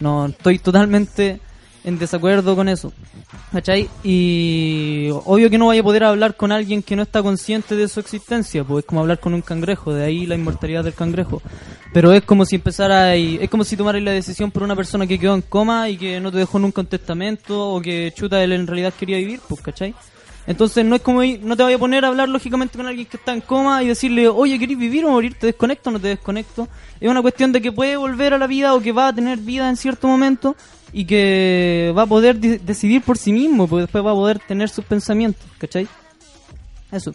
No, 0.01 0.27
estoy 0.27 0.59
totalmente 0.59 1.40
en 1.85 1.98
desacuerdo 1.98 2.57
con 2.57 2.69
eso. 2.69 2.93
¿Cachai? 3.52 3.89
Y 4.02 5.11
obvio 5.24 5.48
que 5.48 5.59
no 5.59 5.69
vaya 5.69 5.81
a 5.81 5.85
poder 5.85 6.05
hablar 6.05 6.36
con 6.36 6.52
alguien 6.52 6.82
que 6.82 6.97
no 6.97 7.02
está 7.02 7.23
consciente 7.23 7.77
de 7.77 7.89
su 7.89 8.01
existencia, 8.01 8.65
pues 8.65 8.85
es 8.85 8.89
como 8.89 9.01
hablar 9.01 9.20
con 9.20 9.35
un 9.35 9.43
cangrejo, 9.43 9.93
de 9.93 10.05
ahí 10.05 10.27
la 10.27 10.35
inmortalidad 10.35 10.85
del 10.85 10.94
cangrejo. 10.94 11.43
Pero 11.93 12.12
es 12.12 12.23
como 12.23 12.45
si 12.45 12.55
empezara 12.57 13.17
y 13.17 13.39
es 13.41 13.51
como 13.51 13.65
si 13.65 13.77
tomarais 13.77 14.05
la 14.05 14.12
decisión 14.12 14.51
por 14.53 14.62
una 14.62 14.77
persona 14.77 15.07
que 15.09 15.19
quedó 15.19 15.35
en 15.35 15.43
coma 15.43 15.89
y 15.89 15.97
que 15.97 16.21
no 16.21 16.31
te 16.31 16.39
dejó 16.39 16.59
nunca 16.61 16.81
un 16.83 16.87
testamento 16.87 17.69
o 17.71 17.81
que 17.81 18.12
chuta 18.15 18.43
él 18.45 18.53
en 18.53 18.67
realidad 18.69 18.95
quería 18.99 19.17
vivir, 19.17 19.41
pues, 19.49 19.61
¿cachai? 19.61 19.95
Entonces 20.47 20.85
no 20.85 20.95
es 20.97 21.03
como 21.03 21.23
ir- 21.25 21.41
no 21.41 21.57
te 21.57 21.65
vaya 21.65 21.77
a 21.77 21.79
poner 21.81 22.05
a 22.05 22.09
hablar 22.09 22.29
lógicamente 22.29 22.77
con 22.79 22.87
alguien 22.87 23.07
que 23.07 23.17
está 23.17 23.33
en 23.35 23.41
coma 23.41 23.83
y 23.83 23.89
decirle, 23.89 24.29
oye, 24.29 24.59
¿querés 24.59 24.79
vivir 24.79 25.05
o 25.05 25.11
morir? 25.11 25.35
¿Te 25.35 25.49
desconecto 25.49 25.91
o 25.91 25.93
no 25.93 26.01
te 26.01 26.09
desconecto? 26.09 26.69
Es 27.01 27.09
una 27.11 27.23
cuestión 27.23 27.51
de 27.51 27.61
que 27.61 27.73
puede 27.73 27.97
volver 27.97 28.35
a 28.35 28.39
la 28.39 28.47
vida 28.47 28.73
o 28.75 28.81
que 28.81 28.93
va 28.93 29.09
a 29.09 29.12
tener 29.15 29.39
vida 29.39 29.69
en 29.69 29.77
cierto 29.77 30.07
momento 30.07 30.55
y 30.93 31.05
que 31.05 31.93
va 31.97 32.03
a 32.03 32.07
poder 32.07 32.39
de- 32.39 32.59
decidir 32.61 33.03
por 33.03 33.19
sí 33.19 33.33
mismo, 33.33 33.67
pues 33.67 33.83
después 33.85 34.05
va 34.05 34.12
a 34.12 34.15
poder 34.15 34.39
tener 34.39 34.69
sus 34.69 34.85
pensamientos, 34.85 35.45
¿cachai? 35.59 35.89
Eso. 36.93 37.12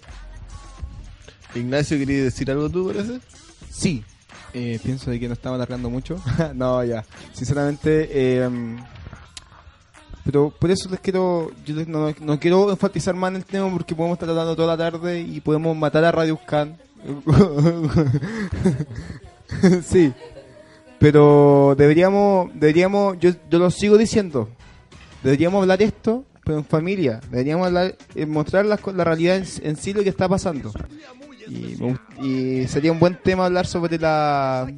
Ignacio, 1.55 1.97
¿querías 1.97 2.25
decir 2.25 2.51
algo 2.51 2.69
tú, 2.69 2.87
parece? 2.87 3.19
Sí, 3.71 4.03
eh, 4.55 4.79
pienso 4.83 5.11
de 5.11 5.19
que 5.19 5.27
no 5.27 5.33
estamos 5.33 5.55
alargando 5.57 5.89
mucho. 5.89 6.19
no, 6.55 6.83
ya. 6.83 7.03
Sinceramente, 7.33 8.09
eh, 8.11 8.49
pero 10.23 10.49
por 10.49 10.71
eso 10.71 10.89
les 10.89 10.99
quiero, 11.01 11.51
yo 11.65 11.75
les- 11.75 11.87
no, 11.87 12.11
no 12.21 12.39
quiero 12.39 12.71
enfatizar 12.71 13.13
más 13.13 13.29
en 13.31 13.35
el 13.37 13.45
tema 13.45 13.69
porque 13.71 13.93
podemos 13.93 14.15
estar 14.15 14.29
hablando 14.29 14.55
toda 14.55 14.75
la 14.75 14.91
tarde 14.91 15.19
y 15.21 15.39
podemos 15.41 15.75
matar 15.77 16.03
a 16.05 16.11
Radio 16.11 16.39
Scan. 16.43 16.77
sí, 19.83 20.11
pero 20.99 21.75
deberíamos, 21.77 22.49
deberíamos, 22.55 23.19
yo, 23.19 23.31
yo 23.49 23.59
lo 23.59 23.69
sigo 23.69 23.97
diciendo, 23.97 24.49
deberíamos 25.23 25.61
hablar 25.61 25.81
esto, 25.83 26.23
pero 26.43 26.57
en 26.57 26.65
familia, 26.65 27.19
deberíamos 27.29 27.67
hablar, 27.67 27.95
eh, 28.15 28.25
mostrar 28.25 28.65
la, 28.65 28.79
la 28.93 29.03
realidad 29.03 29.35
en, 29.37 29.45
en 29.61 29.75
sí 29.75 29.93
lo 29.93 30.01
que 30.03 30.09
está 30.09 30.27
pasando. 30.27 30.71
Y, 31.47 31.77
y 32.21 32.67
sería 32.67 32.91
un 32.91 32.99
buen 32.99 33.15
tema 33.15 33.45
hablar 33.45 33.67
sobre 33.67 33.97
la... 33.97 34.71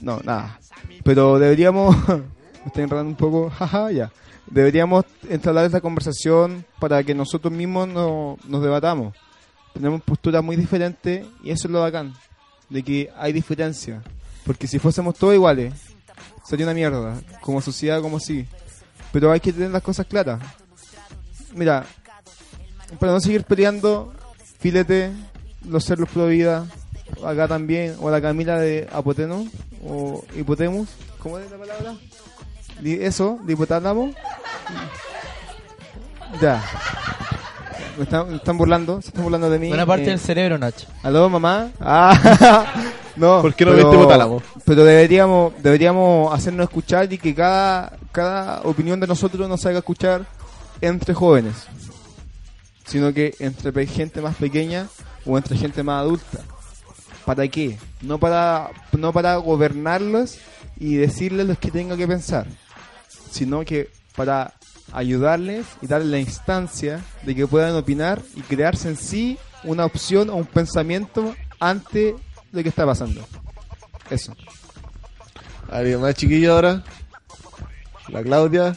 No, 0.00 0.20
nada. 0.24 0.58
Pero 1.04 1.38
deberíamos... 1.38 1.96
me 2.66 2.68
estoy 2.68 2.82
enredando 2.82 3.10
un 3.10 3.16
poco. 3.16 3.50
Jaja, 3.58 3.92
ya. 3.92 4.12
Deberíamos 4.48 5.04
entablar 5.28 5.64
esta 5.64 5.80
conversación 5.80 6.64
para 6.78 7.02
que 7.02 7.14
nosotros 7.14 7.52
mismos 7.52 7.88
no, 7.88 8.38
nos 8.46 8.62
debatamos. 8.62 9.14
Tenemos 9.72 10.02
posturas 10.02 10.42
muy 10.42 10.56
diferentes 10.56 11.26
y 11.42 11.50
eso 11.50 11.68
es 11.68 11.72
lo 11.72 11.80
bacán. 11.80 12.14
De 12.68 12.82
que 12.82 13.10
hay 13.16 13.32
diferencia. 13.32 14.02
Porque 14.44 14.66
si 14.66 14.78
fuésemos 14.78 15.16
todos 15.16 15.34
iguales, 15.34 15.74
sería 16.44 16.66
una 16.66 16.74
mierda. 16.74 17.20
Como 17.40 17.60
sociedad, 17.60 18.00
como 18.00 18.18
sí. 18.20 18.46
Pero 19.12 19.30
hay 19.30 19.40
que 19.40 19.52
tener 19.52 19.70
las 19.70 19.82
cosas 19.82 20.06
claras. 20.06 20.40
Mira, 21.54 21.86
para 22.98 23.12
no 23.12 23.20
seguir 23.20 23.44
peleando, 23.44 24.12
filete, 24.58 25.12
los 25.68 25.84
cerros 25.84 26.08
pro 26.08 26.26
vida, 26.26 26.66
acá 27.24 27.48
también, 27.48 27.96
o 28.00 28.10
la 28.10 28.20
Camila 28.20 28.58
de 28.58 28.88
Apoteno, 28.92 29.46
o 29.86 30.24
Hipotemus, 30.36 30.88
¿cómo 31.18 31.38
es 31.38 31.50
la 31.50 31.56
palabra? 31.58 31.94
Di- 32.80 32.98
Eso, 33.02 33.38
de 33.44 33.52
hipotálamo. 33.54 34.12
Ya. 36.40 36.62
me 37.96 38.04
están, 38.04 38.28
me 38.30 38.36
están 38.36 38.58
burlando, 38.58 39.00
se 39.00 39.08
están 39.08 39.22
burlando 39.22 39.48
de 39.48 39.58
mí. 39.58 39.68
Buena 39.68 39.86
parte 39.86 40.04
Eh, 40.04 40.08
del 40.10 40.18
cerebro, 40.18 40.58
Nacho. 40.58 40.86
¿Aló, 41.02 41.28
mamá? 41.30 41.70
Ah, 41.80 42.66
no. 43.16 43.40
¿Por 43.42 43.54
qué 43.54 43.64
no 43.64 43.70
pero- 43.72 43.84
viste 43.88 43.96
hipotálamo? 44.00 44.42
Pero 44.64 44.84
deberíamos, 44.84 45.52
deberíamos 45.62 46.34
hacernos 46.34 46.64
escuchar 46.64 47.10
y 47.12 47.18
que 47.18 47.34
cada, 47.34 47.96
cada 48.12 48.60
opinión 48.62 48.98
de 49.00 49.06
nosotros 49.06 49.48
nos 49.48 49.64
haga 49.64 49.78
escuchar 49.78 50.26
entre 50.80 51.14
jóvenes. 51.14 51.54
Sino 52.84 53.12
que 53.12 53.34
entre 53.40 53.86
gente 53.86 54.20
más 54.20 54.36
pequeña 54.36 54.86
o 55.26 55.36
entre 55.36 55.56
gente 55.56 55.82
más 55.82 56.02
adulta. 56.02 56.40
¿Para 57.24 57.48
qué? 57.48 57.76
No 58.02 58.18
para, 58.18 58.70
no 58.92 59.12
para 59.12 59.36
gobernarlos 59.36 60.38
y 60.78 60.94
decirles 60.94 61.46
lo 61.46 61.58
que 61.58 61.70
tengan 61.70 61.98
que 61.98 62.06
pensar. 62.06 62.46
Sino 63.30 63.64
que 63.64 63.90
para 64.14 64.54
ayudarles 64.92 65.66
y 65.82 65.86
darles 65.86 66.08
la 66.08 66.20
instancia 66.20 67.04
de 67.24 67.34
que 67.34 67.46
puedan 67.46 67.74
opinar 67.74 68.22
y 68.34 68.42
crearse 68.42 68.88
en 68.88 68.96
sí 68.96 69.38
una 69.64 69.84
opción 69.84 70.30
o 70.30 70.36
un 70.36 70.46
pensamiento 70.46 71.34
ante 71.58 72.14
lo 72.52 72.62
que 72.62 72.68
está 72.68 72.86
pasando. 72.86 73.26
Eso. 74.08 74.34
¿Alguien 75.68 76.00
más 76.00 76.14
chiquillo 76.14 76.54
ahora? 76.54 76.84
La 78.08 78.22
Claudia. 78.22 78.76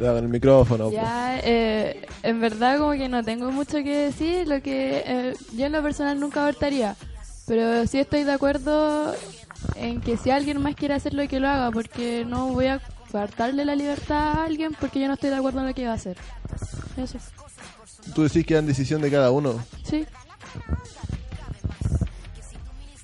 Con 0.00 0.16
el 0.16 0.28
micrófono. 0.28 0.90
Ya, 0.90 1.38
eh, 1.42 2.06
en 2.22 2.40
verdad 2.40 2.78
como 2.78 2.92
que 2.92 3.08
no 3.08 3.22
tengo 3.22 3.50
mucho 3.52 3.78
que 3.78 3.96
decir, 3.96 4.48
lo 4.48 4.62
que 4.62 5.02
eh, 5.04 5.34
yo 5.54 5.66
en 5.66 5.72
lo 5.72 5.82
personal 5.82 6.18
nunca 6.18 6.42
abortaría, 6.42 6.96
pero 7.46 7.86
sí 7.86 7.98
estoy 7.98 8.24
de 8.24 8.32
acuerdo 8.32 9.14
en 9.76 10.00
que 10.00 10.16
si 10.16 10.30
alguien 10.30 10.60
más 10.62 10.74
quiere 10.74 10.94
hacerlo 10.94 11.26
que 11.28 11.38
lo 11.40 11.48
haga, 11.48 11.70
porque 11.70 12.24
no 12.26 12.48
voy 12.48 12.66
a 12.66 12.80
faltarle 13.10 13.64
la 13.64 13.74
libertad 13.76 14.38
a 14.38 14.44
alguien 14.44 14.74
porque 14.78 15.00
yo 15.00 15.08
no 15.08 15.14
estoy 15.14 15.30
de 15.30 15.36
acuerdo 15.36 15.60
en 15.60 15.66
lo 15.66 15.74
que 15.74 15.84
va 15.84 15.92
a 15.92 15.96
hacer. 15.96 16.16
Eso, 16.96 17.18
Tú 18.14 18.22
decís 18.22 18.46
que 18.46 18.56
es 18.56 18.66
decisión 18.66 19.02
de 19.02 19.10
cada 19.10 19.30
uno. 19.30 19.62
sí. 19.84 20.06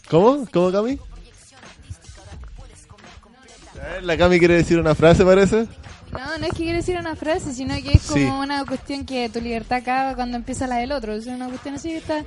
¿Cómo? 0.09 0.47
¿Cómo, 0.52 0.70
Cami? 0.70 1.01
La 4.02 4.16
Cami 4.16 4.39
quiere 4.39 4.55
decir 4.55 4.78
una 4.78 4.94
frase, 4.94 5.24
parece. 5.24 5.66
No, 6.19 6.39
no 6.39 6.45
es 6.47 6.51
que 6.53 6.57
quiera 6.65 6.77
decir 6.79 6.97
una 6.99 7.15
frase, 7.17 7.53
sino 7.53 7.75
que 7.77 7.93
es 7.93 8.03
como 8.07 8.17
Sí. 8.19 8.25
una 8.25 8.65
cuestión 8.65 9.05
que 9.05 9.29
tu 9.29 9.41
libertad 9.41 9.79
acaba 9.79 10.15
cuando 10.15 10.37
empieza 10.37 10.67
la 10.67 10.77
del 10.77 10.93
otro. 10.93 11.15
Es 11.15 11.27
una 11.27 11.49
cuestión 11.49 11.75
así 11.77 11.91
que 11.91 11.97
está... 11.99 12.25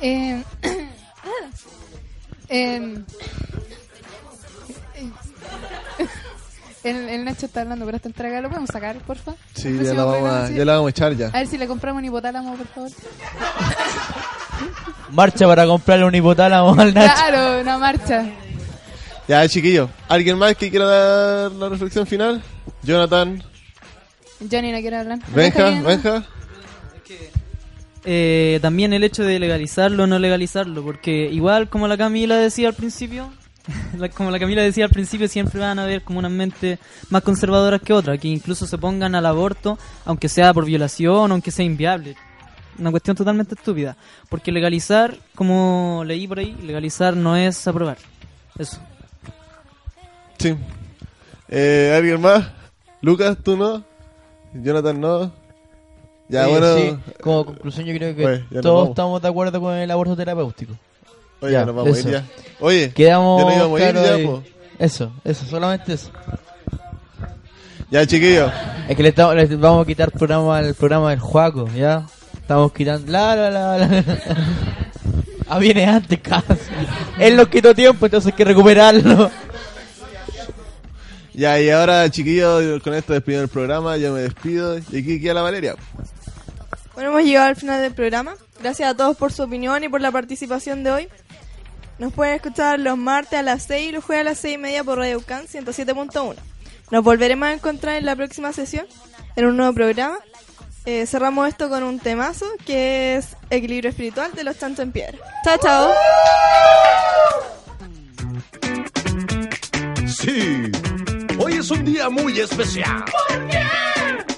Eh, 0.00 0.42
em, 2.48 3.04
el, 6.84 7.08
el 7.08 7.24
Nacho 7.24 7.46
está 7.46 7.62
hablando, 7.62 7.84
pero 7.84 7.96
esta 7.96 8.08
entrega 8.08 8.40
lo 8.40 8.48
podemos 8.48 8.70
sacar, 8.70 8.96
porfa. 8.98 9.32
Sí, 9.54 9.76
ya 9.82 9.92
la, 9.94 10.04
vamos 10.04 10.30
a, 10.30 10.46
sí. 10.48 10.54
ya 10.54 10.64
la 10.64 10.72
vamos 10.74 10.86
a 10.86 10.90
echar 10.90 11.12
ya. 11.16 11.26
A 11.28 11.38
ver 11.38 11.46
si 11.48 11.58
le 11.58 11.66
compramos 11.66 11.98
un 12.00 12.04
hipotálamo, 12.04 12.54
por 12.54 12.66
favor. 12.68 12.90
Marcha 15.10 15.46
para 15.46 15.66
comprarle 15.66 16.04
un 16.04 16.14
hipotálamo 16.14 16.80
al 16.80 16.94
Nacho. 16.94 17.12
Claro, 17.14 17.60
una 17.60 17.78
marcha. 17.78 18.24
Ya, 19.28 19.48
chiquillo. 19.48 19.88
¿Alguien 20.08 20.38
más 20.38 20.56
que 20.56 20.70
quiera 20.70 20.86
dar 20.86 21.52
la 21.52 21.68
reflexión 21.68 22.06
final? 22.06 22.42
Jonathan, 22.82 23.42
Johnny 24.50 24.72
no 24.72 24.80
quiere 24.80 24.96
hablar. 24.96 25.18
Benja, 25.34 25.82
Benja. 25.82 26.24
Eh, 28.08 28.60
también 28.62 28.92
el 28.92 29.02
hecho 29.02 29.24
de 29.24 29.40
legalizarlo 29.40 30.04
o 30.04 30.06
no 30.06 30.20
legalizarlo, 30.20 30.84
porque 30.84 31.28
igual 31.32 31.68
como 31.68 31.88
la 31.88 31.96
Camila 31.96 32.36
decía 32.36 32.68
al 32.68 32.74
principio, 32.74 33.32
como 34.14 34.30
la 34.30 34.38
Camila 34.38 34.62
decía 34.62 34.84
al 34.84 34.90
principio, 34.90 35.26
siempre 35.26 35.58
van 35.58 35.80
a 35.80 35.82
haber 35.82 36.02
como 36.02 36.20
unas 36.20 36.30
mentes 36.30 36.78
más 37.10 37.22
conservadoras 37.22 37.82
que 37.82 37.92
otras, 37.92 38.20
que 38.20 38.28
incluso 38.28 38.64
se 38.66 38.78
pongan 38.78 39.16
al 39.16 39.26
aborto, 39.26 39.76
aunque 40.04 40.28
sea 40.28 40.54
por 40.54 40.64
violación, 40.64 41.32
aunque 41.32 41.50
sea 41.50 41.64
inviable. 41.64 42.14
Una 42.78 42.92
cuestión 42.92 43.16
totalmente 43.16 43.56
estúpida. 43.56 43.96
Porque 44.28 44.52
legalizar, 44.52 45.16
como 45.34 46.04
leí 46.06 46.28
por 46.28 46.38
ahí, 46.38 46.54
legalizar 46.62 47.16
no 47.16 47.34
es 47.34 47.66
aprobar. 47.66 47.96
Eso. 48.56 48.78
Sí. 50.38 50.54
Eh, 51.48 51.94
¿Alguien 51.96 52.20
más? 52.20 52.46
Lucas, 53.02 53.36
tú 53.42 53.56
no. 53.56 53.82
Jonathan 54.54 55.00
no. 55.00 55.32
Ya, 56.28 56.44
Sí, 56.44 56.50
bueno. 56.50 56.76
sí, 56.76 56.96
como 57.22 57.44
conclusión 57.46 57.86
yo 57.86 57.94
creo 57.94 58.16
que 58.16 58.60
todos 58.60 58.88
estamos 58.88 59.22
de 59.22 59.28
acuerdo 59.28 59.60
con 59.60 59.74
el 59.74 59.90
aborto 59.90 60.16
terapéutico. 60.16 60.74
Oye, 61.40 61.52
ya 61.52 61.64
nos 61.64 61.76
vamos 61.76 61.96
a 61.96 62.00
ir 62.00 62.10
ya. 62.10 62.24
Oye, 62.60 62.90
quedamos 62.92 63.40
ya 63.42 63.46
nos 63.46 63.56
íbamos 63.56 63.80
a 63.80 63.88
ir 63.90 63.94
ya, 63.94 64.26
po. 64.28 64.42
Eso, 64.78 65.12
eso, 65.24 65.44
solamente 65.44 65.92
eso. 65.92 66.10
Ya, 67.90 68.04
chiquillos. 68.06 68.50
Es 68.88 68.96
que 68.96 69.02
le, 69.02 69.10
estamos- 69.10 69.36
le 69.36 69.46
vamos 69.56 69.84
a 69.84 69.86
quitar 69.86 70.10
programa 70.10 70.58
al 70.58 70.74
programa 70.74 71.10
del 71.10 71.20
Juaco, 71.20 71.68
¿ya? 71.76 72.06
Estamos 72.34 72.72
quitando... 72.72 73.10
La, 73.12 73.36
la, 73.36 73.50
la, 73.50 73.78
la. 73.78 74.04
ah, 75.48 75.58
viene 75.60 75.84
antes, 75.86 76.18
casi. 76.22 76.46
Él 77.20 77.36
nos 77.36 77.46
quitó 77.48 77.74
tiempo, 77.74 78.06
entonces 78.06 78.32
hay 78.32 78.36
que 78.36 78.44
recuperarlo. 78.44 79.30
Ya, 81.36 81.60
y 81.60 81.68
ahora, 81.68 82.10
chiquillos, 82.10 82.82
con 82.82 82.94
esto 82.94 83.12
despido 83.12 83.42
el 83.42 83.48
programa. 83.48 83.98
Yo 83.98 84.12
me 84.14 84.22
despido. 84.22 84.78
Y 84.78 85.00
aquí 85.00 85.20
queda 85.20 85.34
la 85.34 85.42
Valeria. 85.42 85.76
Bueno, 86.94 87.10
hemos 87.10 87.24
llegado 87.24 87.48
al 87.48 87.56
final 87.56 87.82
del 87.82 87.92
programa. 87.92 88.36
Gracias 88.58 88.88
a 88.88 88.96
todos 88.96 89.18
por 89.18 89.34
su 89.34 89.42
opinión 89.42 89.84
y 89.84 89.88
por 89.90 90.00
la 90.00 90.10
participación 90.10 90.82
de 90.82 90.90
hoy. 90.92 91.08
Nos 91.98 92.14
pueden 92.14 92.36
escuchar 92.36 92.80
los 92.80 92.96
martes 92.96 93.38
a 93.38 93.42
las 93.42 93.64
6 93.64 93.90
y 93.90 93.92
los 93.92 94.02
jueves 94.02 94.22
a 94.22 94.30
las 94.30 94.38
6 94.38 94.54
y 94.54 94.58
media 94.58 94.82
por 94.82 94.96
Radio 94.96 95.18
Ucan 95.18 95.46
107.1. 95.46 96.36
Nos 96.90 97.04
volveremos 97.04 97.48
a 97.48 97.52
encontrar 97.52 97.96
en 97.96 98.06
la 98.06 98.16
próxima 98.16 98.54
sesión, 98.54 98.86
en 99.36 99.44
un 99.44 99.58
nuevo 99.58 99.74
programa. 99.74 100.16
Eh, 100.86 101.04
cerramos 101.04 101.48
esto 101.48 101.68
con 101.68 101.82
un 101.82 101.98
temazo 101.98 102.46
que 102.64 103.16
es 103.16 103.36
Equilibrio 103.50 103.90
Espiritual 103.90 104.32
de 104.32 104.44
los 104.44 104.58
Chancho 104.58 104.80
en 104.80 104.92
Piedra. 104.92 105.18
Chao, 105.44 105.58
chao. 105.58 105.92
Sí, 110.06 110.70
hoy 111.38 111.54
es 111.54 111.70
un 111.70 111.84
día 111.84 112.08
muy 112.08 112.38
especial. 112.38 113.04
¿Por 113.04 113.46
qué? 113.48 113.62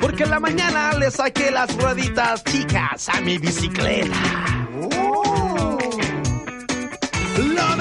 Porque 0.01 0.23
en 0.25 0.31
la 0.31 0.41
mañana 0.41 0.93
le 0.95 1.11
saqué 1.11 1.51
las 1.51 1.75
rueditas 1.77 2.45
chicas 2.45 3.09
a 3.09 3.21
mi 3.21 3.39
bicicleta. 3.39 4.17
Lo 7.37 7.77
mejor 7.77 7.78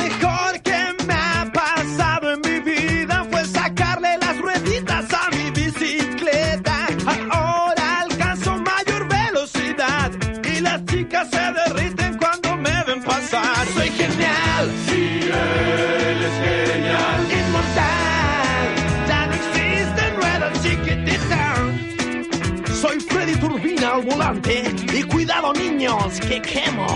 Turbina 23.36 23.96
al 23.96 24.04
volante 24.04 24.64
y 24.94 25.04
cuidado 25.04 25.54
niños 25.54 26.20
que 26.22 26.42
quemo. 26.42 26.88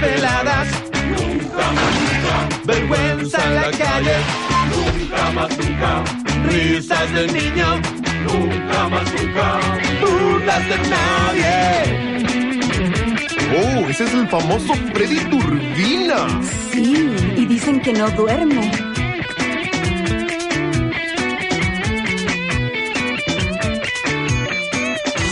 Peladas. 0.00 0.68
Nunca 1.10 1.72
más. 1.72 1.94
Nunca. 2.00 2.34
Vergüenza 2.64 3.44
en 3.44 3.54
la 3.54 3.70
calle. 3.70 4.16
Nunca 4.74 5.30
más. 5.32 5.58
Nunca. 5.58 6.04
Risas 6.48 7.12
del 7.12 7.32
niño. 7.32 7.80
Nunca 8.24 8.88
más. 8.88 9.12
Nunca. 9.14 9.60
Burlas 10.00 10.68
de 10.68 10.78
nadie. 10.94 12.08
Oh, 13.50 13.88
ese 13.88 14.04
es 14.04 14.14
el 14.14 14.28
famoso 14.28 14.74
Freddy 14.92 15.20
Turbina. 15.30 16.42
Sí, 16.70 17.10
y 17.36 17.46
dicen 17.46 17.80
que 17.80 17.92
no 17.92 18.10
duerme. 18.10 18.70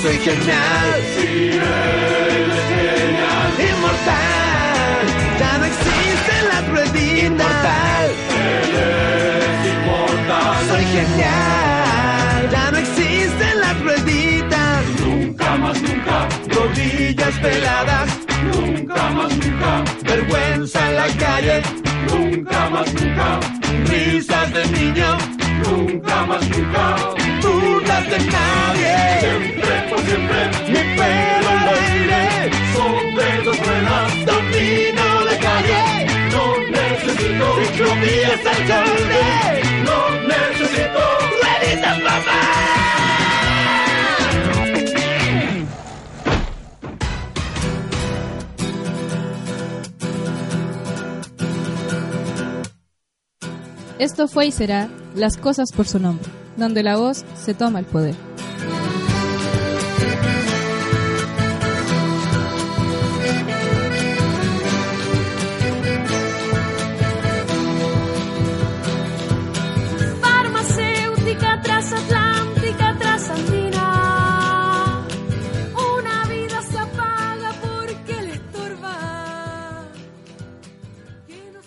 Soy 0.02 0.18
genial. 0.18 1.02
Sí. 1.16 2.25
Desveladas, 17.26 18.08
nunca 18.54 19.10
más 19.10 19.36
nunca. 19.36 19.84
Vergüenza 20.02 20.78
en 20.88 20.96
la 20.96 21.08
calle, 21.24 21.62
nunca 22.10 22.70
más 22.70 22.94
nunca. 22.94 23.40
Risas 23.90 24.52
de 24.54 24.66
niños, 24.78 25.16
nunca 25.64 26.16
más 26.26 26.42
nunca. 26.50 26.84
Dudas 27.42 28.04
de 28.12 28.18
nadie, 28.36 28.96
siempre 29.20 29.74
por 29.88 30.00
siempre. 30.06 30.40
Mi 30.72 30.82
pelo 30.98 31.50
al 31.50 31.68
aire, 31.78 32.24
sobre 32.74 33.28
dos 33.44 33.58
ruedas. 33.66 34.26
Domino 34.32 35.06
de 35.28 35.36
calle, 35.46 35.82
no 36.32 36.44
necesito 36.78 37.46
ciclovías 37.60 38.42
al 38.52 38.60
calle. 38.72 39.24
No 39.88 39.98
necesito 40.32 41.02
rueditas, 41.40 41.98
mamá. 42.02 42.85
Esto 53.98 54.28
fue 54.28 54.46
y 54.46 54.52
será 54.52 54.90
Las 55.14 55.38
cosas 55.38 55.72
por 55.72 55.86
su 55.86 55.98
nombre, 55.98 56.28
donde 56.58 56.82
la 56.82 56.98
voz 56.98 57.24
se 57.34 57.54
toma 57.54 57.78
el 57.78 57.86
poder. 57.86 58.14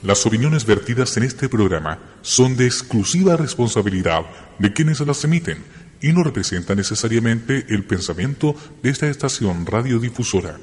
Las 0.09 0.25
opiniones 0.25 0.65
vertidas 0.65 1.15
en 1.17 1.23
este 1.23 1.47
programa 1.49 1.99
son 2.23 2.57
de 2.57 2.65
exclusiva 2.65 3.37
responsabilidad 3.37 4.25
de 4.57 4.73
quienes 4.73 4.99
las 5.01 5.23
emiten 5.23 5.63
y 6.01 6.13
no 6.13 6.23
representan 6.23 6.77
necesariamente 6.77 7.67
el 7.69 7.85
pensamiento 7.85 8.55
de 8.81 8.89
esta 8.89 9.07
estación 9.07 9.67
radiodifusora. 9.67 10.57